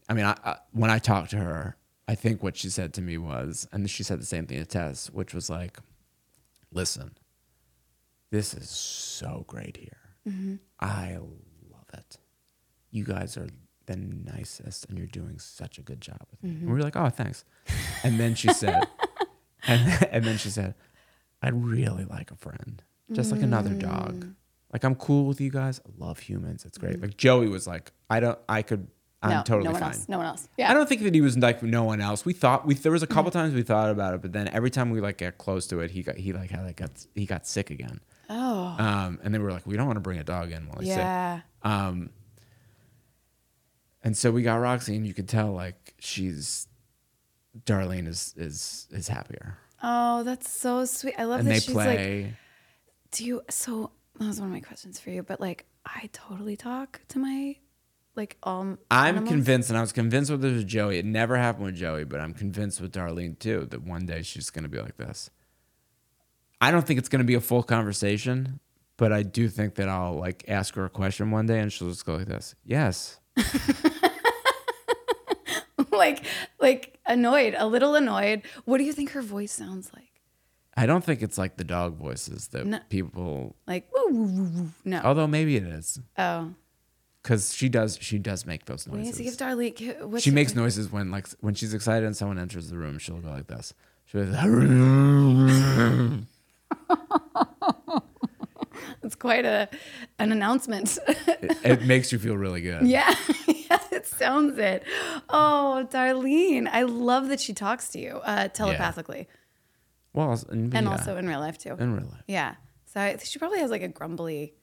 I 0.09 0.13
mean, 0.13 0.23
I, 0.23 0.38
I, 0.45 0.57
when 0.71 0.89
I 0.89 0.99
talked 0.99 1.31
to 1.31 1.38
her, 1.38 1.75
I 2.07 2.15
think 2.15 2.41
what 2.41 2.55
she 2.55 2.69
said 2.69 2.93
to 2.93 3.01
me 3.01 3.17
was, 3.17 3.67
and 3.73 3.89
she 3.89 4.03
said 4.03 4.21
the 4.21 4.25
same 4.25 4.45
thing 4.47 4.59
to 4.59 4.65
Tess, 4.65 5.09
which 5.09 5.33
was 5.33 5.49
like, 5.49 5.77
"Listen, 6.71 7.17
this 8.31 8.53
is 8.53 8.69
so 8.69 9.43
great 9.47 9.75
here. 9.77 9.91
I 10.79 11.17
love 11.69 11.85
it. 11.93 12.17
You 12.91 13.03
guys 13.03 13.35
are 13.38 13.47
the 13.88 13.95
nicest, 13.97 14.85
and 14.88 14.97
you're 14.97 15.07
doing 15.07 15.39
such 15.39 15.77
a 15.79 15.81
good 15.81 15.99
job 15.99 16.21
with 16.31 16.43
me." 16.43 16.51
And 16.51 16.67
we 16.67 16.73
were 16.73 16.81
like, 16.81 16.95
"Oh, 16.95 17.09
thanks." 17.09 17.43
And 18.03 18.19
then 18.19 18.35
she 18.35 18.53
said, 18.53 18.88
and, 19.67 20.07
and 20.11 20.23
then 20.23 20.38
she 20.38 20.49
said, 20.49 20.75
I'd 21.41 21.53
really 21.63 22.05
like 22.05 22.31
a 22.31 22.35
friend, 22.35 22.81
just 23.11 23.31
like 23.31 23.41
another 23.41 23.73
dog. 23.73 24.27
Like 24.73 24.83
I'm 24.83 24.95
cool 24.95 25.25
with 25.25 25.39
you 25.39 25.49
guys. 25.49 25.79
I 25.85 25.89
love 26.03 26.19
humans. 26.19 26.65
It's 26.65 26.77
great. 26.77 27.01
Like 27.01 27.17
Joey 27.17 27.47
was 27.47 27.67
like, 27.67 27.91
I 28.09 28.19
don't, 28.19 28.38
I 28.49 28.61
could, 28.61 28.88
I'm 29.21 29.29
no, 29.31 29.43
totally 29.43 29.65
no 29.65 29.71
one 29.71 29.81
fine. 29.81 29.91
else. 29.93 30.09
No 30.09 30.17
one 30.17 30.25
else. 30.27 30.47
Yeah. 30.57 30.69
I 30.69 30.73
don't 30.73 30.88
think 30.88 31.01
that 31.03 31.13
he 31.13 31.21
was 31.21 31.38
like 31.38 31.63
no 31.63 31.83
one 31.83 32.01
else. 32.01 32.25
We 32.25 32.33
thought 32.33 32.65
we 32.67 32.75
there 32.75 32.91
was 32.91 33.03
a 33.03 33.07
couple 33.07 33.31
times 33.31 33.53
we 33.53 33.63
thought 33.63 33.89
about 33.89 34.13
it, 34.13 34.21
but 34.21 34.33
then 34.33 34.47
every 34.49 34.69
time 34.69 34.89
we 34.91 34.99
like 35.01 35.17
get 35.17 35.38
close 35.38 35.67
to 35.67 35.79
it, 35.79 35.91
he 35.91 36.03
got 36.03 36.17
he 36.17 36.33
like 36.33 36.51
had 36.51 36.65
like 36.65 36.75
got 36.77 36.91
he 37.15 37.25
got 37.25 37.47
sick 37.47 37.69
again. 37.71 37.99
Oh. 38.29 38.75
Um, 38.77 39.19
and 39.23 39.33
then 39.33 39.41
we 39.41 39.45
were 39.47 39.53
like, 39.53 39.65
we 39.65 39.77
don't 39.77 39.88
want 39.88 39.97
to 39.97 40.01
bring 40.01 40.19
a 40.19 40.23
dog 40.23 40.51
in 40.51 40.67
while 40.67 40.79
he's 40.79 40.89
sick. 40.89 40.97
Yeah. 40.97 41.41
Um, 41.63 42.09
and 44.03 44.15
so 44.17 44.31
we 44.31 44.41
got 44.43 44.55
Roxy, 44.57 44.95
and 44.95 45.05
you 45.07 45.13
could 45.13 45.27
tell 45.27 45.51
like 45.51 45.93
she's 45.99 46.67
Darlene 47.65 48.07
is 48.07 48.33
is 48.37 48.87
is 48.91 49.07
happier, 49.07 49.57
Oh, 49.83 50.23
that's 50.23 50.49
so 50.49 50.85
sweet. 50.85 51.15
I 51.17 51.23
love 51.25 51.39
and 51.39 51.47
that 51.47 51.53
they 51.55 51.59
she's 51.59 51.73
play. 51.73 52.23
like, 52.23 52.33
do 53.11 53.25
you? 53.25 53.41
So 53.49 53.91
that 54.19 54.27
was 54.27 54.39
one 54.39 54.49
of 54.49 54.53
my 54.53 54.59
questions 54.61 54.99
for 54.99 55.09
you, 55.11 55.23
but 55.23 55.39
like 55.39 55.65
I 55.85 56.09
totally 56.13 56.55
talk 56.55 57.01
to 57.09 57.19
my 57.19 57.55
like 58.15 58.37
um 58.43 58.79
I'm 58.91 59.15
animals. 59.15 59.29
convinced, 59.29 59.69
and 59.69 59.77
I 59.77 59.81
was 59.81 59.91
convinced 59.91 60.29
with 60.31 60.41
this 60.41 60.53
with 60.57 60.67
Joey. 60.67 60.97
It 60.99 61.05
never 61.05 61.37
happened 61.37 61.65
with 61.65 61.75
Joey, 61.75 62.03
but 62.03 62.19
I'm 62.19 62.33
convinced 62.33 62.79
with 62.81 62.91
Darlene 62.93 63.37
too 63.39 63.67
that 63.71 63.83
one 63.83 64.05
day 64.05 64.21
she's 64.23 64.49
going 64.49 64.63
to 64.63 64.69
be 64.69 64.79
like 64.79 64.97
this. 64.97 65.29
I 66.59 66.71
don't 66.71 66.85
think 66.85 66.97
it's 66.99 67.09
going 67.09 67.19
to 67.21 67.25
be 67.25 67.35
a 67.35 67.41
full 67.41 67.61
conversation, 67.61 68.59
but 68.97 69.13
I 69.13 69.21
do 69.21 69.47
think 69.47 69.75
that 69.75 69.87
I'll 69.89 70.15
like 70.15 70.43
ask 70.47 70.73
her 70.75 70.85
a 70.85 70.89
question 70.89 71.29
one 71.31 71.45
day, 71.45 71.59
and 71.59 71.71
she'll 71.71 71.89
just 71.89 72.05
go 72.05 72.15
like 72.15 72.27
this: 72.27 72.55
"Yes, 72.65 73.19
like 75.91 76.23
like 76.59 76.97
annoyed, 77.05 77.55
a 77.57 77.67
little 77.67 77.95
annoyed. 77.95 78.41
What 78.65 78.77
do 78.79 78.83
you 78.83 78.91
think 78.93 79.11
her 79.11 79.21
voice 79.21 79.51
sounds 79.51 79.91
like? 79.93 80.03
I 80.75 80.85
don't 80.85 81.03
think 81.03 81.21
it's 81.23 81.38
like 81.38 81.57
the 81.57 81.63
dog 81.63 81.95
voices 81.97 82.49
that 82.49 82.65
No. 82.67 82.79
people. 82.89 83.55
Like 83.65 83.89
woo, 83.93 84.13
woo, 84.13 84.25
woo, 84.25 84.43
woo. 84.43 84.69
no. 84.85 85.01
Although 85.03 85.27
maybe 85.27 85.55
it 85.55 85.63
is 85.63 85.99
Oh, 86.17 86.53
because 87.23 87.53
she 87.55 87.67
does. 87.69 87.97
She 88.01 88.19
does 88.19 88.45
make 88.45 88.65
those 88.65 88.88
we 88.88 88.99
need 88.99 89.13
to 89.15 89.23
give 89.23 89.39
noises. 89.39 89.41
Darlene. 89.41 89.75
gi- 89.75 89.93
What's 90.05 90.23
She 90.23 90.29
her- 90.29 90.35
makes 90.35 90.53
noises 90.55 90.91
when 90.91 91.09
like 91.11 91.27
when 91.41 91.55
she's 91.55 91.73
excited 91.73 92.05
and 92.05 92.15
someone 92.15 92.38
enters 92.39 92.69
the 92.69 92.77
room. 92.77 92.99
She'll 92.99 93.19
go 93.19 93.29
like 93.29 93.47
this. 93.47 93.73
She'll 94.05 94.25
be 94.25 94.31
like, 94.31 94.45
It's 99.08 99.16
quite 99.16 99.45
a 99.45 99.68
an 100.20 100.32
announcement. 100.32 100.99
it, 101.08 101.58
it 101.64 101.82
makes 101.86 102.12
you 102.12 102.20
feel 102.20 102.36
really 102.38 102.62
good. 102.62 102.86
yeah, 102.97 103.16
yeah, 103.47 103.80
it 103.91 104.05
sounds 104.05 104.58
it. 104.60 104.84
Oh, 105.30 105.88
Darlene, 105.89 106.68
I 106.72 106.84
love 106.84 107.30
that 107.30 107.39
she 107.39 107.53
talks 107.53 107.89
to 107.89 107.99
you 107.99 108.18
uh, 108.24 108.49
telepathically 108.49 109.28
Well, 110.14 110.32
and, 110.49 110.74
and 110.76 110.86
yeah, 110.86 110.91
also 110.91 111.18
in 111.18 111.28
real 111.28 111.39
life 111.39 111.58
too. 111.58 111.76
in 111.80 111.93
real 111.93 112.05
life. 112.12 112.24
Yeah. 112.28 112.55
So 112.86 112.99
I, 113.01 113.18
she 113.18 113.39
probably 113.39 113.60
has 113.60 113.72
like 113.72 113.82
a 113.82 113.88
grumbly. 113.88 114.53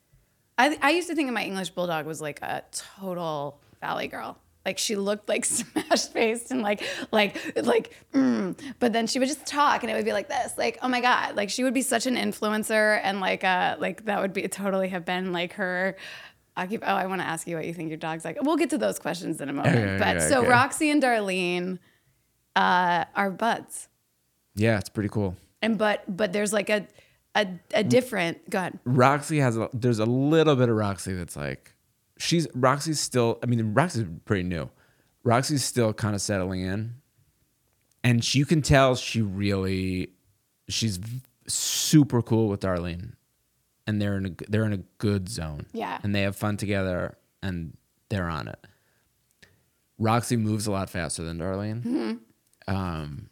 I 0.59 0.79
I 0.83 0.91
used 0.91 1.09
to 1.09 1.15
think 1.15 1.29
of 1.29 1.35
my 1.35 1.45
English 1.45 1.71
bulldog 1.71 2.07
was 2.07 2.21
like 2.21 2.41
a 2.43 2.63
total 2.73 3.61
valley 3.81 4.09
girl. 4.09 4.39
Like 4.65 4.79
she 4.79 4.97
looked 4.97 5.29
like 5.29 5.45
smashed 5.59 6.13
faced 6.13 6.51
and 6.51 6.63
like 6.63 6.83
like 7.13 7.37
like. 7.65 7.95
Mm. 8.13 8.59
But 8.79 8.93
then 8.93 9.07
she 9.07 9.19
would 9.19 9.29
just 9.29 9.47
talk 9.47 9.83
and 9.83 9.91
it 9.91 9.95
would 9.95 10.05
be 10.05 10.13
like 10.13 10.29
this. 10.29 10.57
Like 10.57 10.79
oh 10.83 10.89
my 10.89 11.01
god. 11.01 11.37
Like 11.37 11.51
she 11.51 11.65
would 11.65 11.75
be 11.75 11.83
such 11.83 12.07
an 12.07 12.17
influencer 12.17 13.01
and 13.03 13.21
like 13.21 13.45
uh 13.45 13.77
like 13.79 14.05
that 14.07 14.21
would 14.21 14.33
be 14.33 14.47
totally 14.49 14.89
have 14.89 15.05
been 15.05 15.33
like 15.33 15.55
her. 15.55 15.97
I 16.57 16.69
keep, 16.69 16.83
oh, 16.85 16.95
I 16.95 17.07
want 17.07 17.21
to 17.21 17.27
ask 17.27 17.49
you 17.49 17.57
what 17.57 17.67
you 17.67 17.75
think 17.75 17.89
your 17.89 17.97
dog's 17.99 18.25
like. 18.25 18.39
We'll 18.41 18.57
get 18.57 18.71
to 18.71 18.79
those 18.79 19.01
questions 19.01 19.41
in 19.41 19.49
a 19.49 19.53
moment. 19.53 19.77
Okay, 19.77 19.97
but 19.99 20.19
okay, 20.19 20.29
so 20.29 20.39
okay. 20.43 20.49
Roxy 20.49 20.89
and 20.89 21.03
Darlene 21.03 21.81
uh, 22.55 23.07
are 23.17 23.31
buds, 23.33 23.89
Yeah, 24.55 24.79
it's 24.79 24.89
pretty 24.89 25.09
cool. 25.09 25.35
and 25.63 25.77
but 25.77 26.05
but 26.07 26.33
there's 26.33 26.53
like 26.53 26.71
a 26.71 26.87
a, 27.35 27.49
a 27.75 27.83
different. 27.83 28.49
Go 28.49 28.59
ahead. 28.59 28.79
Roxy 28.85 29.39
has 29.41 29.57
a, 29.57 29.69
there's 29.73 29.99
a 29.99 30.07
little 30.07 30.55
bit 30.55 30.69
of 30.69 30.77
Roxy 30.77 31.13
that's 31.15 31.35
like 31.35 31.74
she's 32.19 32.47
Roxy's 32.55 33.01
still 33.01 33.39
I 33.43 33.47
mean 33.47 33.75
Roxy's 33.75 34.07
pretty 34.25 34.45
new. 34.45 34.71
Roxy's 35.23 35.65
still 35.65 35.93
kind 35.93 36.15
of 36.15 36.21
settling 36.21 36.61
in. 36.61 36.95
And 38.03 38.23
she, 38.23 38.39
you 38.39 38.45
can 38.45 38.61
tell 38.61 38.95
she 38.97 39.23
really 39.23 40.11
she's 40.69 41.01
super 41.47 42.23
cool 42.23 42.49
with 42.49 42.61
Darlene. 42.61 43.13
And 43.87 44.01
they're 44.01 44.17
in 44.17 44.27
a 44.27 44.31
they're 44.49 44.65
in 44.65 44.73
a 44.73 44.83
good 44.99 45.29
zone. 45.29 45.67
Yeah. 45.73 45.99
And 46.03 46.15
they 46.15 46.23
have 46.23 46.37
fun 46.37 46.57
together 46.57 47.17
and 47.43 47.77
they're 48.09 48.29
on 48.29 48.49
it. 48.49 48.59
Roxy 49.99 50.37
moves 50.37 50.67
a 50.67 50.73
lot 50.73 50.91
faster 50.91 51.23
than 51.23 51.39
Darlene. 51.39 52.19
Um 52.67 53.31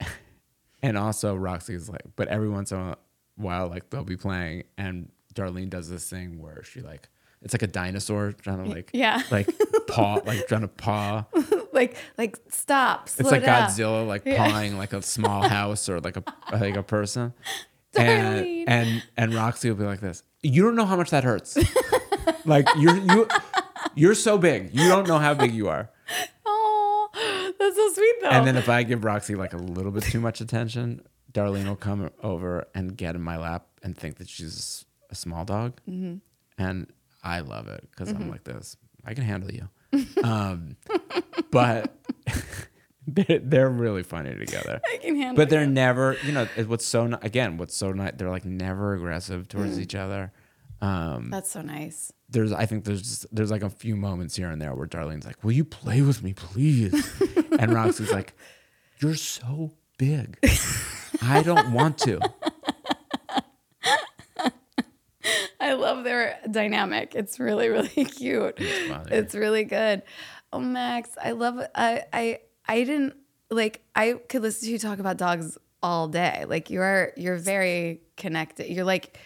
and 0.82 0.96
also 0.98 1.34
Roxy's 1.34 1.88
like, 1.88 2.04
but 2.16 2.28
every 2.28 2.48
once 2.48 2.72
in 2.72 2.78
a 2.78 2.96
while, 3.36 3.68
like 3.68 3.90
they'll 3.90 4.04
be 4.04 4.16
playing, 4.16 4.64
and 4.76 5.10
Darlene 5.34 5.70
does 5.70 5.88
this 5.88 6.08
thing 6.08 6.40
where 6.40 6.62
she 6.62 6.80
like, 6.80 7.08
it's 7.42 7.54
like 7.54 7.62
a 7.62 7.66
dinosaur 7.66 8.32
trying 8.32 8.64
to 8.64 8.70
like, 8.70 8.90
Yeah. 8.92 9.22
like 9.30 9.48
paw, 9.86 10.20
like 10.26 10.46
trying 10.46 10.60
to 10.62 10.68
paw. 10.68 11.24
like 11.72 11.96
like 12.18 12.38
stop 12.50 13.06
It's 13.18 13.30
like 13.30 13.44
down. 13.44 13.68
Godzilla, 13.70 14.06
like 14.06 14.22
Yeah. 14.26 14.36
pawing 14.50 14.76
like 14.76 14.92
a 14.92 15.02
small 15.16 15.42
house 15.48 15.88
or 15.88 16.00
like 16.00 16.16
a 16.16 16.24
like 16.52 16.76
a 16.76 16.82
person. 16.82 17.32
Darlene. 17.94 18.64
And 18.66 18.68
and 18.68 19.02
and 19.16 19.34
Roxy 19.34 19.68
will 19.70 19.76
be 19.76 19.84
like 19.84 20.00
this. 20.00 20.22
You 20.42 20.62
don't 20.62 20.76
know 20.76 20.84
how 20.86 20.96
much 20.96 21.10
that 21.10 21.24
hurts. 21.24 21.56
like 22.44 22.68
you're 22.78 22.96
you 22.96 23.28
you're 23.94 24.14
so 24.14 24.38
big. 24.38 24.70
You 24.74 24.88
don't 24.88 25.08
know 25.08 25.18
how 25.18 25.34
big 25.34 25.52
you 25.54 25.68
are. 25.68 25.90
oh 26.46 27.08
that's 27.58 27.76
so 27.76 27.92
sweet 27.94 28.14
though 28.22 28.28
And 28.28 28.46
then 28.46 28.56
if 28.56 28.68
I 28.68 28.82
give 28.82 29.04
Roxy 29.04 29.34
like 29.34 29.52
a 29.52 29.56
little 29.58 29.90
bit 29.92 30.04
too 30.04 30.20
much 30.20 30.40
attention, 30.40 31.02
Darlene 31.32 31.66
will 31.66 31.76
come 31.76 32.10
over 32.22 32.66
and 32.74 32.96
get 32.96 33.14
in 33.14 33.22
my 33.22 33.36
lap 33.38 33.66
and 33.82 33.96
think 33.96 34.16
that 34.18 34.28
she's 34.28 34.84
a 35.10 35.14
small 35.14 35.44
dog. 35.44 35.80
Mm-hmm. 35.88 36.16
And 36.58 36.86
I 37.22 37.40
love 37.40 37.68
it 37.68 37.86
because 37.90 38.08
I'm 38.10 38.30
like 38.30 38.44
this. 38.44 38.76
I 39.04 39.14
can 39.14 39.24
handle 39.24 39.50
you. 39.52 39.68
um, 40.24 40.76
but 41.50 41.94
they're, 43.06 43.38
they're 43.40 43.68
really 43.70 44.02
funny 44.02 44.34
together. 44.36 44.80
I 44.92 44.96
can 44.98 45.16
handle 45.16 45.36
But 45.36 45.50
they're 45.50 45.64
you. 45.64 45.70
never, 45.70 46.16
you 46.24 46.32
know, 46.32 46.46
what's 46.66 46.86
so, 46.86 47.18
again, 47.22 47.56
what's 47.56 47.74
so 47.76 47.92
nice, 47.92 48.12
they're 48.16 48.30
like 48.30 48.44
never 48.44 48.94
aggressive 48.94 49.48
towards 49.48 49.78
Mm. 49.78 49.82
each 49.82 49.94
other. 49.94 50.32
Um, 50.82 51.28
that's 51.30 51.50
so 51.50 51.60
nice 51.60 52.10
there's 52.30 52.52
I 52.52 52.64
think 52.64 52.84
there's 52.84 53.02
just, 53.02 53.26
there's 53.34 53.50
like 53.50 53.62
a 53.64 53.68
few 53.68 53.96
moments 53.96 54.34
here 54.36 54.48
and 54.48 54.62
there 54.62 54.72
where 54.74 54.86
Darlene's 54.86 55.26
like, 55.26 55.42
"Will 55.44 55.52
you 55.52 55.64
play 55.64 56.00
with 56.00 56.22
me, 56.22 56.32
please?" 56.32 56.94
and 57.58 57.74
Roxy's 57.74 58.12
like, 58.12 58.34
"You're 59.00 59.16
so 59.16 59.72
big, 59.98 60.38
I 61.20 61.42
don't 61.42 61.72
want 61.72 61.98
to." 61.98 62.18
I 65.60 65.74
love 65.74 66.04
their 66.04 66.38
dynamic. 66.50 67.14
It's 67.14 67.38
really 67.38 67.68
really 67.68 67.88
cute. 68.04 68.54
It's 68.58 69.34
really 69.34 69.64
good. 69.64 70.02
Oh 70.52 70.60
Max 70.60 71.10
I 71.22 71.32
love 71.32 71.58
it 71.58 71.70
I 71.74 72.02
I 72.12 72.38
I 72.66 72.84
didn't 72.84 73.14
like 73.50 73.82
I 73.94 74.14
could 74.28 74.42
listen 74.42 74.66
to 74.66 74.72
you 74.72 74.78
talk 74.78 74.98
about 74.98 75.16
dogs 75.16 75.58
all 75.82 76.08
day. 76.08 76.44
Like 76.48 76.70
you're 76.70 77.12
you're 77.16 77.36
very 77.36 78.00
connected. 78.16 78.68
You're 78.72 78.84
like 78.84 79.18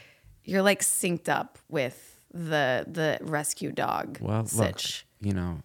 you're 0.44 0.62
like 0.62 0.82
synced 0.82 1.28
up 1.28 1.58
with 1.68 2.20
the 2.32 2.84
the 2.88 3.18
rescue 3.22 3.70
dog 3.72 4.18
Well, 4.20 4.46
look, 4.54 4.80
you 5.20 5.32
know, 5.32 5.60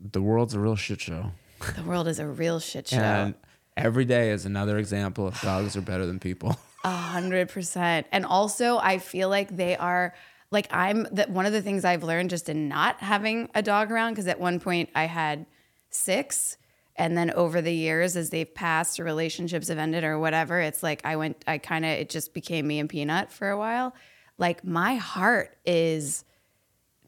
the 0.00 0.22
world's 0.22 0.54
a 0.54 0.60
real 0.60 0.76
shit 0.76 1.00
show, 1.00 1.32
the 1.76 1.82
world 1.82 2.08
is 2.08 2.18
a 2.18 2.26
real 2.26 2.58
shit 2.58 2.88
show. 2.88 2.96
and 2.98 3.34
every 3.76 4.04
day 4.04 4.30
is 4.30 4.46
another 4.46 4.78
example 4.78 5.26
of 5.26 5.40
dogs 5.40 5.76
are 5.76 5.82
better 5.82 6.06
than 6.06 6.18
people. 6.18 6.56
A 6.86 6.88
hundred 6.88 7.48
percent. 7.48 8.06
And 8.12 8.24
also, 8.24 8.78
I 8.78 8.98
feel 8.98 9.28
like 9.28 9.56
they 9.56 9.76
are 9.76 10.14
like 10.52 10.68
I'm 10.70 11.08
that 11.10 11.28
one 11.30 11.44
of 11.44 11.52
the 11.52 11.60
things 11.60 11.84
I've 11.84 12.04
learned 12.04 12.30
just 12.30 12.48
in 12.48 12.68
not 12.68 13.00
having 13.00 13.50
a 13.56 13.62
dog 13.62 13.90
around 13.90 14.12
because 14.12 14.28
at 14.28 14.38
one 14.38 14.60
point 14.60 14.90
I 14.94 15.06
had 15.06 15.46
six, 15.90 16.56
and 16.94 17.18
then 17.18 17.32
over 17.32 17.60
the 17.60 17.74
years 17.74 18.16
as 18.16 18.30
they've 18.30 18.54
passed 18.54 19.00
or 19.00 19.04
relationships 19.04 19.66
have 19.66 19.78
ended 19.78 20.04
or 20.04 20.20
whatever, 20.20 20.60
it's 20.60 20.80
like 20.84 21.00
I 21.04 21.16
went. 21.16 21.42
I 21.48 21.58
kind 21.58 21.84
of 21.84 21.90
it 21.90 22.08
just 22.08 22.32
became 22.32 22.68
me 22.68 22.78
and 22.78 22.88
Peanut 22.88 23.32
for 23.32 23.50
a 23.50 23.58
while. 23.58 23.92
Like 24.38 24.62
my 24.64 24.94
heart 24.94 25.56
is 25.66 26.24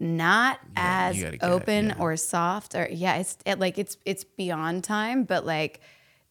not 0.01 0.59
as 0.75 1.21
get 1.21 1.35
it, 1.35 1.43
open 1.45 1.91
yeah. 1.91 1.99
or 2.01 2.17
soft 2.17 2.75
or 2.75 2.89
yeah 2.91 3.17
it's 3.17 3.37
it, 3.45 3.59
like 3.59 3.79
it's 3.79 3.97
it's 4.05 4.23
beyond 4.23 4.85
time 4.85 5.25
but 5.25 5.45
like 5.45 5.81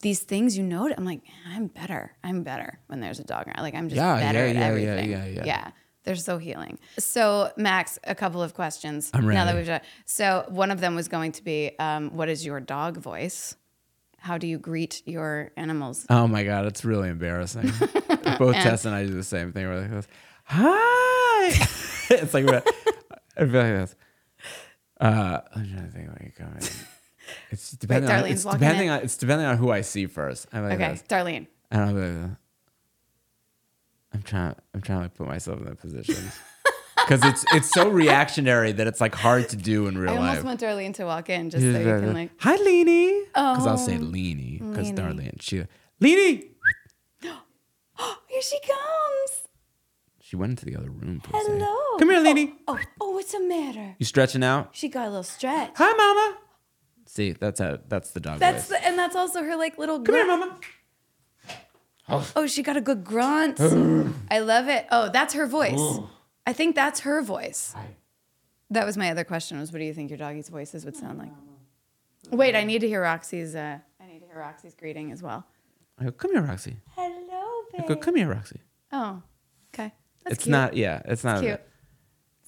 these 0.01 0.19
things 0.21 0.57
you 0.57 0.63
know 0.63 0.91
i'm 0.97 1.05
like 1.05 1.21
i'm 1.53 1.67
better 1.67 2.11
i'm 2.23 2.43
better 2.43 2.79
when 2.87 2.99
there's 2.99 3.19
a 3.19 3.23
dog 3.23 3.47
around 3.47 3.61
like 3.61 3.73
i'm 3.75 3.89
just 3.89 3.97
Yeah, 3.97 4.19
better 4.19 4.39
yeah, 4.39 4.49
at 4.49 4.55
yeah, 4.55 4.61
yeah, 4.61 4.67
everything 4.67 5.09
yeah, 5.11 5.43
yeah. 5.45 5.71
they're 6.03 6.15
so 6.15 6.37
healing 6.37 6.77
so 6.99 7.51
max 7.57 7.97
a 8.03 8.13
couple 8.15 8.41
of 8.43 8.53
questions 8.53 9.09
I'm 9.13 9.25
ready. 9.25 9.35
now 9.37 9.45
that 9.45 9.55
we've 9.55 9.65
done 9.65 9.81
so 10.05 10.45
one 10.49 10.71
of 10.71 10.79
them 10.79 10.95
was 10.95 11.07
going 11.07 11.31
to 11.33 11.43
be 11.43 11.71
um, 11.79 12.15
what 12.15 12.29
is 12.29 12.45
your 12.45 12.59
dog 12.59 12.97
voice 12.97 13.55
how 14.19 14.37
do 14.37 14.47
you 14.47 14.57
greet 14.57 15.03
your 15.05 15.51
animals 15.57 16.05
Oh 16.09 16.27
my 16.27 16.43
god, 16.43 16.65
it's 16.65 16.83
really 16.83 17.07
embarrassing. 17.07 17.71
Both 18.39 18.55
Tess 18.55 18.83
and 18.85 18.93
I 18.95 19.05
do 19.05 19.13
the 19.13 19.23
same 19.23 19.53
thing. 19.53 19.67
We're 19.67 19.79
like 19.79 19.91
this. 19.91 20.07
Hi. 20.45 21.47
it's 22.09 22.33
like 22.33 22.45
I 23.37 23.45
feel 23.45 23.45
like 23.45 23.51
this. 23.53 23.95
Uh, 24.99 25.39
I'm 25.55 25.69
trying 25.71 25.85
to 25.85 25.91
think 25.91 26.09
like. 26.09 26.33
It's 27.51 27.71
depending 27.71 28.11
on 28.11 28.25
it's 28.25 28.43
depending 28.43 28.87
in. 28.87 28.93
on 28.93 29.01
it's 29.01 29.17
depending 29.17 29.47
on 29.47 29.57
who 29.57 29.71
I 29.71 29.81
see 29.81 30.07
first. 30.07 30.47
I'm 30.53 30.63
like 30.63 30.73
okay 30.73 30.91
this. 30.91 31.03
darlene 31.03 31.47
And 31.71 31.81
I'm 31.81 31.95
like, 32.21 32.31
I'm 34.13 34.21
trying 34.23 34.55
I'm 34.73 34.81
trying 34.81 35.03
to 35.03 35.09
put 35.09 35.27
myself 35.27 35.59
in 35.59 35.65
that 35.65 35.79
position. 35.79 36.31
Because 37.07 37.23
it's 37.23 37.45
it's 37.53 37.71
so 37.71 37.87
reactionary 37.87 38.73
that 38.73 38.85
it's 38.85 38.99
like 38.99 39.15
hard 39.15 39.47
to 39.49 39.55
do 39.55 39.87
in 39.87 39.97
real 39.97 40.11
life. 40.11 40.19
i 40.19 40.21
almost 40.21 40.37
life. 40.37 40.45
want 40.45 40.59
darlene 40.59 40.93
to 40.95 41.05
walk 41.05 41.29
in 41.29 41.49
just 41.49 41.63
so 41.63 41.69
you 41.69 41.85
can 41.85 42.13
like 42.13 42.31
Hi, 42.39 42.57
Leanie. 42.57 43.23
Because 43.27 43.65
I'll 43.65 43.77
say 43.77 43.95
Oh, 43.95 44.01
Leanie. 44.01 44.59
Because 44.59 44.91
Darlene, 44.91 45.41
she 45.41 45.63
Leanie. 46.01 46.49
here 47.21 48.41
she 48.41 48.59
comes 48.59 49.47
She 50.19 50.35
went 50.35 50.49
into 50.51 50.65
the 50.65 50.75
other 50.75 50.89
room. 50.89 51.21
For 51.21 51.29
a 51.29 51.39
second. 51.39 51.59
hello 51.59 51.97
Come 51.97 52.09
here, 52.09 52.19
Leanie. 52.19 52.53
Oh, 52.67 52.77
oh 52.77 52.85
oh 52.99 53.11
what's 53.11 53.31
the 53.31 53.39
matter 53.39 53.95
You 53.99 54.05
stretching 54.05 54.43
out? 54.43 54.69
she 54.73 54.89
got 54.89 55.05
a 55.05 55.09
little 55.09 55.23
stretch 55.23 55.71
Hi, 55.75 55.93
Mama. 55.93 56.37
See, 57.07 57.31
that's 57.31 57.59
how 57.59 57.79
that's 57.87 58.11
the 58.11 58.19
dog 58.19 58.39
That's 58.39 58.67
voice. 58.67 58.79
the, 58.79 58.85
and 58.85 58.99
that's 58.99 59.15
also 59.15 59.41
her 59.41 59.55
like 59.55 59.77
little 59.77 59.95
Come 59.97 60.03
girl. 60.13 60.15
here, 60.15 60.27
Mama. 60.27 60.59
Oh, 62.35 62.47
she 62.47 62.63
got 62.63 62.77
a 62.77 62.81
good 62.81 63.03
grunt. 63.03 63.59
I 64.31 64.39
love 64.39 64.67
it. 64.69 64.85
Oh, 64.91 65.09
that's 65.11 65.33
her 65.33 65.45
voice. 65.45 65.79
I 66.45 66.53
think 66.53 66.75
that's 66.75 67.01
her 67.01 67.21
voice. 67.21 67.73
That 68.69 68.85
was 68.85 68.97
my 68.97 69.09
other 69.11 69.23
question 69.23 69.59
was 69.59 69.71
what 69.71 69.79
do 69.79 69.85
you 69.85 69.93
think 69.93 70.09
your 70.09 70.17
doggy's 70.17 70.49
voices 70.49 70.85
would 70.85 70.95
sound 70.95 71.19
like? 71.19 71.31
Wait, 72.29 72.55
I 72.55 72.63
need 72.65 72.79
to 72.79 72.87
hear 72.87 73.01
Roxy's 73.01 73.55
uh 73.55 73.79
I 74.01 74.07
need 74.07 74.19
to 74.19 74.25
hear 74.25 74.37
Roxy's 74.39 74.75
greeting 74.75 75.11
as 75.11 75.23
well. 75.23 75.45
I 75.99 76.05
go, 76.05 76.11
come 76.11 76.31
here, 76.33 76.41
Roxy. 76.43 76.77
Hello, 76.95 77.63
I 77.77 77.87
go, 77.87 77.95
come 77.95 78.15
here, 78.15 78.27
Roxy. 78.29 78.59
Oh, 78.91 79.21
okay. 79.73 79.91
That's 80.23 80.35
it's 80.35 80.43
cute. 80.43 80.51
not, 80.51 80.75
yeah, 80.75 81.01
it's 81.05 81.23
not. 81.23 81.41
cute. 81.41 81.59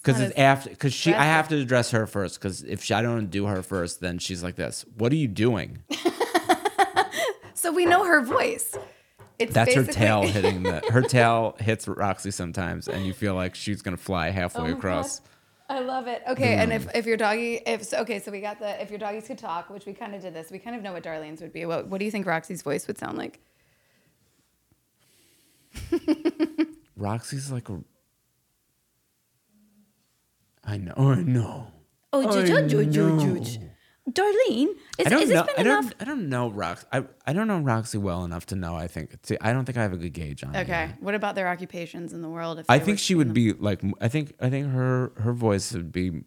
Because 0.02 0.22
it's 0.22 0.38
after, 0.38 0.70
because 0.70 0.94
she, 0.94 1.14
I 1.14 1.26
have 1.26 1.48
to 1.50 1.58
address 1.58 1.92
her 1.92 2.08
first. 2.08 2.40
Because 2.40 2.64
if 2.64 2.84
she, 2.84 2.94
I 2.94 3.02
don't 3.02 3.28
do 3.30 3.46
her 3.48 3.62
first, 3.62 4.00
then 4.00 4.18
she's 4.18 4.42
like 4.42 4.56
this. 4.56 4.86
What 4.98 5.12
are 5.12 5.18
you 5.18 5.28
doing? 5.28 5.80
So 7.54 7.74
we 7.74 7.86
know 7.86 8.06
her 8.06 8.22
voice. 8.22 8.74
It's 9.38 9.54
That's 9.54 9.76
her 9.76 9.84
tail 9.84 10.22
hitting 10.28 10.64
the. 10.64 10.82
Her 10.90 11.02
tail 11.02 11.58
hits 11.60 11.90
Roxy 11.90 12.32
sometimes, 12.32 12.88
and 12.88 13.06
you 13.06 13.12
feel 13.14 13.36
like 13.36 13.54
she's 13.54 13.82
gonna 13.82 13.98
fly 13.98 14.30
halfway 14.30 14.72
Oh 14.72 14.78
across. 14.78 15.20
I 15.68 15.80
love 15.82 16.08
it. 16.08 16.24
Okay, 16.26 16.56
and 16.56 16.72
Mm. 16.72 16.76
if, 16.76 16.96
if 16.96 17.06
your 17.06 17.18
doggy, 17.18 17.56
if 17.68 17.94
okay, 17.94 18.20
so 18.20 18.32
we 18.32 18.40
got 18.40 18.60
the 18.60 18.82
if 18.82 18.90
your 18.90 18.98
doggies 18.98 19.28
could 19.28 19.38
talk, 19.38 19.70
which 19.70 19.86
we 19.86 19.92
kind 19.94 20.16
of 20.16 20.22
did 20.22 20.34
this. 20.34 20.50
We 20.52 20.58
kind 20.58 20.74
of 20.74 20.82
know 20.82 20.94
what 20.94 21.04
Darlene's 21.04 21.42
would 21.42 21.52
be. 21.52 21.66
What 21.66 21.88
what 21.88 22.00
do 22.00 22.06
you 22.06 22.12
think 22.12 22.26
Roxy's 22.26 22.62
voice 22.62 22.88
would 22.88 22.98
sound 22.98 23.18
like? 23.18 23.42
Roxy's 26.96 27.52
like 27.52 27.68
a. 27.70 27.80
I 30.64 30.77
know. 30.77 30.94
I 30.98 31.15
know. 31.15 31.68
Oh, 32.11 32.22
I 32.22 32.26
oh, 32.26 32.41
know. 32.65 33.44
Darlene, 34.10 34.69
is, 34.98 35.06
I 35.06 35.10
don't 35.10 35.22
is 35.22 35.30
this 35.30 35.36
know. 35.36 35.44
been 35.44 35.56
I 35.57 35.64
don't. 35.64 35.95
I 35.99 36.03
don't 36.03 36.30
know 36.30 36.49
Rox. 36.49 36.84
I 36.91 37.03
I 37.27 37.34
don't 37.34 37.48
know 37.48 37.60
Roxy 37.60 37.99
well 37.99 38.26
enough 38.26 38.48
to 38.48 38.56
know. 38.56 38.76
I 38.76 38.88
think. 38.88 39.22
To, 39.23 39.45
I 39.45 39.53
don't 39.53 39.65
think 39.65 39.77
I 39.77 39.84
have 39.84 39.94
a 39.94 39.98
good 39.98 40.14
gauge 40.14 40.44
on. 40.44 40.56
it 40.56 40.61
Okay, 40.61 40.88
yet. 40.88 41.02
what 41.02 41.14
about 41.14 41.36
their 41.36 41.48
occupations 41.48 42.11
in 42.11 42.22
the 42.22 42.30
world? 42.30 42.60
If 42.60 42.65
I 42.69 42.80
think 42.80 42.98
she 42.98 43.14
would 43.14 43.27
them? 43.27 43.34
be 43.34 43.53
like. 43.53 43.81
I 44.02 44.07
think. 44.07 44.34
I 44.40 44.49
think 44.49 44.72
her 44.72 45.11
her 45.18 45.34
voice 45.34 45.73
would 45.73 45.91
be 45.91 46.23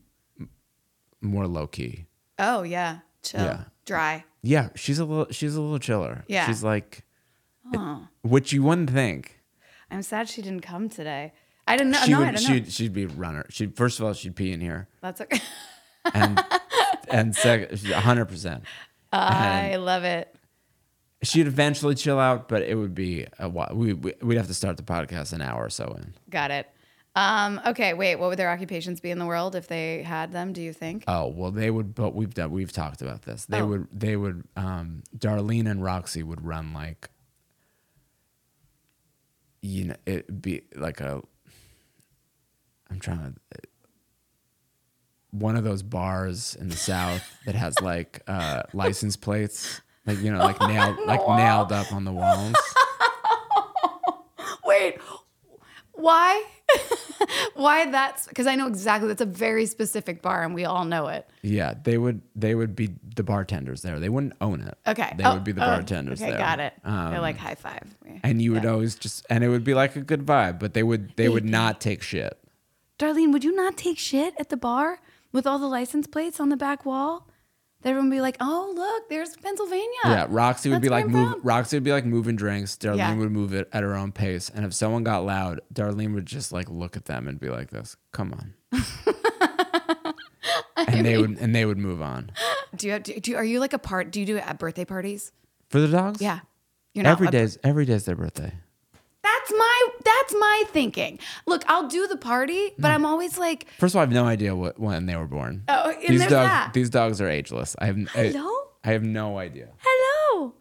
more 1.21 1.47
low 1.49 1.67
key. 1.67 2.07
Oh 2.39 2.63
yeah, 2.63 2.99
chill, 3.23 3.41
Yeah. 3.43 3.65
dry. 3.85 4.25
Yeah, 4.43 4.69
she's 4.77 4.99
a 4.99 5.05
little. 5.05 5.27
She's 5.33 5.57
a 5.57 5.61
little 5.61 5.79
chiller. 5.81 6.25
Yeah. 6.29 6.47
She's 6.47 6.63
like, 6.63 7.05
Oh, 7.75 8.07
which 8.23 8.53
you 8.53 8.63
wouldn't 8.63 8.91
think. 8.91 9.41
I'm 9.91 10.03
sad 10.03 10.29
she 10.29 10.41
didn't 10.41 10.63
come 10.63 10.89
today. 10.89 11.33
I 11.67 11.77
didn't 11.77 11.93
know. 11.93 12.01
she 12.05 12.11
no, 12.13 12.19
would. 12.21 12.29
I 12.29 12.33
don't. 12.33 12.43
She'd 12.43 12.73
she'd 12.73 12.93
be 12.93 13.05
a 13.05 13.09
runner. 13.09 13.47
She'd 13.51 13.77
first 13.77 13.99
of 14.01 14.07
all 14.07 14.13
she'd 14.13 14.35
pee 14.37 14.53
in 14.53 14.61
here, 14.61 14.89
That's 15.01 15.21
okay. 15.21 15.41
and 16.13 16.43
and 17.11 17.35
second, 17.37 17.79
hundred 17.93 18.27
percent. 18.27 18.65
I 19.13 19.77
love 19.77 20.05
it. 20.05 20.35
She'd 21.23 21.47
eventually 21.47 21.95
chill 21.95 22.19
out, 22.19 22.49
but 22.49 22.63
it 22.63 22.75
would 22.75 22.95
be 22.97 23.27
a 23.39 23.49
while. 23.49 23.71
We, 23.75 23.93
we 23.93 24.13
we'd 24.23 24.37
have 24.39 24.49
to 24.49 24.55
start 24.55 24.77
the 24.77 24.83
podcast 24.83 25.33
an 25.33 25.41
hour 25.43 25.65
or 25.65 25.71
so 25.71 25.95
in. 25.99 26.15
Got 26.31 26.51
it. 26.51 26.69
Um, 27.15 27.61
okay, 27.67 27.93
wait. 27.95 28.17
What 28.17 28.31
would 28.31 28.39
their 28.39 28.51
occupations 28.51 29.01
be 29.01 29.11
in 29.11 29.19
the 29.19 29.27
world 29.27 29.55
if 29.55 29.69
they 29.69 30.03
had 30.03 30.33
them? 30.33 30.53
Do 30.55 30.63
you 30.63 30.73
think? 30.73 31.05
Oh 31.07 31.29
well, 31.29 31.51
they 31.53 31.71
would. 31.71 31.95
But 31.95 32.15
we've 32.15 32.35
done. 32.35 32.51
We've 32.51 32.73
talked 32.73 33.03
about 33.03 33.23
this. 33.23 33.45
They 33.45 33.61
Oh. 33.61 33.67
would. 33.67 33.89
They 33.93 34.17
would. 34.17 34.43
Um, 34.57 35.03
Darlene 35.17 35.71
and 35.71 35.85
Roxy 35.85 36.23
would 36.25 36.45
run 36.45 36.73
like. 36.73 37.09
You 39.61 39.85
know, 39.85 39.97
it'd 40.07 40.43
be 40.43 40.63
like 40.75 41.01
a. 41.01 41.23
I'm 42.93 43.01
trying 43.01 43.35
to. 43.53 43.59
One 45.31 45.57
of 45.57 45.65
those 45.65 45.83
bars 45.83 46.55
in 46.61 46.69
the 46.69 46.77
south 46.77 47.23
that 47.47 47.55
has 47.55 47.81
like 47.81 48.23
uh, 48.27 48.65
license 48.75 49.17
plates, 49.17 49.81
like 50.07 50.19
you 50.21 50.31
know, 50.31 50.39
like 50.39 50.61
nailed, 50.61 50.99
like 51.07 51.27
nailed 51.27 51.73
up 51.73 51.91
on 51.93 52.05
the 52.05 52.13
walls. 52.13 52.55
Wait, 54.67 54.99
why? 55.93 56.45
why 57.55 57.91
that's 57.91 58.27
because 58.27 58.47
I 58.47 58.57
know 58.57 58.67
exactly 58.67 59.09
that's 59.09 59.21
a 59.23 59.27
very 59.27 59.65
specific 59.67 60.21
bar 60.23 60.43
and 60.43 60.55
we 60.55 60.65
all 60.67 60.85
know 60.85 61.07
it. 61.09 61.27
Yeah, 61.43 61.75
they 61.83 61.97
would. 61.97 62.21
They 62.37 62.55
would 62.55 62.77
be 62.77 62.91
the 63.17 63.23
bartenders 63.23 63.81
there. 63.83 63.99
They 64.01 64.09
wouldn't 64.11 64.35
own 64.43 64.61
it. 64.61 64.77
Okay. 64.87 65.15
they 65.17 65.25
Oh, 65.25 65.35
would 65.35 65.45
be 65.45 65.53
the 65.53 65.63
oh, 65.65 65.67
bartenders 65.67 66.21
Okay, 66.21 66.31
there. 66.31 66.39
got 66.39 66.61
it. 66.61 66.75
They're 66.85 66.93
Um, 66.93 67.23
like 67.23 67.37
high 67.39 67.55
five. 67.55 67.95
and 68.23 68.43
you 68.43 68.53
would 68.53 68.67
always 68.67 68.97
just 68.97 69.25
and 69.31 69.43
it 69.45 69.49
would 69.49 69.65
be 69.65 69.73
like 69.75 69.97
a 69.97 70.01
good 70.03 70.27
vibe 70.27 70.59
but 70.59 70.75
they 70.75 70.83
would 70.83 71.13
they 71.17 71.29
would 71.31 71.45
not 71.47 71.81
take 71.81 72.03
shit 72.03 72.39
Darlene, 73.03 73.33
would 73.33 73.43
you 73.43 73.55
not 73.55 73.77
take 73.77 73.99
shit 73.99 74.33
at 74.39 74.49
the 74.49 74.57
bar 74.57 75.01
with 75.33 75.45
all 75.47 75.59
the 75.59 75.67
license 75.67 76.07
plates 76.07 76.39
on 76.39 76.51
the 76.51 76.57
back 76.57 76.87
wall? 76.87 77.29
That 77.83 77.89
everyone 77.91 78.11
would 78.11 78.15
be 78.17 78.21
like, 78.21 78.37
"Oh, 78.39 78.73
look, 78.77 79.09
there's 79.09 79.37
Pennsylvania." 79.39 79.89
yeah 80.05 80.27
roxy 80.29 80.69
would 80.69 80.77
That's 80.77 80.83
be 80.83 80.89
where 80.89 80.99
like 81.01 81.07
I'm 81.07 81.11
move 81.13 81.33
from. 81.33 81.41
roxy 81.43 81.77
would 81.77 81.83
be 81.83 81.91
like 81.91 82.05
moving 82.05 82.37
drinks 82.37 82.77
darlene 82.77 82.97
Yeah. 82.99 83.17
would 83.17 83.33
move 83.33 83.53
it 83.55 83.69
at 83.73 83.83
her 83.83 83.97
own 83.97 84.13
pace 84.13 84.49
and 84.55 84.65
if 84.65 84.73
someone 84.73 85.03
got 85.03 85.25
loud 85.25 85.61
darlene 85.75 86.15
would 86.15 86.27
just 86.27 86.53
like 86.53 86.71
look 86.71 86.97
at 86.97 87.07
them 87.07 87.27
and 87.27 87.41
be 87.41 87.49
like 87.49 87.71
this 87.71 87.97
come 88.13 88.33
on 88.35 88.55
and 90.77 91.05
they 91.05 91.19
would 91.19 91.39
and 91.39 91.55
they 91.57 91.65
would 91.65 91.79
move 91.79 92.01
on 92.03 92.31
Do 92.77 92.87
you, 92.87 92.93
have, 92.95 93.03
do 93.03 93.21
you 93.31 93.37
are 93.37 93.45
you 93.45 93.59
like 93.61 93.73
a 93.73 93.79
part? 93.81 94.11
Do 94.13 94.21
you 94.21 94.27
do 94.27 94.37
it 94.37 94.47
at 94.49 94.59
birthday 94.61 94.85
parties? 94.85 95.33
for 95.71 95.81
the 95.81 95.89
dogs 95.89 96.21
Yeah. 96.21 96.39
You're 96.95 97.03
not 97.05 97.11
every 97.13 97.29
a- 97.29 97.31
day's 97.33 97.59
every 97.65 97.85
day's 97.85 98.05
their 98.05 98.15
birthday 98.17 98.53
That's 100.05 100.35
my 100.39 100.65
thinking. 100.69 101.19
Look, 101.47 101.63
I'll 101.69 101.89
do 101.89 102.07
the 102.07 102.17
party, 102.17 102.73
but 102.79 102.91
I'm 102.91 103.05
always 103.05 103.39
like, 103.39 103.67
first 103.79 103.95
of 103.95 103.97
all 103.97 104.01
i 104.03 104.05
have 104.05 104.13
no 104.13 104.25
idea 104.25 104.55
what 104.57 104.79
when 104.79 105.07
they 105.07 105.17
were 105.17 105.27
born 105.27 105.65
Oh, 105.69 105.91
and 105.91 106.01
these 106.03 106.21
there's 106.21 106.31
dogs 106.33 106.49
that. 106.51 106.73
these 106.75 106.91
dogs 106.91 107.21
are 107.21 107.29
ageless 107.29 107.75
i 107.79 107.87
have 107.87 107.97
I- 108.15 108.29
Hello? 108.29 108.51
I 108.85 108.93
have 108.93 109.03
no 109.05 109.39
idea 109.39 109.69
"Hello, 109.79 110.55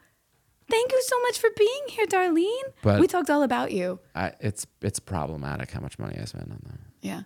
thank 0.69 0.91
you 0.91 1.01
so 1.03 1.19
much 1.23 1.39
for 1.39 1.49
being 1.57 1.83
here, 1.89 2.05
Darlene." 2.05 2.67
But- 2.83 2.99
we 2.99 3.07
talked 3.07 3.29
all 3.29 3.43
about 3.43 3.71
you. 3.71 3.99
I, 4.15 4.33
it's 4.39 4.65
it's 4.81 4.99
problematic 4.99 5.71
how 5.71 5.79
much 5.81 5.97
money 5.97 6.17
I 6.21 6.25
spend 6.25 6.51
on 6.51 6.61
that. 6.69 6.79
Yeah, 7.01 7.21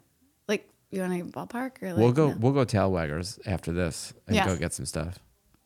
like 0.47 0.69
you 0.91 1.01
want 1.01 1.13
to 1.13 1.25
ballpark 1.31 1.81
or 1.83 1.89
like 1.93 1.97
we'll 1.99 2.11
go 2.13 2.29
no? 2.29 2.37
we'll 2.39 2.53
go 2.53 2.63
tail 2.63 2.91
waggers 2.91 3.39
after 3.45 3.71
this 3.73 4.13
and 4.27 4.35
Yes. 4.35 4.47
go 4.47 4.55
get 4.55 4.73
some 4.73 4.85
stuff. 4.85 5.19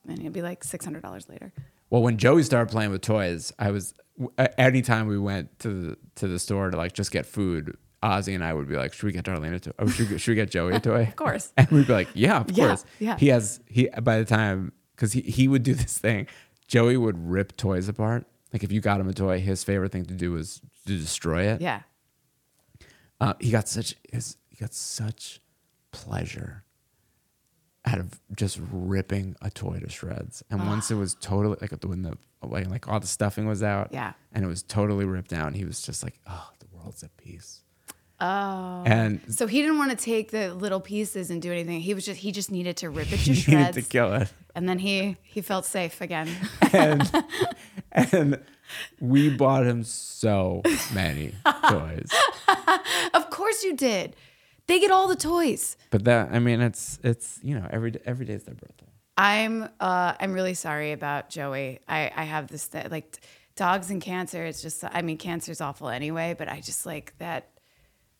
and 0.07 0.17
it'll 0.19 0.31
be 0.31 0.41
like 0.41 0.63
six 0.63 0.83
hundred 0.85 1.03
dollars 1.03 1.29
later. 1.29 1.53
Well, 1.91 2.01
when 2.03 2.17
Joey 2.17 2.43
started 2.43 2.71
playing 2.71 2.91
with 2.91 3.01
toys, 3.01 3.51
I 3.59 3.71
was 3.71 3.93
anytime 4.57 5.07
we 5.07 5.17
went 5.17 5.57
to 5.59 5.69
the 5.69 5.97
to 6.15 6.27
the 6.27 6.39
store 6.39 6.69
to 6.71 6.77
like 6.77 6.93
just 6.93 7.11
get 7.11 7.25
food, 7.25 7.77
Ozzy 8.03 8.35
and 8.35 8.43
I 8.43 8.53
would 8.53 8.67
be 8.67 8.75
like, 8.75 8.93
"Should 8.93 9.05
we 9.05 9.11
get 9.11 9.25
Darlene 9.25 9.53
a 9.55 9.59
toy? 9.59 9.71
Oh, 9.79 9.87
should, 9.87 10.09
we, 10.09 10.17
should 10.17 10.31
we 10.31 10.35
get 10.35 10.51
Joey 10.51 10.73
a 10.75 10.79
toy?" 10.91 11.03
of 11.03 11.15
course. 11.15 11.51
And 11.57 11.67
we'd 11.69 11.87
be 11.87 11.93
like, 11.93 12.09
"Yeah, 12.13 12.39
of 12.41 12.51
Yeah, 12.51 12.67
course." 12.67 12.85
yeah. 12.99 13.17
He 13.17 13.27
has 13.29 13.59
he 13.67 13.89
by 14.01 14.19
the 14.19 14.25
time 14.25 14.73
because 14.95 15.13
he 15.13 15.21
he 15.21 15.47
would 15.47 15.63
do 15.63 15.73
this 15.83 15.97
thing. 15.97 16.27
Joey 16.67 16.97
would 16.97 17.17
rip 17.29 17.57
toys 17.57 17.87
apart. 17.87 18.25
Like 18.53 18.63
if 18.63 18.71
you 18.71 18.81
got 18.81 18.99
him 18.99 19.07
a 19.09 19.13
toy, 19.13 19.39
his 19.39 19.63
favorite 19.63 19.91
thing 19.91 20.05
to 20.05 20.13
do 20.13 20.31
was 20.31 20.61
to 20.87 20.97
destroy 20.97 21.43
it. 21.43 21.61
Yeah, 21.61 21.81
Uh, 23.21 23.33
he 23.39 23.51
got 23.51 23.67
such 23.67 23.95
his, 24.11 24.37
he 24.49 24.55
got 24.55 24.73
such 24.73 25.39
pleasure 25.91 26.63
out 27.89 27.99
of 27.99 28.19
just 28.35 28.59
ripping 28.71 29.35
a 29.41 29.49
toy 29.49 29.79
to 29.79 29.89
shreds. 29.89 30.43
And 30.49 30.67
once 30.67 30.91
it 30.91 30.95
ah. 30.95 30.99
was 30.99 31.15
totally 31.15 31.57
like 31.61 31.71
when 31.83 32.03
the 32.03 32.17
like, 32.41 32.69
like 32.69 32.87
all 32.87 32.99
the 32.99 33.07
stuffing 33.07 33.47
was 33.47 33.61
out, 33.63 33.89
Yeah. 33.91 34.13
and 34.31 34.45
it 34.45 34.47
was 34.47 34.63
totally 34.63 35.05
ripped 35.05 35.29
down, 35.29 35.53
he 35.53 35.65
was 35.65 35.81
just 35.81 36.03
like, 36.03 36.19
"Oh, 36.25 36.49
the 36.59 36.67
world's 36.71 37.03
at 37.03 37.15
peace." 37.17 37.61
Oh. 38.21 38.83
And 38.85 39.21
So 39.33 39.47
he 39.47 39.61
didn't 39.61 39.77
want 39.77 39.91
to 39.91 39.97
take 39.97 40.31
the 40.31 40.53
little 40.53 40.81
pieces 40.81 41.29
and 41.31 41.41
do 41.41 41.51
anything. 41.51 41.79
He 41.79 41.93
was 41.93 42.05
just 42.05 42.19
he 42.19 42.31
just 42.31 42.51
needed 42.51 42.77
to 42.77 42.89
rip 42.89 43.07
it 43.11 43.19
to 43.25 43.33
he 43.33 43.35
shreds, 43.35 43.75
to 43.77 43.81
kill 43.81 44.13
it. 44.13 44.31
and 44.55 44.67
then 44.67 44.79
he 44.79 45.17
he 45.23 45.41
felt 45.41 45.65
safe 45.65 46.01
again. 46.01 46.29
And 46.73 47.09
and 47.91 48.39
we 48.99 49.29
bought 49.29 49.65
him 49.65 49.83
so 49.83 50.61
many 50.93 51.33
toys. 51.69 52.09
of 53.13 53.29
course 53.29 53.63
you 53.63 53.75
did. 53.75 54.15
They 54.69 54.79
get 54.79 54.91
all 54.91 55.07
the 55.07 55.15
toys. 55.15 55.77
But 55.89 56.03
that 56.03 56.29
I 56.31 56.37
mean, 56.37 56.61
it's 56.61 56.99
it's 57.03 57.39
you 57.41 57.55
know 57.55 57.67
every 57.71 57.91
every 58.05 58.27
day 58.27 58.33
is 58.33 58.43
their 58.43 58.53
birthday. 58.53 58.85
I'm 59.17 59.67
uh 59.79 60.13
I'm 60.19 60.31
really 60.31 60.53
sorry 60.53 60.91
about 60.91 61.31
Joey. 61.31 61.79
I 61.87 62.11
I 62.15 62.23
have 62.23 62.47
this 62.49 62.67
th- 62.67 62.91
like 62.91 63.19
dogs 63.55 63.89
and 63.89 63.99
cancer. 63.99 64.45
It's 64.45 64.61
just 64.61 64.83
I 64.83 65.01
mean 65.01 65.17
cancer's 65.17 65.59
awful 65.59 65.89
anyway, 65.89 66.35
but 66.37 66.47
I 66.47 66.61
just 66.61 66.85
like 66.85 67.17
that. 67.17 67.49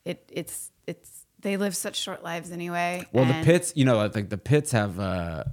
It 0.06 0.28
it's 0.34 0.72
it's 0.88 1.28
they 1.40 1.56
live 1.56 1.76
such 1.76 1.96
short 1.96 2.24
lives 2.24 2.52
anyway. 2.52 3.06
Well, 3.14 3.26
the 3.26 3.44
pits, 3.46 3.72
you 3.76 3.86
know, 3.86 3.98
like 3.98 4.30
the 4.30 4.38
pits 4.38 4.72
have 4.72 5.00
uh 5.00 5.44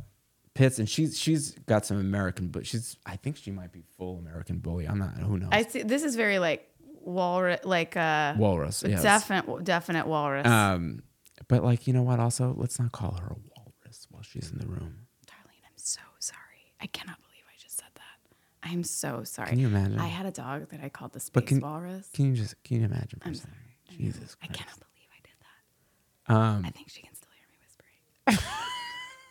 pits, 0.55 0.79
and 0.79 0.89
she's 0.89 1.19
she's 1.19 1.51
got 1.67 1.85
some 1.85 2.01
American, 2.01 2.49
but 2.49 2.67
she's 2.67 2.97
I 3.05 3.17
think 3.17 3.37
she 3.37 3.51
might 3.51 3.71
be 3.71 3.83
full 3.99 4.19
American 4.19 4.61
bully. 4.61 4.87
I'm 4.87 4.99
not. 4.99 5.19
Who 5.19 5.37
knows? 5.37 5.51
I 5.53 5.63
see. 5.63 5.83
This 5.83 6.03
is 6.03 6.17
very 6.17 6.39
like 6.39 6.69
walrus, 7.07 7.61
like 7.65 7.97
uh, 7.97 8.35
Walrus, 8.37 8.83
yes. 8.87 9.03
definite, 9.03 9.65
definite 9.65 10.07
walrus. 10.07 10.47
um, 10.47 11.03
but 11.49 11.65
like 11.65 11.87
you 11.87 11.93
know 11.93 12.03
what? 12.03 12.21
Also, 12.21 12.55
let's 12.57 12.79
not 12.79 12.93
call 12.93 13.13
her 13.21 13.29
a 13.29 13.37
walrus 13.57 14.07
while 14.11 14.23
she's 14.23 14.51
in 14.51 14.59
the 14.59 14.67
room. 14.67 15.07
Darlene, 15.27 15.65
I'm 15.65 15.77
so 15.77 16.01
sorry. 16.19 16.73
I 16.81 16.87
cannot 16.89 17.19
believe 17.23 17.45
I 17.49 17.57
just 17.63 17.77
said 17.79 17.89
that. 17.95 18.69
I'm 18.71 18.83
so 18.85 19.23
sorry. 19.25 19.49
Can 19.49 19.59
you 19.59 19.69
imagine? 19.69 19.99
I 19.99 20.09
had 20.09 20.27
a 20.27 20.31
dog 20.33 20.69
that 20.71 20.81
I 20.83 20.89
called 20.89 21.13
the 21.13 21.21
space 21.21 21.33
But 21.33 21.47
can 21.47 21.61
walrus. 21.61 22.09
can 22.13 22.27
you 22.27 22.33
just 22.35 22.63
can 22.65 22.79
you 22.81 22.85
imagine? 22.85 23.21
I'm 23.25 23.35
sorry. 23.35 23.55
Jesus 23.91 24.37
I 24.43 24.47
Christ. 24.49 24.61
cannot 24.61 24.79
believe 24.81 25.09
I 25.13 25.21
did 25.23 25.37
that. 25.41 26.35
Um, 26.59 26.65
I 26.67 26.71
think 26.71 26.89
she 26.91 27.03
can 27.03 27.15
still 27.15 27.31
hear 27.39 27.49
me 27.49 27.59
whispering. 27.63 28.51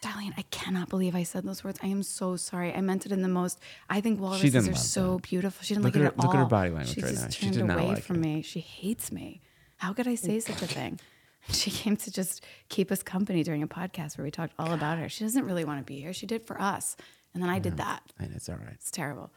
Darlene, 0.05 0.33
I 0.37 0.43
cannot 0.51 0.89
believe 0.89 1.15
I 1.15 1.23
said 1.23 1.43
those 1.43 1.63
words. 1.63 1.79
I 1.81 1.87
am 1.87 2.03
so 2.03 2.35
sorry. 2.35 2.73
I 2.73 2.81
meant 2.81 3.05
it 3.05 3.11
in 3.11 3.21
the 3.21 3.27
most. 3.27 3.59
I 3.89 4.01
think 4.01 4.19
walruses 4.19 4.67
are 4.67 4.75
so 4.75 5.13
that. 5.15 5.23
beautiful. 5.23 5.63
She 5.63 5.73
didn't 5.73 5.85
Look 5.85 5.95
like 5.95 6.03
at 6.03 6.05
it 6.05 6.15
her- 6.15 6.19
at 6.19 6.19
all. 6.19 6.25
look 6.27 6.35
at 6.35 6.39
her 6.39 6.45
body 6.45 6.69
language 6.69 6.93
she 6.95 7.01
right 7.01 7.09
just 7.11 7.23
now. 7.23 7.29
She 7.29 7.41
turned 7.45 7.53
did 7.55 7.65
not 7.65 7.77
away 7.79 7.87
like 7.87 8.03
from 8.03 8.17
it. 8.17 8.19
me. 8.19 8.41
She 8.41 8.59
hates 8.59 9.11
me. 9.11 9.41
How 9.77 9.93
could 9.93 10.07
I 10.07 10.15
say 10.15 10.39
such 10.39 10.61
a 10.61 10.67
thing? 10.79 10.99
She 11.49 11.69
came 11.69 11.95
to 11.97 12.11
just 12.11 12.43
keep 12.69 12.91
us 12.91 13.03
company 13.03 13.43
during 13.43 13.61
a 13.61 13.67
podcast 13.67 14.17
where 14.17 14.25
we 14.25 14.31
talked 14.31 14.53
all 14.57 14.71
about 14.73 14.97
her. 14.97 15.07
She 15.09 15.23
doesn't 15.23 15.45
really 15.45 15.63
want 15.63 15.79
to 15.79 15.83
be 15.85 15.99
here. 16.01 16.11
She 16.11 16.25
did 16.25 16.41
for 16.41 16.59
us, 16.59 16.97
and 17.35 17.43
then 17.43 17.51
I 17.51 17.59
did 17.59 17.77
that. 17.77 18.01
And 18.17 18.33
it's 18.35 18.49
all 18.49 18.55
right. 18.55 18.73
It's 18.73 18.89
terrible. 18.89 19.31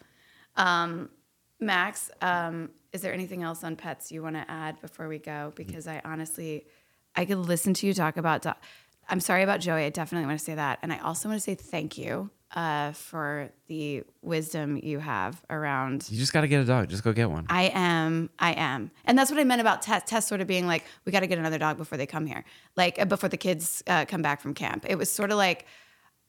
Um, 0.57 1.11
Max, 1.61 2.11
um, 2.23 2.70
is 2.95 3.03
there 3.03 3.12
anything 3.12 3.43
else 3.43 3.62
on 3.62 3.77
pets 3.77 4.11
you 4.11 4.23
want 4.23 4.36
to 4.36 4.51
add 4.51 4.81
before 4.81 5.07
we 5.07 5.19
go? 5.19 5.53
Because 5.55 5.86
I 5.86 6.01
honestly, 6.03 6.65
I 7.15 7.27
could 7.27 7.36
listen 7.39 7.74
to 7.74 7.86
you 7.86 7.93
talk 7.93 8.16
about. 8.16 8.40
Do- 8.40 8.53
I'm 9.09 9.20
sorry 9.20 9.43
about 9.43 9.60
Joey. 9.60 9.85
I 9.85 9.90
definitely 9.90 10.26
want 10.26 10.39
to 10.39 10.44
say 10.44 10.55
that, 10.55 10.78
and 10.82 10.93
I 10.93 10.98
also 10.98 11.28
want 11.28 11.40
to 11.40 11.44
say 11.44 11.55
thank 11.55 11.97
you 11.97 12.30
uh, 12.52 12.93
for 12.93 13.51
the 13.66 14.02
wisdom 14.22 14.78
you 14.82 14.98
have 14.98 15.43
around 15.51 16.09
You 16.10 16.18
just 16.18 16.32
got 16.32 16.43
to 16.43 16.48
get 16.48 16.60
a 16.60 16.64
dog. 16.64 16.89
Just 16.89 17.05
go 17.05 17.12
get 17.12 17.30
one. 17.30 17.47
I 17.48 17.70
am. 17.74 18.30
I 18.39 18.52
am. 18.52 18.90
And 19.05 19.18
that's 19.18 19.30
what 19.30 19.39
I 19.39 19.44
meant 19.44 19.60
about 19.60 19.82
Tess. 19.82 20.02
Tess 20.06 20.26
sort 20.26 20.40
of 20.40 20.47
being 20.47 20.66
like, 20.66 20.85
we 21.05 21.12
got 21.12 21.20
to 21.20 21.26
get 21.26 21.39
another 21.39 21.59
dog 21.59 21.76
before 21.76 21.98
they 21.98 22.06
come 22.06 22.26
here, 22.26 22.44
like 22.76 22.98
uh, 22.98 23.05
before 23.05 23.28
the 23.28 23.36
kids 23.36 23.82
uh, 23.86 24.05
come 24.06 24.22
back 24.22 24.40
from 24.40 24.55
camp. 24.55 24.86
It 24.89 24.97
was 24.97 25.10
sort 25.10 25.30
of 25.30 25.36
like, 25.36 25.66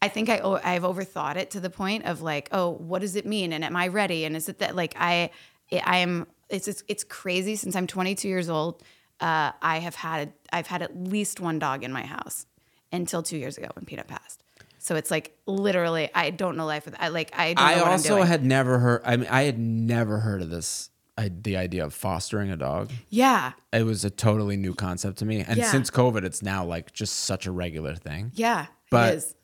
I 0.01 0.07
think 0.07 0.29
I 0.29 0.39
I've 0.63 0.83
overthought 0.83 1.35
it 1.35 1.51
to 1.51 1.59
the 1.59 1.69
point 1.69 2.05
of 2.05 2.21
like, 2.21 2.49
oh, 2.51 2.69
what 2.69 2.99
does 2.99 3.15
it 3.15 3.25
mean? 3.25 3.53
And 3.53 3.63
am 3.63 3.75
I 3.75 3.87
ready? 3.87 4.25
And 4.25 4.35
is 4.35 4.49
it 4.49 4.59
that 4.59 4.75
like 4.75 4.95
I 4.97 5.29
I 5.71 5.97
am? 5.97 6.27
It's 6.49 6.67
it's, 6.67 6.83
it's 6.87 7.03
crazy. 7.03 7.55
Since 7.55 7.75
I'm 7.75 7.85
22 7.85 8.27
years 8.27 8.49
old, 8.49 8.81
uh, 9.19 9.51
I 9.61 9.79
have 9.79 9.95
had 9.95 10.33
I've 10.51 10.67
had 10.67 10.81
at 10.81 10.97
least 10.97 11.39
one 11.39 11.59
dog 11.59 11.83
in 11.83 11.91
my 11.91 12.05
house 12.05 12.45
until 12.91 13.23
two 13.23 13.37
years 13.37 13.57
ago 13.57 13.67
when 13.75 13.85
Peanut 13.85 14.07
passed. 14.07 14.43
So 14.79 14.95
it's 14.95 15.11
like 15.11 15.37
literally, 15.45 16.09
I 16.15 16.29
don't 16.29 16.55
know 16.57 16.65
life 16.65 16.85
with. 16.85 16.95
I 16.99 17.09
like 17.09 17.31
I. 17.37 17.53
Don't 17.53 17.65
know 17.65 17.83
I 17.83 17.91
also 17.91 18.23
had 18.23 18.45
never 18.45 18.79
heard. 18.79 19.01
I 19.05 19.17
mean, 19.17 19.27
I 19.29 19.43
had 19.43 19.59
never 19.59 20.19
heard 20.19 20.41
of 20.41 20.49
this. 20.49 20.89
I, 21.17 21.27
the 21.29 21.57
idea 21.57 21.83
of 21.83 21.93
fostering 21.93 22.49
a 22.49 22.55
dog. 22.55 22.91
yeah. 23.09 23.51
It 23.73 23.83
was 23.83 24.05
a 24.05 24.09
totally 24.09 24.55
new 24.55 24.73
concept 24.73 25.17
to 25.17 25.25
me. 25.25 25.41
And 25.45 25.57
Yeah. 25.57 25.69
since 25.69 25.91
COVID, 25.91 26.23
it's 26.23 26.41
now 26.41 26.63
like 26.63 26.93
just 26.93 27.13
such 27.25 27.45
a 27.45 27.51
regular 27.51 27.93
thing. 27.95 28.31
Yeah, 28.35 28.67
But- 28.89 29.13
it 29.13 29.17
is 29.17 29.35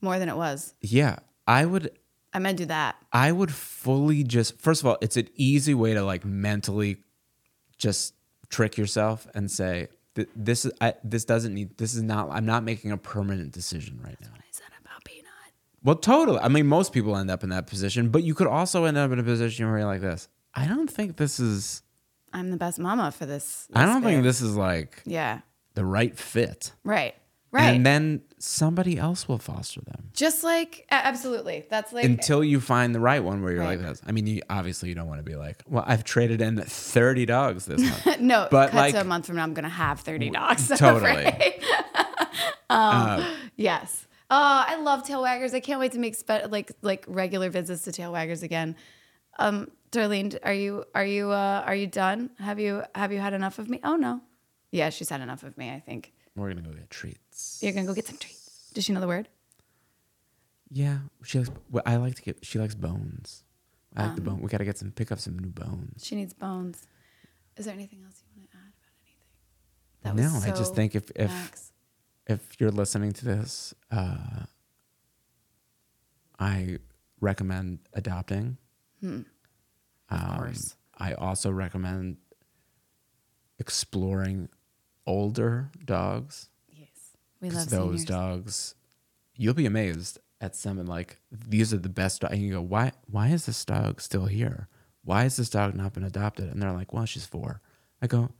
more 0.00 0.20
than 0.20 0.28
it 0.28 0.36
was. 0.36 0.72
Yeah, 0.80 1.16
I 1.48 1.66
would. 1.66 1.90
I'm 2.32 2.44
gonna 2.44 2.54
do 2.56 2.66
that. 2.66 2.94
I 3.12 3.32
would 3.32 3.52
fully 3.52 4.22
just. 4.22 4.60
First 4.60 4.82
of 4.82 4.86
all, 4.86 4.98
it's 5.00 5.16
an 5.16 5.28
easy 5.34 5.74
way 5.74 5.94
to 5.94 6.04
like 6.04 6.24
mentally 6.24 6.98
just 7.76 8.14
trick 8.48 8.78
yourself 8.78 9.26
and 9.34 9.50
say 9.50 9.88
"Th- 10.14 10.28
this 10.36 10.64
is. 10.64 10.72
I, 10.80 10.94
this 11.04 11.24
doesn't 11.24 11.54
need. 11.54 11.76
This 11.78 11.94
is 11.94 12.02
not. 12.02 12.28
I'm 12.30 12.46
not 12.46 12.64
making 12.64 12.92
a 12.92 12.96
permanent 12.96 13.52
decision 13.52 14.00
right 14.02 14.16
now. 14.20 14.28
I 14.34 14.40
said 14.50 14.66
about 14.84 15.04
Peanut. 15.04 15.26
Well, 15.82 15.96
totally. 15.96 16.38
I 16.40 16.48
mean, 16.48 16.66
most 16.66 16.92
people 16.92 17.16
end 17.16 17.30
up 17.30 17.42
in 17.42 17.50
that 17.50 17.66
position, 17.66 18.08
but 18.10 18.22
you 18.22 18.34
could 18.34 18.46
also 18.46 18.84
end 18.84 18.96
up 18.98 19.10
in 19.12 19.18
a 19.18 19.22
position 19.22 19.66
where 19.68 19.78
you're 19.78 19.86
like 19.86 20.00
this. 20.00 20.28
I 20.54 20.66
don't 20.66 20.90
think 20.90 21.16
this 21.16 21.38
is. 21.40 21.82
I'm 22.32 22.50
the 22.50 22.56
best 22.56 22.78
mama 22.78 23.10
for 23.12 23.26
this. 23.26 23.66
I 23.74 23.84
don't 23.86 24.02
think 24.02 24.22
this 24.22 24.40
is 24.40 24.56
like 24.56 25.02
Yeah. 25.04 25.40
the 25.74 25.84
right 25.84 26.16
fit. 26.16 26.72
Right. 26.84 27.14
Right. 27.52 27.74
And 27.74 27.84
then 27.84 28.22
somebody 28.38 28.96
else 28.96 29.26
will 29.26 29.38
foster 29.38 29.80
them 29.80 30.10
Just 30.12 30.44
like 30.44 30.86
absolutely. 30.90 31.66
That's 31.68 31.92
like 31.92 32.04
until 32.04 32.44
you 32.44 32.60
find 32.60 32.94
the 32.94 33.00
right 33.00 33.22
one 33.24 33.42
where 33.42 33.52
you're 33.52 33.60
Right. 33.60 33.78
like 33.78 33.88
this. 33.88 34.00
I 34.06 34.12
mean, 34.12 34.26
you, 34.28 34.42
obviously, 34.48 34.88
you 34.88 34.94
don't 34.94 35.08
want 35.08 35.18
to 35.18 35.24
be 35.28 35.34
like, 35.34 35.62
well, 35.66 35.82
I've 35.86 36.04
traded 36.04 36.40
in 36.40 36.60
30 36.62 37.26
dogs 37.26 37.66
this 37.66 37.80
month. 37.80 38.20
no. 38.20 38.46
but 38.50 38.72
like- 38.72 38.94
to 38.94 39.00
a 39.00 39.04
month 39.04 39.26
from 39.26 39.36
now, 39.36 39.42
I'm 39.42 39.54
gonna 39.54 39.68
have 39.68 40.00
30 40.00 40.30
dogs. 40.30 40.68
Totally. 40.76 41.26
um, 42.70 43.24
yes. 43.56 44.06
Oh, 44.32 44.64
I 44.66 44.76
love 44.76 45.02
tail 45.04 45.22
waggers. 45.22 45.54
I 45.54 45.60
can't 45.60 45.80
wait 45.80 45.92
to 45.92 45.98
make 45.98 46.14
spe- 46.14 46.48
like 46.50 46.70
like 46.82 47.04
regular 47.08 47.50
visits 47.50 47.82
to 47.84 47.92
tail 47.92 48.12
waggers 48.12 48.42
again. 48.44 48.76
Um, 49.40 49.70
Darlene, 49.90 50.38
are 50.44 50.52
you 50.54 50.84
are 50.94 51.04
you 51.04 51.30
uh, 51.30 51.64
are 51.66 51.74
you 51.74 51.88
done? 51.88 52.30
Have 52.38 52.60
you 52.60 52.84
have 52.94 53.12
you 53.12 53.18
had 53.18 53.32
enough 53.32 53.58
of 53.58 53.68
me? 53.68 53.80
Oh 53.82 53.96
no. 53.96 54.20
Yeah, 54.70 54.90
she's 54.90 55.08
had 55.08 55.20
enough 55.20 55.42
of 55.42 55.58
me. 55.58 55.68
I 55.72 55.80
think 55.80 56.12
We're 56.40 56.54
to 56.54 56.62
go 56.62 56.70
get 56.72 56.90
treats. 56.90 57.58
you're 57.62 57.72
gonna 57.72 57.86
go 57.86 57.94
get 57.94 58.06
some 58.06 58.16
treats. 58.16 58.70
Does 58.72 58.84
she 58.84 58.92
know 58.92 59.00
the 59.00 59.06
word? 59.08 59.28
Yeah. 60.70 60.98
She 61.24 61.38
likes, 61.38 61.50
well, 61.70 61.82
I 61.84 61.96
like 61.96 62.14
to 62.14 62.22
get, 62.22 62.44
she 62.44 62.58
likes 62.58 62.74
bones. 62.74 63.42
I 63.96 64.02
Um, 64.02 64.06
like 64.08 64.16
the 64.16 64.22
bone. 64.22 64.40
We 64.40 64.48
got 64.48 64.58
to 64.58 64.64
get 64.64 64.78
some, 64.78 64.92
pick 64.92 65.10
up 65.10 65.18
some 65.18 65.36
new 65.38 65.50
bones. 65.50 66.04
She 66.06 66.14
needs 66.14 66.32
bones. 66.32 66.86
Is 67.56 67.64
there 67.66 67.74
anything 67.74 68.02
else 68.04 68.22
you 68.22 68.40
want 68.40 68.50
to 68.50 68.56
add 68.56 68.72
about 68.78 70.14
anything? 70.14 70.30
That 70.30 70.46
no, 70.46 70.52
I 70.52 70.56
just 70.56 70.74
think 70.76 70.94
if, 70.94 71.10
if, 71.16 71.28
Max. 71.30 71.72
if 72.28 72.60
you're 72.60 72.70
listening 72.70 73.12
to 73.14 73.24
this, 73.24 73.74
uh, 73.90 74.44
I 76.38 76.78
recommend 77.20 77.80
adopting. 77.92 78.56
Hmm. 79.00 79.22
Of 80.08 80.36
course. 80.38 80.76
I 80.96 81.14
also 81.14 81.50
recommend 81.50 82.18
exploring 83.58 84.48
older 85.10 85.70
dogs. 85.84 86.48
yes, 86.68 86.88
we 87.40 87.50
love 87.50 87.68
those 87.70 88.00
seniors. 88.00 88.04
dogs. 88.04 88.74
You'll 89.36 89.54
be 89.54 89.66
amazed 89.66 90.18
at 90.40 90.54
some 90.56 90.78
and 90.78 90.88
like 90.88 91.18
these 91.30 91.72
are 91.74 91.78
the 91.78 91.88
best. 91.88 92.20
dogs. 92.22 92.32
And 92.34 92.42
you 92.42 92.52
go, 92.54 92.60
why? 92.62 92.92
Why 93.10 93.28
is 93.28 93.46
this 93.46 93.64
dog 93.64 94.00
still 94.00 94.26
here? 94.26 94.68
Why 95.04 95.22
has 95.24 95.36
this 95.36 95.50
dog 95.50 95.74
not 95.74 95.94
been 95.94 96.04
adopted? 96.04 96.48
And 96.50 96.60
they're 96.62 96.72
like, 96.72 96.92
well, 96.92 97.06
she's 97.06 97.24
four. 97.26 97.60
I 98.02 98.06
go, 98.06 98.30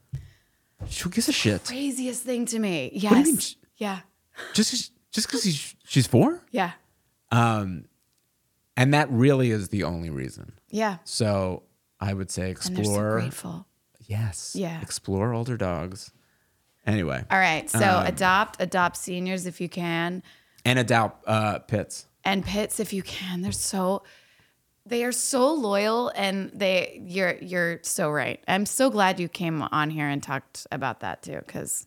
who 1.03 1.09
gives 1.09 1.27
a 1.29 1.31
shit? 1.31 1.65
Craziest 1.65 2.23
thing 2.23 2.45
to 2.47 2.59
me. 2.59 2.91
Yes. 2.93 3.25
mean 3.25 3.37
yeah. 3.77 3.99
Just 4.53 4.91
just 5.11 5.27
because 5.27 5.43
she's 5.43 5.75
she's 5.85 6.07
four. 6.07 6.41
Yeah. 6.51 6.71
Um, 7.31 7.85
and 8.77 8.93
that 8.93 9.09
really 9.11 9.51
is 9.51 9.69
the 9.69 9.83
only 9.83 10.09
reason. 10.09 10.53
Yeah. 10.69 10.97
So 11.03 11.63
I 11.99 12.13
would 12.13 12.31
say 12.31 12.49
And 12.49 12.57
they're 12.77 12.83
so 12.85 12.91
explore. 12.91 13.19
grateful. 13.19 13.67
yes. 14.07 14.55
Yeah. 14.55 14.81
Explore 14.81 15.33
older 15.33 15.57
dogs. 15.57 16.11
Anyway, 16.85 17.23
All 17.29 17.37
right. 17.39 17.69
So 17.69 17.79
Um, 17.79 18.05
adopt, 18.07 18.61
adopt 18.61 18.97
seniors 18.97 19.45
if 19.45 19.61
you 19.61 19.69
can, 19.69 20.23
and 20.65 20.79
adopt 20.79 21.27
uh, 21.27 21.59
pits. 21.59 22.07
and 22.23 22.43
pits 22.45 22.79
if 22.79 22.91
you 22.93 23.03
can. 23.03 23.41
They're 23.41 23.51
so, 23.51 24.03
they 24.85 25.03
are 25.03 25.11
so 25.11 25.53
loyal, 25.53 26.11
and 26.15 26.51
they, 26.53 27.01
you're, 27.05 27.35
you're 27.41 27.79
so 27.83 28.09
right. 28.09 28.43
I'm 28.47 28.65
so 28.65 28.89
glad 28.89 29.19
you 29.19 29.27
came 29.29 29.61
on 29.61 29.89
here 29.91 30.07
and 30.07 30.23
talked 30.23 30.65
about 30.71 31.01
that 31.01 31.21
too, 31.21 31.39
because 31.45 31.85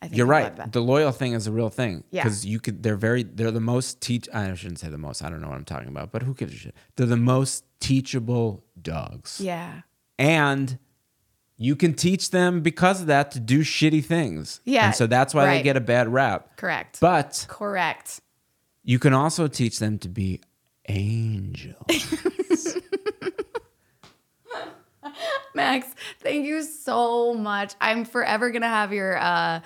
I 0.00 0.06
think 0.08 0.16
You're 0.18 0.26
right. 0.26 0.54
that. 0.56 0.72
The 0.72 0.80
loyal 0.82 1.12
thing 1.12 1.32
is 1.34 1.46
a 1.46 1.52
real 1.52 1.70
thing. 1.70 2.02
Yeah. 2.10 2.24
Because 2.24 2.44
you 2.44 2.58
could. 2.58 2.82
They're 2.82 2.96
very. 2.96 3.22
They're 3.22 3.52
the 3.52 3.60
most 3.60 4.00
teach. 4.00 4.28
I 4.34 4.52
shouldn't 4.54 4.80
say 4.80 4.88
the 4.88 4.98
most. 4.98 5.22
I 5.22 5.30
don't 5.30 5.40
know 5.40 5.48
what 5.48 5.54
I'm 5.56 5.64
talking 5.64 5.86
about. 5.86 6.10
But 6.10 6.24
who 6.24 6.34
gives 6.34 6.52
a 6.52 6.56
shit? 6.56 6.74
They're 6.96 7.06
the 7.06 7.16
most 7.16 7.64
teachable 7.78 8.64
dogs. 8.80 9.40
Yeah. 9.40 9.82
And 10.18 10.76
you 11.64 11.76
can 11.76 11.94
teach 11.94 12.30
them 12.30 12.60
because 12.60 13.00
of 13.00 13.06
that 13.06 13.30
to 13.32 13.40
do 13.40 13.60
shitty 13.60 14.04
things. 14.04 14.60
Yeah, 14.64 14.86
And 14.86 14.94
so 14.94 15.06
that's 15.06 15.32
why 15.34 15.46
they 15.46 15.62
get 15.62 15.76
a 15.76 15.80
bad 15.80 16.12
rap. 16.12 16.56
Correct. 16.56 16.98
But 17.00 17.46
Correct. 17.48 18.20
you 18.82 18.98
can 18.98 19.12
also 19.12 19.46
teach 19.48 19.78
them 19.78 19.98
to 20.00 20.08
be 20.08 20.40
angels. 20.88 21.76
Max, 25.54 25.86
thank 26.20 26.46
you 26.46 26.62
so 26.62 27.34
much. 27.34 27.74
I'm 27.80 28.04
forever 28.04 28.50
gonna 28.50 28.68
have 28.68 28.92
your 28.92 29.18
uh 29.18 29.60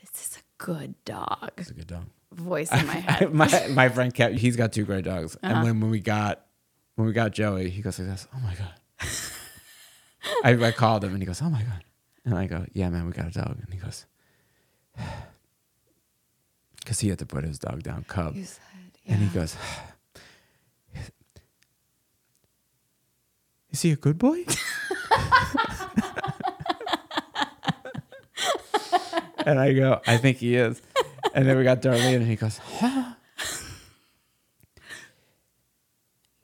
this 0.00 0.10
is 0.30 0.36
a 0.38 0.62
good 0.64 0.94
dog 1.04 1.50
It's 1.56 1.70
a 1.70 1.74
good 1.74 1.86
dog. 1.86 2.04
voice 2.32 2.70
in 2.72 2.86
my 2.86 2.94
head. 2.94 3.32
my 3.34 3.66
my 3.68 3.88
friend 3.88 4.12
Kev, 4.14 4.36
he's 4.36 4.56
got 4.56 4.72
two 4.72 4.84
great 4.84 5.04
dogs. 5.04 5.36
Uh-huh. 5.42 5.54
And 5.54 5.64
when, 5.64 5.80
when 5.80 5.90
we 5.90 6.00
got 6.00 6.44
when 6.96 7.06
we 7.06 7.12
got 7.12 7.32
Joey, 7.32 7.70
he 7.70 7.80
goes 7.82 7.98
like 7.98 8.08
this, 8.08 8.28
Oh 8.34 8.40
my 8.40 8.54
God. 8.54 8.72
I, 10.42 10.52
I 10.52 10.72
called 10.72 11.04
him 11.04 11.12
and 11.12 11.22
he 11.22 11.26
goes, 11.26 11.42
Oh 11.42 11.50
my 11.50 11.62
God. 11.62 11.84
And 12.24 12.34
I 12.34 12.46
go, 12.46 12.64
Yeah, 12.72 12.90
man, 12.90 13.06
we 13.06 13.12
got 13.12 13.28
a 13.28 13.30
dog. 13.30 13.58
And 13.62 13.72
he 13.72 13.78
goes, 13.78 14.06
Because 16.76 17.00
he 17.00 17.08
had 17.08 17.18
to 17.20 17.26
put 17.26 17.44
his 17.44 17.58
dog 17.58 17.82
down, 17.82 18.04
Cub. 18.06 18.36
Said, 18.36 18.60
And 19.06 19.20
he 19.20 19.28
goes, 19.28 19.56
Is 23.70 23.82
he 23.82 23.90
a 23.90 23.96
good 23.96 24.18
boy? 24.18 24.44
and 29.44 29.58
I 29.58 29.72
go, 29.72 30.00
I 30.06 30.16
think 30.16 30.38
he 30.38 30.54
is. 30.54 30.80
And 31.34 31.48
then 31.48 31.58
we 31.58 31.64
got 31.64 31.82
Darlene, 31.82 32.16
and 32.16 32.26
he 32.26 32.36
goes, 32.36 32.58
huh? 32.58 33.14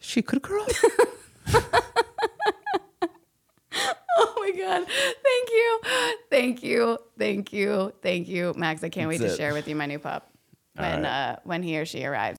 She 0.01 0.23
could 0.23 0.43
grow 0.43 0.67
girl? 0.67 1.63
Oh 4.19 4.35
my 4.53 4.59
god. 4.59 4.87
Thank 4.89 5.51
you. 5.51 5.81
Thank 6.31 6.63
you. 6.63 6.99
Thank 7.19 7.53
you. 7.53 7.93
Thank 8.03 8.29
you. 8.29 8.55
Max, 8.57 8.85
I 8.85 8.89
can't 8.89 9.09
wait 9.09 9.19
That's 9.19 9.37
to 9.37 9.43
it. 9.43 9.45
share 9.45 9.55
with 9.55 9.69
you 9.69 9.77
my 9.77 9.87
new 9.87 9.99
pup 9.99 10.31
when 10.75 11.03
right. 11.03 11.33
uh 11.33 11.37
when 11.45 11.63
he 11.63 11.79
or 11.79 11.85
she 11.85 12.05
arrives. 12.05 12.39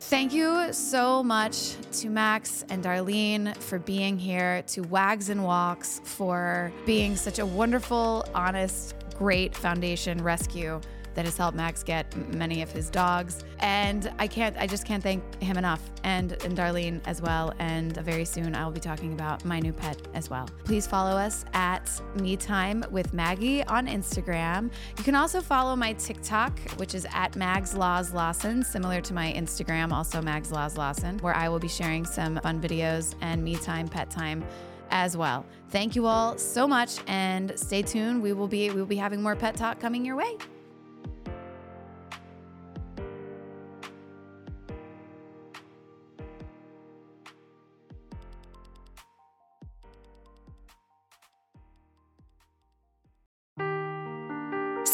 Thank 0.00 0.32
you 0.32 0.72
so 0.72 1.24
much 1.24 1.74
to 1.98 2.08
Max 2.08 2.64
and 2.68 2.82
Darlene 2.82 3.56
for 3.56 3.80
being 3.80 4.16
here, 4.16 4.62
to 4.68 4.82
Wags 4.82 5.30
and 5.30 5.42
Walks 5.42 6.00
for 6.04 6.72
being 6.86 7.16
such 7.16 7.40
a 7.40 7.44
wonderful, 7.44 8.24
honest, 8.32 8.94
great 9.18 9.54
foundation 9.54 10.22
rescue 10.22 10.80
that 11.16 11.24
has 11.24 11.36
helped 11.36 11.56
Max 11.56 11.82
get 11.82 12.14
many 12.34 12.62
of 12.62 12.70
his 12.70 12.88
dogs. 12.88 13.42
And 13.58 14.12
I 14.18 14.28
can't, 14.28 14.56
I 14.58 14.66
just 14.66 14.84
can't 14.84 15.02
thank 15.02 15.42
him 15.42 15.56
enough, 15.56 15.82
and 16.04 16.32
and 16.44 16.56
Darlene 16.56 17.00
as 17.06 17.20
well. 17.20 17.52
And 17.58 17.96
very 17.96 18.24
soon 18.24 18.54
I 18.54 18.64
will 18.64 18.72
be 18.72 18.80
talking 18.80 19.12
about 19.14 19.44
my 19.44 19.58
new 19.58 19.72
pet 19.72 19.96
as 20.14 20.30
well. 20.30 20.48
Please 20.64 20.86
follow 20.86 21.16
us 21.16 21.44
at 21.54 21.90
Me 22.20 22.36
Time 22.36 22.84
with 22.90 23.12
Maggie 23.12 23.64
on 23.64 23.86
Instagram. 23.86 24.70
You 24.98 25.04
can 25.04 25.14
also 25.14 25.40
follow 25.40 25.74
my 25.74 25.94
TikTok, 25.94 26.58
which 26.76 26.94
is 26.94 27.06
at 27.12 27.34
Mags 27.34 27.74
Laws 27.74 28.12
Lawson, 28.12 28.62
similar 28.62 29.00
to 29.00 29.14
my 29.14 29.32
Instagram, 29.32 29.90
also 29.90 30.20
Mags 30.20 30.52
Laws 30.52 30.76
Lawson, 30.76 31.18
where 31.18 31.34
I 31.34 31.48
will 31.48 31.58
be 31.58 31.68
sharing 31.68 32.04
some 32.04 32.38
fun 32.40 32.60
videos 32.60 33.14
and 33.22 33.42
me 33.42 33.56
time, 33.56 33.88
pet 33.88 34.10
time 34.10 34.44
as 34.90 35.16
well. 35.16 35.44
Thank 35.70 35.96
you 35.96 36.06
all 36.06 36.38
so 36.38 36.68
much 36.68 36.98
and 37.06 37.58
stay 37.58 37.82
tuned. 37.82 38.22
We 38.22 38.32
will 38.32 38.48
be 38.48 38.70
we 38.70 38.76
will 38.76 38.86
be 38.86 38.96
having 38.96 39.22
more 39.22 39.34
pet 39.34 39.56
talk 39.56 39.80
coming 39.80 40.04
your 40.04 40.16
way. 40.16 40.36